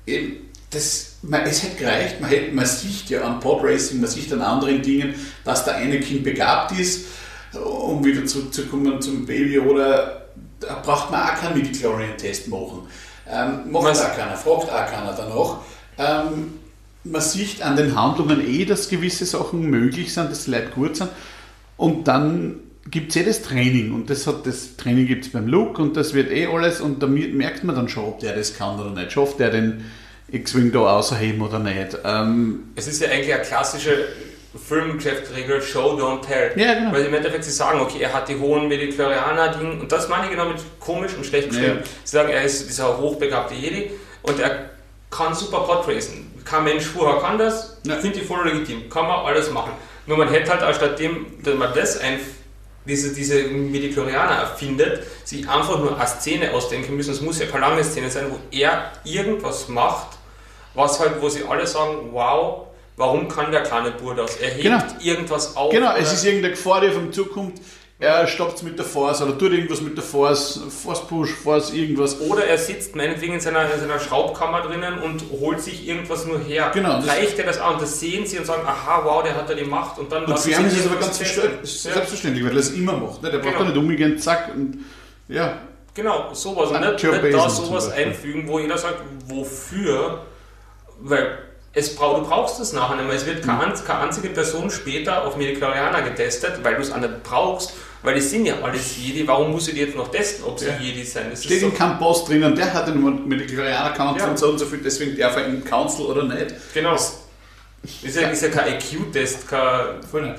eben, 0.06 0.48
das, 0.70 1.16
man, 1.22 1.42
es 1.42 1.62
hätte 1.62 1.76
gereicht, 1.76 2.20
man, 2.20 2.30
hätte, 2.30 2.54
man 2.54 2.64
sieht 2.64 3.10
ja 3.10 3.22
am 3.22 3.38
Podracing, 3.38 4.00
man 4.00 4.08
sieht 4.08 4.32
an 4.32 4.40
anderen 4.40 4.82
Dingen, 4.82 5.14
dass 5.44 5.64
der 5.64 5.76
eine 5.76 6.00
Kind 6.00 6.24
begabt 6.24 6.72
ist, 6.78 7.06
um 7.52 8.04
wieder 8.04 8.24
zurückzukommen 8.24 9.00
zum 9.00 9.26
Baby 9.26 9.58
oder 9.58 10.25
da 10.60 10.80
braucht 10.84 11.10
man 11.10 11.22
auch 11.22 11.34
keinen 11.34 11.58
Midichlorian-Test 11.58 12.48
machen. 12.48 12.86
Ähm, 13.28 13.70
macht 13.70 13.86
Was? 13.86 14.04
auch 14.04 14.16
keiner, 14.16 14.36
fragt 14.36 14.70
auch 14.70 14.86
keiner 14.86 15.12
danach. 15.16 15.58
Ähm, 15.98 16.54
man 17.04 17.20
sieht 17.20 17.62
an 17.62 17.76
den 17.76 18.00
Handlungen 18.00 18.46
eh, 18.46 18.64
dass 18.64 18.88
gewisse 18.88 19.24
Sachen 19.24 19.62
möglich 19.62 20.12
sind, 20.12 20.30
dass 20.30 20.44
die 20.44 20.50
Leute 20.52 20.68
gut 20.74 20.96
sind. 20.96 21.10
Und 21.76 22.08
dann 22.08 22.60
gibt 22.90 23.10
es 23.10 23.16
eh 23.16 23.24
das 23.24 23.42
Training 23.42 23.92
und 23.92 24.10
das, 24.10 24.26
hat, 24.26 24.46
das 24.46 24.76
Training 24.76 25.06
gibt 25.06 25.26
es 25.26 25.32
beim 25.32 25.48
Luke 25.48 25.80
und 25.82 25.96
das 25.96 26.14
wird 26.14 26.30
eh 26.30 26.46
alles 26.46 26.80
und 26.80 27.02
da 27.02 27.06
merkt 27.06 27.64
man 27.64 27.74
dann 27.74 27.88
schon, 27.88 28.04
ob 28.04 28.20
der 28.20 28.34
das 28.36 28.56
kann 28.56 28.78
oder 28.78 28.90
nicht. 28.90 29.12
Schafft 29.12 29.40
der 29.40 29.50
den 29.50 29.84
X-Wing 30.30 30.72
da 30.72 30.96
außerheben 30.96 31.40
oder 31.40 31.58
nicht. 31.58 31.98
Ähm, 32.04 32.70
es 32.76 32.86
ist 32.86 33.00
ja 33.00 33.08
eigentlich 33.08 33.34
eine 33.34 33.42
klassische 33.42 34.06
Filmgeschäftsregel 34.58 35.60
Show, 35.62 35.96
don't 35.98 36.20
tell. 36.26 36.52
Ja, 36.56 36.74
genau. 36.74 36.92
Weil 36.92 37.06
im 37.06 37.14
Endeffekt 37.14 37.44
sie 37.44 37.50
sagen, 37.50 37.80
okay, 37.80 37.98
er 38.00 38.12
hat 38.12 38.28
die 38.28 38.38
hohen 38.38 38.68
Medichlorianer-Ding 38.68 39.80
und 39.80 39.90
das 39.92 40.08
meine 40.08 40.24
ich 40.24 40.30
genau 40.30 40.46
mit 40.46 40.58
komisch 40.80 41.12
und 41.14 41.24
schlecht 41.26 41.50
geschrieben. 41.50 41.78
Ja. 41.78 41.84
Sie 42.04 42.16
sagen, 42.16 42.28
er 42.30 42.42
ist 42.42 42.68
dieser 42.68 42.98
hochbegabte 42.98 43.54
Jedi 43.54 43.90
und 44.22 44.38
er 44.40 44.70
kann 45.10 45.34
super 45.34 45.60
Podracen. 45.60 46.32
Kein 46.44 46.64
Mensch 46.64 46.84
vorher 46.84 47.20
kann 47.20 47.38
das, 47.38 47.78
Ja. 47.86 47.96
finde 47.96 48.18
ich 48.20 48.26
voll 48.26 48.46
legitim, 48.48 48.88
kann 48.88 49.06
man 49.06 49.24
alles 49.26 49.50
machen. 49.50 49.72
Nur 50.06 50.16
man 50.18 50.28
hätte 50.28 50.50
halt 50.52 50.62
anstatt 50.62 50.98
dem, 50.98 51.26
dass 51.42 51.54
man 51.54 51.74
das 51.74 51.98
ein, 51.98 52.20
diese, 52.84 53.12
diese 53.12 53.42
Medichlorianer 53.44 54.36
erfindet, 54.36 55.02
sich 55.24 55.48
einfach 55.48 55.78
nur 55.80 55.96
eine 55.98 56.06
Szene 56.06 56.52
ausdenken 56.52 56.96
müssen. 56.96 57.10
Es 57.12 57.20
muss 57.20 57.40
ja 57.40 57.46
keine 57.46 57.66
lange 57.66 57.82
Szene 57.82 58.08
sein, 58.10 58.26
wo 58.30 58.38
er 58.56 58.92
irgendwas 59.02 59.66
macht, 59.68 60.18
was 60.74 61.00
halt, 61.00 61.20
wo 61.20 61.28
sie 61.28 61.42
alle 61.48 61.66
sagen, 61.66 62.10
wow, 62.12 62.65
warum 62.96 63.28
kann 63.28 63.50
der 63.52 63.62
kleine 63.62 63.92
Bur 63.92 64.14
das? 64.14 64.36
Er 64.36 64.50
hebt 64.50 64.62
Genau. 64.62 64.82
irgendwas 65.02 65.56
auf. 65.56 65.70
genau, 65.72 65.94
es 65.96 66.12
ist 66.12 66.24
irgendeine 66.24 66.54
Gefahr, 66.54 66.80
die 66.80 66.88
auf 66.88 66.96
ihm 66.96 67.12
zukommt. 67.12 67.60
Er 67.98 68.26
stoppt 68.26 68.62
mit 68.62 68.78
der 68.78 68.84
Force 68.84 69.22
oder 69.22 69.38
tut 69.38 69.52
irgendwas 69.52 69.80
mit 69.80 69.96
der 69.96 70.04
Force, 70.04 70.60
Force 70.68 71.06
Push, 71.06 71.30
Force 71.32 71.72
irgendwas. 71.72 72.20
Oder 72.20 72.44
er 72.44 72.58
sitzt 72.58 72.94
meinetwegen 72.94 73.32
in 73.32 73.40
seiner, 73.40 73.72
in 73.72 73.80
seiner 73.80 73.98
Schraubkammer 73.98 74.60
drinnen 74.60 74.98
und 74.98 75.24
holt 75.40 75.62
sich 75.62 75.88
irgendwas 75.88 76.26
nur 76.26 76.38
her. 76.38 76.70
Genau, 76.74 76.98
Reicht 77.00 77.38
er 77.38 77.46
das 77.46 77.58
an? 77.58 77.76
Das 77.80 77.98
sehen 77.98 78.26
sie 78.26 78.38
und 78.38 78.44
sagen, 78.44 78.60
aha, 78.66 79.00
wow, 79.02 79.22
der 79.22 79.34
hat 79.34 79.48
ja 79.48 79.54
die 79.54 79.64
Macht 79.64 79.98
und 79.98 80.12
dann 80.12 80.24
Und 80.24 80.28
lassen 80.28 80.50
ist 80.50 80.70
sie 80.74 80.80
es 80.80 80.86
aber 80.86 80.96
ganz 80.96 81.16
selbstverständlich, 81.82 82.44
weil 82.44 82.52
er 82.52 82.58
es 82.58 82.70
immer 82.72 82.92
macht. 82.98 83.22
Ne? 83.22 83.30
Der 83.30 83.38
braucht 83.38 83.54
Genau. 83.56 83.64
nicht 83.70 83.78
umgehen, 83.78 84.18
zack. 84.18 84.50
Und, 84.54 84.84
ja, 85.28 85.58
Genau, 85.94 86.34
sowas. 86.34 86.68
Und 86.70 86.78
nicht, 86.78 87.02
nicht 87.22 87.34
da 87.34 87.48
sowas 87.48 87.90
einfügen, 87.90 88.46
wo 88.46 88.58
jeder 88.58 88.76
sagt, 88.76 89.00
wofür? 89.26 90.26
Weil 91.00 91.38
es 91.76 91.94
brauch, 91.94 92.18
du 92.20 92.26
brauchst 92.28 92.58
es 92.58 92.72
nachher 92.72 92.96
nicht 92.96 93.06
mehr. 93.06 93.14
Es 93.16 93.26
wird 93.26 93.44
Mhm. 93.44 93.48
keine, 93.50 93.74
keine 93.74 94.00
einzige 94.00 94.30
Person 94.30 94.70
später 94.70 95.24
auf 95.24 95.36
Mediklarianer 95.36 96.02
getestet, 96.02 96.54
weil 96.62 96.74
du 96.74 96.80
es 96.82 96.94
nicht 96.94 97.22
brauchst. 97.22 97.74
Weil 98.02 98.14
die 98.14 98.20
sind 98.20 98.46
ja 98.46 98.54
alles 98.62 98.96
Jedi. 98.96 99.26
Warum 99.26 99.50
muss 99.50 99.68
ich 99.68 99.74
die 99.74 99.80
jetzt 99.80 99.96
noch 99.96 100.08
testen, 100.10 100.44
ob 100.44 100.58
sie 100.58 100.66
Ja. 100.66 100.76
Jedi 100.80 101.02
sein? 101.04 101.26
Das 101.30 101.42
steht 101.44 101.58
ist 101.58 101.62
in 101.64 101.70
so, 101.72 101.76
keinem 101.76 101.98
Post 101.98 102.28
drinnen, 102.28 102.54
der 102.54 102.72
hat 102.72 102.86
den 102.88 103.28
Mediklarianer 103.28 103.90
Council 103.94 104.22
Ja. 104.22 104.30
und 104.30 104.38
so 104.38 104.48
und 104.50 104.58
so 104.58 104.66
viel, 104.66 104.78
deswegen 104.78 105.16
darf 105.18 105.36
er 105.36 105.46
im 105.46 105.64
Council 105.64 106.06
oder 106.06 106.22
nicht. 106.24 106.54
genau. 106.74 106.94
Ist 106.94 108.16
ja, 108.16 108.28
ist 108.30 108.42
ja 108.42 108.48
kein 108.48 108.74
IQ-Test, 108.74 109.46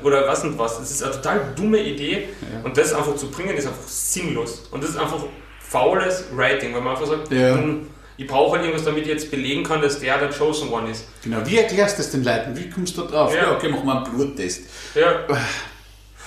oder 0.04 0.28
was 0.28 0.44
und 0.44 0.58
was. 0.58 0.80
Das 0.80 0.92
ist 0.92 1.04
eine 1.04 1.14
total 1.14 1.42
dumme 1.56 1.78
Idee 1.80 2.30
Ja. 2.42 2.62
und 2.64 2.78
das 2.78 2.94
einfach 2.94 3.16
zu 3.16 3.30
bringen 3.30 3.56
ist 3.56 3.68
einfach 3.68 3.88
sinnlos. 3.88 4.64
Und 4.72 4.84
das 4.84 4.92
ist 4.92 4.98
einfach 4.98 5.20
faules 5.60 6.26
Writing, 6.36 6.74
weil 6.74 6.82
man 6.82 6.94
einfach 6.96 7.08
sagt, 7.08 7.32
Ja. 7.32 7.56
hm, 7.56 7.88
ich 8.18 8.26
brauche 8.26 8.54
halt 8.54 8.64
irgendwas, 8.64 8.86
damit 8.86 9.04
ich 9.04 9.10
jetzt 9.10 9.30
belegen 9.30 9.64
kann, 9.64 9.82
dass 9.82 10.00
der 10.00 10.18
der 10.18 10.30
Chosen 10.30 10.70
One 10.70 10.90
ist. 10.90 11.06
Genau, 11.24 11.38
wie 11.46 11.58
erklärst 11.58 11.98
du 11.98 12.04
das 12.04 12.12
den 12.12 12.24
Leuten? 12.24 12.58
Wie 12.58 12.70
kommst 12.70 12.98
du 12.98 13.04
da 13.04 13.08
drauf? 13.08 13.34
Ja. 13.34 13.44
Ja, 13.44 13.56
okay, 13.56 13.70
machen 13.70 13.86
wir 13.86 14.04
einen 14.04 14.16
Bluttest. 14.16 14.64
Ja. 14.96 15.28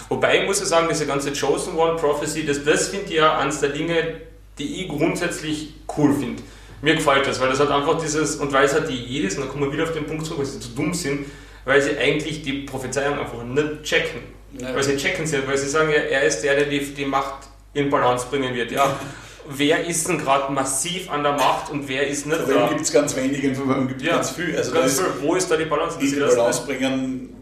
Wobei 0.09 0.41
ich 0.41 0.47
muss 0.47 0.61
ja 0.61 0.67
sagen, 0.67 0.87
diese 0.89 1.07
ganze 1.07 1.33
Chosen 1.33 1.77
One 1.77 1.97
Prophecy, 1.97 2.47
das, 2.47 2.65
das 2.65 2.89
finde 2.89 3.07
ich 3.07 3.15
ja 3.15 3.39
eines 3.39 3.61
der 3.61 3.71
Dinge, 3.71 4.21
die 4.59 4.83
ich 4.83 4.89
grundsätzlich 4.89 5.75
cool 5.97 6.15
finde. 6.15 6.43
Mir 6.83 6.95
gefällt 6.95 7.27
das, 7.27 7.41
weil 7.41 7.51
das 7.51 7.61
hat 7.61 7.71
einfach 7.71 8.01
dieses, 8.01 8.37
und 8.37 8.53
weil 8.53 8.65
es 8.65 8.73
halt 8.73 8.89
die 8.89 8.95
Jedis, 8.97 9.35
und 9.35 9.43
dann 9.43 9.51
kommen 9.51 9.65
wir 9.65 9.73
wieder 9.73 9.85
auf 9.85 9.93
den 9.93 10.07
Punkt 10.07 10.25
zurück, 10.25 10.41
weil 10.41 10.47
sie 10.47 10.61
zu 10.61 10.71
dumm 10.71 10.95
sind, 10.95 11.27
weil 11.65 11.83
sie 11.83 11.97
eigentlich 11.99 12.43
die 12.43 12.63
Prophezeiung 12.63 13.19
einfach 13.19 13.43
nicht 13.43 13.83
checken. 13.83 14.21
Ja. 14.59 14.75
Weil 14.75 14.83
sie 14.83 14.97
checken 14.97 15.27
sie 15.27 15.37
nicht, 15.37 15.49
weil 15.49 15.59
sie 15.59 15.69
sagen 15.69 15.91
ja, 15.91 15.97
er 15.97 16.23
ist 16.23 16.41
der, 16.41 16.55
der 16.55 16.67
die, 16.67 16.81
die 16.81 17.05
Macht 17.05 17.49
in 17.75 17.91
Balance 17.91 18.27
bringen 18.31 18.55
wird. 18.55 18.73
Ja, 18.73 18.99
wer 19.57 19.85
ist 19.87 20.09
denn 20.09 20.19
gerade 20.19 20.53
massiv 20.53 21.11
an 21.11 21.23
der 21.23 21.33
Macht 21.33 21.71
und 21.71 21.89
wer 21.89 22.07
ist 22.07 22.27
nicht 22.27 22.41
Von 22.41 22.55
da? 22.55 22.69
gibt 22.69 22.81
es 22.83 22.93
ganz 22.93 23.15
wenige 23.17 23.49
und 23.49 23.55
von 23.57 23.69
wem 23.69 23.89
gibt 23.89 24.01
es 24.01 24.07
Ja, 24.07 24.15
ganz 24.15 24.31
viel. 24.31 24.57
Also 24.57 24.73
Ganz 24.73 24.93
ist 24.93 25.01
viel. 25.01 25.13
Wo 25.23 25.35
ist 25.35 25.51
da 25.51 25.57
die 25.57 25.65
Balance? 25.65 25.99
die 25.99 26.11
Balance 26.17 26.67
bringen. 26.67 27.37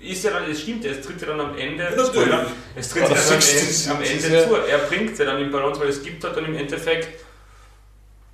ist 0.00 0.24
ja 0.24 0.30
dann, 0.30 0.50
es 0.50 0.60
stimmt 0.62 0.84
ja, 0.84 0.92
es 0.92 1.00
tritt 1.00 1.20
ja 1.20 1.26
dann 1.28 1.40
am 1.40 1.56
Ende. 1.58 1.84
Spoiler, 2.06 2.46
es 2.76 2.88
tritt 2.90 3.02
ja 3.02 3.08
dann 3.08 3.16
am 3.18 3.24
Ende, 3.24 3.90
am 3.90 4.02
ist 4.02 4.24
Ende 4.24 4.48
zu. 4.48 4.54
Er 4.70 4.78
bringt 4.78 5.18
ja 5.18 5.24
dann 5.24 5.40
in 5.42 5.50
Balance, 5.50 5.80
weil 5.80 5.88
es 5.88 6.02
gibt 6.02 6.22
halt 6.24 6.36
dann 6.36 6.44
im 6.44 6.54
Endeffekt 6.56 7.08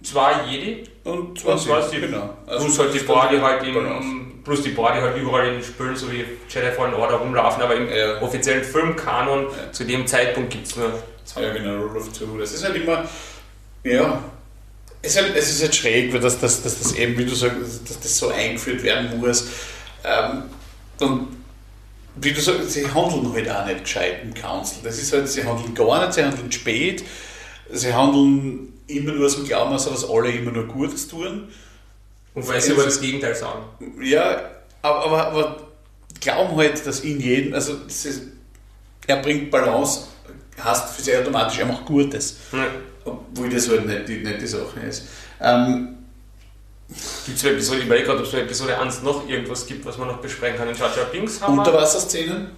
zwei 0.02 0.32
Jedi, 0.50 0.84
Und 1.04 1.18
Und 1.18 1.38
20, 1.40 1.66
zwar 1.66 1.88
die- 1.88 2.00
genau. 2.00 2.36
plus 2.46 2.78
halt 2.78 2.92
die 2.94 2.98
ist 2.98 3.08
halt 3.08 3.62
Balance. 3.62 4.08
im, 4.08 4.42
plus 4.44 4.62
die 4.62 4.70
die 4.70 4.82
halt 4.82 5.16
überall 5.16 5.46
in 5.48 5.54
den 5.54 5.62
Spülen, 5.64 5.96
so 5.96 6.10
wie 6.12 6.24
Jedi 6.48 6.70
Fallen 6.76 6.92
Order 6.94 7.14
rumlaufen, 7.16 7.62
aber 7.62 7.74
im 7.76 7.88
Ja. 7.88 8.20
offiziellen 8.20 8.64
Filmkanon 8.64 9.44
Ja. 9.44 9.72
zu 9.72 9.84
dem 9.84 10.06
Zeitpunkt 10.06 10.50
gibt 10.50 10.66
es 10.66 10.76
nur 10.76 10.92
zwei. 11.24 11.42
Ja, 11.42 11.52
genau, 11.52 11.82
Rule 11.82 12.00
of 12.00 12.12
Two. 12.12 12.38
Das 12.38 12.52
ist 12.52 12.64
halt 12.64 12.76
immer, 12.76 13.08
ja, 13.82 14.22
es 15.02 15.16
ist 15.16 15.22
halt, 15.22 15.36
es 15.36 15.50
ist 15.50 15.62
halt 15.62 15.74
schräg, 15.74 16.12
weil 16.12 16.20
das, 16.20 16.40
das, 16.40 16.62
das, 16.62 16.78
das 16.78 16.92
eben, 16.94 17.18
wie 17.18 17.26
du 17.26 17.34
sagst, 17.34 17.56
dass 17.88 18.00
das 18.00 18.18
so 18.18 18.28
eingeführt 18.28 18.82
werden 18.82 19.20
muss. 19.20 19.46
Ähm, 20.02 20.44
und 21.00 21.28
wie 22.16 22.32
du 22.32 22.40
sagst, 22.40 22.70
sie 22.70 22.86
handeln 22.86 23.32
halt 23.32 23.50
auch 23.50 23.66
nicht 23.66 23.84
gescheit 23.84 24.22
im 24.22 24.32
Council. 24.32 24.78
Das 24.82 24.98
ist 24.98 25.12
halt, 25.12 25.28
sie 25.28 25.44
handeln 25.44 25.74
gar 25.74 26.00
nicht, 26.00 26.14
sie 26.14 26.24
handeln 26.24 26.50
spät, 26.50 27.04
sie 27.70 27.92
handeln 27.92 28.72
immer 28.86 29.12
nur 29.12 29.26
aus 29.26 29.36
dem 29.36 29.44
Glauben, 29.44 29.72
also 29.72 29.90
dass 29.90 30.08
alle 30.08 30.30
immer 30.30 30.52
nur 30.52 30.66
Gutes 30.66 31.08
tun. 31.08 31.48
Und 32.34 32.48
weil 32.48 32.60
sie 32.60 32.72
aber 32.72 32.84
das 32.84 33.00
Gegenteil 33.00 33.34
sagen. 33.34 33.64
Ja, 34.00 34.50
aber, 34.82 35.04
aber, 35.04 35.26
aber 35.26 35.68
glauben 36.20 36.56
halt, 36.56 36.86
dass 36.86 37.00
in 37.00 37.20
jedem, 37.20 37.54
also 37.54 37.76
ist, 37.86 38.22
er 39.06 39.16
bringt 39.16 39.50
Balance, 39.50 40.08
heißt 40.62 40.90
für 40.96 41.02
sie 41.02 41.16
automatisch, 41.16 41.58
er 41.58 41.66
macht 41.66 41.84
Gutes. 41.84 42.36
Ne. 42.52 42.66
Obwohl 43.04 43.48
das 43.50 43.68
halt 43.68 43.86
nicht 43.86 44.08
die, 44.08 44.16
nicht 44.18 44.40
die 44.40 44.46
Sache 44.46 44.80
ist. 44.88 45.04
Ähm, 45.40 45.88
Gibt 47.26 47.38
es 47.38 47.44
Episode, 47.44 47.78
ich 47.80 47.86
überlege 47.86 48.06
gerade, 48.06 48.20
ob 48.20 48.26
es 48.26 48.32
bei 48.32 48.40
Episode 48.40 48.78
1 48.78 49.02
noch 49.02 49.28
irgendwas 49.28 49.66
gibt, 49.66 49.84
was 49.84 49.98
man 49.98 50.08
noch 50.08 50.18
besprechen 50.18 50.58
kann. 50.58 50.68
In 50.68 50.76
Jar 50.76 50.94
Jar 50.94 51.06
Binks 51.06 51.40
haben. 51.40 51.58
Unterwasserszenen? 51.58 52.50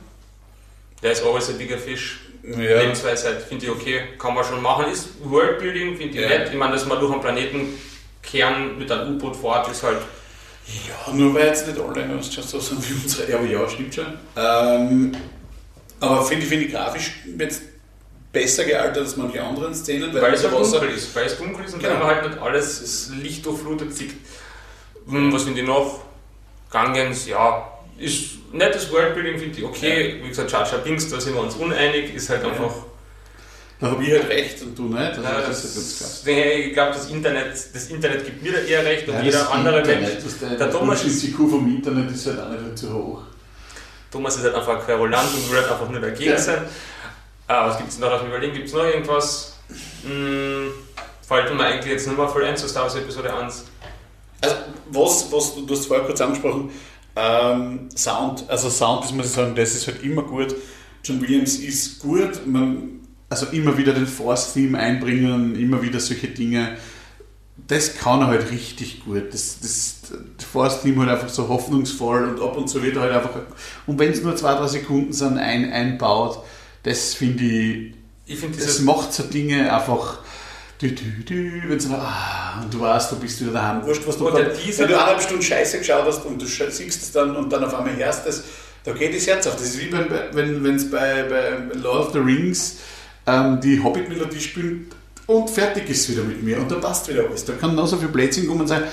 Der 1.03 1.13
ist 1.13 1.23
always 1.25 1.49
a 1.49 1.53
bigger 1.53 1.79
fish. 1.79 2.21
Ja. 2.43 2.81
Lebensweisheit 2.81 3.43
finde 3.43 3.67
ich 3.67 3.71
okay, 3.73 4.01
kann 4.19 4.35
man 4.35 4.45
schon 4.45 4.63
machen. 4.63 4.87
Ist 4.93 5.09
Worldbuilding, 5.23 5.97
finde 5.97 6.15
ich 6.19 6.21
Ja. 6.23 6.29
nett. 6.29 6.49
Ich 6.51 6.57
meine, 6.57 6.73
dass 6.75 6.87
man 6.87 7.01
durch 7.01 7.13
einen 7.13 7.21
Planeten 7.21 7.75
kehren 8.23 8.79
mit 8.79 8.91
einem 8.91 9.15
U-Boot 9.17 9.37
fährt, 9.37 9.69
ist 9.71 9.83
halt. 9.83 9.99
Ja, 11.07 11.13
nur 11.13 11.33
weil 11.35 11.47
jetzt 11.47 11.67
nicht 11.67 11.79
alle 11.79 12.19
aus 12.19 12.33
schon 12.33 12.43
so 12.45 12.59
sind 12.59 12.89
wie 12.89 12.95
unsere. 13.03 13.31
Ja, 13.31 13.39
aber 13.39 13.47
ja, 13.47 13.69
stimmt 13.69 13.95
schon. 13.95 14.07
Ähm, 14.37 15.13
aber 16.01 16.25
finde 16.25 16.43
ich, 16.43 16.49
finde 16.49 16.65
ich 16.67 16.73
grafisch 16.73 17.13
jetzt 17.39 17.63
besser 18.41 18.65
gealtert 18.65 18.99
als 18.99 19.17
manche 19.17 19.43
anderen 19.43 19.75
Szenen, 19.75 20.13
Weil 20.15 20.35
es 20.35 20.45
halt 20.45 20.53
Wasser- 20.55 20.81
dunkel 20.81 20.97
ist. 20.97 21.15
Weil 21.17 21.27
es 21.27 21.39
dunkel 21.39 21.65
ist 21.65 21.75
und 21.75 21.81
Genau. 21.83 21.95
weil 21.95 22.01
man 22.01 22.07
halt 22.17 22.29
nicht 22.31 22.39
alles 22.43 22.81
das 22.81 23.11
Licht 23.23 23.45
durchflutet 23.47 23.95
sieht. 23.97 24.13
Hm, 25.09 25.33
was 25.33 25.43
finde 25.45 25.61
ich 25.63 25.67
noch? 25.67 26.01
Gangens, 26.71 27.27
ja. 27.27 27.67
Ist 27.99 28.53
nettes 28.53 28.91
Worldbuilding, 28.93 29.39
finde 29.39 29.59
ich 29.59 29.65
okay. 29.65 30.21
Wie 30.23 30.29
gesagt, 30.29 30.51
Jar 30.53 30.65
Binks, 30.85 31.09
da 31.09 31.19
sind 31.21 31.35
wir 31.35 31.41
uns 31.43 31.55
uneinig, 31.55 32.15
ist 32.15 32.29
halt 32.29 32.43
Ja. 32.43 32.49
einfach. 32.51 32.75
Da 33.81 33.91
habe 33.91 34.03
ich 34.05 34.11
halt 34.11 34.29
recht 34.29 34.63
und 34.63 34.77
du 34.79 34.85
nicht. 34.85 34.99
Also 34.99 35.23
Ja, 35.23 35.41
das, 35.41 35.49
das, 35.63 35.77
ist 35.77 36.27
ich 36.27 36.73
glaube, 36.73 36.93
das 36.93 37.11
Internet, 37.11 37.53
das 37.75 37.87
Internet 37.89 38.25
gibt 38.25 38.43
mir 38.43 38.53
da 38.53 38.59
eher 38.59 38.85
recht 38.85 39.07
und 39.09 39.15
Ja, 39.15 39.23
jeder 39.23 39.51
andere 39.53 39.79
Internet, 39.81 40.03
Mensch. 40.13 40.25
das 40.25 40.39
der, 40.39 40.51
der 40.59 40.71
Thomas 40.71 41.05
ist- 41.05 41.25
IQ 41.25 41.37
vom 41.49 41.67
Internet 41.77 42.11
ist 42.11 42.27
halt 42.27 42.41
auch 42.41 42.49
nicht 42.51 42.79
zu 42.79 42.93
hoch. 42.93 43.23
Thomas 44.11 44.37
ist 44.37 44.45
halt 44.45 44.55
einfach 44.55 44.83
querulant 44.85 45.29
und 45.35 45.51
will 45.51 45.59
halt 45.59 45.71
einfach 45.71 45.89
nur 45.91 46.01
dagegen 46.01 46.31
Ja. 46.31 46.39
sein. 46.39 46.63
Ah, 47.49 47.69
was 47.69 47.79
gibt 47.79 47.91
es 47.91 47.99
noch 47.99 48.11
auf 48.11 48.21
dem 48.21 48.29
Überlegen? 48.29 48.55
Gibt 48.55 48.67
es 48.67 48.75
noch 48.75 48.85
irgendwas? 48.85 49.59
Hm, 50.03 50.73
fällt 51.23 51.55
mir 51.55 51.65
eigentlich 51.65 51.93
jetzt 51.93 52.07
nicht 52.09 52.17
mehr 52.17 52.29
voll 52.29 52.45
ein 52.45 52.57
zu 52.57 52.69
Star 52.69 52.85
Wars 52.85 52.97
Episode 52.97 53.33
1. 53.33 53.65
Also, 54.41 54.57
was, 54.91 55.33
was 55.33 55.55
du, 55.55 55.65
du 55.65 55.75
hast 55.75 55.87
vorher 55.87 56.05
kurz 56.05 56.21
angesprochen, 56.21 56.71
ähm, 57.15 57.89
Sound. 57.97 58.45
Also, 58.49 58.69
Sound, 58.69 59.05
das 59.05 59.13
muss 59.13 59.27
ich 59.27 59.33
sagen, 59.33 59.55
das 59.55 59.75
ist 59.75 59.87
halt 59.87 60.03
immer 60.03 60.23
gut. 60.23 60.57
John 61.05 61.21
Williams 61.21 61.57
ist 61.57 62.01
gut. 62.01 62.45
Man, 62.47 63.01
also, 63.31 63.47
immer 63.47 63.79
wieder 63.79 63.93
den 63.93 64.09
Force-Theme 64.09 64.77
einbringen, 64.77 65.55
immer 65.55 65.81
wieder 65.83 66.01
solche 66.01 66.29
Dinge. 66.29 66.77
Das 67.69 67.97
kann 67.97 68.23
er 68.23 68.27
halt 68.27 68.51
richtig 68.51 69.05
gut. 69.05 69.33
Das, 69.33 69.61
das, 69.61 70.01
das 70.37 70.47
Force-Theme 70.47 70.99
halt 71.01 71.11
einfach 71.11 71.29
so 71.29 71.49
hoffnungsvoll 71.49 72.25
und 72.25 72.43
ab 72.43 72.57
und 72.57 72.69
zu 72.69 72.83
wird 72.83 72.97
er 72.97 73.03
halt 73.03 73.13
einfach, 73.13 73.31
und 73.87 74.01
wenn 74.01 74.11
es 74.11 74.23
nur 74.23 74.35
zwei, 74.35 74.55
drei 74.55 74.67
Sekunden 74.67 75.13
sind, 75.13 75.39
ein, 75.39 75.73
einbaut, 75.73 76.45
das 76.87 77.15
finde 77.15 77.45
ich 77.45 77.93
Ich 78.27 78.39
finde 78.39 78.59
das 78.59 78.81
macht 78.81 79.13
so 79.13 79.25
Dinge 79.25 79.73
einfach. 79.73 80.19
Du, 80.79 80.89
du, 80.89 81.05
du, 81.25 81.35
wenn 81.69 81.81
so, 81.81 81.89
ah, 81.95 82.61
und 82.63 82.73
du 82.73 82.81
weißt, 82.81 83.11
du 83.13 83.17
bist 83.17 83.41
wieder 83.41 83.53
daheim. 83.53 83.85
Wurscht, 83.87 84.03
was 84.07 84.19
du 84.19 84.29
Oder 84.29 84.45
dieser- 84.45 84.81
Wenn 84.83 84.89
du 84.89 84.95
eineinhalb 84.95 85.23
Stunden 85.23 85.43
Scheiße 85.43 85.79
geschaut 85.79 86.05
hast 86.07 86.25
und 86.27 86.41
du 86.41 86.45
siehst 86.47 87.03
es 87.03 87.13
dann 87.13 87.35
und 87.35 87.51
dann 87.51 87.65
auf 87.65 87.75
einmal 87.75 87.97
hörst 87.97 88.27
es, 88.27 88.43
da 88.85 88.93
geht 88.93 89.15
das 89.17 89.27
Herz 89.27 89.47
auf. 89.47 89.55
Das 89.55 89.65
ist 89.65 89.81
wie 89.81 89.87
beim, 89.87 90.07
wenn 90.33 90.77
es 90.77 90.91
bei, 90.91 91.23
bei 91.25 91.79
Lord 91.79 92.09
of 92.09 92.13
the 92.13 92.19
Rings 92.19 92.77
ähm, 93.27 93.59
die 93.61 93.83
Hobbit-Melodie 93.83 94.41
spielt 94.41 94.93
und 95.27 95.49
fertig 95.51 95.89
ist 95.89 96.11
wieder 96.11 96.23
mit 96.25 96.43
mir 96.43 96.59
und 96.59 96.71
da 96.71 96.77
passt 96.77 97.09
wieder 97.09 97.25
alles. 97.27 97.45
Da 97.47 97.55
kann 97.55 97.75
noch 97.75 97.87
so 97.87 97.97
viel 97.97 98.09
Blödsinn 98.09 98.47
kommen 98.47 98.61
und 98.61 98.69
sagen, 98.69 98.85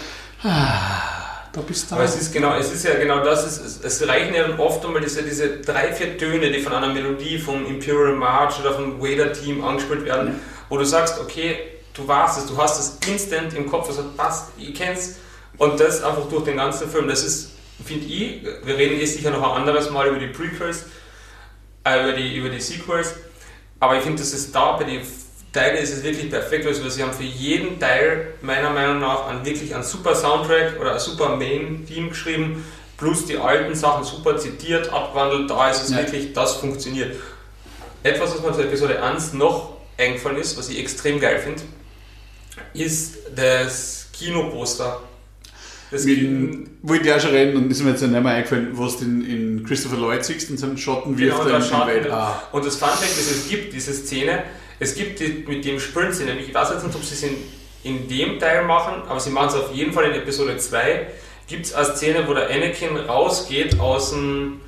ah, 0.43 1.12
da 1.53 1.61
bist 1.61 1.89
du 1.89 1.95
Aber 1.95 2.03
es 2.03 2.19
ist 2.19 2.33
genau, 2.33 2.55
es 2.55 2.71
ist 2.71 2.83
ja 2.83 2.95
genau 2.95 3.23
das, 3.23 3.45
es, 3.45 3.79
es 3.83 4.07
reichen 4.07 4.33
ja 4.33 4.57
oft 4.57 4.83
einmal 4.85 5.01
diese, 5.01 5.21
diese 5.23 5.59
drei, 5.61 5.93
vier 5.93 6.17
Töne, 6.17 6.51
die 6.51 6.59
von 6.59 6.73
einer 6.73 6.91
Melodie 6.91 7.37
vom 7.37 7.65
Imperial 7.65 8.15
March 8.15 8.59
oder 8.59 8.73
vom 8.73 8.99
Wader 8.99 9.31
Team 9.31 9.63
angespielt 9.63 10.03
werden, 10.05 10.27
Ja. 10.29 10.33
wo 10.69 10.77
du 10.77 10.83
sagst, 10.85 11.19
okay, 11.21 11.57
du 11.93 12.07
warst 12.07 12.39
es, 12.39 12.47
du 12.47 12.57
hast 12.57 12.79
es 12.79 13.07
instant 13.07 13.53
im 13.53 13.69
Kopf, 13.69 13.87
also 13.87 14.03
passt, 14.17 14.49
ich 14.57 14.73
kenn's 14.73 15.17
und 15.57 15.79
das 15.79 16.03
einfach 16.03 16.27
durch 16.27 16.43
den 16.43 16.57
ganzen 16.57 16.89
Film. 16.89 17.07
Das 17.07 17.23
ist, 17.23 17.51
finde 17.85 18.05
ich, 18.07 18.43
wir 18.65 18.75
reden 18.75 18.99
jetzt 18.99 19.13
sicher 19.13 19.29
noch 19.29 19.43
ein 19.43 19.61
anderes 19.61 19.91
Mal 19.91 20.07
über 20.07 20.17
die 20.17 20.27
Prequels, 20.27 20.85
äh, 21.83 22.03
über, 22.03 22.13
die, 22.13 22.35
über 22.35 22.49
die 22.49 22.59
Sequels, 22.59 23.13
aber 23.79 23.97
ich 23.97 24.01
finde, 24.01 24.17
dass 24.19 24.33
es 24.33 24.51
da 24.51 24.71
bei 24.77 24.85
den 24.85 25.01
Teilen 25.53 25.77
ist 25.77 25.93
es 25.93 26.03
wirklich 26.03 26.29
perfekt, 26.31 26.65
also 26.65 26.89
sie 26.89 27.03
haben 27.03 27.13
für 27.13 27.23
jeden 27.23 27.79
Teil 27.79 28.33
meiner 28.41 28.71
Meinung 28.71 28.99
nach 28.99 29.27
einen, 29.27 29.45
wirklich 29.45 29.73
einen 29.73 29.83
super 29.83 30.15
Soundtrack 30.15 30.79
oder 30.81 30.93
ein 30.93 30.99
super 30.99 31.35
Main-Theme 31.35 32.09
geschrieben, 32.09 32.65
plus 32.97 33.25
die 33.27 33.37
alten 33.37 33.75
Sachen 33.75 34.03
super 34.03 34.35
zitiert, 34.37 34.91
abgewandelt, 34.91 35.49
da 35.49 35.69
ist 35.69 35.83
es 35.83 35.91
Ja. 35.91 35.97
wirklich, 35.97 36.33
das 36.33 36.55
funktioniert. 36.55 37.15
Etwas, 38.01 38.33
was 38.33 38.41
mir 38.41 38.51
zur 38.53 38.65
Episode 38.65 39.01
1 39.01 39.33
noch 39.33 39.77
eingefallen 39.97 40.37
ist, 40.37 40.57
was 40.57 40.69
ich 40.69 40.79
extrem 40.79 41.19
geil 41.19 41.39
finde, 41.39 41.61
ist 42.73 43.17
das 43.35 44.07
Kinoposter. 44.17 45.01
Das 45.91 46.05
Mit, 46.05 46.67
wollte 46.81 47.05
ich 47.07 47.13
auch 47.13 47.19
schon 47.19 47.31
reden 47.31 47.55
und 47.57 47.69
ist 47.69 47.83
mir 47.83 47.91
jetzt 47.91 48.01
nicht 48.01 48.11
mehr 48.11 48.25
eingefallen, 48.25 48.69
was 48.73 48.97
du 48.97 49.05
in, 49.05 49.25
in 49.25 49.65
Christopher 49.65 49.97
Lloyd 49.97 50.25
siehst 50.25 50.49
und 50.49 50.57
seinen 50.57 50.77
Schotten 50.77 51.15
wirft 51.17 51.43
Genau, 51.43 51.55
in 51.57 51.61
Schatten. 51.63 51.87
Welt. 51.87 52.09
Ah, 52.09 52.41
Und 52.51 52.65
das 52.65 52.77
Fun 52.77 52.89
Fact 52.89 53.03
ist, 53.03 53.29
es 53.29 53.47
gibt 53.47 53.71
diese 53.73 53.93
Szene, 53.93 54.43
es 54.79 54.95
gibt 54.95 55.19
die, 55.19 55.43
mit 55.47 55.63
dem 55.65 55.79
Sprint-Szene, 55.79 56.37
ich 56.39 56.53
weiß 56.53 56.69
jetzt 56.71 56.85
nicht, 56.85 56.95
ob 56.95 57.03
sie 57.03 57.13
es 57.15 57.23
in, 57.23 57.35
in 57.83 58.07
dem 58.07 58.39
Teil 58.39 58.63
machen, 58.65 59.03
aber 59.07 59.19
sie 59.19 59.29
machen 59.29 59.49
es 59.49 59.55
auf 59.55 59.73
jeden 59.73 59.93
Fall 59.93 60.05
in 60.05 60.13
Episode 60.13 60.57
2, 60.57 61.07
gibt 61.47 61.65
es 61.65 61.73
eine 61.73 61.85
Szene, 61.95 62.27
wo 62.27 62.33
der 62.33 62.49
Anakin 62.49 62.97
rausgeht 62.97 63.79
aus, 63.79 64.11
dem, 64.11 64.61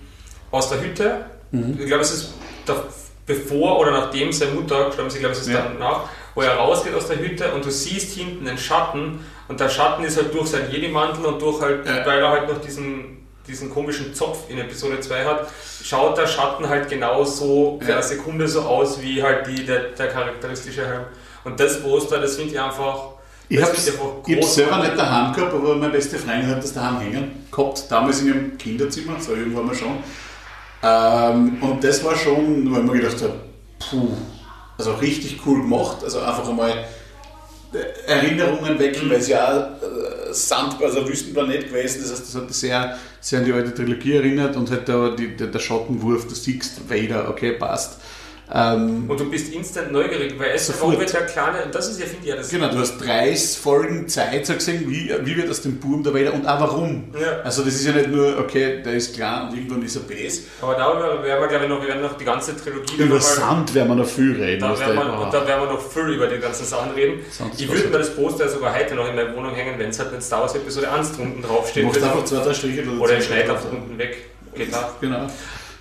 aus 0.52 0.70
der 0.70 0.82
Hütte. 0.82 1.26
Mhm. 1.52 1.78
Ich 1.80 1.86
glaube, 1.88 2.02
es 2.04 2.12
ist 2.12 2.34
da, 2.66 2.84
bevor 3.26 3.80
oder 3.80 3.92
nachdem 3.92 4.32
seine 4.32 4.52
Mutter 4.52 4.86
gestorben 4.86 5.08
ist, 5.08 5.16
ich 5.16 5.20
glaube, 5.22 5.34
es 5.36 5.42
ist 5.42 5.50
Ja. 5.50 5.68
danach, 5.74 6.10
wo 6.36 6.42
er 6.42 6.56
rausgeht 6.56 6.94
aus 6.94 7.08
der 7.08 7.18
Hütte 7.20 7.52
und 7.54 7.64
du 7.66 7.72
siehst 7.72 8.16
hinten 8.18 8.46
den 8.46 8.58
Schatten 8.58 9.20
und 9.48 9.60
der 9.60 9.70
Schatten 9.70 10.04
ist 10.04 10.18
halt 10.18 10.34
durch 10.34 10.48
seinen 10.48 10.70
Jedi-Mantel 10.72 11.26
und 11.26 11.42
durch 11.42 11.62
halt, 11.62 11.86
Ja. 11.88 12.06
weil 12.06 12.20
er 12.20 12.30
halt 12.30 12.50
noch 12.50 12.60
diesen, 12.62 13.25
diesen 13.48 13.70
komischen 13.70 14.14
Zopf 14.14 14.50
in 14.50 14.58
Episode 14.58 15.00
2 15.00 15.26
hat, 15.26 15.48
schaut 15.84 16.18
der 16.18 16.28
Schatten 16.28 16.68
halt 16.68 16.90
genau 16.90 17.24
so 17.24 17.80
für 17.84 17.92
Ja. 17.92 18.02
Sekunde 18.02 18.48
so 18.48 18.62
aus 18.62 19.02
wie 19.02 19.22
halt 19.22 19.48
die, 19.48 19.66
der, 19.66 19.90
der 19.90 20.08
charakteristische 20.08 20.86
Helm. 20.88 21.04
Und 21.44 21.60
das 21.60 21.82
Poster, 21.82 22.20
das 22.20 22.36
finde 22.36 22.54
ich 22.54 22.60
einfach. 22.60 23.10
Ich 23.48 23.62
habe 23.62 23.72
hab's 23.72 24.56
selber 24.56 24.80
nicht 24.80 24.98
daheim 24.98 25.34
gehabt, 25.34 25.54
aber 25.54 25.76
meine 25.76 25.92
beste 25.94 26.18
Freundin 26.18 26.50
hat 26.50 26.64
das 26.64 26.74
daheim 26.74 27.00
hängen 27.00 27.46
gehabt, 27.52 27.86
damals 27.90 28.22
in 28.22 28.28
ihrem 28.28 28.58
Kinderzimmer, 28.58 29.20
so 29.20 29.36
irgendwann 29.36 29.68
mal 29.68 29.76
schon. 29.76 29.98
Ähm, 30.82 31.58
und 31.62 31.84
das 31.84 32.04
war 32.04 32.16
schon, 32.16 32.74
weil 32.74 32.82
man 32.84 32.98
gedacht 32.98 33.22
hat, 33.22 33.34
puh, 33.80 34.10
also 34.78 34.94
richtig 34.96 35.40
cool 35.46 35.62
gemacht, 35.62 35.98
also 36.04 36.20
einfach 36.20 36.50
einmal 36.50 36.86
Erinnerungen 38.08 38.80
wecken, 38.80 39.10
weil 39.10 39.18
es 39.18 39.28
ja 39.28 39.78
äh, 39.82 40.34
Sand, 40.34 40.82
also 40.82 41.08
Wüstenplanet 41.08 41.70
gewesen, 41.70 42.02
das 42.02 42.12
heißt, 42.12 42.22
das 42.22 42.36
hat 42.36 42.54
sehr, 42.54 42.98
sehr 43.20 43.40
an 43.40 43.46
die 43.46 43.54
alte 43.54 43.74
Trilogie 43.74 44.14
erinnert 44.14 44.56
und 44.56 44.70
halt 44.72 44.88
da 44.88 45.16
die, 45.16 45.36
der, 45.36 45.48
der 45.48 45.60
Schattenwurf, 45.60 46.28
du 46.28 46.36
siehst 46.36 46.90
Vader, 46.90 47.30
okay, 47.30 47.54
passt. 47.54 48.00
Ähm, 48.54 49.10
Und 49.10 49.20
du 49.20 49.30
bist 49.32 49.52
instant 49.54 49.92
neugierig, 49.92 50.36
weil 50.38 50.52
es 50.54 50.68
Sofort. 50.68 51.00
wird 51.00 51.12
der 51.12 51.26
kleine, 51.26 51.64
und 51.64 51.74
das 51.74 51.90
ist 51.90 52.00
ja, 52.00 52.06
finde 52.06 52.22
ich 52.24 52.30
ja 52.30 52.36
das. 52.36 52.50
Genau, 52.50 52.70
du 52.70 52.78
hast 52.78 52.98
drei 53.00 53.36
Folgen 53.36 54.08
Zeit, 54.08 54.46
so 54.46 54.54
gesehen, 54.54 54.86
wie, 54.88 55.12
wie 55.24 55.36
wird 55.38 55.50
aus 55.50 55.62
dem 55.62 55.78
Buben 55.80 56.04
der 56.04 56.14
Vader 56.14 56.34
und 56.34 56.46
auch 56.48 56.60
warum. 56.60 57.06
Ja. 57.20 57.40
Also 57.44 57.64
das 57.64 57.74
ist 57.74 57.86
ja 57.88 57.94
nicht 57.94 58.10
nur, 58.10 58.38
okay, 58.38 58.84
der 58.84 58.94
ist 58.94 59.16
klar 59.16 59.50
und 59.50 59.58
irgendwann 59.58 59.82
ist 59.84 59.96
er 59.96 60.04
Base. 60.04 60.42
Aber 60.62 60.76
darüber 60.76 61.24
werden 61.24 61.42
wir, 61.42 61.48
glaube 61.48 61.64
ich, 61.66 61.70
noch, 61.70 61.82
wir 61.82 61.88
werden 61.88 62.02
noch 62.04 62.18
die 62.18 62.26
ganze 62.26 62.56
Trilogie 62.56 62.96
Über 63.02 63.20
Sand 63.20 63.74
werden 63.74 63.88
wir 63.88 63.96
noch 63.96 64.08
viel 64.08 64.34
reden. 64.34 64.62
Da 64.62 64.80
werden, 64.80 64.96
du? 64.96 65.02
wir, 65.02 65.20
und 65.22 65.34
da 65.34 65.48
werden 65.48 65.62
wir 65.68 65.74
noch 65.74 65.82
viel 65.92 66.10
über 66.10 66.28
die 66.28 66.38
ganzen 66.40 66.66
Sachen 66.66 66.92
reden. 66.92 67.22
Sonst 67.32 67.60
ich 67.60 67.68
würde 67.68 67.88
mir 67.88 67.98
das 67.98 68.16
Poster 68.16 68.48
sogar 68.48 68.76
heute 68.76 68.94
noch 68.94 69.10
in 69.10 69.16
meiner 69.16 69.36
Wohnung 69.36 69.56
hängen, 69.56 69.80
wenn 69.80 69.90
es 69.90 69.98
halt 69.98 70.12
mit 70.12 70.22
Star 70.22 70.42
Wars 70.42 70.54
Episode 70.54 70.92
1 70.92 71.14
drunten 71.18 71.42
Du 71.42 71.48
draufsteht. 71.48 71.84
machst 71.86 72.04
einfach 72.04 72.24
zwei, 72.26 72.44
drei 72.44 72.54
Striche 72.54 72.84
Oder 73.00 73.18
ich 73.18 73.26
schneide 73.26 73.52
einfach 73.54 73.72
unten 73.72 73.98
weg. 73.98 74.18
Geht 74.54 74.72
auch. 74.74 75.00
Genau. 75.02 75.28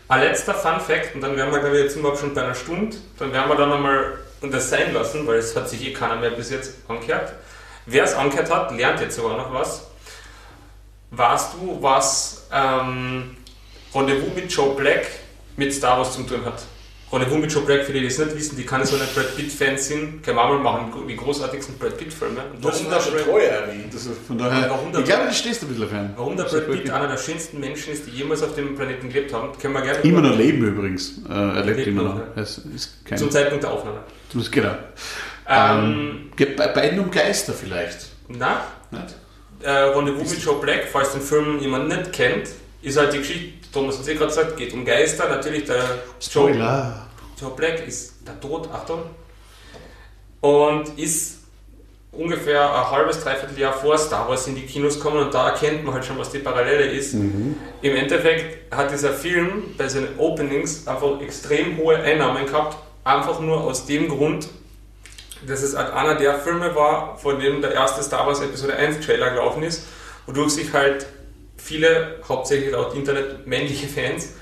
Ein 0.06 0.20
letzter 0.20 0.54
Fun 0.54 0.80
Fact, 0.80 1.14
und 1.14 1.22
dann 1.22 1.36
werden 1.36 1.52
wir, 1.52 1.60
glaube 1.60 1.78
ich, 1.78 1.84
jetzt 1.84 1.96
überhaupt 1.96 2.20
schon 2.20 2.34
bei 2.34 2.42
einer 2.44 2.54
Stunde, 2.54 2.96
dann 3.18 3.32
werden 3.32 3.48
wir 3.48 3.56
dann 3.56 3.70
nochmal 3.70 4.18
das 4.42 4.68
sein 4.68 4.92
lassen, 4.92 5.26
weil 5.26 5.38
es 5.38 5.56
hat 5.56 5.68
sich 5.68 5.86
eh 5.86 5.92
keiner 5.92 6.16
mehr 6.16 6.30
bis 6.30 6.50
jetzt 6.50 6.74
angehört. 6.88 7.32
Wer 7.86 8.04
es 8.04 8.14
angehört 8.14 8.50
hat, 8.50 8.76
lernt 8.76 9.00
jetzt 9.00 9.16
sogar 9.16 9.36
noch 9.36 9.52
was. 9.52 9.86
Weißt 11.10 11.54
du, 11.54 11.78
was 11.80 12.46
ähm, 12.52 13.36
Rendezvous 13.94 14.34
mit 14.34 14.52
Joe 14.52 14.74
Black 14.74 15.06
mit 15.56 15.72
Star 15.72 15.98
Wars 15.98 16.14
zu 16.14 16.22
tun 16.24 16.44
hat? 16.44 16.62
Rendezvous 17.14 17.40
mit 17.40 17.52
Joe 17.52 17.62
Black, 17.64 17.84
für 17.84 17.92
die, 17.92 18.04
es 18.04 18.18
nicht 18.18 18.36
wissen, 18.36 18.56
die 18.56 18.64
keine 18.64 18.84
so 18.84 18.96
eine 18.96 19.04
Brad 19.14 19.34
Pitt-Fans 19.36 19.88
sind, 19.88 20.22
können 20.22 20.36
wir 20.36 20.44
mal 20.44 20.58
machen, 20.58 20.92
die 21.08 21.16
großartigsten 21.16 21.78
Brad 21.78 21.96
Pitt-Filme. 21.96 22.40
Und 22.54 22.64
Das 22.64 22.74
auch 22.76 22.78
schon 22.82 22.90
der 22.90 22.96
Brad- 22.98 23.24
treu 23.24 23.40
erwähnt. 23.40 23.94
Von 24.26 24.38
daher, 24.38 24.68
Warum 24.70 24.90
der- 24.92 25.00
ich 25.00 25.06
glaube, 25.06 25.26
du 25.28 25.32
stehst 25.34 25.62
ein 25.62 25.68
bisschen 25.68 25.84
auf 25.84 25.92
einen. 25.92 26.12
Warum 26.16 26.36
der 26.36 26.44
Das 26.44 26.54
ist 26.54 26.66
Brad 26.66 26.76
Pitt 26.82 26.90
einer 26.90 27.08
der 27.08 27.16
schönsten 27.18 27.60
Menschen 27.60 27.92
ist, 27.92 28.06
die 28.06 28.10
jemals 28.10 28.42
auf 28.42 28.54
dem 28.54 28.74
Planeten 28.74 29.08
gelebt 29.08 29.32
haben, 29.32 29.56
können 29.58 29.74
wir 29.74 29.82
gerne 29.82 29.98
Immer 30.00 30.20
noch 30.20 30.36
leben 30.36 30.64
übrigens. 30.66 31.18
Äh, 31.28 31.32
er 31.32 31.64
lebt 31.64 31.86
immer 31.86 32.02
noch, 32.02 32.14
noch. 32.16 32.36
ja. 32.36 32.42
Es 32.42 32.58
ist 32.58 33.04
kein, 33.06 33.16
zum 33.18 33.30
Zeitpunkt 33.30 33.64
der 33.64 33.70
Aufnahme. 33.70 33.98
Zumindest, 34.30 34.52
genau. 34.52 34.74
Ähm, 35.48 36.30
geht 36.36 36.56
bei 36.56 36.68
beiden 36.68 36.98
um 37.00 37.10
Geister 37.10 37.52
vielleicht. 37.52 38.06
na, 38.28 38.62
Nicht? 38.90 39.14
äh, 39.62 39.70
Rendezvous 39.70 40.30
mit 40.30 40.42
Joe 40.42 40.60
Black, 40.60 40.88
falls 40.90 41.12
den 41.12 41.20
Film 41.20 41.58
jemand 41.60 41.88
nicht 41.88 42.12
kennt, 42.12 42.48
ist 42.82 42.96
halt 42.96 43.12
die 43.12 43.18
Geschichte, 43.18 43.63
Thomas 43.74 43.96
hat 43.96 44.02
es 44.02 44.08
eh 44.08 44.14
gerade 44.14 44.28
gesagt, 44.28 44.56
geht 44.56 44.72
um 44.72 44.84
Geister. 44.84 45.28
Natürlich 45.28 45.64
der 45.64 45.82
Joe, 46.20 46.48
Spoiler. 46.48 47.06
Joe 47.38 47.50
Black 47.50 47.86
ist 47.86 48.26
der 48.26 48.40
Tod, 48.40 48.68
Achtung, 48.72 49.02
und 50.40 50.96
ist 50.96 51.40
ungefähr 52.12 52.72
ein 52.72 52.90
halbes, 52.92 53.24
dreiviertel 53.24 53.58
Jahr 53.58 53.72
vor 53.72 53.98
Star 53.98 54.28
Wars 54.28 54.46
in 54.46 54.54
die 54.54 54.62
Kinos 54.62 54.94
gekommen 54.94 55.24
und 55.24 55.34
da 55.34 55.48
erkennt 55.48 55.84
man 55.84 55.94
halt 55.94 56.04
schon, 56.04 56.16
was 56.16 56.30
die 56.30 56.38
Parallele 56.38 56.84
ist. 56.84 57.14
Im 57.14 57.56
Endeffekt 57.82 58.72
hat 58.72 58.92
dieser 58.92 59.12
Film 59.12 59.64
bei 59.76 59.88
seinen 59.88 60.16
Openings 60.18 60.86
einfach 60.86 61.20
extrem 61.20 61.76
hohe 61.76 61.96
Einnahmen 61.96 62.46
gehabt, 62.46 62.76
einfach 63.02 63.40
nur 63.40 63.62
aus 63.62 63.86
dem 63.86 64.08
Grund, 64.08 64.48
dass 65.44 65.62
es 65.62 65.76
halt 65.76 65.92
einer 65.92 66.14
der 66.14 66.38
Filme 66.38 66.72
war, 66.76 67.18
von 67.18 67.40
dem 67.40 67.60
der 67.60 67.72
erste 67.72 68.02
Star 68.04 68.26
Wars 68.28 68.40
Episode 68.40 68.76
1 68.76 69.04
Trailer 69.04 69.30
gelaufen 69.30 69.64
ist, 69.64 69.82
wodurch 70.26 70.52
sich 70.52 70.72
halt 70.72 71.06
viele, 71.64 72.18
hauptsächlich 72.28 72.72
laut 72.72 72.94
Internet 72.94 73.46
männliche 73.46 73.88
Fans, 73.88 74.34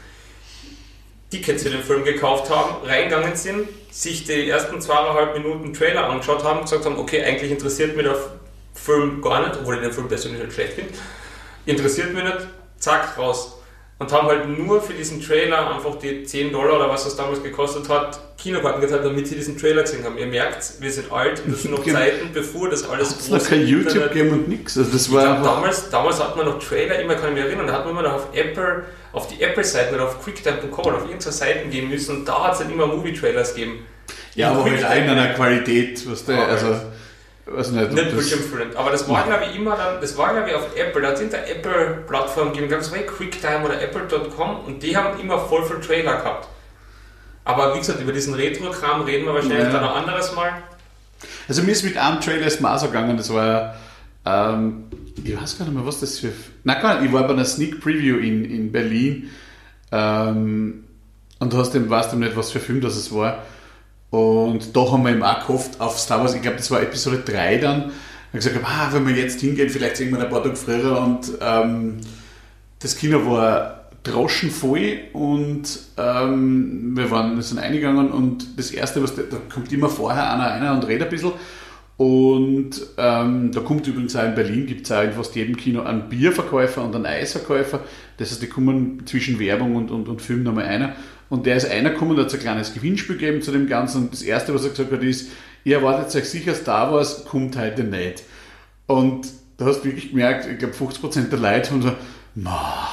Tickets 1.30 1.62
für 1.62 1.70
den 1.70 1.82
Film 1.82 2.04
gekauft 2.04 2.50
haben, 2.50 2.84
reingegangen 2.84 3.36
sind, 3.36 3.68
sich 3.90 4.24
die 4.24 4.50
ersten 4.50 4.80
zweieinhalb 4.80 5.38
Minuten 5.38 5.72
Trailer 5.72 6.08
angeschaut 6.08 6.42
haben, 6.44 6.62
gesagt 6.62 6.84
haben, 6.84 6.98
okay, 6.98 7.22
eigentlich 7.22 7.52
interessiert 7.52 7.96
mich 7.96 8.04
der 8.04 8.16
Film 8.74 9.22
gar 9.22 9.46
nicht, 9.46 9.60
obwohl 9.60 9.76
ich 9.76 9.82
den 9.82 9.92
Film 9.92 10.08
persönlich 10.08 10.42
nicht 10.42 10.52
schlecht 10.52 10.74
finde, 10.74 10.92
interessiert 11.64 12.12
mich 12.12 12.24
nicht, 12.24 12.48
zack, 12.78 13.16
raus. 13.16 13.61
Und 13.98 14.10
haben 14.10 14.26
halt 14.26 14.48
nur 14.58 14.82
für 14.82 14.94
diesen 14.94 15.22
Trailer 15.22 15.76
einfach 15.76 15.96
die 15.96 16.24
10 16.24 16.50
Dollar 16.50 16.74
oder 16.76 16.88
was 16.88 17.04
das 17.04 17.14
damals 17.14 17.40
gekostet 17.40 17.88
hat, 17.88 18.18
Kinokarten 18.36 18.80
gezahlt, 18.80 19.04
damit 19.04 19.28
sie 19.28 19.36
diesen 19.36 19.56
Trailer 19.56 19.82
gesehen 19.82 20.02
haben. 20.04 20.18
Ihr 20.18 20.26
merkt, 20.26 20.80
wir 20.80 20.90
sind 20.90 21.12
alt 21.12 21.40
und 21.44 21.52
das 21.52 21.62
sind 21.62 21.70
noch 21.70 21.84
Genau. 21.84 22.00
Zeiten, 22.00 22.30
bevor 22.34 22.68
das 22.68 22.88
alles 22.88 23.28
groß 23.28 23.44
kein 23.44 23.60
im 23.60 23.68
YouTube 23.68 24.08
gegeben 24.08 24.30
und 24.32 24.48
nichts. 24.48 24.76
Also 24.76 24.90
das 24.90 25.12
war 25.12 25.40
glaub, 25.40 25.44
damals, 25.44 25.88
damals 25.90 26.18
hat 26.18 26.36
man 26.36 26.46
noch 26.46 26.58
Trailer, 26.58 26.98
immer 26.98 27.14
kann 27.14 27.28
ich 27.28 27.34
mich 27.36 27.44
erinnern, 27.44 27.68
da 27.68 27.74
hat 27.74 27.84
man 27.84 27.92
immer 27.92 28.02
noch 28.02 28.14
auf 28.14 28.28
Apple, 28.32 28.84
auf 29.12 29.28
die 29.28 29.40
Apple-Seiten 29.40 29.94
oder 29.94 30.06
auf 30.08 30.20
quicktime.com 30.24 30.84
oder 30.84 30.96
auf 30.96 31.02
irgendeine 31.04 31.32
Seiten 31.32 31.70
gehen 31.70 31.88
müssen 31.88 32.16
und 32.16 32.24
da 32.28 32.46
hat 32.46 32.54
es 32.54 32.58
dann 32.58 32.72
immer 32.72 32.88
Movie-Trailers 32.88 33.54
gegeben. 33.54 33.86
ja, 34.34 34.50
aber 34.50 34.64
halt 34.64 34.80
in 34.80 35.10
einer 35.10 35.28
Qualität, 35.34 36.02
was 36.10 36.24
der, 36.24 36.36
Ja, 36.36 36.44
also, 36.46 36.74
weiß 37.46 37.70
nicht, 37.72 37.92
Nicht 37.92 38.06
das, 38.06 38.12
bildschirmfüllend, 38.14 38.76
aber 38.76 38.90
das 38.90 39.08
war 39.08 39.20
Ja. 39.20 39.36
glaube 39.36 39.50
ich 39.50 39.56
immer 39.56 39.76
dann, 39.76 40.00
das 40.00 40.16
war 40.16 40.32
glaube 40.32 40.48
ich 40.50 40.54
auf 40.54 40.76
Apple, 40.76 41.02
da 41.02 41.08
hat 41.08 41.14
es 41.16 41.20
in 41.22 41.30
der 41.30 41.50
Apple-Plattform 41.50 42.52
gegeben, 42.52 42.68
ganz 42.68 42.88
bei 42.90 42.98
Quicktime 42.98 43.64
oder 43.64 43.80
Apple.com 43.82 44.60
und 44.66 44.82
die 44.82 44.96
haben 44.96 45.18
immer 45.20 45.38
voll 45.38 45.64
viel 45.64 45.80
Trailer 45.80 46.16
gehabt. 46.16 46.48
Aber 47.44 47.74
wie 47.74 47.78
gesagt, 47.78 48.00
über 48.00 48.12
diesen 48.12 48.34
Retro-Kram 48.34 49.02
reden 49.02 49.26
wir 49.26 49.34
wahrscheinlich 49.34 49.58
Ja. 49.58 49.70
dann 49.70 49.82
noch 49.82 49.96
anderes 49.96 50.32
Mal. 50.34 50.52
Also 51.48 51.62
mir 51.62 51.72
ist 51.72 51.82
mit 51.82 51.96
einem 51.96 52.20
Trailer 52.20 52.46
auch 52.64 52.78
so 52.78 52.86
gegangen, 52.86 53.16
das 53.16 53.32
war, 53.34 53.74
ähm, 54.24 54.84
ich 55.22 55.40
weiß 55.40 55.58
gar 55.58 55.64
nicht 55.64 55.74
mehr, 55.74 55.84
was 55.86 55.98
das 56.00 56.18
für, 56.20 56.32
gar 56.80 57.00
nicht, 57.00 57.06
ich 57.08 57.12
war 57.12 57.24
bei 57.26 57.32
einer 57.34 57.44
Sneak 57.44 57.80
Preview 57.80 58.18
in, 58.18 58.44
in 58.44 58.70
Berlin 58.70 59.30
ähm, 59.90 60.84
und 61.40 61.52
du 61.52 61.58
hast 61.58 61.72
dem, 61.72 61.90
weißt 61.90 62.12
du 62.12 62.16
nicht, 62.16 62.36
was 62.36 62.52
für 62.52 62.60
Film 62.60 62.80
das 62.80 62.96
es 62.96 63.12
war 63.12 63.42
und 64.12 64.76
da 64.76 64.92
haben 64.92 65.04
wir 65.04 65.10
eben 65.10 65.22
auch 65.22 65.40
gehofft 65.40 65.80
auf 65.80 65.98
Star 65.98 66.20
Wars, 66.20 66.34
ich 66.34 66.42
glaube 66.42 66.58
das 66.58 66.70
war 66.70 66.82
Episode 66.82 67.22
3 67.24 67.56
dann, 67.56 67.84
und 67.84 67.92
gesagt 68.32 68.54
habe, 68.54 68.66
ah, 68.66 68.90
wenn 68.92 69.08
wir 69.08 69.16
jetzt 69.16 69.40
hingehen, 69.40 69.70
vielleicht 69.70 69.96
sehen 69.96 70.12
wir 70.12 70.22
ein 70.22 70.28
paar 70.28 70.42
Tage 70.42 70.54
früher 70.54 71.00
und 71.00 71.32
ähm, 71.40 71.96
das 72.78 72.94
Kino 72.96 73.24
war 73.24 73.88
droschenvoll 74.02 74.98
und 75.14 75.78
ähm, 75.96 76.92
wir 76.94 77.10
waren, 77.10 77.40
sind 77.40 77.58
eingegangen 77.58 78.10
und 78.10 78.58
das 78.58 78.70
erste, 78.70 79.02
was 79.02 79.14
da, 79.14 79.22
da 79.22 79.38
kommt 79.52 79.72
immer 79.72 79.88
vorher 79.88 80.30
einer 80.30 80.44
rein 80.44 80.76
und 80.76 80.86
redet 80.86 81.08
ein 81.08 81.10
bisschen 81.10 81.32
Und 81.96 82.72
ähm, 82.98 83.50
da 83.52 83.60
kommt 83.60 83.86
übrigens 83.86 84.14
auch 84.16 84.24
in 84.24 84.34
Berlin, 84.34 84.66
gibt 84.66 84.86
es 84.86 84.92
auch 84.92 85.04
in 85.04 85.12
fast 85.12 85.34
jedem 85.36 85.56
Kino 85.56 85.82
einen 85.82 86.08
Bierverkäufer 86.10 86.84
und 86.84 86.94
einen 86.96 87.06
Eisverkäufer. 87.06 87.80
Das 88.18 88.30
heißt, 88.30 88.42
die 88.42 88.48
kommen 88.48 89.06
zwischen 89.06 89.38
Werbung 89.38 89.76
und, 89.76 89.90
und, 89.90 90.08
und 90.08 90.20
Film 90.20 90.42
nochmal 90.42 90.64
einer. 90.64 90.96
Und 91.32 91.46
der 91.46 91.56
ist 91.56 91.70
einer 91.70 91.88
gekommen, 91.88 92.14
da 92.14 92.24
hat 92.24 92.28
es 92.28 92.34
ein 92.34 92.40
kleines 92.40 92.74
Gewinnspiel 92.74 93.16
gegeben 93.16 93.40
zu 93.40 93.52
dem 93.52 93.66
Ganzen. 93.66 94.02
Und 94.02 94.12
das 94.12 94.20
Erste, 94.20 94.52
was 94.52 94.64
er 94.64 94.68
gesagt 94.68 94.92
hat, 94.92 95.02
ist, 95.02 95.30
ihr 95.64 95.76
erwartet 95.76 96.14
euch 96.14 96.28
sicher 96.28 96.54
Star 96.54 96.92
Wars, 96.92 97.24
kommt 97.24 97.56
heute 97.56 97.84
nicht. 97.84 98.24
Und 98.84 99.28
da 99.56 99.64
hast 99.64 99.80
du 99.80 99.84
wirklich 99.86 100.10
gemerkt, 100.10 100.46
ich 100.46 100.58
glaube 100.58 100.74
50% 100.74 101.30
der 101.30 101.38
Leute 101.38 101.70
haben 101.70 101.80
so, 101.80 101.92
na, 102.34 102.86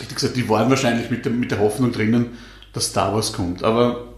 ich 0.00 0.08
gesagt, 0.08 0.36
die 0.36 0.48
waren 0.48 0.70
wahrscheinlich 0.70 1.10
mit 1.10 1.26
der, 1.26 1.32
mit 1.32 1.50
der 1.50 1.58
Hoffnung 1.58 1.92
drinnen, 1.92 2.38
dass 2.72 2.86
Star 2.86 3.12
Wars 3.12 3.34
kommt. 3.34 3.62
Aber 3.62 4.14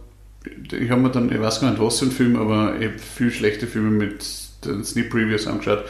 ich 0.70 0.88
habe 0.88 1.00
mir 1.00 1.10
dann, 1.10 1.32
ich 1.32 1.40
weiß 1.40 1.60
gar 1.60 1.72
nicht 1.72 1.82
was 1.82 1.98
für 1.98 2.04
ein 2.04 2.12
Film, 2.12 2.36
aber 2.36 2.76
ich 2.78 2.86
habe 2.86 2.98
viel 3.00 3.32
schlechte 3.32 3.66
Filme 3.66 3.90
mit 3.90 4.24
den 4.64 4.84
Sneak 4.84 5.10
Previews 5.10 5.48
angeschaut. 5.48 5.84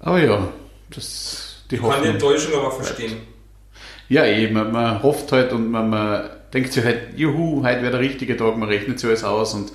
Aber 0.00 0.18
ja, 0.18 0.48
das 0.88 1.62
die 1.70 1.76
Hoffnung. 1.78 1.90
Ich 1.90 1.96
kann 1.96 2.04
die 2.04 2.14
Enttäuschung 2.14 2.54
aber 2.54 2.70
verstehen. 2.70 3.16
Ja, 4.08 4.24
eben, 4.24 4.54
man, 4.54 4.72
man 4.72 5.02
hofft 5.02 5.30
halt 5.30 5.52
und 5.52 5.70
man, 5.70 5.90
man 5.90 6.30
denkt 6.54 6.72
sich 6.72 6.84
halt, 6.84 7.16
juhu, 7.16 7.62
heute 7.64 7.82
wäre 7.82 7.90
der 7.90 8.00
richtige 8.00 8.36
Tag, 8.36 8.56
man 8.56 8.68
rechnet 8.68 8.98
sich 8.98 9.08
alles 9.08 9.24
aus 9.24 9.54
und 9.54 9.72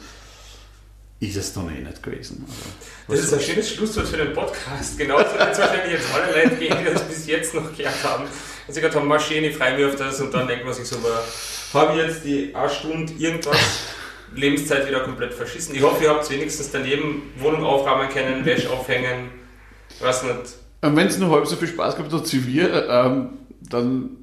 ist 1.20 1.36
es 1.36 1.54
dann 1.54 1.70
eh 1.70 1.82
nicht 1.82 2.02
gewesen. 2.02 2.46
Also, 3.08 3.22
das 3.22 3.32
ist 3.32 3.34
ein 3.34 3.42
schönes 3.42 3.74
Schlusswort 3.74 4.08
für 4.08 4.18
den 4.18 4.34
Podcast. 4.34 4.98
Genauso 4.98 5.38
wird 5.38 5.52
es 5.52 5.60
wahrscheinlich 5.60 5.92
jetzt 5.92 6.08
alle 6.14 6.44
Leute 6.44 6.56
gehen, 6.56 6.78
die 6.80 6.94
das 6.94 7.04
bis 7.04 7.28
jetzt 7.28 7.54
noch 7.54 7.76
gehört 7.76 8.04
haben. 8.06 8.24
Und 8.24 8.74
sie 8.74 8.80
gesagt 8.80 8.96
haben, 8.96 9.14
ich 9.14 9.60
mich 9.76 9.86
auf 9.86 9.96
das 9.98 10.22
und 10.22 10.34
dann 10.34 10.48
denkt 10.48 10.64
man 10.64 10.74
sich 10.74 10.86
so, 10.86 10.98
habe 11.74 12.00
ich 12.00 12.08
jetzt 12.08 12.24
die 12.24 12.56
eine 12.56 12.70
Stunde 12.70 13.12
irgendwas 13.20 13.58
Lebenszeit 14.34 14.88
wieder 14.88 15.02
komplett 15.02 15.34
verschissen. 15.34 15.76
Ich 15.76 15.82
hoffe, 15.82 16.04
ihr 16.04 16.12
habt 16.12 16.30
wenigstens 16.30 16.72
daneben 16.72 17.24
Wohnung 17.38 17.64
aufräumen 17.64 18.10
können, 18.10 18.46
Wäsche 18.46 18.70
aufhängen, 18.70 19.32
was 20.00 20.24
nicht. 20.24 20.56
Wenn 20.82 21.08
es 21.08 21.18
nur 21.18 21.32
halb 21.32 21.46
so 21.46 21.58
viel 21.58 21.68
Spaß 21.68 21.98
gehabt 21.98 22.14
hat 22.14 22.32
wie 22.32 22.48
wir, 22.48 22.88
ähm, 22.88 23.30
dann. 23.62 24.19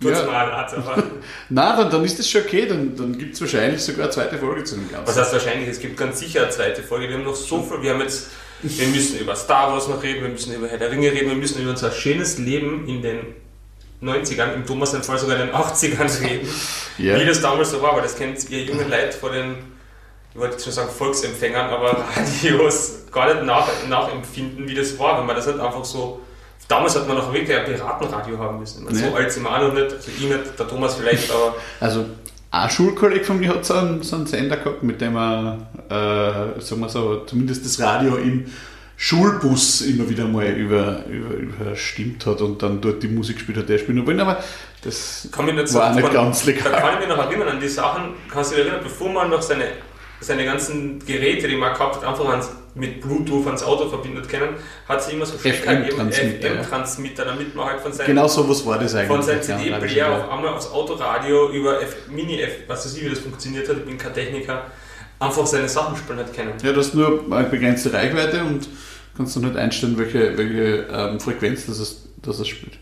Tut's 0.00 0.18
ja. 0.18 0.26
mal 0.26 0.50
Art, 0.50 0.72
aber. 0.72 0.96
Nein, 1.50 1.76
dann, 1.76 1.90
dann 1.90 2.04
ist 2.04 2.18
das 2.18 2.28
schon 2.28 2.42
okay, 2.42 2.66
dann, 2.66 2.96
dann 2.96 3.18
gibt 3.18 3.34
es 3.34 3.40
wahrscheinlich 3.40 3.82
sogar 3.82 4.04
eine 4.04 4.10
zweite 4.10 4.38
Folge 4.38 4.64
zu 4.64 4.76
dem 4.76 4.90
Ganzen. 4.90 5.06
Was 5.06 5.18
heißt 5.18 5.32
wahrscheinlich? 5.34 5.68
Es 5.68 5.78
gibt 5.78 5.98
ganz 5.98 6.18
sicher 6.18 6.42
eine 6.42 6.50
zweite 6.50 6.82
Folge. 6.82 7.08
Wir 7.08 7.16
haben 7.16 7.24
noch 7.24 7.34
so 7.34 7.62
viel, 7.62 7.82
wir 7.82 7.92
haben 7.92 8.00
jetzt, 8.00 8.30
wir 8.62 8.88
müssen 8.88 9.18
über 9.18 9.36
Star 9.36 9.70
Wars 9.70 9.88
noch 9.88 10.02
reden, 10.02 10.22
wir 10.22 10.30
müssen 10.30 10.54
über 10.54 10.68
Herr 10.68 10.78
der 10.78 10.90
Ringe 10.90 11.12
reden, 11.12 11.28
wir 11.28 11.36
müssen 11.36 11.60
über 11.60 11.70
unser 11.72 11.90
schönes 11.90 12.38
Leben 12.38 12.88
in 12.88 13.02
den 13.02 13.18
90ern, 14.02 14.54
im 14.54 14.64
Thomas 14.64 14.96
Fall 15.06 15.18
sogar 15.18 15.38
in 15.38 15.48
den 15.48 15.54
80ern 15.54 16.22
reden, 16.22 16.48
yeah. 16.98 17.20
wie 17.20 17.26
das 17.26 17.42
damals 17.42 17.70
so 17.70 17.82
war, 17.82 17.94
weil 17.94 18.02
das 18.02 18.16
kennt 18.16 18.48
ihr 18.48 18.62
jungen 18.64 18.88
Leute 18.88 19.12
vor 19.12 19.30
den, 19.30 19.56
ich 20.32 20.40
wollte 20.40 20.58
schon 20.62 20.72
sagen 20.72 20.88
Volksempfängern, 20.90 21.68
aber 21.68 22.06
Radios 22.16 23.02
gar 23.12 23.34
nicht 23.34 23.44
nach, 23.44 23.68
nachempfinden, 23.86 24.66
wie 24.66 24.74
das 24.74 24.98
war, 24.98 25.18
wenn 25.18 25.26
man 25.26 25.36
das 25.36 25.46
halt 25.46 25.60
einfach 25.60 25.84
so 25.84 26.22
Damals 26.70 26.94
hat 26.94 27.08
man 27.08 27.16
noch 27.16 27.32
wirklich 27.32 27.56
ein 27.56 27.64
Piratenradio 27.64 28.38
haben 28.38 28.60
müssen. 28.60 28.86
Ja. 28.88 28.94
So 28.94 29.16
alt 29.16 29.32
sind 29.32 29.42
wir 29.42 29.50
auch 29.50 29.60
noch 29.60 29.74
nicht, 29.74 29.92
also 29.92 30.08
ich 30.16 30.22
nicht, 30.22 30.56
der 30.56 30.68
Thomas 30.68 30.94
vielleicht, 30.94 31.28
aber. 31.32 31.56
Also 31.80 32.06
ein 32.52 32.70
Schulkolleg 32.70 33.26
von 33.26 33.40
mir 33.40 33.48
hat 33.48 33.64
so 33.64 33.74
einen, 33.74 34.04
so 34.04 34.14
einen 34.14 34.26
Sender 34.26 34.56
gehabt, 34.56 34.84
mit 34.84 35.00
dem 35.00 35.16
er, 35.16 35.66
äh, 35.88 36.60
sagen 36.60 36.80
wir 36.80 36.88
so, 36.88 37.24
zumindest 37.26 37.64
das 37.64 37.80
Radio 37.80 38.16
im 38.16 38.46
Schulbus 38.96 39.80
immer 39.80 40.08
wieder 40.08 40.26
mal 40.26 40.46
über, 40.46 41.04
über, 41.06 41.34
überstimmt 41.34 42.24
hat 42.26 42.40
und 42.40 42.62
dann 42.62 42.80
dort 42.80 43.02
die 43.02 43.08
Musik 43.08 43.36
gespielt 43.36 43.58
hat, 43.58 43.68
der 43.68 43.78
spielen 43.78 44.06
wollen, 44.06 44.20
aber 44.20 44.38
das 44.84 45.28
kann 45.32 45.46
mich 45.46 45.54
nicht 45.54 45.74
war 45.74 45.92
sagen, 45.92 45.96
nicht 45.96 46.12
ganz 46.12 46.44
legal. 46.44 46.70
Da 46.70 46.80
kann 46.80 46.94
ich 46.94 47.00
mich 47.00 47.08
noch 47.08 47.18
erinnern 47.18 47.48
an 47.48 47.60
die 47.60 47.68
Sachen, 47.68 48.14
kannst 48.30 48.52
du 48.52 48.56
dich 48.56 48.66
erinnern, 48.66 48.84
bevor 48.84 49.10
man 49.12 49.28
noch 49.28 49.42
seine, 49.42 49.64
seine 50.20 50.44
ganzen 50.44 51.04
Geräte, 51.04 51.48
die 51.48 51.56
man 51.56 51.72
gehabt 51.72 51.96
hat, 51.96 52.04
einfach 52.04 52.28
ans, 52.28 52.50
mit 52.74 53.00
Bluetooth 53.00 53.46
ans 53.46 53.62
Auto 53.62 53.88
verbindet 53.88 54.28
kennen, 54.28 54.54
hat 54.88 55.02
sie 55.02 55.12
immer 55.12 55.26
so 55.26 55.36
FM-Transmitter, 55.36 57.24
damit 57.24 57.54
man 57.54 57.66
halt 57.66 57.80
von 57.80 57.92
seinem 57.92 58.06
genau 58.06 58.28
so 58.28 58.48
was 58.48 58.64
war 58.64 58.78
das 58.78 58.94
eigentlich 58.94 59.08
von 59.08 59.22
seinem 59.22 59.42
CD-Player 59.42 60.08
auf 60.08 60.30
einmal 60.30 60.54
aufs 60.54 60.70
Autoradio 60.70 61.50
über 61.50 61.82
F, 61.82 62.08
Mini-F, 62.08 62.68
was 62.68 62.86
weiß 62.86 62.96
ich, 62.96 63.04
wie 63.04 63.10
das 63.10 63.18
funktioniert 63.18 63.68
hat, 63.68 63.76
ich 63.76 63.84
bin 63.84 63.98
kein 63.98 64.14
Techniker, 64.14 64.66
einfach 65.18 65.46
seine 65.46 65.68
Sachen 65.68 65.96
spielen 65.96 66.20
hat 66.20 66.32
kennen. 66.32 66.52
Ja, 66.62 66.72
du 66.72 66.80
hast 66.80 66.94
nur 66.94 67.24
eine 67.30 67.48
begrenzte 67.48 67.92
Reichweite 67.92 68.44
und 68.44 68.68
kannst 69.16 69.36
du 69.36 69.40
nicht 69.40 69.56
einstellen, 69.56 69.98
welche, 69.98 70.38
welche 70.38 70.86
ähm, 70.92 71.20
Frequenz 71.20 71.66
das, 71.66 71.78
ist, 71.80 72.08
das 72.22 72.38
es 72.38 72.48
spielt. 72.48 72.78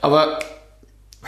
Aber 0.00 0.38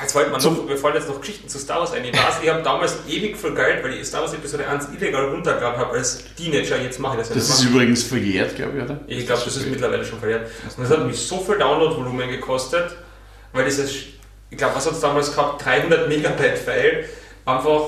Jetzt 0.01 0.15
wollte 0.17 0.31
man 0.31 0.43
noch, 0.43 0.69
wir 0.69 0.77
fallen 0.77 0.97
jetzt 0.97 1.09
noch 1.09 1.21
Geschichten 1.21 1.49
zu 1.49 1.57
Star 1.59 1.79
Wars 1.79 1.93
ein. 1.93 2.05
Ich 2.05 2.13
weiß, 2.13 2.41
ich 2.43 2.51
habe 2.51 2.63
damals 2.63 2.97
ewig 3.09 3.37
viel 3.37 3.55
Geld, 3.55 3.85
weil 3.85 3.95
ich 3.95 4.07
Star 4.07 4.23
Wars 4.23 4.35
Episode 4.35 4.67
1 4.67 4.89
illegal 4.99 5.27
runtergeladen 5.27 5.79
habe 5.79 5.93
als 5.93 6.25
Teenager. 6.35 6.77
Jetzt 6.83 6.99
mache 6.99 7.15
ich 7.15 7.19
das 7.21 7.29
Das 7.29 7.49
ist 7.49 7.63
machen. 7.65 7.75
übrigens 7.75 8.03
verjährt, 8.03 8.57
glaube 8.57 8.77
ich, 8.79 8.85
oder? 8.85 9.01
Ich 9.07 9.25
glaube, 9.25 9.43
das 9.45 9.57
ist 9.57 9.67
mittlerweile 9.69 10.05
schon 10.05 10.19
verjährt. 10.19 10.51
Und 10.77 10.83
das 10.83 10.91
hat 10.99 11.07
mich 11.07 11.17
so 11.21 11.39
viel 11.39 11.59
Download-Volumen 11.59 12.29
gekostet, 12.29 12.97
weil 13.53 13.65
dieses, 13.67 13.93
ich 14.51 14.59
glaube, 14.59 14.75
was 14.75 14.85
hat 14.85 14.95
es 14.95 15.01
damals 15.01 15.33
gehabt? 15.35 15.65
300 15.65 16.09
Megabyte 16.09 16.59
File, 16.59 17.05
einfach 17.47 17.83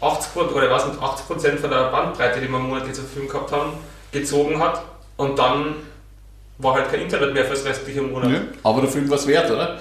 80 0.00 0.36
oder 0.36 0.68
was 0.70 0.86
nicht, 0.88 1.00
80 1.00 1.60
von 1.60 1.70
der 1.70 1.90
Bandbreite, 1.90 2.40
die 2.40 2.48
wir 2.48 2.58
monatlich 2.58 2.94
zur 2.94 3.04
Verfügung 3.04 3.28
gehabt 3.28 3.52
haben, 3.52 3.72
gezogen 4.10 4.58
hat 4.60 4.82
und 5.16 5.38
dann 5.38 5.76
war 6.58 6.74
halt 6.74 6.90
kein 6.90 7.02
Internet 7.02 7.32
mehr 7.34 7.44
fürs 7.44 7.64
restliche 7.64 8.02
Monat. 8.02 8.30
Ja, 8.30 8.40
aber 8.64 8.80
der 8.82 8.90
Film 8.90 9.08
war 9.08 9.16
es 9.16 9.26
wert, 9.26 9.50
oder? 9.50 9.80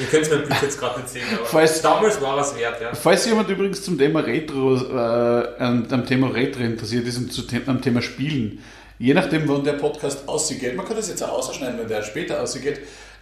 Ihr 0.00 0.06
könnt 0.06 0.24
es 0.24 0.30
mir 0.30 0.38
Blick 0.38 0.62
jetzt 0.62 0.78
gerade 0.78 1.00
nicht 1.00 1.10
sehen, 1.10 1.24
aber 1.36 1.46
falls, 1.46 1.82
damals 1.82 2.20
war 2.20 2.38
es 2.38 2.56
wert, 2.56 2.80
ja. 2.80 2.94
Falls 2.94 3.26
jemand 3.26 3.48
übrigens 3.50 3.82
zum 3.82 3.98
Thema 3.98 4.20
Retro, 4.20 4.76
äh, 4.76 5.62
am 5.62 6.06
Thema 6.06 6.28
Retro 6.28 6.62
interessiert 6.62 7.06
ist 7.06 7.18
und 7.18 7.32
zu, 7.32 7.42
am 7.66 7.82
Thema 7.82 8.00
Spielen, 8.00 8.60
je 8.98 9.14
nachdem, 9.14 9.46
wann 9.48 9.62
der 9.62 9.74
Podcast 9.74 10.26
ausgeht, 10.26 10.74
man 10.76 10.86
kann 10.86 10.96
das 10.96 11.08
jetzt 11.08 11.22
auch 11.22 11.32
ausschneiden, 11.32 11.78
wenn 11.78 11.88
der 11.88 12.02
später 12.02 12.42
ausgeht, 12.42 12.80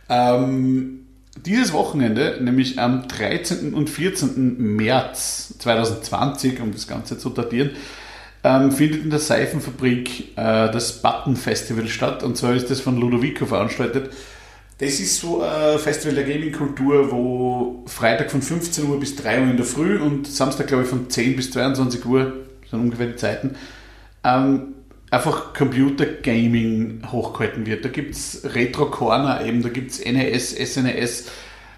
ähm, 0.09 1.05
dieses 1.45 1.73
Wochenende, 1.73 2.39
nämlich 2.41 2.79
am 2.79 3.07
13. 3.07 3.75
und 3.75 3.91
14. 3.91 4.57
März 4.59 5.55
2020, 5.59 6.61
um 6.61 6.73
das 6.73 6.87
Ganze 6.87 7.19
zu 7.19 7.31
datieren, 7.31 7.71
ähm, 8.45 8.73
findet 8.73 9.03
in 9.03 9.11
der 9.11 9.19
Seifenfabrik 9.19 10.37
äh, 10.37 10.71
das 10.71 11.03
Button 11.03 11.37
Festival 11.37 11.89
statt. 11.89 12.23
Und 12.23 12.37
zwar 12.37 12.55
ist 12.55 12.71
das 12.71 12.81
von 12.81 12.99
Ludovico 12.99 13.47
veranstaltet. 13.47 14.11
Das 14.79 15.01
ist 15.01 15.19
so 15.21 15.43
ein 15.43 15.77
Festival 15.81 16.15
der 16.15 16.25
Gaming-Kultur, 16.25 17.11
wo 17.11 17.83
Freitag 17.87 18.31
von 18.31 18.41
15 18.41 18.89
Uhr 18.89 19.01
bis 19.01 19.17
3 19.17 19.41
Uhr 19.41 19.51
in 19.51 19.57
der 19.57 19.67
Früh 19.67 19.99
und 19.99 20.29
Samstag, 20.29 20.69
glaube 20.69 20.85
ich, 20.85 20.89
von 20.89 21.11
10 21.11 21.35
bis 21.35 21.51
22 21.51 22.05
Uhr, 22.07 22.33
sind 22.71 22.81
ungefähr 22.81 23.09
die 23.09 23.17
Zeiten, 23.17 23.57
ähm, 24.23 24.75
einfach 25.11 25.53
Computer-Gaming 25.53 27.03
hochgehalten 27.11 27.67
wird. 27.67 27.85
Da 27.85 27.89
gibt 27.89 28.15
es 28.15 28.43
Retro-Corner, 28.45 29.45
eben, 29.45 29.63
da 29.63 29.69
gibt 29.69 29.91
es 29.91 30.05
NES, 30.05 30.55
SNES, 30.55 31.29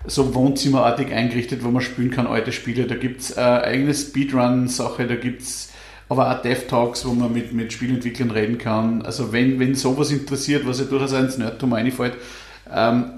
so 0.07 0.35
wohnzimmerartig 0.35 1.11
eingerichtet, 1.11 1.65
wo 1.65 1.71
man 1.71 1.81
spielen 1.81 2.11
kann, 2.11 2.27
alte 2.27 2.53
Spiele. 2.53 2.87
Da 2.87 2.97
gibt 2.97 3.23
es 3.23 3.39
eine 3.39 3.63
eigene 3.63 3.95
Speedrun-Sache, 3.95 5.07
da 5.07 5.15
gibt 5.15 5.41
es 5.41 5.71
aber 6.11 6.31
auch 6.31 6.43
Dev-Talks, 6.43 7.07
wo 7.07 7.13
man 7.13 7.33
mit, 7.33 7.55
mit 7.55 7.73
Spielentwicklern 7.73 8.31
reden 8.31 8.59
kann. 8.59 9.01
Also 9.01 9.33
wenn, 9.33 9.59
wenn 9.59 9.75
sowas 9.75 10.11
interessiert, 10.11 10.67
was 10.67 10.81
ja 10.81 10.85
durchaus 10.85 11.13
ins 11.13 11.39
Nerdtum 11.39 11.73
einfällt, 11.73 12.15
ähm, 12.75 13.11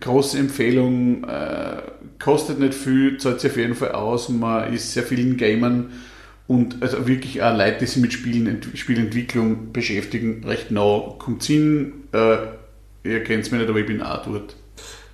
große 0.00 0.38
Empfehlung, 0.38 1.24
äh, 1.24 1.82
kostet 2.18 2.58
nicht 2.58 2.74
viel, 2.74 3.18
zahlt 3.18 3.40
sich 3.40 3.50
auf 3.50 3.56
jeden 3.56 3.74
Fall 3.74 3.92
aus, 3.92 4.28
man 4.28 4.72
ist 4.72 4.92
sehr 4.92 5.02
vielen 5.02 5.36
Gamern 5.36 5.90
und 6.46 6.82
also 6.82 7.06
wirklich 7.06 7.42
auch 7.42 7.56
Leute, 7.56 7.78
die 7.80 7.86
sich 7.86 8.02
mit 8.02 8.12
Spielen, 8.12 8.60
Spielentwicklung 8.74 9.72
beschäftigen, 9.72 10.44
recht 10.44 10.70
nah 10.70 11.14
kommt 11.18 11.44
hin. 11.44 12.04
Äh, 12.12 12.36
ihr 13.04 13.24
kennt 13.24 13.44
es 13.44 13.50
mir 13.50 13.58
nicht, 13.58 13.70
aber 13.70 13.78
ich 13.78 13.86
bin 13.86 14.02
auch 14.02 14.22
dort. 14.24 14.56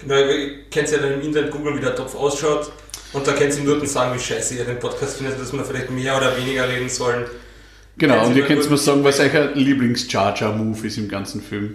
Genau, 0.01 0.17
ihr 0.17 0.65
kennt 0.71 0.91
ja 0.91 0.99
dann 0.99 1.15
im 1.15 1.21
Internet 1.21 1.51
Google, 1.51 1.77
wie 1.77 1.81
der 1.81 1.95
Topf 1.95 2.15
ausschaut. 2.15 2.73
Und 3.13 3.27
da 3.27 3.33
könnt 3.33 3.57
ihr 3.57 3.65
nur 3.65 3.85
sagen, 3.87 4.15
wie 4.15 4.23
scheiße 4.23 4.57
ihr 4.57 4.65
den 4.65 4.79
Podcast 4.79 5.19
findet, 5.19 5.41
dass 5.41 5.53
wir 5.53 5.65
vielleicht 5.65 5.91
mehr 5.91 6.17
oder 6.17 6.37
weniger 6.37 6.69
reden 6.69 6.89
sollen. 6.89 7.25
Genau, 7.97 8.27
und 8.27 8.37
ihr 8.37 8.45
könnt 8.45 8.69
mir 8.69 8.77
sagen, 8.77 9.03
was 9.03 9.19
euer 9.19 9.53
Lieblings-Jar-Jar-Move 9.55 10.87
ist 10.87 10.99
im 10.99 11.09
ganzen 11.09 11.43
Film. 11.43 11.75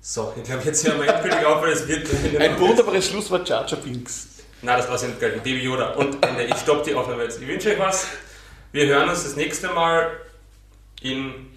So, 0.00 0.32
ich 0.36 0.44
glaube, 0.44 0.62
jetzt 0.64 0.86
hören 0.86 1.00
wir 1.00 1.08
endgültig 1.08 1.44
auf, 1.44 1.62
weil 1.62 1.72
es 1.72 1.86
wird. 1.86 2.08
Ein 2.40 2.58
wunderbares 2.58 3.08
Schlusswort, 3.08 3.48
Jar 3.48 3.66
Binks. 3.84 4.28
Nein, 4.62 4.78
das 4.78 4.88
war 4.88 4.96
es 4.96 5.02
nicht 5.02 5.18
gleich. 5.18 5.34
Baby 5.34 5.62
Yoda. 5.62 5.90
Und 5.92 6.24
Ende. 6.24 6.44
Ich 6.44 6.56
stoppe 6.56 6.84
die 6.84 6.94
Aufnahme 6.94 7.24
jetzt. 7.24 7.40
Ich 7.40 7.46
wünsche 7.46 7.70
euch 7.70 7.78
was. 7.78 8.06
Wir 8.72 8.86
hören 8.86 9.08
uns 9.08 9.22
das 9.22 9.36
nächste 9.36 9.68
Mal 9.68 10.10
in 11.02 11.50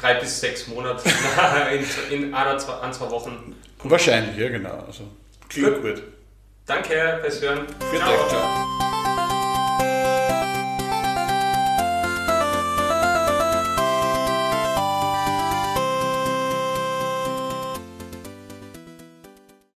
drei 0.00 0.14
bis 0.14 0.40
sechs 0.40 0.66
Monaten. 0.66 1.08
in, 2.10 2.24
in 2.24 2.34
einer, 2.34 2.58
zwei, 2.58 2.80
ein, 2.80 2.92
zwei 2.92 3.10
Wochen. 3.10 3.54
Wahrscheinlich, 3.82 4.36
ja, 4.36 4.48
genau. 4.48 4.84
Also, 4.86 5.04
klingt 5.48 5.82
gut. 5.82 6.02
Danke 6.66 7.18
fürs 7.22 7.40
Hören. 7.40 7.66
Vielen 7.90 8.00
Dank. 8.00 8.28
Ciao. 8.28 9.03